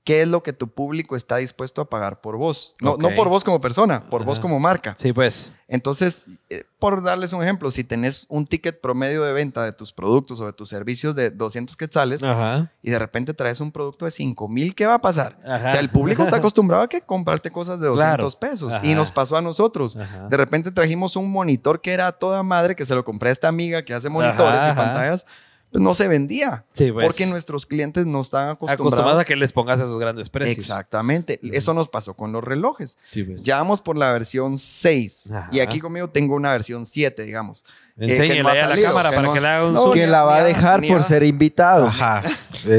[0.05, 2.75] qué es lo que tu público está dispuesto a pagar por vos.
[2.81, 4.95] No, por vos como persona, por vos como marca.
[4.99, 5.55] Sí, pues.
[5.69, 9.93] Entonces, eh, por darles un ejemplo, si tenés un ticket promedio de venta de tus
[9.93, 12.71] productos o de tus servicios de 200 quetzales Ajá.
[12.83, 15.39] y de repente traes un producto de 5 mil, ¿qué va a pasar?
[15.45, 15.69] Ajá.
[15.69, 18.53] O sea, el público está acostumbrado a que comprarte cosas de 200 Claro.
[18.53, 18.73] pesos.
[18.83, 19.97] Y nos pasó a nosotros.
[20.29, 23.49] De repente trajimos un monitor que era toda madre, que se lo compré a esta
[23.49, 25.27] amiga que hace monitores y pantallas.
[25.73, 26.65] No se vendía.
[26.71, 27.05] Sí, pues.
[27.05, 28.81] Porque nuestros clientes no estaban acostumbrados.
[28.81, 30.59] acostumbrados a que les pongas esos grandes precios.
[30.59, 31.41] Exactamente.
[31.43, 32.99] Eso nos pasó con los relojes.
[33.11, 33.43] Sí, pues.
[33.45, 35.33] Ya vamos por la versión 6.
[35.33, 35.49] Ajá.
[35.53, 37.65] Y aquí conmigo tengo una versión 7, digamos.
[37.99, 39.83] Eh, no ha ahí a la cámara que para no- que le haga un No,
[39.83, 39.93] zoom.
[39.95, 41.87] que la va a dejar ni por ser invitado.
[41.87, 42.23] Ajá.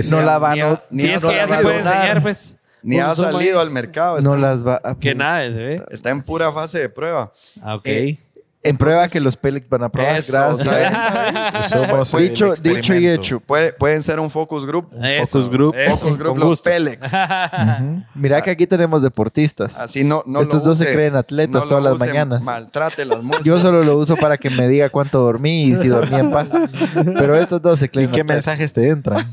[0.10, 2.58] No la van ni a- Si es que ya se puede enseñar, pues.
[2.86, 3.16] Ni ha ahí.
[3.16, 4.20] salido al mercado.
[4.20, 4.96] No las va a...
[5.00, 5.84] Que nada, ¿se ve?
[5.90, 7.32] está en pura fase de prueba.
[7.62, 7.86] Ah, ok.
[7.88, 8.18] Eh,
[8.66, 10.18] En prueba Entonces- que los Pélex van a probar.
[10.20, 10.64] Eso, Gracias.
[10.68, 11.66] ¿sabes?
[11.70, 13.40] Somos el Dicho, dicho y hecho.
[13.42, 14.90] Puede- pueden ser un focus group.
[15.02, 15.76] Eso, Focus group.
[15.76, 16.70] eso, Focus group, con los gusto.
[16.70, 17.12] Pélex.
[18.16, 19.78] Mira que aquí tenemos deportistas.
[19.78, 22.44] Así no, no Estos lo dos se creen atletas no lo todas las use, mañanas.
[22.44, 23.46] Maltrate las músicas.
[23.46, 26.52] Yo solo lo uso para que me diga cuánto dormí y si dormí en paz.
[26.94, 28.36] Pero estos dos se ¿Y creen qué atletas.
[28.36, 29.26] mensajes te entran?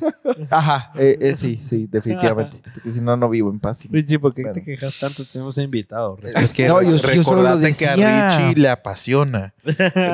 [0.50, 0.90] Ajá.
[0.96, 2.58] Eh, eh, sí, sí, definitivamente.
[2.74, 3.84] Porque si no, no vivo en paz.
[3.90, 4.54] Richie, ¿por qué Bueno.
[4.54, 5.24] te quejas tanto?
[5.24, 6.18] Tenemos invitado.
[6.24, 8.38] Es que No, yo- yo solo lo recordate que a decía.
[8.48, 9.19] Richie le apasiona.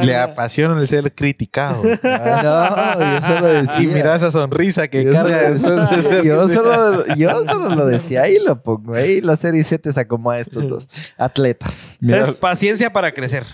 [0.02, 1.82] Le apasiona el ser criticado.
[2.02, 3.82] No, yo solo decía.
[3.82, 7.74] Y mira esa sonrisa que Yo carga solo- después de ser yo solo, yo solo
[7.74, 9.20] lo decía y lo pongo ahí.
[9.20, 11.96] La serie 7 se acomoda a estos dos atletas.
[12.00, 13.44] Mira, Paciencia para crecer.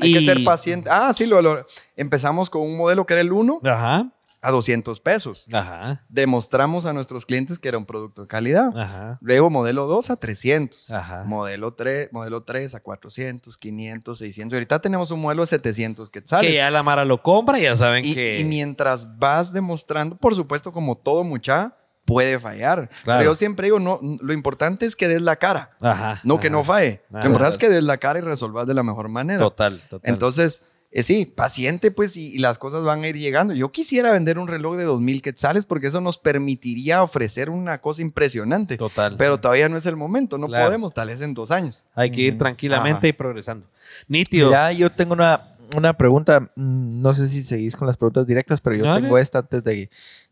[0.00, 0.88] Hay Y- que ser paciente.
[0.90, 1.64] Ah, sí, lo, lo-
[1.96, 4.10] empezamos con un modelo que era el 1 Ajá.
[4.42, 5.46] A 200 pesos.
[5.52, 6.04] Ajá.
[6.08, 8.76] Demostramos a nuestros clientes que era un producto de calidad.
[8.76, 9.18] Ajá.
[9.22, 10.90] Luego modelo 2 a 300.
[10.90, 11.22] Ajá.
[11.24, 14.52] Modelo 3, modelo 3 a 400, 500, 600.
[14.52, 16.50] Y ahorita tenemos un modelo de 700 quetzales.
[16.50, 18.40] Que ya la Mara lo compra, ya saben y, que.
[18.40, 22.90] y mientras vas demostrando, por supuesto, como todo mucha, puede fallar.
[23.04, 23.20] Claro.
[23.20, 26.20] Pero yo siempre digo, no, lo importante es que des la cara, Ajá.
[26.24, 26.56] no que ajá.
[26.56, 27.02] no falle.
[27.10, 27.20] Ajá.
[27.22, 29.38] Lo importante es que des la cara y resolvas de la mejor manera.
[29.38, 30.00] Total, total.
[30.12, 30.62] Entonces,
[30.94, 33.54] eh, sí, paciente, pues, y, y las cosas van a ir llegando.
[33.54, 38.02] Yo quisiera vender un reloj de 2000 quetzales porque eso nos permitiría ofrecer una cosa
[38.02, 38.76] impresionante.
[38.76, 39.14] Total.
[39.16, 40.66] Pero todavía no es el momento, no Claro.
[40.66, 41.84] podemos, tal vez en dos años.
[41.94, 43.08] Hay que ir tranquilamente Ajá.
[43.08, 43.66] y progresando.
[44.06, 44.50] Nítido.
[44.50, 46.40] Ya, yo tengo una, una pregunta.
[46.56, 49.00] mm, No sé si seguís con las preguntas directas, pero yo Dale.
[49.00, 49.88] tengo esta antes de,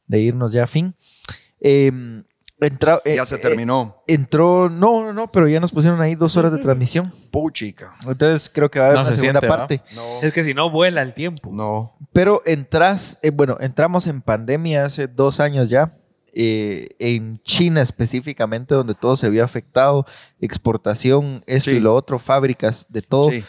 [0.07, 0.95] de irnos ya a fin.
[1.61, 2.23] Eh,
[2.61, 4.03] entra- eh, ya se eh, terminó.
[4.07, 7.13] entró, no, no, no, pero ya nos pusieron ahí dos horas de transmisión.
[7.31, 7.95] Puchica.
[8.07, 9.83] Entonces creo que va a haber No una se segunda parte.
[9.95, 10.03] No.
[10.23, 11.51] Es que si no, vuela el tiempo.
[11.53, 11.97] No.
[12.13, 15.97] Pero entras, eh, bueno, entramos en pandemia hace dos años ya,
[16.33, 20.07] eh, en China específicamente, donde todo se había afectado,
[20.41, 21.77] exportación, esto Sí.
[21.79, 23.31] y lo otro, fábricas, de todo.
[23.31, 23.43] Sí.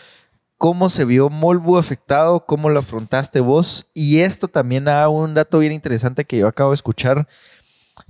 [0.58, 2.46] ¿Cómo se vio Molbu afectado?
[2.46, 3.88] ¿Cómo lo afrontaste vos?
[3.96, 7.28] Y esto también da un dato bien interesante que yo acabo de escuchar.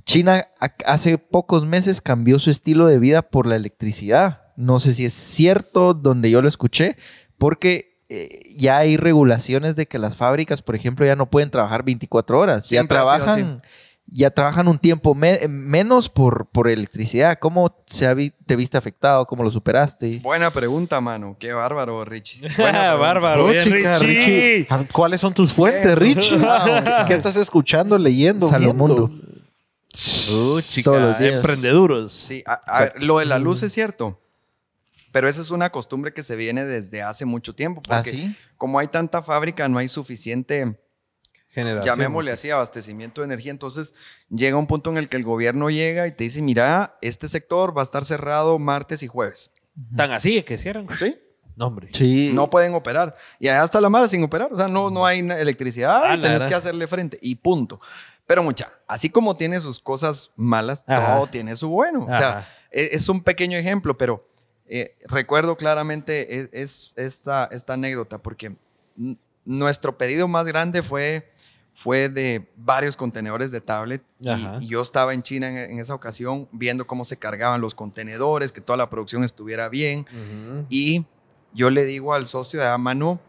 [0.06, 0.48] China
[0.86, 4.42] hace pocos meses cambió su estilo de vida por la electricidad.
[4.56, 6.98] No sé si es cierto donde yo lo escuché,
[7.38, 11.84] porque eh, ya hay regulaciones de que las fábricas, por ejemplo, ya no pueden trabajar
[11.84, 12.66] 24 horas.
[12.66, 13.62] Siempre ya trabajan,
[14.06, 17.40] ya trabajan un tiempo me- menos por, por electricidad.
[17.40, 19.26] ¿Cómo se ha vi- te viste afectado?
[19.26, 20.20] ¿Cómo lo superaste?
[20.22, 21.38] Buena pregunta, mano.
[21.40, 22.48] Qué bárbaro, Richie.
[22.58, 23.46] Bárbaro.
[23.46, 24.68] Oh, bien, chica, Richie.
[24.70, 24.88] Richie.
[24.92, 26.38] ¿Cuáles son tus fuentes, Richie?
[26.38, 28.48] ¿Qué, qué estás escuchando, leyendo?
[28.50, 29.08] Salomundo.
[29.08, 29.31] viendo?
[30.32, 31.36] Uh, chica, Todos los días.
[31.36, 32.14] emprendeduros.
[32.14, 34.20] Sí, a, a ver, lo de la luz es cierto.
[35.12, 37.82] Pero eso es una costumbre que se viene desde hace mucho tiempo.
[37.90, 38.36] ¿Ah, Porque sí?
[38.58, 40.80] como hay tanta fábrica, no hay suficiente,
[41.50, 41.94] Generación.
[41.98, 43.52] llamémosle así, abastecimiento de energía.
[43.52, 43.94] Entonces
[44.30, 47.76] llega un punto en el que el gobierno llega y te dice, mira, este sector
[47.78, 49.52] va a estar cerrado martes y jueves.
[49.98, 50.88] Tan así es que cierran.
[50.98, 51.18] ¿Sí?
[51.58, 51.90] No, hombre.
[51.92, 52.32] Sí.
[52.34, 53.14] No pueden operar.
[53.38, 54.54] Y allá está la madre sin operar.
[54.54, 57.20] O sea, no, no hay electricidad Ah, tenés que hacerle frente.
[57.22, 57.82] Y punto.
[58.32, 61.16] Pero mucha, así como tiene sus cosas malas, Ajá.
[61.16, 62.06] todo tiene su bueno.
[62.06, 62.18] O Ajá.
[62.18, 64.26] sea, e- es, un pequeño ejemplo, pero
[64.68, 68.56] eh, recuerdo claramente es, es esta, esta anécdota porque
[69.44, 71.30] nuestro pedido más grande fue,
[71.76, 74.02] fue de varios contenedores de tablet.
[74.22, 74.48] y-.
[74.62, 78.54] Y, yo estaba en China en, en esa ocasión viendo cómo se cargaban los contenedores,
[78.54, 80.08] que toda la producción estuviera bien.
[80.08, 80.66] Ujú.
[80.70, 81.06] Y
[81.52, 83.20] yo le digo al socio de a mano,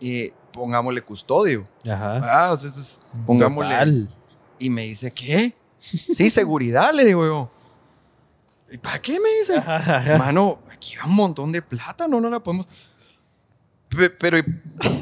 [0.00, 1.66] eh, pongámosle custodio.
[1.84, 2.20] Ajá.
[2.48, 3.70] Ah, o sea, es- pongámosle.
[3.70, 4.14] Total.
[4.58, 5.54] Y me dice, ¿qué?
[5.78, 7.50] Sí, seguridad, le digo yo.
[8.70, 9.60] ¿Y para qué me dice?
[10.18, 12.66] Mano, aquí va un montón de plata, no, no la podemos.
[13.96, 14.42] Pe- Pero, ¿y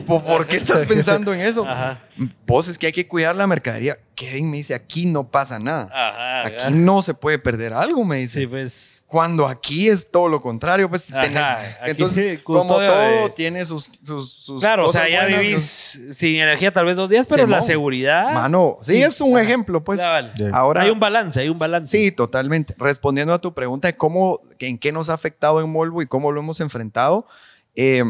[0.06, 1.66] po- ¿por qué estás pensando en eso?
[1.66, 1.98] Ajá.
[2.46, 3.98] Vos es que hay que cuidar la mercadería.
[4.14, 5.90] Kevin me dice, aquí no pasa nada.
[5.92, 6.46] Ajá.
[6.46, 6.70] Aquí ajá.
[6.70, 8.40] no se puede perder algo, me dice.
[8.40, 9.02] Sí, pues.
[9.06, 13.66] Cuando aquí es todo lo contrario, pues Ajá, tenés- aquí entonces como todo de- tiene
[13.66, 17.10] sus, sus, sus Claro, o cosas sea, ya buenas, vivís sin energía tal vez dos
[17.10, 17.62] días, pero la Simón.
[17.66, 18.32] seguridad.
[18.34, 19.42] Mano, sí, es un Ajá.
[19.44, 20.00] ejemplo, pues.
[20.00, 20.32] Ya.
[20.52, 21.90] Ahora hay un balance, hay un balance.
[21.90, 22.74] Sí, totalmente.
[22.78, 26.30] Respondiendo a tu pregunta de cómo, en qué nos ha afectado en Molvo y cómo
[26.32, 27.26] lo hemos enfrentado.
[27.74, 28.04] eh,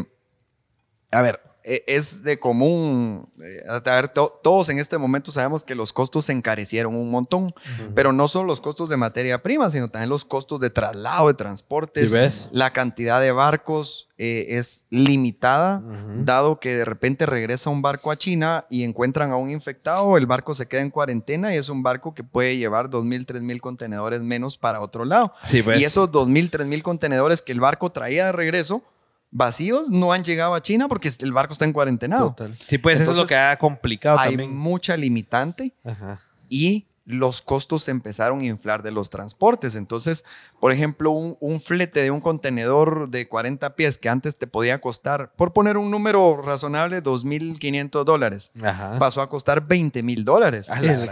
[1.11, 1.39] a ver,
[1.69, 3.29] eh, es de común.
[3.43, 7.11] eh, a ver, to- todos en este momento sabemos que los costos se encarecieron un
[7.11, 7.53] montón,
[7.93, 11.33] pero no solo los costos de materia prima, sino también los costos de traslado, de
[11.33, 12.09] transportes.
[12.09, 12.47] ¿Sí ves?
[12.53, 15.83] La cantidad de barcos eh, es limitada,
[16.23, 20.25] dado que de repente regresa un barco a China y encuentran a un infectado, el
[20.25, 24.23] barco se queda en cuarentena y es un barco que puede llevar 2.000, 3.000 contenedores
[24.23, 25.33] menos para otro lado.
[25.47, 25.63] Sí.
[25.75, 28.83] Y esos 2.000, 3.000 contenedores que el barco traía de regreso,
[29.31, 32.35] vacíos, no han llegado a China porque el barco está en cuarentena.
[32.67, 34.55] Sí, pues eso es lo que ha complicado Hay también.
[34.55, 36.19] mucha limitante Ajá.
[36.49, 39.75] y los costos se empezaron a inflar de los transportes.
[39.75, 40.25] Entonces,
[40.59, 44.81] por ejemplo, un, un flete de un contenedor de 40 pies que antes te podía
[44.81, 48.51] costar, por poner un número razonable, 2.500 dólares,
[48.99, 50.69] pasó a costar 20 mil dólares.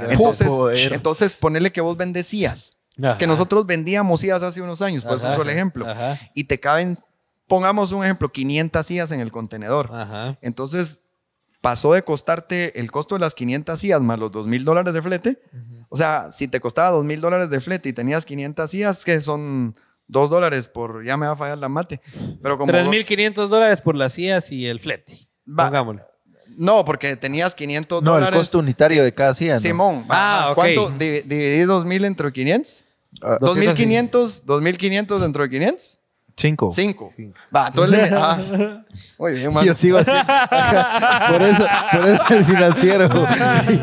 [0.09, 0.93] Entonces, poder.
[0.93, 3.17] entonces, ponerle que vos vendecías, Ajá.
[3.17, 5.33] que nosotros vendíamos sillas hace unos años, por eso Ajá.
[5.35, 6.19] uso el ejemplo, Ajá.
[6.33, 6.97] y te caben,
[7.47, 9.89] pongamos un ejemplo, 500 sillas en el contenedor.
[9.93, 10.37] Ajá.
[10.41, 11.01] Entonces,
[11.61, 15.01] pasó de costarte el costo de las 500 sillas más los 2 mil dólares de
[15.01, 15.41] flete.
[15.89, 19.21] O sea, si te costaba 2 mil dólares de flete y tenías 500 sillas, que
[19.21, 19.75] son
[20.07, 22.01] 2 dólares por, ya me va a fallar la mate.
[22.41, 22.71] Pero como...
[22.71, 25.13] 3.500 dólares por las sillas y el flete.
[25.47, 25.65] Va.
[25.65, 26.03] Pongámosle.
[26.57, 28.39] No, porque tenías 500 No, el dólares.
[28.39, 29.55] costo unitario de cada silla.
[29.55, 29.59] ¿no?
[29.59, 30.51] Simón, Ah.
[30.55, 30.89] ¿cuánto?
[30.91, 32.83] Di- ¿Dividí 2 mil entre 500?
[33.21, 35.99] Ah, 2.500, 2.500 dentro de 500?
[36.37, 36.71] Cinco.
[36.75, 37.13] 5.
[37.55, 38.37] Va, entonces le- ah.
[39.17, 39.51] Muy bien.
[39.63, 40.11] Yo sigo así.
[41.31, 43.09] Por eso, por eso el financiero.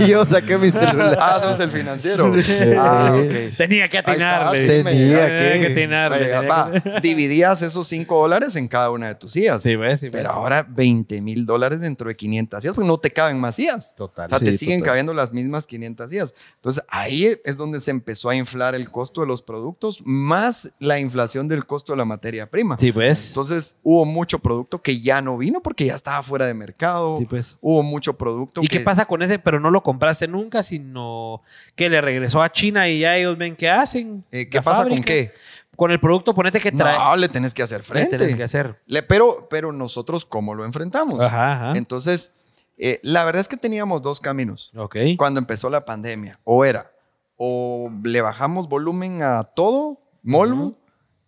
[0.00, 1.16] y yo saqué mi celular.
[1.20, 2.32] Ah, sos el financiero.
[2.78, 3.20] ah.
[3.56, 4.66] Tenía que atinarle.
[4.66, 6.32] Tenía Tenía que atinarle.
[6.48, 6.70] Va,
[7.02, 9.62] dividías esos 5 dólares en cada una de tus sillas.
[9.62, 10.20] Sí, ves, sí, ves.
[10.22, 13.94] Pero ahora 20 mil dólares dentro de 500 sillas, porque no te caben más sillas.
[13.96, 14.26] Total.
[14.26, 14.90] O sea, te siguen total.
[14.90, 16.34] cabiendo las mismas 500 sillas.
[16.56, 20.98] Entonces, ahí es donde se empezó a inflar el costo de los productos, más la
[20.98, 22.76] inflación del costo de la materia prima.
[22.78, 23.28] Sí, pues.
[23.28, 27.16] Entonces, hubo mucho producto que ya no vino porque ya estaba fuera de mercado.
[27.16, 27.58] Sí, pues.
[27.60, 28.78] Hubo mucho producto ¿Y que...
[28.78, 29.38] qué pasa con ese?
[29.38, 31.42] Pero no lo compraste nunca, sino
[31.74, 34.24] que le regresó a China y ya ellos ven qué hacen.
[34.30, 35.32] Eh, ¿Qué pasa con qué?
[35.76, 36.98] Con el producto, ponete que trae.
[36.98, 38.18] No, le tenés que hacer ¿Qué frente.
[38.18, 38.78] tenés que hacer?
[38.86, 41.22] Le- pero, pero nosotros, ¿cómo lo enfrentamos?
[41.22, 41.78] Ajá, ajá.
[41.78, 42.30] Entonces,
[42.76, 44.70] eh, la verdad es que teníamos dos caminos.
[44.76, 44.96] ok.
[45.16, 46.92] Cuando empezó la pandemia, o era,
[47.36, 50.74] o le bajamos volumen a todo, Molvo.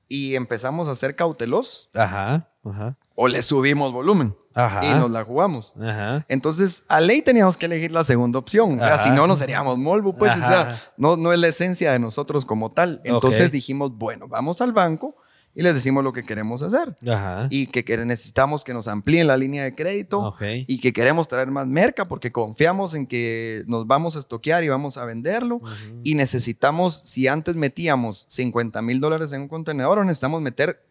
[0.09, 2.97] Y empezamos a ser cautelosos, Ajá, ajá.
[3.14, 4.85] o le subimos volumen Ajá.
[4.85, 5.74] y nos la jugamos.
[5.81, 6.24] Ajá.
[6.28, 8.74] Entonces, a ley teníamos que elegir la segunda opción.
[8.74, 9.05] O sea, Ajá.
[9.05, 12.44] si no, no seríamos Molvo, pues, o sea, no, no es la esencia de nosotros
[12.44, 13.01] como tal.
[13.05, 15.16] Entonces dijimos, bueno, vamos al banco
[15.55, 16.97] y les decimos lo que queremos hacer.
[17.09, 17.47] Ajá.
[17.51, 20.43] Y que, que necesitamos que nos amplíen la línea de crédito Ok.
[20.66, 24.68] y que queremos traer más merca porque confiamos en que nos vamos a estoquear y
[24.68, 25.60] vamos a venderlo.
[26.02, 30.82] Y necesitamos, si antes metíamos 50 mil dólares en un contenedor, necesitamos meter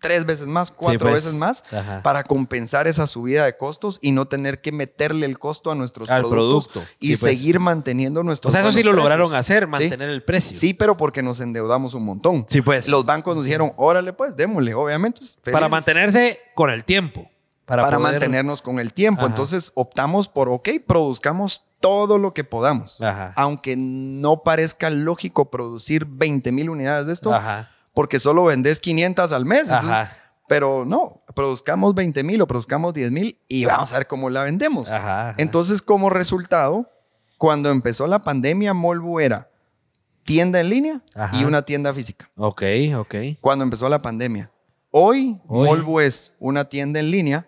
[0.00, 1.24] tres veces más, cuatro pues.
[1.24, 2.02] veces más Ajá.
[2.02, 6.08] para compensar esa subida de costos y no tener que meterle el costo a nuestros
[6.10, 6.92] Al productos producto.
[6.98, 7.36] y Sí, pues.
[7.36, 10.56] seguir manteniendo nuestros O sea, eso sí lo lograron hacer, mantener el precio.
[10.56, 12.46] Sí, pero porque nos endeudamos un montón.
[12.48, 12.88] Sí, pues.
[12.88, 15.20] Los bancos nos dijeron, órale pues, démosle, obviamente.
[15.52, 17.30] Para mantenerse con el tiempo.
[17.66, 19.20] Para, para, poder- mantenernos con el tiempo.
[19.22, 19.28] Ajá.
[19.30, 23.00] Entonces optamos por, ok, produzcamos todo lo que podamos.
[23.00, 23.32] Ajá.
[23.36, 27.70] Aunque no parezca lógico producir 20 mil unidades de esto, Ajá.
[28.00, 29.64] Porque solo vendes 500 al mes.
[29.68, 30.16] entonces- Ajá.
[30.48, 34.42] pero no, produzcamos 20 mil o produzcamos 10 mil y vamos a ver cómo la
[34.44, 34.88] vendemos.
[34.90, 35.28] Ajá.
[35.30, 35.34] ajá.
[35.36, 36.88] Entonces, como resultado,
[37.36, 39.50] cuando empezó la pandemia, Molbu era
[40.24, 41.36] tienda en línea Ajá.
[41.36, 42.30] y una tienda física.
[42.38, 42.62] Ok,
[42.96, 43.14] ok.
[43.42, 44.50] Cuando empezó la pandemia.
[44.90, 45.66] Hoy, Hoy.
[45.68, 47.46] Molbu es una tienda en línea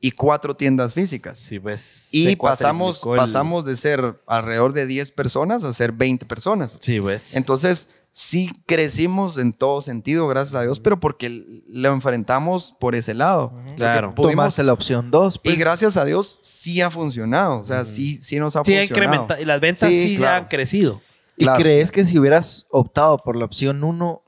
[0.00, 1.38] y cuatro tiendas físicas.
[1.38, 2.08] Sí, pues.
[2.10, 6.76] Y pasamos, el- pasamos de ser alrededor de 10 personas a ser 20 personas.
[6.78, 7.34] Sí, pues.
[7.34, 13.12] Entonces, sí crecimos en todo sentido, gracias a Dios, pero porque lo enfrentamos por ese
[13.12, 13.52] lado.
[13.76, 14.14] Claro.
[14.14, 15.40] Pudimos- Tomaste la opción 2.
[15.44, 17.60] y gracias a Dios sí ha funcionado.
[17.60, 18.84] O sea, sí, sí nos ha Sí, ha funcionado.
[19.06, 19.42] incrementado.
[19.42, 21.02] Y las ventas sí, Sí, ya han crecido.
[21.36, 21.60] ¿Y Claro.
[21.60, 24.22] crees que si hubieras optado por la opción 1,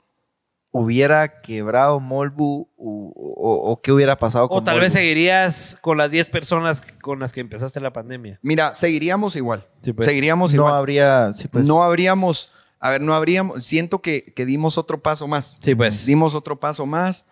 [0.71, 5.97] hubiera quebrado Molbu o, o- o qué hubiera pasado con O tal vez seguirías con
[5.97, 8.39] las 10 personas con las que empezaste la pandemia.
[8.43, 9.67] Mira, seguiríamos igual.
[9.81, 10.07] Sí, pues.
[10.07, 10.75] Seguiríamos No igual.
[10.75, 11.33] habría...
[11.33, 11.65] sí, pues.
[11.67, 15.59] no habríamos, a ver, no habríamos, siento que, que dimos otro paso más.
[15.61, 16.07] Sí, pues.
[16.07, 17.27] Dimos otro paso más.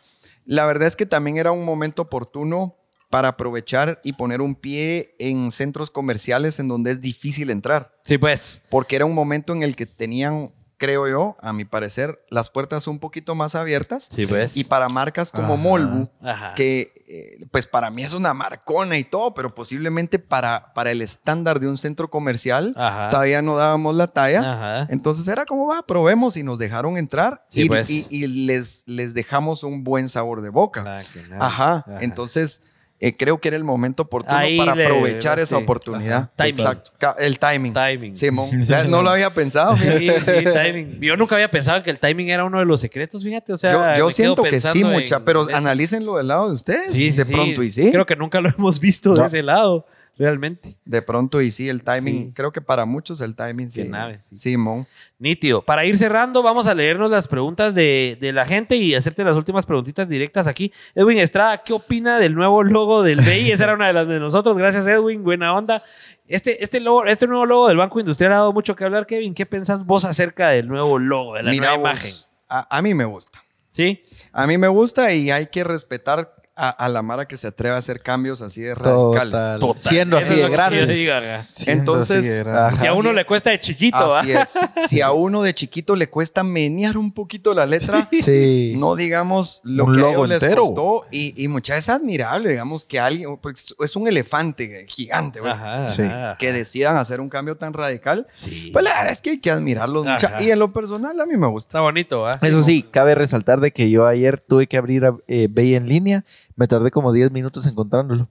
[0.44, 2.76] La verdad es que también era un momento oportuno
[3.10, 7.94] para aprovechar y poner un pie en centros comerciales en donde es difícil entrar.
[8.02, 8.62] Sí, pues.
[8.70, 12.86] Porque era un momento en el que tenían, creo yo, a mi parecer, las puertas
[12.86, 14.08] un poquito más abiertas.
[14.10, 14.56] Sí, pues.
[14.56, 15.62] Y para marcas como Ajá.
[15.62, 16.54] Molbu, Ajá.
[16.54, 21.02] que eh, pues para mí es una marcona y todo, pero posiblemente para, para el
[21.02, 23.10] estándar de un centro comercial Ajá.
[23.10, 24.40] todavía no dábamos la talla.
[24.40, 24.86] Ajá.
[24.90, 27.88] Entonces era como, va, probemos y nos dejaron entrar Sí, y, pues.
[27.90, 30.82] y- y les, les dejamos un buen sabor de boca.
[30.86, 31.46] Ah, nada.
[31.46, 31.84] Ajá.
[32.00, 32.62] Entonces
[32.98, 35.62] eh, creo que era el momento oportuno Ahí para le- aprovechar esa sí.
[35.62, 36.30] oportunidad.
[36.36, 36.54] Timing.
[36.60, 36.90] Exacto.
[37.18, 37.72] El timing.
[37.72, 38.16] Timing.
[38.16, 38.50] Simón.
[38.62, 39.76] Ya no lo había pensado.
[39.76, 40.98] Sí, sí, timing.
[41.00, 43.52] Yo nunca había pensado que el timing era uno de los secretos, fíjate.
[43.52, 46.92] O sea, yo siento que sí, mucha, pero analícenlo del lado de ustedes.
[46.92, 47.90] Sí, sí, de pronto y sí.
[47.90, 49.86] Creo que nunca lo hemos visto de ese lado,
[50.16, 50.76] realmente.
[50.84, 52.26] De pronto y sí, el timing.
[52.26, 52.32] Sí.
[52.34, 53.84] Creo que para muchos el timing sí.
[53.84, 54.36] Nave, sí.
[54.36, 54.86] Simón.
[55.18, 55.62] Nítido.
[55.62, 59.36] Para ir cerrando, vamos a leernos las preguntas de, de la gente y hacerte las
[59.36, 60.72] últimas preguntitas directas aquí.
[60.94, 63.50] Edwin Estrada, ¿qué opina del nuevo logo del BI?
[63.52, 64.56] Esa era una de las de nosotros.
[64.56, 65.22] Gracias, Edwin.
[65.22, 65.82] Buena onda.
[66.28, 69.34] Este, este, logo, este nuevo logo del Banco Industrial ha dado mucho que hablar, Kevin.
[69.34, 72.14] ¿Qué pensás vos acerca del nuevo logo, de la Mira nueva vos, imagen?
[72.48, 73.42] A, a mí me gusta.
[73.70, 74.02] ¿Sí?
[74.32, 77.74] A mí me gusta y hay que respetar a, a la Mara que se atreve
[77.74, 79.60] a hacer cambios así de radicales.
[79.60, 79.80] Total.
[79.80, 81.68] Siendo así de grandes.
[81.68, 82.44] Entonces.
[82.78, 83.96] Si a uno le cuesta de chiquito.
[84.16, 84.50] Así es.
[84.88, 88.74] Si a uno de chiquito le cuesta menear un poquito la letra, Sí.
[88.76, 90.66] no digamos lo Un que a logo les entero.
[90.66, 91.06] costó.
[91.10, 95.52] Y, y muchas veces es admirable, digamos, que alguien, pues, es un elefante gigante, pues,
[95.52, 96.02] Ajá, Sí.
[96.02, 96.36] ajá.
[96.38, 98.26] que decidan hacer un cambio tan radical.
[98.32, 98.70] Sí.
[98.72, 100.06] Pues la verdad es que hay que admirarlos.
[100.40, 101.68] Y en lo personal a mí me gusta.
[101.68, 102.32] Está bonito, ¿va?
[102.40, 106.24] Eso sí, cabe resaltar de que yo ayer tuve que abrir eh, Bay en línea.
[106.56, 108.28] Me tardé como 10 minutos encontrándolo.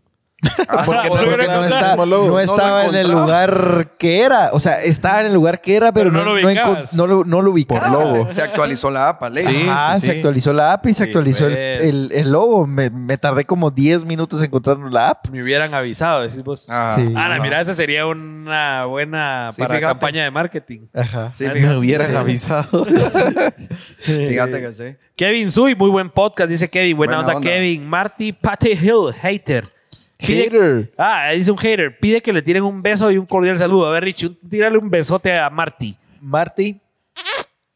[0.86, 1.66] Porque no Porque no, encontraba.
[1.66, 4.50] está- No lo no estaba en el lugar que era.
[4.52, 6.94] O sea, estaba en el lugar que era, pero, Pero no no, lo no, ubicabas.
[6.94, 7.90] encon- no lo, no lo ubicaba.
[7.90, 8.30] Por logo.
[8.30, 9.24] Se actualizó la app.
[9.40, 9.66] Sí.
[9.68, 11.90] Ajá, se actualizó la app y se Sí, actualizó el, pues.
[11.90, 12.68] el- el logo.
[12.68, 15.30] Me, me tardé como 10 minutos encontrando la app.
[15.30, 16.68] Me hubieran avisado, decís vos.
[16.70, 17.12] Ah, Sí.
[17.16, 19.94] Ana, mira, esa sería una buena Sí, para fíjate.
[19.94, 20.82] campaña de marketing.
[20.94, 21.32] Ajá.
[21.34, 22.18] sí, Ah, fíjate, Me hubieran sí.
[22.18, 22.86] avisado.
[23.98, 24.96] Fíjate que sí.
[25.16, 26.98] Kevin Sui, muy buen podcast, dice Kevin.
[26.98, 27.50] Buena, Buena onda, onda.
[27.50, 27.86] Kevin.
[27.88, 29.74] Marty Pate Hill, hater.
[30.18, 30.94] Pide- Hater.
[30.98, 31.98] Ah, dice un hater.
[32.00, 33.88] Pide que le tiren un beso y un cordial saludo.
[33.88, 35.98] A ver, Richie, un- tírale un besote a Marty.
[36.22, 36.80] Marty.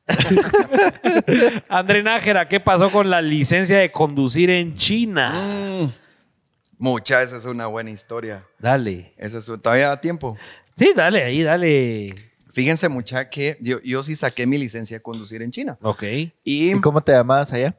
[1.69, 5.33] André Nájera, ¿qué pasó con la licencia de conducir en China?
[5.35, 5.91] Mm.
[6.77, 8.45] Mucha, esa es una buena historia.
[8.57, 9.13] Dale.
[9.17, 10.37] Esa es, todavía da tiempo.
[10.75, 12.15] Sí, dale, ahí, dale.
[12.51, 15.77] Fíjense, mucha, que yo, yo sí saqué mi licencia de conducir en China.
[15.81, 16.03] Ok.
[16.03, 16.31] Y.
[16.71, 17.75] ¿Y cómo te llamabas allá?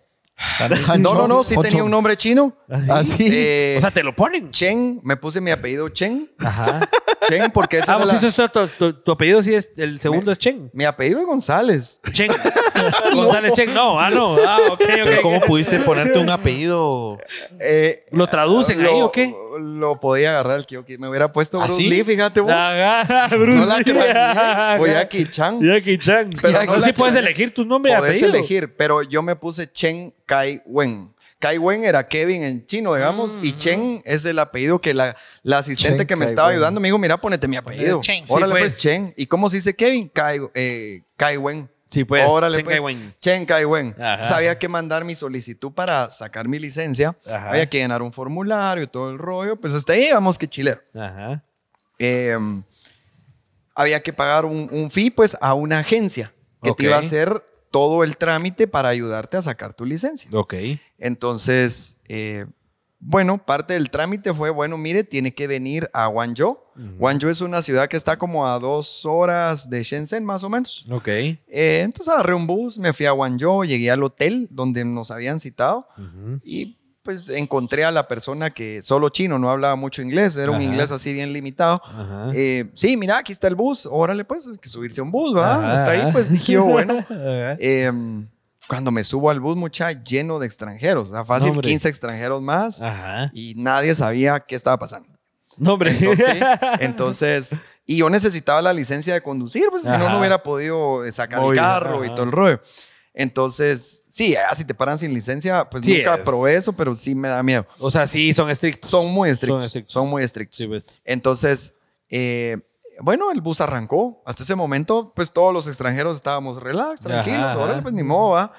[0.99, 2.57] No, no, no, sí tenía un nombre chino.
[3.05, 3.29] Sí.
[3.31, 4.51] Eh, O sea, te lo ponen.
[4.51, 6.31] Chen, me puse mi apellido Chen.
[6.39, 6.89] Ajá.
[7.29, 9.69] Chen, porque esa Ah, era vos la- eso es tu, tu- tu apellido sí es,
[9.77, 10.71] el segundo es Chen.
[10.73, 12.01] mi apellido es González.
[12.13, 12.31] Chen.
[13.15, 14.37] González Chen, no, ah, no.
[14.47, 14.87] Ah, ok, ok.
[14.87, 17.19] Pero ¿cómo pudiste ponerte un apellido?
[17.59, 19.35] Eh, ¿Lo traducen lo- ahí o qué?
[19.61, 21.89] Lo podía agarrar el que yo qui- me hubiera puesto ¿Ah, Bruce sí?
[21.89, 22.53] Lee, fíjate vos.
[22.53, 23.85] Ajá, Bruce No la Lee.
[23.85, 24.81] craneé.
[24.81, 25.61] O Jackie Chan.
[25.61, 26.31] Jackie Chan.
[26.41, 28.29] Pero Pero no la sí puedes elegir tu nombre y Podés apellido.
[28.39, 31.13] elegir, pero yo me puse Chen Kai Wen.
[31.41, 35.17] Kai Wen era Kevin en chino, digamos, Mm, y Chen es el apellido que la,
[35.43, 36.57] la asistente Chen que me Kai estaba Wen.
[36.57, 38.01] ayudando me dijo, mira, ponete mi apellido.
[38.03, 38.27] Chen.
[38.27, 38.63] Sí, Órale, pues.
[38.65, 38.81] pues.
[38.81, 39.13] Chen.
[39.17, 40.09] ¿Y cómo se dice Kevin?
[40.11, 41.69] Kai, eh, Kai Wen.
[41.89, 42.25] Sí, pues.
[42.29, 42.77] Órale, Chen pues.
[42.77, 43.15] Kai Wen.
[43.21, 43.97] Chen Kai Wen.
[43.99, 44.25] Ajá.
[44.25, 47.17] Sabía que mandar mi solicitud para sacar mi licencia.
[47.27, 47.51] Ajá.
[47.51, 49.57] Había que llenar un formulario y todo el rollo.
[49.57, 50.83] Pues hasta ahí íbamos que chilero.
[50.95, 51.43] Ajá.
[51.99, 52.37] Eh,
[53.75, 56.77] había que pagar un, un fee pues a una agencia que Ok.
[56.79, 60.31] te iba a hacer todo el trámite para ayudarte a sacar tu licencia.
[60.33, 60.55] Ok.
[60.99, 62.47] Entonces, eh,
[62.99, 66.59] bueno, parte del trámite fue, bueno, mire, tiene que venir a Guangzhou.
[66.99, 70.87] Guangzhou es una ciudad que está como a dos horas de Shenzhen, más o menos.
[70.91, 71.09] Ok.
[71.09, 71.37] Eh,
[71.83, 75.87] entonces agarré un bus, me fui a Guangzhou, llegué al hotel donde nos habían citado
[76.43, 80.57] y pues encontré a la persona que solo chino, no hablaba mucho inglés, era un
[80.57, 80.65] Ajá.
[80.65, 81.81] inglés así bien limitado.
[82.35, 85.35] Eh, sí, mira, aquí está el bus, órale pues, hay que subirse a un bus,
[85.35, 85.65] ¿verdad?
[85.65, 85.69] Ajá.
[85.73, 86.99] Hasta ahí pues dije yo, bueno.
[87.63, 87.91] Eh,
[88.69, 91.69] cuando me subo al bus, mucha, lleno de extranjeros, o sea, fácil No, hombre.
[91.69, 93.31] 15 extranjeros más Ajá.
[93.35, 95.09] y nadie sabía qué estaba pasando.
[95.57, 95.91] No, hombre.
[95.91, 96.37] Entonces,
[96.81, 101.43] entonces, y yo necesitaba la licencia de conducir, pues si no, no hubiera podido sacar
[101.43, 102.07] el carro ajá.
[102.07, 102.61] y todo el rollo.
[103.13, 106.21] Entonces, sí, ah, si te paran sin licencia, pues Sí nunca es.
[106.23, 107.67] probé eso, pero sí me da miedo.
[107.79, 108.91] o sea, sí, son estrictos.
[108.91, 109.57] Son muy estrictos.
[109.57, 110.07] Son Son, estrictos.
[110.07, 110.57] muy estrictos.
[110.85, 111.01] Sí.
[111.05, 111.75] Entonces,
[112.09, 112.57] eh,
[113.03, 114.23] bueno, el bus arrancó.
[114.27, 117.41] Hasta ese momento, pues todos los extranjeros estábamos relax, tranquilos.
[117.41, 118.53] Ahora, pues ni modo, ¿va?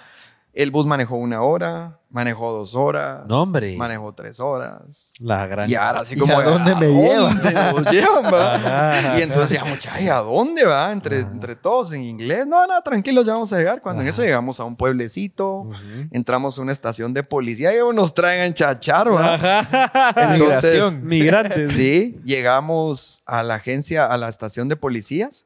[0.54, 3.78] El bus manejó una hora, manejó dos horas, No, hombre.
[3.78, 5.14] manejó tres horas.
[5.20, 5.70] La gran.
[5.70, 6.38] Y ahora así ¿Y como...
[6.38, 7.30] a dónde me lleva?
[7.34, 8.56] dónde nos llevan, va?
[8.56, 10.92] Ajá, Y entonces ya, muchachos, ¿a dónde va?
[10.92, 12.46] Entre, entre todos en inglés.
[12.46, 13.82] No, no, tranquilos, ya vamos a llegar.
[13.82, 15.78] Cuando en eso llegamos a un pueblecito, Ujú.
[16.12, 19.36] entramos a una estación de policía y nos traen a enchachar, ¿va?
[19.36, 20.34] Ajá.
[20.34, 21.06] Entonces, Migración.
[21.06, 21.72] Migrantes.
[21.72, 25.46] Sí, llegamos a la agencia, a la estación de policías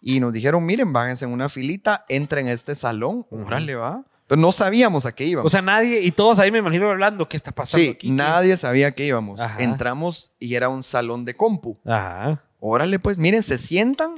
[0.00, 4.02] y nos dijeron, miren, váyanse en una filita, entren a este salón, órale, va.
[4.26, 5.46] Pero no sabíamos a qué íbamos.
[5.46, 8.10] O sea, nadie, y todos ahí me imagino hablando, ¿qué está pasando sí, aquí?
[8.10, 9.40] nadie sabía a qué íbamos.
[9.40, 9.62] Ajá.
[9.62, 11.78] Entramos y era un salón de compu.
[11.84, 12.42] Ajá.
[12.58, 14.16] Órale, pues, miren, se sientan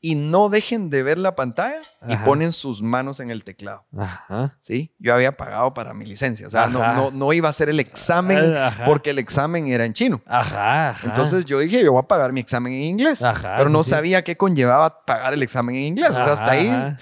[0.00, 2.24] y no dejen de ver la pantalla y Ajá.
[2.24, 3.84] ponen sus manos en el teclado.
[3.96, 4.56] Ajá.
[4.60, 4.92] ¿Sí?
[4.98, 6.46] Yo había pagado para mi licencia.
[6.46, 8.84] O sea, no, no, no iba a hacer el examen Ajá.
[8.84, 10.20] porque el examen era en chino.
[10.26, 10.96] Ajá.
[11.04, 13.22] Entonces yo dije, yo voy a pagar mi examen en inglés.
[13.22, 16.10] Ajá, pero no sí, sabía qué conllevaba pagar el examen en inglés.
[16.10, 16.96] o sea, hasta ahí.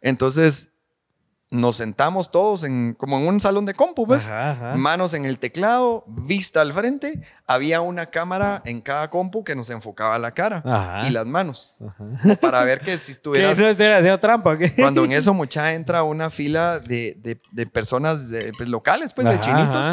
[0.00, 0.70] Entonces
[1.48, 4.26] nos sentamos todos en, como en un salón de compu, pues.
[4.30, 4.76] Ajá, ajá.
[4.76, 7.22] Manos en el teclado, vista al frente.
[7.46, 11.06] Había una cámara en cada compu que nos enfocaba la cara Ajá.
[11.06, 11.74] y las manos.
[12.40, 13.12] Para ver que si ¿Qué?
[13.12, 13.58] estuvieras...
[13.58, 14.58] ¿No estoy haciendo trampa?
[14.58, 14.74] ¿qué?
[14.74, 19.28] Cuando en eso mucha entra una fila de, de- de personas de- pues, locales, pues
[19.28, 19.86] de chinitos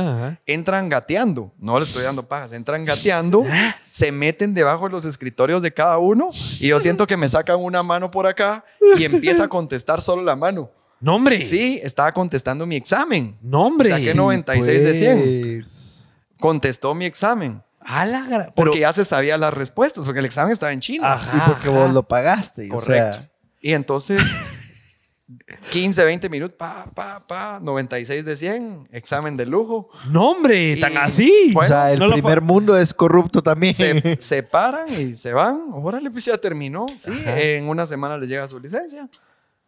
[0.47, 1.53] entran gateando.
[1.59, 3.43] No les estoy dando pajas, entran gateando,
[3.91, 7.57] se meten debajo de los escritorios de cada uno y yo siento que me sacan
[7.59, 8.65] una mano por acá
[8.97, 10.71] y empieza a contestar solo la mano.
[11.03, 11.45] No, hombre.
[11.45, 13.37] Sí, estaba contestando mi examen.
[13.41, 13.89] No, hombre.
[13.89, 15.59] Saqué 96 de 100.
[15.61, 17.61] Pues, Contestó mi examen.
[17.81, 20.79] A la gra- Porque pero- ya se sabía las respuestas, porque el examen estaba en
[20.79, 21.05] chino.
[21.05, 21.77] Ajá, y porque ajá.
[21.77, 22.67] vos lo pagaste.
[22.71, 23.13] o Correcto.
[23.19, 24.21] sea, Y entonces,
[25.71, 29.89] 15, 20 minutos, pa, pa, pa, 96 de 100, examen de lujo.
[30.07, 31.49] No, hombre, Y- tan así.
[31.53, 33.73] Bueno, o sea, el no primer mundo es corrupto también.
[33.73, 35.65] se, se paran y se van.
[35.73, 36.85] Órale, pues ya terminó.
[36.97, 37.39] Sí, Ajá.
[37.39, 39.09] en una semana les llega su licencia.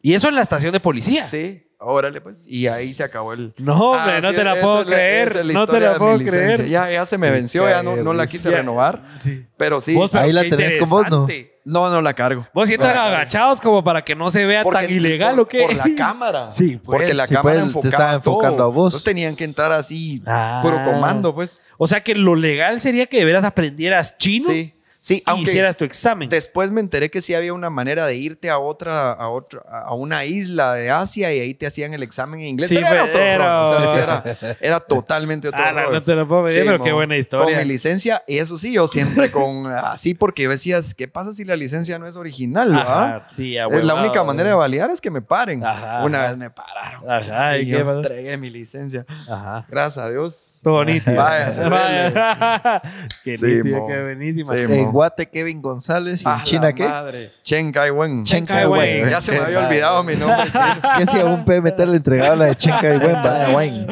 [0.05, 1.23] Y eso en la estación de policía.
[1.25, 2.45] Sí, órale, pues.
[2.47, 3.55] Y ahí se acabó el.
[3.57, 5.97] No, hombre, no sí, te la puedo es creer, esa es la no te la
[5.97, 6.67] puedo creer.
[6.67, 8.57] Ya, ya se me venció, ya no, no la quise Ya.
[8.57, 9.01] renovar.
[9.17, 9.47] Sí.
[9.57, 9.95] Pero sí.
[9.95, 11.27] Vos, pero Ahí la tenés con vos, ¿no?
[11.65, 12.47] No, no la cargo.
[12.53, 15.47] Vos la entran agachados como para que no se vea Porque- tan ilegal por, o
[15.47, 15.61] qué.
[15.63, 16.47] Por la cámara.
[16.51, 16.99] Sí, pues.
[16.99, 18.65] Porque la Sí, cámara pues, te enfocaba estaba enfocando todo.
[18.67, 18.85] a vos.
[18.93, 20.59] Entonces tenían que entrar así, Ah.
[20.61, 21.61] puro comando, pues.
[21.79, 24.74] O sea que lo legal sería que de veras aprendieras chino Sí.
[25.05, 26.29] Sí, y aunque hicieras tu examen.
[26.29, 29.93] después me enteré que sí había una manera de irte a otra, a otra, a
[29.93, 32.69] una isla de Asia y ahí te hacían el examen en inglés.
[32.69, 36.15] Sí, pero era otro pero- o sea, sí era, era totalmente otro Ah, no, te
[36.15, 37.55] lo puedo creer, pero qué buena historia.
[37.55, 41.33] Con mi licencia, y eso sí, yo siempre con así, porque yo decías, ¿qué pasa
[41.33, 42.73] si la licencia no es original?
[42.73, 45.63] Ajá, sí, a Es la única manera de validar es que me paren.
[45.63, 47.07] Ajá, Una vez me pararon.
[47.07, 49.05] Ajá, ¿y y qué yo entregué mi licencia.
[49.29, 49.63] Ajá.
[49.69, 50.61] Gracias a Dios.
[50.63, 51.11] Todo bonito.
[51.13, 52.81] Vaya, Vaya.
[53.23, 54.57] Qué Sí, nítido, qué buenísima.
[54.57, 54.63] Sí.
[54.95, 56.87] Guate, Kevin González y A en China, ¿qué?
[56.87, 57.31] Madre.
[57.43, 58.23] Chen Kai Wen.
[58.23, 59.01] Chen Kai Kai Wen.
[59.03, 59.09] Wen.
[59.09, 60.49] Ya se me había olvidado mi nombre.
[60.97, 63.21] ¿Qué si aún puede meter la entregada la de Chen Kai Wen?
[63.21, 63.87] Vaya, Wen.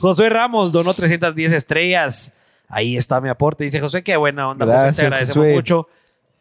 [0.00, 2.32] Josué Ramos donó 310 estrellas.
[2.68, 3.64] Ahí está mi aporte.
[3.64, 4.66] Dice José, qué buena onda.
[4.66, 5.54] José, Gracias, te agradecemos Josué.
[5.54, 5.88] mucho.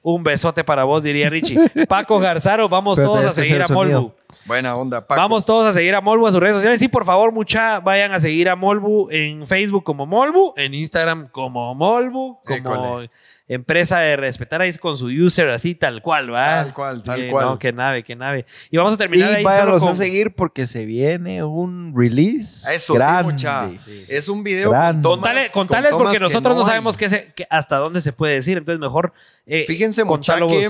[0.06, 1.57] Un besote para vos, diría Richie.
[1.88, 4.01] Paco Garzaro, vamos Pero todos a seguir a sonido.
[4.01, 4.14] Molbu.
[4.45, 5.22] Buena onda, Paco.
[5.22, 6.77] Vamos todos a seguir a Molbu a sus redes sociales.
[6.82, 11.30] Sí, por favor, mucha, vayan a seguir a Molbu en Facebook como Molbu, en Instagram
[11.30, 13.11] como Molbu, como École.
[13.48, 16.64] Empresa de respetar ahí con su user así tal cual, ¿va?
[16.64, 17.46] Tal cual, tal cual.
[17.46, 18.46] No, qué nave, qué nave.
[18.72, 19.92] Y vamos a terminar ahí Y solo váyanlos con...
[19.92, 23.24] a seguir porque se viene un release Eso grande.
[23.24, 23.72] sí, mucha.
[24.08, 25.04] Es un video Grande.
[25.04, 28.36] con Contale, contales porque que nosotros no, sabemos qué se- qué- hasta dónde se puede
[28.36, 29.14] decir, entonces mejor
[29.46, 30.68] eh, Fíjense, mucha, que...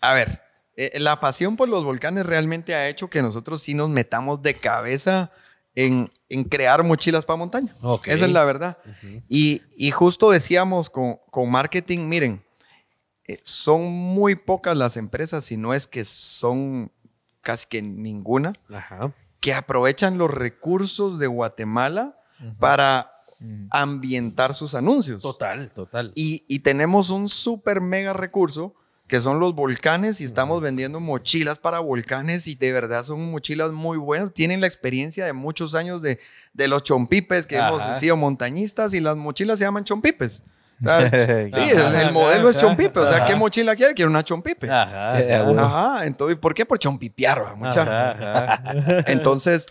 [0.00, 0.40] A ver,
[0.76, 4.54] eh, la pasión por los volcanes realmente ha hecho que nosotros sí nos metamos de
[4.54, 5.32] cabeza
[5.74, 7.74] en, en crear mochilas para montaña.
[8.04, 8.78] Esa es la verdad.
[9.28, 12.44] y, y justo decíamos con, con marketing, miren,
[13.26, 16.90] eh, son muy pocas las empresas, si no es que son
[17.40, 19.12] casi que ninguna, Ajá.
[19.40, 22.18] que aprovechan los recursos de Guatemala
[22.58, 23.12] para
[23.70, 25.22] ambientar sus anuncios.
[25.22, 26.12] Total, total.
[26.14, 28.74] Y, y tenemos un súper mega recurso
[29.08, 33.72] que son los volcanes y estamos vendiendo mochilas para volcanes y de verdad son mochilas
[33.72, 34.32] muy buenas.
[34.34, 36.20] Tienen la experiencia de muchos años de,
[36.52, 40.44] de los chompipes que hemos sido montañistas y las mochilas se llaman chompipes.
[40.80, 43.00] Sí, Ajá, el, el modelo es chompipe.
[43.00, 43.26] O sea.
[43.26, 43.94] ¿qué mochila quiere?
[43.94, 44.70] Quiere una chompipe.
[44.70, 45.16] Ajá.
[45.16, 46.06] Ajá.
[46.06, 46.64] entonces, ¿por qué?
[46.64, 47.82] Por chompipear, va, mucha.
[47.82, 49.04] Ajá, ajá.
[49.08, 49.66] Entonces,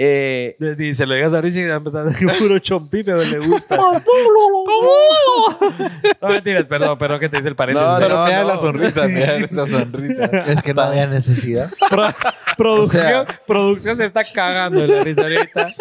[0.00, 3.12] eh, de- Se lo digas a Richie y va a empezar a decir puro chompipe,
[3.12, 3.76] pero le gusta.
[3.76, 4.02] ¿Cómo?
[6.22, 7.88] No mentiras, perdón, perdón que te dice el paréntesis.
[7.88, 8.48] No, no, no, mira no.
[8.48, 10.24] la sonrisa, mira esa sonrisa.
[10.46, 11.70] Es que no había necesidad.
[12.58, 15.74] Pro- producción, O sea- producción se está cagando en la risa ahorita.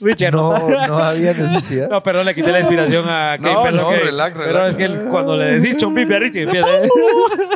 [0.00, 1.88] Richard, No, no, no había necesidad.
[1.88, 4.70] no, perdón, le quité la inspiración a Kate, No, perdón no, que- relax, Pero relax.
[4.70, 6.68] es que él, cuando le decís chompipe a Richie, empieza.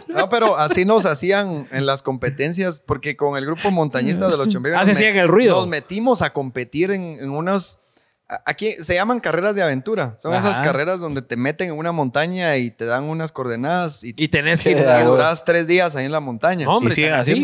[0.09, 4.49] No, pero así nos hacían en las competencias, porque con el grupo montañista de los
[4.49, 5.57] Chompipe Ah, hacían el ruido.
[5.57, 7.81] Nos metimos a competir en, en unas.
[8.47, 10.17] Aquí se llaman carreras de aventura.
[10.23, 14.15] Son esas carreras donde te meten en una montaña y te dan unas coordenadas y,
[14.17, 14.79] Y tenés que ir.
[14.79, 16.69] y duras tres días ahí en la montaña.
[16.69, 17.43] Hombre, y siguen así.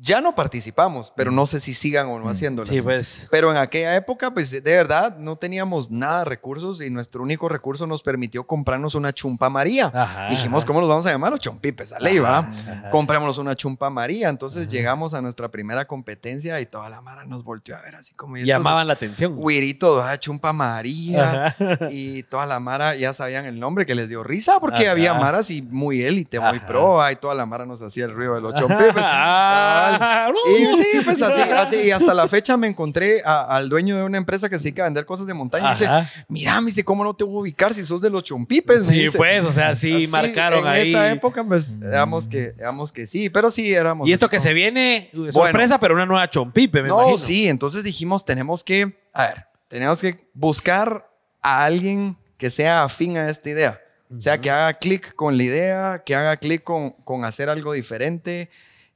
[0.00, 2.68] Ya no participamos, pero no sé si sigan o no haciéndolas.
[2.68, 3.26] Sí, pues.
[3.32, 7.48] Pero en aquella época, pues de verdad, no teníamos nada de recursos y nuestro único
[7.48, 9.90] recurso nos permitió comprarnos una chumpa María.
[9.92, 10.66] Ajá, Dijimos, ajá.
[10.68, 11.32] ¿cómo nos vamos a llamar?
[11.32, 12.48] Los chompipes, a ley, ¿va?
[12.92, 14.28] Comprémonos una chumpa María.
[14.28, 18.14] Entonces llegamos a nuestra primera competencia y toda la mara nos volteó a ver así
[18.14, 18.36] como...
[18.36, 19.34] ¿y estos Llamaban la atención.
[19.34, 21.56] Güiritos, ah, chumpa María.
[21.90, 25.50] Y toda la mara ya sabían el nombre que les dio risa porque había maras
[25.50, 26.66] y muy élite, muy Ajá.
[26.66, 27.00] pro.
[27.00, 28.94] ah, Y toda la mara nos hacía el ruido de los chompipes.
[29.10, 29.87] Ah,
[30.48, 31.76] Y sí, pues así, así.
[31.86, 34.82] Y hasta la fecha me encontré a- al dueño de una empresa que se dedica
[34.82, 35.68] a vender cosas de montaña.
[35.68, 36.10] Y dice, Ajá.
[36.28, 38.86] mira, me dice, ¿cómo no te voy a ubicar si sos de los chompipes?
[38.86, 39.16] Sí, dice.
[39.16, 40.90] pues, o sea, sí Así, marcaron en ahí.
[40.90, 44.08] esa época, pues, digamos que, digamos que sí, pero sí éramos.
[44.08, 47.18] Y esto así que como- se viene, sorpresa, pero una nueva chompipe, me No, imagino.
[47.18, 51.08] sí, entonces dijimos, tenemos que, a ver, tenemos que buscar
[51.42, 53.80] a alguien que sea afín a esta idea.
[54.16, 57.74] O sea, que haga clic con la idea, que haga clic con, con hacer algo
[57.74, 58.48] diferente.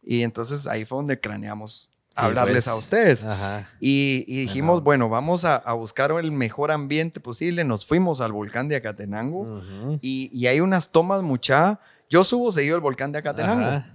[0.02, 2.68] Y entonces ahí fue donde craneamos Sí, hablarles pues.
[2.68, 3.24] a ustedes.
[3.24, 3.66] Ajá.
[3.80, 7.64] Y, y dijimos, bueno, vamos a, a buscar el mejor ambiente posible.
[7.64, 9.62] Nos fuimos al volcán de Acatenango
[10.02, 11.80] y, y hay unas tomas mucha.
[12.10, 13.66] Yo subo seguido el volcán de Acatenango.
[13.66, 13.94] Ajá.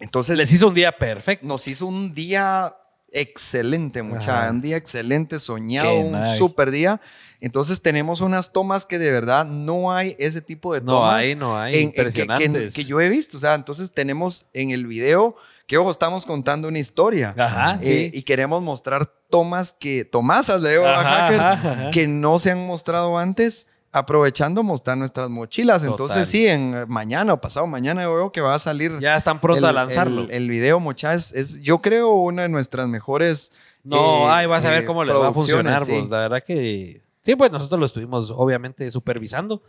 [0.00, 1.46] Entonces Les hizo un día perfecto.
[1.46, 2.74] nos hizo un día
[3.14, 4.50] excelente, mucha, Ajá.
[4.50, 6.36] un día excelente, soñado, Qué un nice.
[6.36, 7.00] super día.
[7.40, 11.14] Entonces tenemos unas tomas que de verdad no hay ese tipo de No tomas.
[11.14, 11.74] hay, no hay.
[11.74, 12.74] en- en que- que, Impresionantes.
[12.74, 13.36] que yo he visto.
[13.36, 15.36] O sea, entonces tenemos en el video
[15.66, 17.34] que ojo, estamos contando una historia.
[17.36, 18.18] Ajá, Eh, sí.
[18.18, 21.90] Y queremos mostrar tomas que, tomasas de Eva Ajá, Hacker, ajá, ajá.
[21.90, 25.78] que no se han mostrado antes, aprovechando mostrar nuestras mochilas.
[25.82, 25.92] Total.
[25.92, 29.16] Entonces, sí, en eh, mañana o pasado mañana yo veo que va a salir Ya
[29.16, 30.22] están pronto el- a lanzarlo.
[30.24, 33.52] El, el video, mucha, es, es, yo creo, una de nuestras mejores.
[33.84, 35.92] no, eh, ay, vas a ver eh, cómo les va a funcionar, sí.
[35.92, 36.10] vos.
[36.10, 37.02] La verdad que.
[37.22, 39.62] Sí, pues nosotros lo estuvimos obviamente supervisando.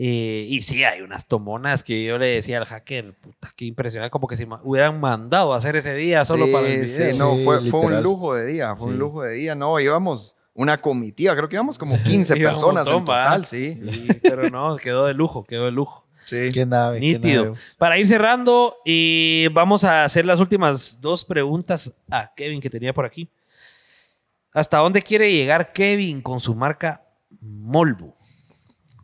[0.00, 4.10] Eh, y sí, hay unas tomonas que yo le decía al hacker, puta, qué impresionante,
[4.10, 6.98] como que se ma- hubieran mandado a hacer ese día solo Sí, para el sí,
[7.02, 7.16] video.
[7.18, 9.54] no, Sí, fue, fue un lujo de día, fue un lujo de día.
[9.56, 13.46] No, íbamos una comitiva, creo que íbamos como 15 Iba un personas en montón, total,
[13.46, 13.74] sí.
[13.76, 16.04] Sí, pero no, quedó de lujo, quedó de lujo.
[16.26, 16.48] sí.
[16.52, 16.98] Qué nave.
[16.98, 17.44] qué Nítido.
[17.44, 17.56] nave.
[17.78, 22.92] Para ir cerrando, y vamos a hacer las últimas dos preguntas a Kevin que tenía
[22.92, 23.30] por aquí.
[24.52, 27.04] ¿Hasta dónde quiere llegar Kevin con su marca
[27.40, 28.12] Molbu?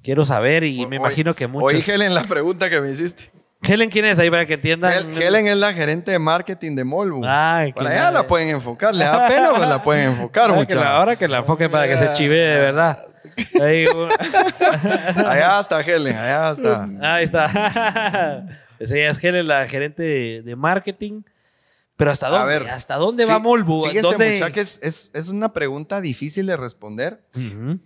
[0.02, 1.72] Quiero saber y me imagino que muchos...
[1.72, 3.30] Oí, Helen, la pregunta que me hiciste.
[3.66, 4.92] Helen, ¿quién es ahí para que entiendan?
[4.92, 7.22] Hel- Helen es la gerente de marketing de Molbu.
[7.26, 8.94] Ay, Para allá la pueden enfocar.
[8.94, 10.82] ¿Le da pena o la pueden enfocar, muchachos?
[10.84, 12.98] ahora que la enfoque para que se chive de verdad.
[13.60, 14.08] Ahí, uh,
[15.26, 16.88] Allá está Helen, allá está.
[17.02, 18.46] ahí está.
[18.78, 21.22] Esa es Helen, la gerente de, de marketing.
[21.96, 22.46] Pero ¿hasta dónde?
[22.58, 23.84] ver, ¿Hasta dónde va Molbu?
[23.84, 24.38] Fíjese, ¿Dónde?
[24.56, 27.22] es, es, es una pregunta difícil de responder.
[27.36, 27.78] Ujú.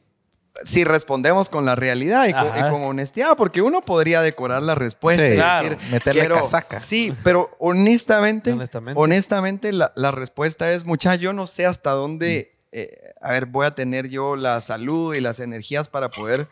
[0.65, 2.67] Si respondemos con la realidad y con, Ajá.
[2.67, 5.69] y con honestidad, porque uno podría decorar la respuesta Sí, y claro.
[5.77, 6.81] decir, Meterle quiero- casaca.
[6.81, 9.01] Sí, pero honestamente, Honestamente.
[9.01, 13.67] honestamente, la, la respuesta es, mucha, yo no sé hasta dónde, eh, a ver, voy
[13.67, 16.49] a tener yo la salud y las energías para poder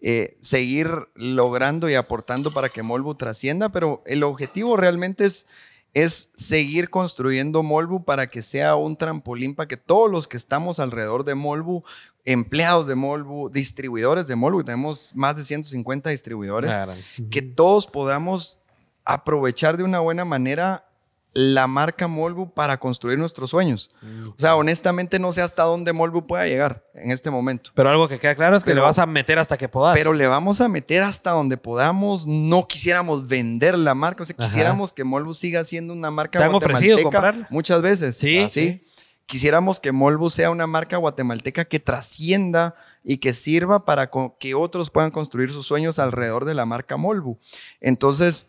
[0.00, 5.46] eh, seguir logrando y aportando para que Molbu trascienda, pero el objetivo realmente es
[5.94, 10.78] es seguir construyendo Molbu para que sea un trampolín para que todos los que estamos
[10.78, 11.82] alrededor de Molbu,
[12.24, 16.92] empleados de Molbu, distribuidores de Molbu, tenemos más de 150 distribuidores, Claro.
[17.30, 18.58] que todos podamos
[19.04, 20.84] aprovechar de una buena manera
[21.32, 23.90] la marca Molbu para construir nuestros sueños.
[24.28, 27.70] O sea, honestamente no sé hasta dónde Molbu pueda llegar en este momento.
[27.74, 29.96] Pero algo que queda claro es que Pero- le vas a meter hasta que puedas.
[29.96, 32.26] Pero le vamos a meter hasta donde podamos.
[32.26, 34.22] No quisiéramos vender la marca.
[34.24, 34.48] O sea, Ajá.
[34.48, 37.46] quisiéramos que Molbu siga siendo una marca ¿Te han ofrecido comprarla?
[37.50, 38.16] Muchas veces.
[38.18, 38.84] Sí, Ah, sí.
[39.26, 44.10] Quisiéramos que Molbu sea una marca guatemalteca que trascienda y que sirva para
[44.40, 47.38] que otros puedan construir sus sueños alrededor de la marca Molbu.
[47.80, 48.46] Entonces,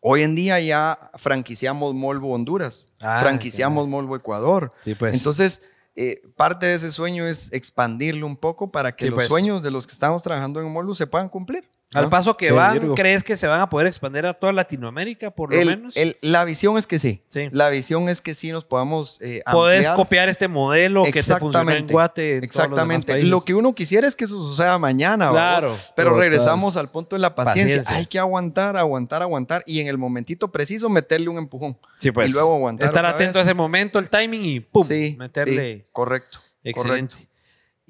[0.00, 4.72] hoy en día ya franquiciamos Molbu Honduras, Ah, franquiciamos Molbu Ecuador.
[4.80, 5.16] Sí, pues.
[5.16, 5.62] Entonces,
[5.96, 9.28] eh, parte de ese sueño es expandirlo un poco para que Sí, los pues.
[9.28, 11.68] sueños de los que estamos trabajando en Molbu se puedan cumplir.
[11.94, 12.10] Al ¿no?
[12.10, 12.94] paso que Sí, van, Virgo.
[12.94, 15.96] ¿crees que se van a poder expandir a toda Latinoamérica, por lo El- menos?
[15.96, 17.22] el- la visión es que sí.
[17.28, 17.48] Sí.
[17.50, 21.38] La visión es que sí nos podamos eh, Podés copiar este modelo que te funcionó
[21.72, 21.92] en Exactamente.
[21.94, 22.36] Guate.
[22.36, 23.26] en todos los demás Exactamente.
[23.30, 25.30] Lo que uno quisiera es que eso suceda mañana.
[25.30, 25.68] Claro.
[25.68, 25.92] ¿vamos?
[25.96, 26.20] Pero Total.
[26.24, 27.78] regresamos al punto de la paciencia.
[27.78, 27.96] Paciencia.
[27.96, 29.62] Hay que aguantar, aguantar, aguantar.
[29.66, 31.78] Y en el momentito preciso meterle un empujón.
[31.98, 32.30] Sí, pues.
[32.30, 33.46] y luego aguantar Estar atento vez.
[33.46, 34.86] a ese momento, el timing y ¡pum!
[34.86, 35.76] Sí, meterle.
[35.78, 36.38] sí, correcto.
[36.62, 37.14] Excelente.
[37.14, 37.32] Correcto.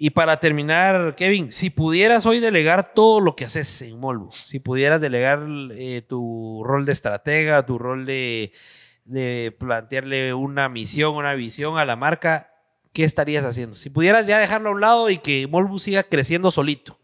[0.00, 4.60] Y para terminar, Kevin, si pudieras hoy delegar todo lo que haces en Molvo, si
[4.60, 8.52] pudieras delegar eh, tu rol de estratega, tu rol de,
[9.04, 12.52] de plantearle una misión, una visión a la marca,
[12.92, 13.74] ¿qué estarías haciendo?
[13.74, 16.96] Si pudieras ya dejarlo a un lado y que Molvo siga creciendo solito,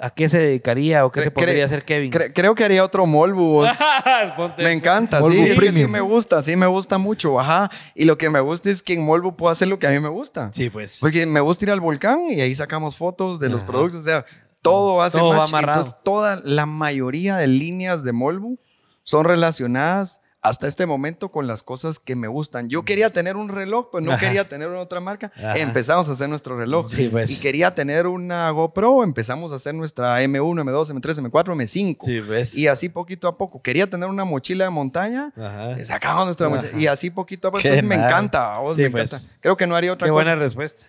[0.00, 2.12] ¿a qué se dedicaría o qué se podría cre- hacer Kevin?
[2.12, 3.64] Cre- creo que haría otro Molbu.
[4.58, 5.90] Me encanta, Molbu sí, sí Premium.
[5.90, 7.70] me gusta, sí me gusta mucho, ajá.
[7.94, 10.00] Y lo que me gusta es que en Molbu puedo hacer lo que a mí
[10.00, 10.50] me gusta.
[10.52, 10.98] Sí, pues.
[11.00, 14.24] Porque me gusta ir al volcán y ahí sacamos fotos de los productos, o sea,
[14.62, 15.80] todo hace Todo va amarrado.
[15.80, 18.58] Entonces, toda la mayoría de líneas de Molbu
[19.04, 22.68] son relacionadas hasta este momento con las cosas que me gustan.
[22.70, 24.20] Yo quería tener un reloj, pues no Ajá.
[24.20, 25.30] quería tener una otra marca.
[25.36, 25.56] Ajá.
[25.58, 26.86] Empezamos a hacer nuestro reloj.
[26.86, 27.30] Sí, pues.
[27.30, 31.96] Y quería tener una GoPro, empezamos a hacer nuestra M1, M2, M3, M4, M5.
[32.02, 32.56] Sí, pues.
[32.56, 33.60] Y así poquito a poco.
[33.60, 35.32] Quería tener una mochila de montaña.
[35.36, 35.78] Ajá.
[35.84, 36.78] Sacamos nuestra mochila.
[36.78, 37.60] Y así poquito a poco.
[37.62, 38.58] Qué Entonces me encanta.
[38.58, 39.12] vos, Sí, me pues.
[39.12, 39.34] encanta.
[39.40, 40.22] Creo que no haría otra Qué cosa.
[40.24, 40.84] buena respuesta.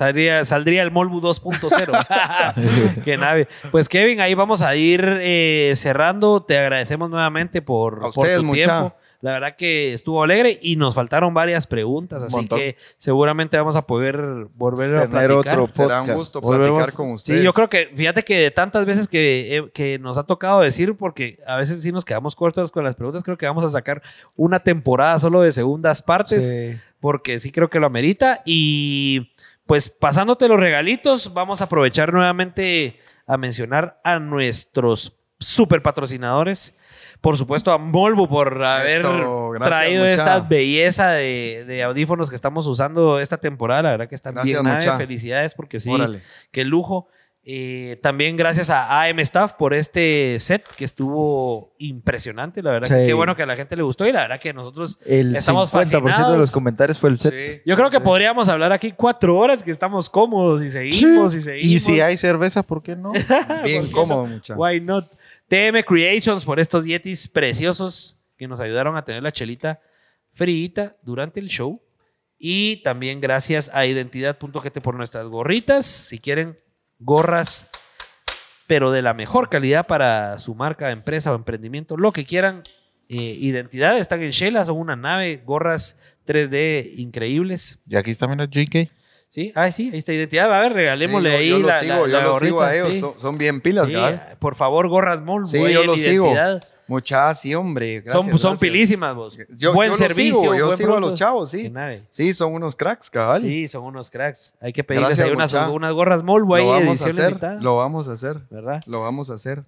[0.00, 3.02] Saldría, saldría el Molbu 2.0.
[3.02, 3.48] Qué nave.
[3.70, 6.42] Pues Kevin, ahí vamos a ir eh, cerrando.
[6.42, 8.62] Te agradecemos nuevamente por, A por tu mucha.
[8.62, 8.94] tiempo.
[9.22, 12.58] La verdad que estuvo alegre y nos faltaron varias preguntas, así montón.
[12.58, 14.18] que seguramente vamos a poder
[14.54, 15.60] volver a Tener platicar.
[15.60, 16.76] otro Será un gusto Volvemos.
[16.76, 17.38] platicar con ustedes.
[17.40, 20.60] Sí, yo creo que, fíjate que de tantas veces que, eh, que nos ha tocado
[20.60, 23.70] decir, porque a veces sí nos quedamos cortos con las preguntas, creo que vamos a
[23.70, 24.02] sacar
[24.36, 26.78] una temporada solo de segundas partes Sí.
[27.00, 28.42] porque sí creo que lo amerita.
[28.44, 29.32] Y
[29.66, 36.76] pues pasándote los regalitos, vamos a aprovechar nuevamente a mencionar a nuestros super patrocinadores.
[37.20, 40.10] Por supuesto, a Molvo por haber Eso, gracias, traído mucha.
[40.10, 43.82] esta belleza de, de audífonos que estamos usando esta temporada.
[43.82, 44.96] La verdad que están Gracias, bien.
[44.96, 46.20] Felicidades porque sí, Órale.
[46.52, 47.08] qué lujo.
[47.48, 52.60] Eh, también gracias a AM Staff por este set que estuvo impresionante.
[52.60, 53.06] La verdad que Sí.
[53.06, 55.72] qué bueno que a la gente le gustó y la verdad que nosotros El estamos
[55.72, 57.32] 50% de los comentarios fue el set.
[57.32, 57.62] Sí.
[57.64, 61.64] Yo creo que podríamos hablar aquí cuatro horas que estamos cómodos y seguimos y seguimos.
[61.64, 63.12] Y si hay cerveza, ¿por qué no?
[63.64, 64.58] Bien cómodo, muchacho.
[64.60, 65.06] Why not?
[65.48, 69.78] TM Creations por estos Yetis preciosos que nos ayudaron a tener la chelita
[70.32, 71.80] frita durante el show.
[72.40, 75.86] Y también gracias a Identidad.gt por nuestras gorritas.
[75.86, 76.58] Si quieren
[76.98, 77.68] gorras,
[78.66, 82.62] pero de la mejor calidad para su marca, empresa o emprendimiento, lo que quieran.
[83.08, 87.78] eh, Identidad están en Shela, son una nave, gorras 3D increíbles.
[87.88, 88.90] Y aquí está, mira, JK.
[89.28, 89.52] ¿Sí?
[89.54, 90.52] Ah, sí, ahí está Identidad.
[90.52, 92.70] A ver, regalémosle Sí, ahí yo, yo la, sigo, la- yo la los sigo gorrita,
[92.70, 92.92] a ellos.
[92.92, 93.00] sí.
[93.00, 93.94] Son, son bien pilas, Sí,
[94.40, 96.32] por favor, gorras Molvo Sí, yo los sigo.
[96.88, 98.00] Muchas, sí, hombre.
[98.00, 98.58] Gracias, son son gracias.
[98.58, 99.36] pilísimas vos.
[99.56, 101.72] Yo, buen yo servicio, sigo, yo buen sigo a los chavos, sí.
[102.10, 103.42] Sí, son unos cracks, cabal.
[103.42, 104.54] Sí, son unos cracks.
[104.60, 107.26] Hay que pedirles Gracias, ahí unas, gorras Molvo ahí, lo vamos a edición hacer.
[107.26, 107.60] limitada.
[107.60, 108.40] Lo vamos a hacer.
[108.50, 108.82] ¿Verdad?
[108.86, 109.64] Lo vamos a hacer.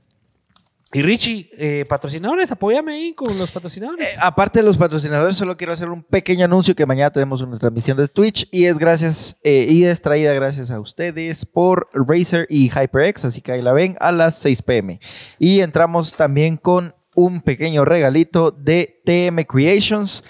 [0.90, 4.14] Y Richie, eh, patrocinadores, apóyame ahí con los patrocinadores.
[4.14, 7.58] Eh, aparte de los patrocinadores, solo quiero hacer un pequeño anuncio que mañana tenemos una
[7.58, 12.46] transmisión de Twitch y es gracias eh, y es traída gracias a ustedes por Razer
[12.48, 14.98] y HyperX, así que ahí la ven a las 6 pm.
[15.38, 20.22] Y entramos también con un pequeño regalito de TM Creations.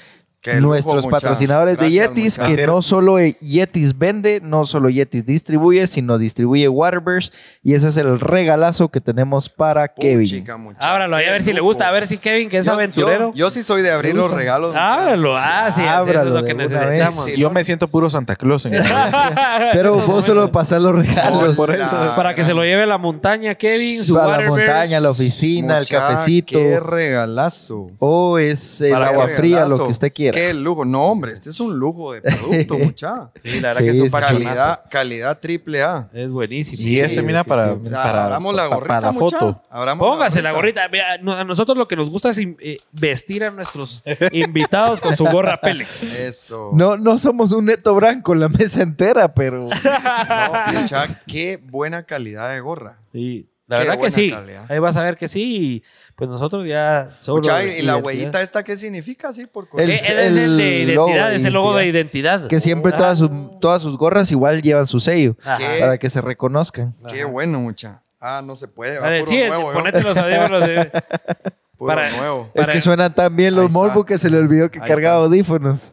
[0.55, 1.11] Qué lujo, Nuestros mucha.
[1.11, 2.55] patrocinadores Gracias, de Yetis, mucha.
[2.57, 7.35] que no solo Yetis vende, no solo Yetis distribuye, sino distribuye Waterburst.
[7.63, 10.45] Y ese es el regalazo que tenemos para Kevin.
[10.59, 10.91] Mucha.
[10.93, 13.31] Ábralo ahí a ver si le gusta, a ver si Kevin, que es Yo- aventurero.
[13.35, 14.75] Yo, yo sí soy de abrir ¿Le los regalos.
[14.77, 17.27] Ábralo, ah, sí, eso es Ábralo lo que necesitamos.
[17.37, 18.67] Yo me siento puro Santa Claus.
[18.67, 18.83] en el-
[19.73, 21.57] Pero vos solo pasás los regalos.
[21.57, 21.97] por eso.
[22.05, 25.01] La- Para que se lo lleve a la montaña, Kevin, su a la montaña, a
[25.01, 26.59] la oficina, el cafecito.
[26.59, 27.91] Qué regalazo.
[27.99, 30.38] O es el agua fría, lo que usted quiera.
[30.39, 30.85] Qué lujo.
[30.85, 33.31] No, hombre, este es un lujo de producto, mucha.
[33.43, 34.13] Sí, la verdad Sí, que es un sí.
[34.13, 36.09] calidad, calidad triple A.
[36.13, 36.83] Es buenísimo.
[36.89, 39.63] Y ese, mira, para, sí, para, Abramos la gorrita, para la foto.
[39.99, 40.85] Póngase la gorrita.
[40.85, 44.03] A nosotros lo que nos gusta es eh, vestir a nuestros
[44.33, 46.05] invitados con su gorra Pélex.
[46.05, 46.71] Eso.
[46.75, 49.69] No, no somos un neto branco en la mesa entera, pero
[50.29, 52.99] No, mucha, qué buena calidad de gorra.
[53.13, 54.31] Y la Qué verdad que sí.
[54.31, 54.65] calidad.
[54.69, 55.43] Ahí vas a ver que sí.
[55.57, 55.85] Y
[56.17, 57.37] pues nosotros ya solo.
[57.39, 59.33] Mucha, y la huellita esta, ¿qué significa?
[59.33, 62.47] Sí, por El- Eh, es el de identidad, logo de es el logo de identidad.
[62.49, 62.97] que siempre Ah.
[62.97, 63.31] todas, sus,
[63.61, 66.97] todas sus gorras igual llevan su sello para que se reconozcan.
[67.09, 68.03] Qué bueno, mucha.
[68.21, 68.97] Ah, no se puede.
[68.97, 70.67] va, Vale, puro sí, nuevo, ponete los audífonos.
[70.67, 70.91] de-
[71.79, 72.51] Puro para- nuevo.
[72.55, 73.71] Es Para- que suenan tan bien los.
[73.71, 75.27] Molbu que se le olvidó que Ahí cargaba está.
[75.27, 75.93] audífonos.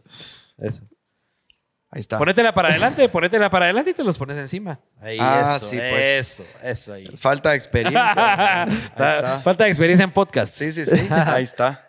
[0.58, 0.82] Eso.
[1.96, 2.18] Ahí está.
[2.18, 4.78] Ponétela para adelante, ponétela para adelante y te los pones encima.
[5.00, 6.06] Ahí, Ah, eso, sí, pues.
[6.06, 7.06] eso, eso ahí.
[7.16, 8.12] Falta de experiencia.
[8.64, 9.40] Ahí Ta- está.
[9.40, 10.52] Falta de experiencia en podcast.
[10.54, 11.06] Sí, sí, sí.
[11.10, 11.82] Ahí está.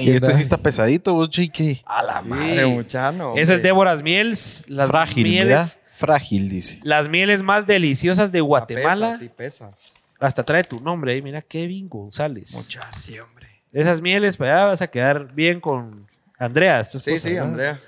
[0.00, 1.84] Y este sí está pesadito, vos, JK.
[1.86, 3.62] A la Madre, mucha, no, Esa es.
[3.62, 4.64] Déboras Miels.
[4.66, 5.68] Las Frágil, mieles, mira.
[5.90, 6.80] Frágil, dice.
[6.82, 9.06] Las mieles más deliciosas de Guatemala.
[9.12, 9.70] Pesa, sí, pesa.
[10.18, 11.22] Hasta trae tu nombre ahí.
[11.22, 12.52] Mira, Kevin González.
[12.54, 13.48] Mucha, sí, hombre.
[13.72, 16.06] Esas mieles, para allá vas a quedar bien con
[16.38, 16.82] Andrea.
[16.84, 17.44] Sí, esposa, sí, ¿verdad?
[17.48, 17.80] Andrea.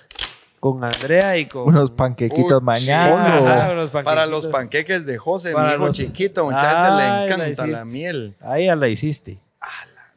[0.72, 1.68] Con Andrea y con...
[1.68, 3.62] Unos panquequitos Uy, mañana.
[3.62, 6.96] Ajá, unos Para los panqueques de José, Para mi hijo los- chiquito, muchachos, Ay, le
[7.08, 7.84] la encanta la, hiciste.
[7.98, 8.36] miel.
[8.40, 9.40] Ahí ya la hiciste.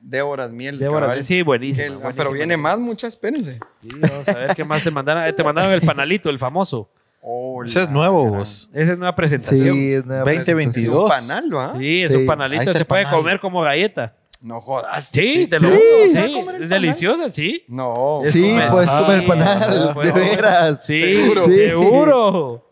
[0.01, 0.79] Déboras miel.
[0.79, 1.23] Débora, cabal.
[1.25, 1.99] sí, buenísimo.
[2.01, 3.59] Que- ah, pero viene más, muchas, espérense.
[3.77, 5.23] Sí, vamos a ver qué más te mandaron.
[5.25, 6.89] Eh, Te mandaron el panalito, el famoso.
[7.21, 8.69] Hola, Ese es nuevo, gran- vos.
[8.73, 9.75] Esa es nueva presentación.
[9.75, 10.85] Sí, es nueva 2022.
[11.11, 11.77] Es un panal, ¿va?
[11.77, 12.15] Sí, es Sí.
[12.15, 12.61] un Ahí panalito.
[12.61, 13.19] está Se el puede panal.
[13.19, 14.15] comer como galleta.
[14.41, 15.05] No jodas.
[15.05, 15.75] Sí, te lo Sí.
[15.75, 16.11] juro.
[16.13, 17.65] ¿Se Sí, comer el es deliciosa, sí.
[17.67, 18.21] No.
[18.23, 20.13] Es Sí, como- puedes Ah, comer sí, panal, de comer.
[20.13, 20.85] veras.
[20.85, 21.43] Sí, Seguro.
[21.43, 21.53] Sí.
[21.55, 22.65] seguro.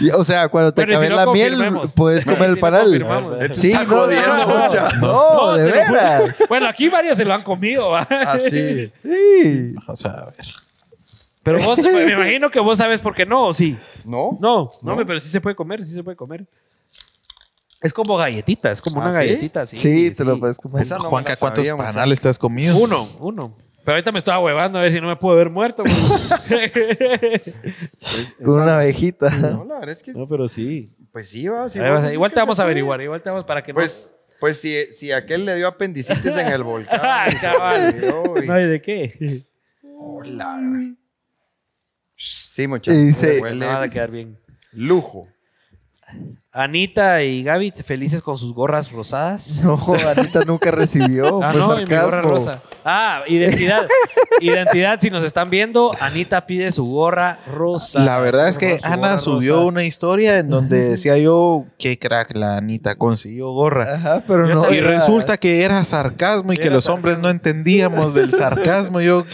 [0.00, 2.54] Y, O sea, cuando te Bueno, y si acabe no, la miel, puedes comer Si
[2.54, 3.50] el panal.
[3.52, 4.88] Sí, no, jodiendo, no, mucha.
[5.00, 6.36] no, de veras.
[6.48, 7.90] Bueno, aquí varios se lo han comido.
[7.90, 8.02] ¿va?
[8.02, 8.90] Así.
[9.02, 9.74] Sí.
[9.86, 10.46] O sea, a ver.
[11.42, 13.76] Pero vos, me imagino que vos sabes por qué no, ¿o sí?
[14.04, 14.38] ¿No?
[14.40, 16.46] No, no, pero sí se puede comer, sí se puede comer.
[17.82, 19.26] Es como galletita, es como ¿Ah, una sí?
[19.26, 19.76] galletita, sí.
[19.78, 20.82] Sí, te lo puedes comer.
[20.82, 22.76] Esa no me Juanca, la ¿cuántos sabía, panales te has comido?
[22.76, 23.56] Uno, uno.
[23.82, 25.82] Pero ahorita me estaba huevando a ver si no me puedo haber muerto.
[25.82, 25.94] güey.
[27.32, 27.58] Es-
[28.44, 29.30] Con una abejita.
[29.30, 30.12] No, la verdad es que.
[30.12, 30.94] no, pero sí.
[31.12, 31.68] Pues sí, va.
[31.70, 31.78] sí,
[32.12, 35.10] igual que te vamos a averiguar, igual te vamos para que Pues, pues si, si
[35.10, 37.00] aquel le dio apendicitis en el volcán.
[37.02, 37.94] Ah, y se cabal.
[37.94, 38.54] murió, y- no.
[38.54, 39.44] No, ¿y de qué?
[39.98, 40.60] Hola.
[42.16, 43.00] Sí, Y muchachos.
[43.00, 44.38] dice- Huele No, va a quedar bien.
[44.72, 45.26] lujo.
[46.52, 49.62] Anita y Gaby felices con sus gorras rosadas.
[49.64, 49.78] No,
[50.16, 51.40] Anita nunca recibió.
[51.42, 52.62] Ah, fue no, y mi gorra rosa.
[52.84, 53.86] Ah, identidad.
[54.40, 58.00] identidad, si nos están viendo, Anita pide su gorra rosa.
[58.00, 59.66] La verdad es que gorra- Ana subió rosa.
[59.66, 63.94] una historia en donde decía yo qué crack la Anita consiguió gorra.
[63.94, 64.72] Ajá, pero Yo no.
[64.72, 69.00] Y era- resulta que era sarcasmo y que los hombres no entendíamos del sarcasmo.
[69.00, 69.24] Yo,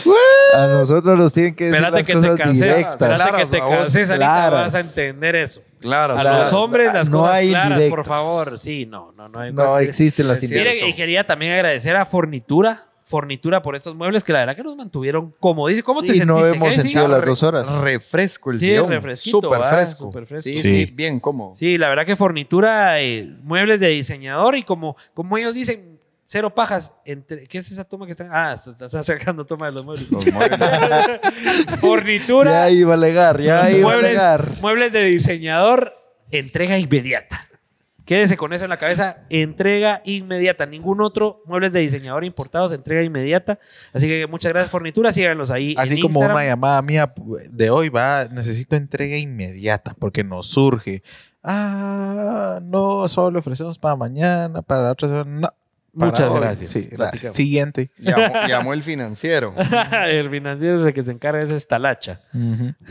[0.54, 2.60] A nosotros nos tienen que decir Espérate las que te canses.
[2.60, 2.92] directas.
[2.92, 4.60] Espérate Claras, que te canses, Anita, Claras.
[4.60, 5.62] vas a entender eso.
[5.86, 8.58] Claro, A sea, los hombres las no cosas hay claras, por favor.
[8.58, 10.42] Sí, no, no, no hay No cosas- existen las.
[10.42, 14.64] Mire, y quería también agradecer a Fornitura, Fornitura por estos muebles que la verdad que
[14.64, 16.56] nos mantuvieron, como dice, ¿cómo te Y no sentiste?
[16.56, 17.10] hemos sentido Sí.
[17.12, 17.70] las dos horas.
[17.78, 18.88] Refresco el Sí, sillón.
[18.88, 19.70] refresquito, Súper ¿va?
[19.70, 20.04] fresco.
[20.06, 20.42] Súper fresco.
[20.50, 20.86] Sí, Sí.
[20.86, 21.54] sí, bien cómodo.
[21.54, 25.95] Sí, la verdad que Fornitura, eh, muebles de diseñador y como, como ellos dicen,
[26.28, 26.92] cero pajas.
[27.04, 28.28] Entre, ¿Qué es esa toma que están?
[28.32, 30.10] Ah, se está sacando toma de los muebles.
[30.10, 30.58] Los muebles.
[31.80, 34.60] Fornitura, Ya iba a alegar, ya iba a muebles, alegar.
[34.60, 35.94] muebles de diseñador,
[36.30, 37.40] entrega inmediata.
[38.04, 40.64] Quédese con eso en la cabeza, entrega inmediata.
[40.64, 43.58] Ningún otro muebles de diseñador importados, entrega inmediata.
[43.92, 45.10] Así que muchas gracias, Fornitura.
[45.10, 45.74] Síganos ahí.
[45.76, 46.36] así en como Instagram.
[46.36, 47.12] una llamada mía
[47.50, 51.02] de hoy va, necesito entrega inmediata porque nos surge.
[51.42, 55.40] Ah, no, solo ofrecemos para mañana, para la otra semana.
[55.40, 55.48] No.
[55.96, 56.40] Muchas hoy.
[56.40, 56.70] gracias.
[56.70, 57.32] Sí, gracias.
[57.32, 57.90] Siguiente.
[57.96, 59.54] Llamó, llamó el financiero.
[60.06, 62.20] el financiero es el que se encarga de esa estalacha.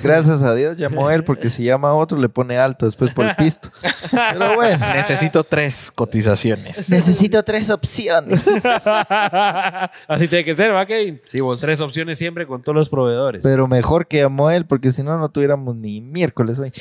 [0.01, 3.27] Gracias a Dios llamó él porque si llama a otro le pone alto después por
[3.27, 3.69] el pisto.
[4.11, 4.85] Pero bueno.
[4.93, 6.89] Necesito tres cotizaciones.
[6.89, 8.47] Necesito tres opciones.
[10.07, 11.21] Así tiene que ser, ¿va, Kevin?
[11.25, 11.61] Sí, vos.
[11.61, 13.43] Tres opciones siempre con todos los proveedores.
[13.43, 16.71] Pero mejor que llamó él porque si no, no tuviéramos ni miércoles hoy.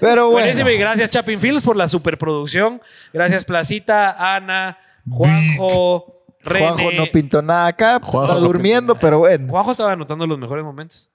[0.00, 0.46] Pero bueno.
[0.46, 2.80] Buenísimo y gracias Chapin Films por la superproducción.
[3.12, 6.66] Gracias Placita, Ana, Juanjo, René.
[6.68, 8.00] Juanjo no pintó nada acá.
[8.02, 9.50] Juanjo está no durmiendo, pero bueno.
[9.50, 11.10] Juanjo estaba anotando los mejores momentos.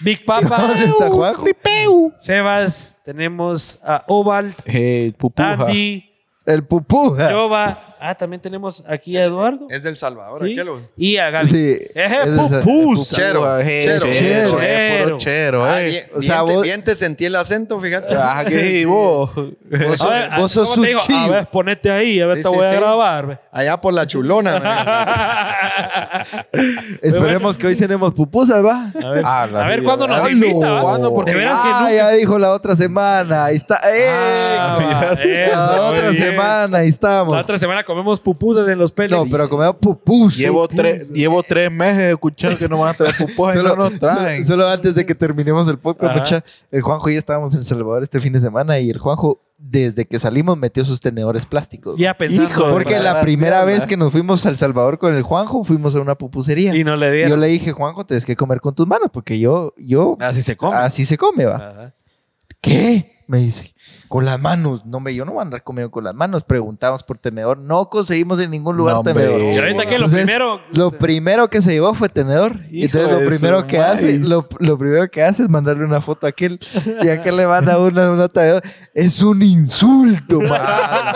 [0.00, 1.44] Big Papa, ¿Dónde está Juanjo?
[2.18, 5.52] Sebas, tenemos a Ovald, Eh, pupuja.
[5.52, 6.10] Andy,
[6.46, 7.32] El pupuja.
[7.32, 7.78] Jova.
[8.04, 9.68] Ah, también tenemos aquí a Eduardo.
[9.70, 10.58] Es del Salvador, ¿sí?
[10.58, 10.72] aquel.
[10.96, 11.48] Y a Gaby.
[11.50, 11.78] Sí.
[11.94, 13.10] Ese es el- pupus.
[13.12, 15.18] Chero, Eh, chero, chero, eh, chero.
[15.18, 15.86] chero, Ah, eh.
[15.88, 18.14] bien, O sea, bien te, vos- bien te sentí el acento, fíjate.
[18.16, 18.84] Ah, ¿qué?
[18.86, 19.30] vos?
[19.34, 21.00] Vos sos, A ver, vos sos ¿cómo su te digo?
[21.00, 21.28] A chivo.
[21.30, 22.76] ver, ponete ahí, a ver, Sí, te sí, voy a sí.
[22.76, 23.40] grabar.
[23.52, 24.52] Allá por la chulona.
[27.02, 28.90] Esperemos que hoy cenemos pupusas, va.
[29.02, 29.82] A ver, Ah, a ver.
[29.82, 30.80] ¿cuándo nos Ah, invita?
[30.80, 31.14] ¿Cuándo?
[31.14, 31.94] Porque- De veras que Ah, nunca.
[31.94, 33.44] ya dijo la otra semana.
[33.46, 33.80] Ahí está.
[33.92, 34.08] ¡Eh!
[34.58, 36.22] Ah, va, eso, la otra bien.
[36.24, 37.34] semana, ahí estamos.
[37.34, 39.12] La otra semana comemos pupusas en los peles.
[39.18, 40.38] No, pero comemos pupusas.
[40.38, 43.98] Llevo tres, llevo tres meses escuchando que no van a traer pupujas y no nos
[43.98, 44.44] traen.
[44.46, 47.64] Solo antes de que terminemos el podcast, mucha, el Juanjo y yo estábamos en El
[47.64, 51.98] Salvador este fin de semana y el Juanjo, desde que salimos, metió sus tenedores plásticos.
[51.98, 52.70] Ya pensando.
[52.72, 56.00] Porque la primera vez que nos fuimos a El Salvador con el Juanjo, fuimos a
[56.00, 56.74] una pupusería.
[56.74, 57.30] Y no le dieron.
[57.30, 60.56] yo le dije, Juanjo, tienes que comer con tus manos, porque yo, yo, Así se
[60.56, 60.76] come.
[60.76, 61.56] así se come, va.
[61.56, 61.94] Ajá.
[62.60, 63.11] ¿Qué?
[63.26, 63.74] Me dice,
[64.08, 64.84] con las manos.
[64.84, 66.44] No, me, yo no voy a andar comiendo con las manos.
[66.44, 67.56] Preguntamos por tenedor.
[67.58, 69.40] No conseguimos en ningún lugar No, tenedor.
[69.40, 70.60] Y ahorita que lo Entonces, primero.
[70.72, 72.60] Lo primero que se llevó fue tenedor.
[72.70, 76.00] Y Hijo Entonces lo primero que hace, lo, lo primero que hace es mandarle una
[76.00, 76.58] foto a aquel.
[77.02, 78.60] Y aquel le manda una nota de
[78.92, 80.60] Es un insulto, man.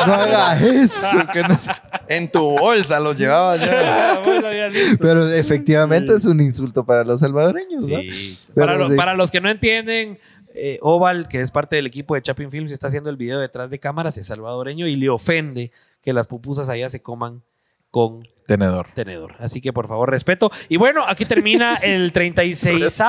[0.06, 1.18] No hagas eso.
[1.32, 1.70] que no sé".
[2.08, 4.20] en tu bolsa los llevaba ya.
[5.00, 7.98] Pero efectivamente es un insulto para los salvadoreños, ¿no?
[8.10, 8.38] Sí.
[8.54, 8.96] Para, lo- sí.
[8.96, 10.18] para los que no entienden,
[10.56, 13.70] eh, Oval, que es parte del equipo de Chapin Films, está haciendo el video detrás
[13.70, 15.70] de cámaras, es salvadoreño y le ofende
[16.02, 17.42] que las pupusas allá se coman
[17.90, 18.86] con Tenedor.
[18.94, 19.34] tenedor.
[19.38, 20.50] Así que por favor, respeto.
[20.68, 23.02] Y bueno, aquí termina el 36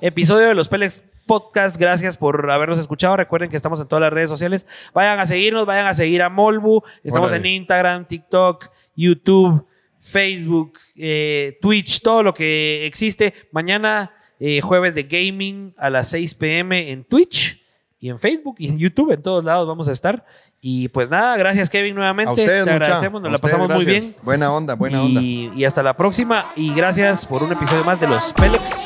[0.00, 1.76] episodio de los Pelex Podcast.
[1.78, 3.16] Gracias por habernos escuchado.
[3.16, 4.66] Recuerden que estamos en todas las redes sociales.
[4.92, 6.82] Vayan a seguirnos, vayan a seguir a Molbu.
[7.02, 9.66] Estamos en Instagram, TikTok, YouTube,
[10.00, 13.32] Facebook, eh, Twitch, todo lo que existe.
[13.52, 14.12] Mañana,
[14.46, 17.64] eh, jueves de gaming a las 6 pm en Twitch
[17.98, 19.10] y en Facebook y en YouTube.
[19.12, 20.22] En todos lados vamos a estar.
[20.60, 22.28] Y pues nada, gracias Kevin nuevamente.
[22.28, 24.04] A ustedes, Te agradecemos, nos A la ustedes, pasamos muy bien.
[24.22, 25.18] Buena onda, buena onda.
[25.22, 26.52] Y, y hasta la próxima.
[26.56, 28.82] Y gracias por un episodio más de los Pelex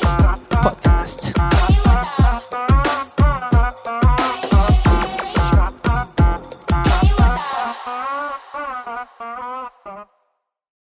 [0.62, 1.36] Podcast.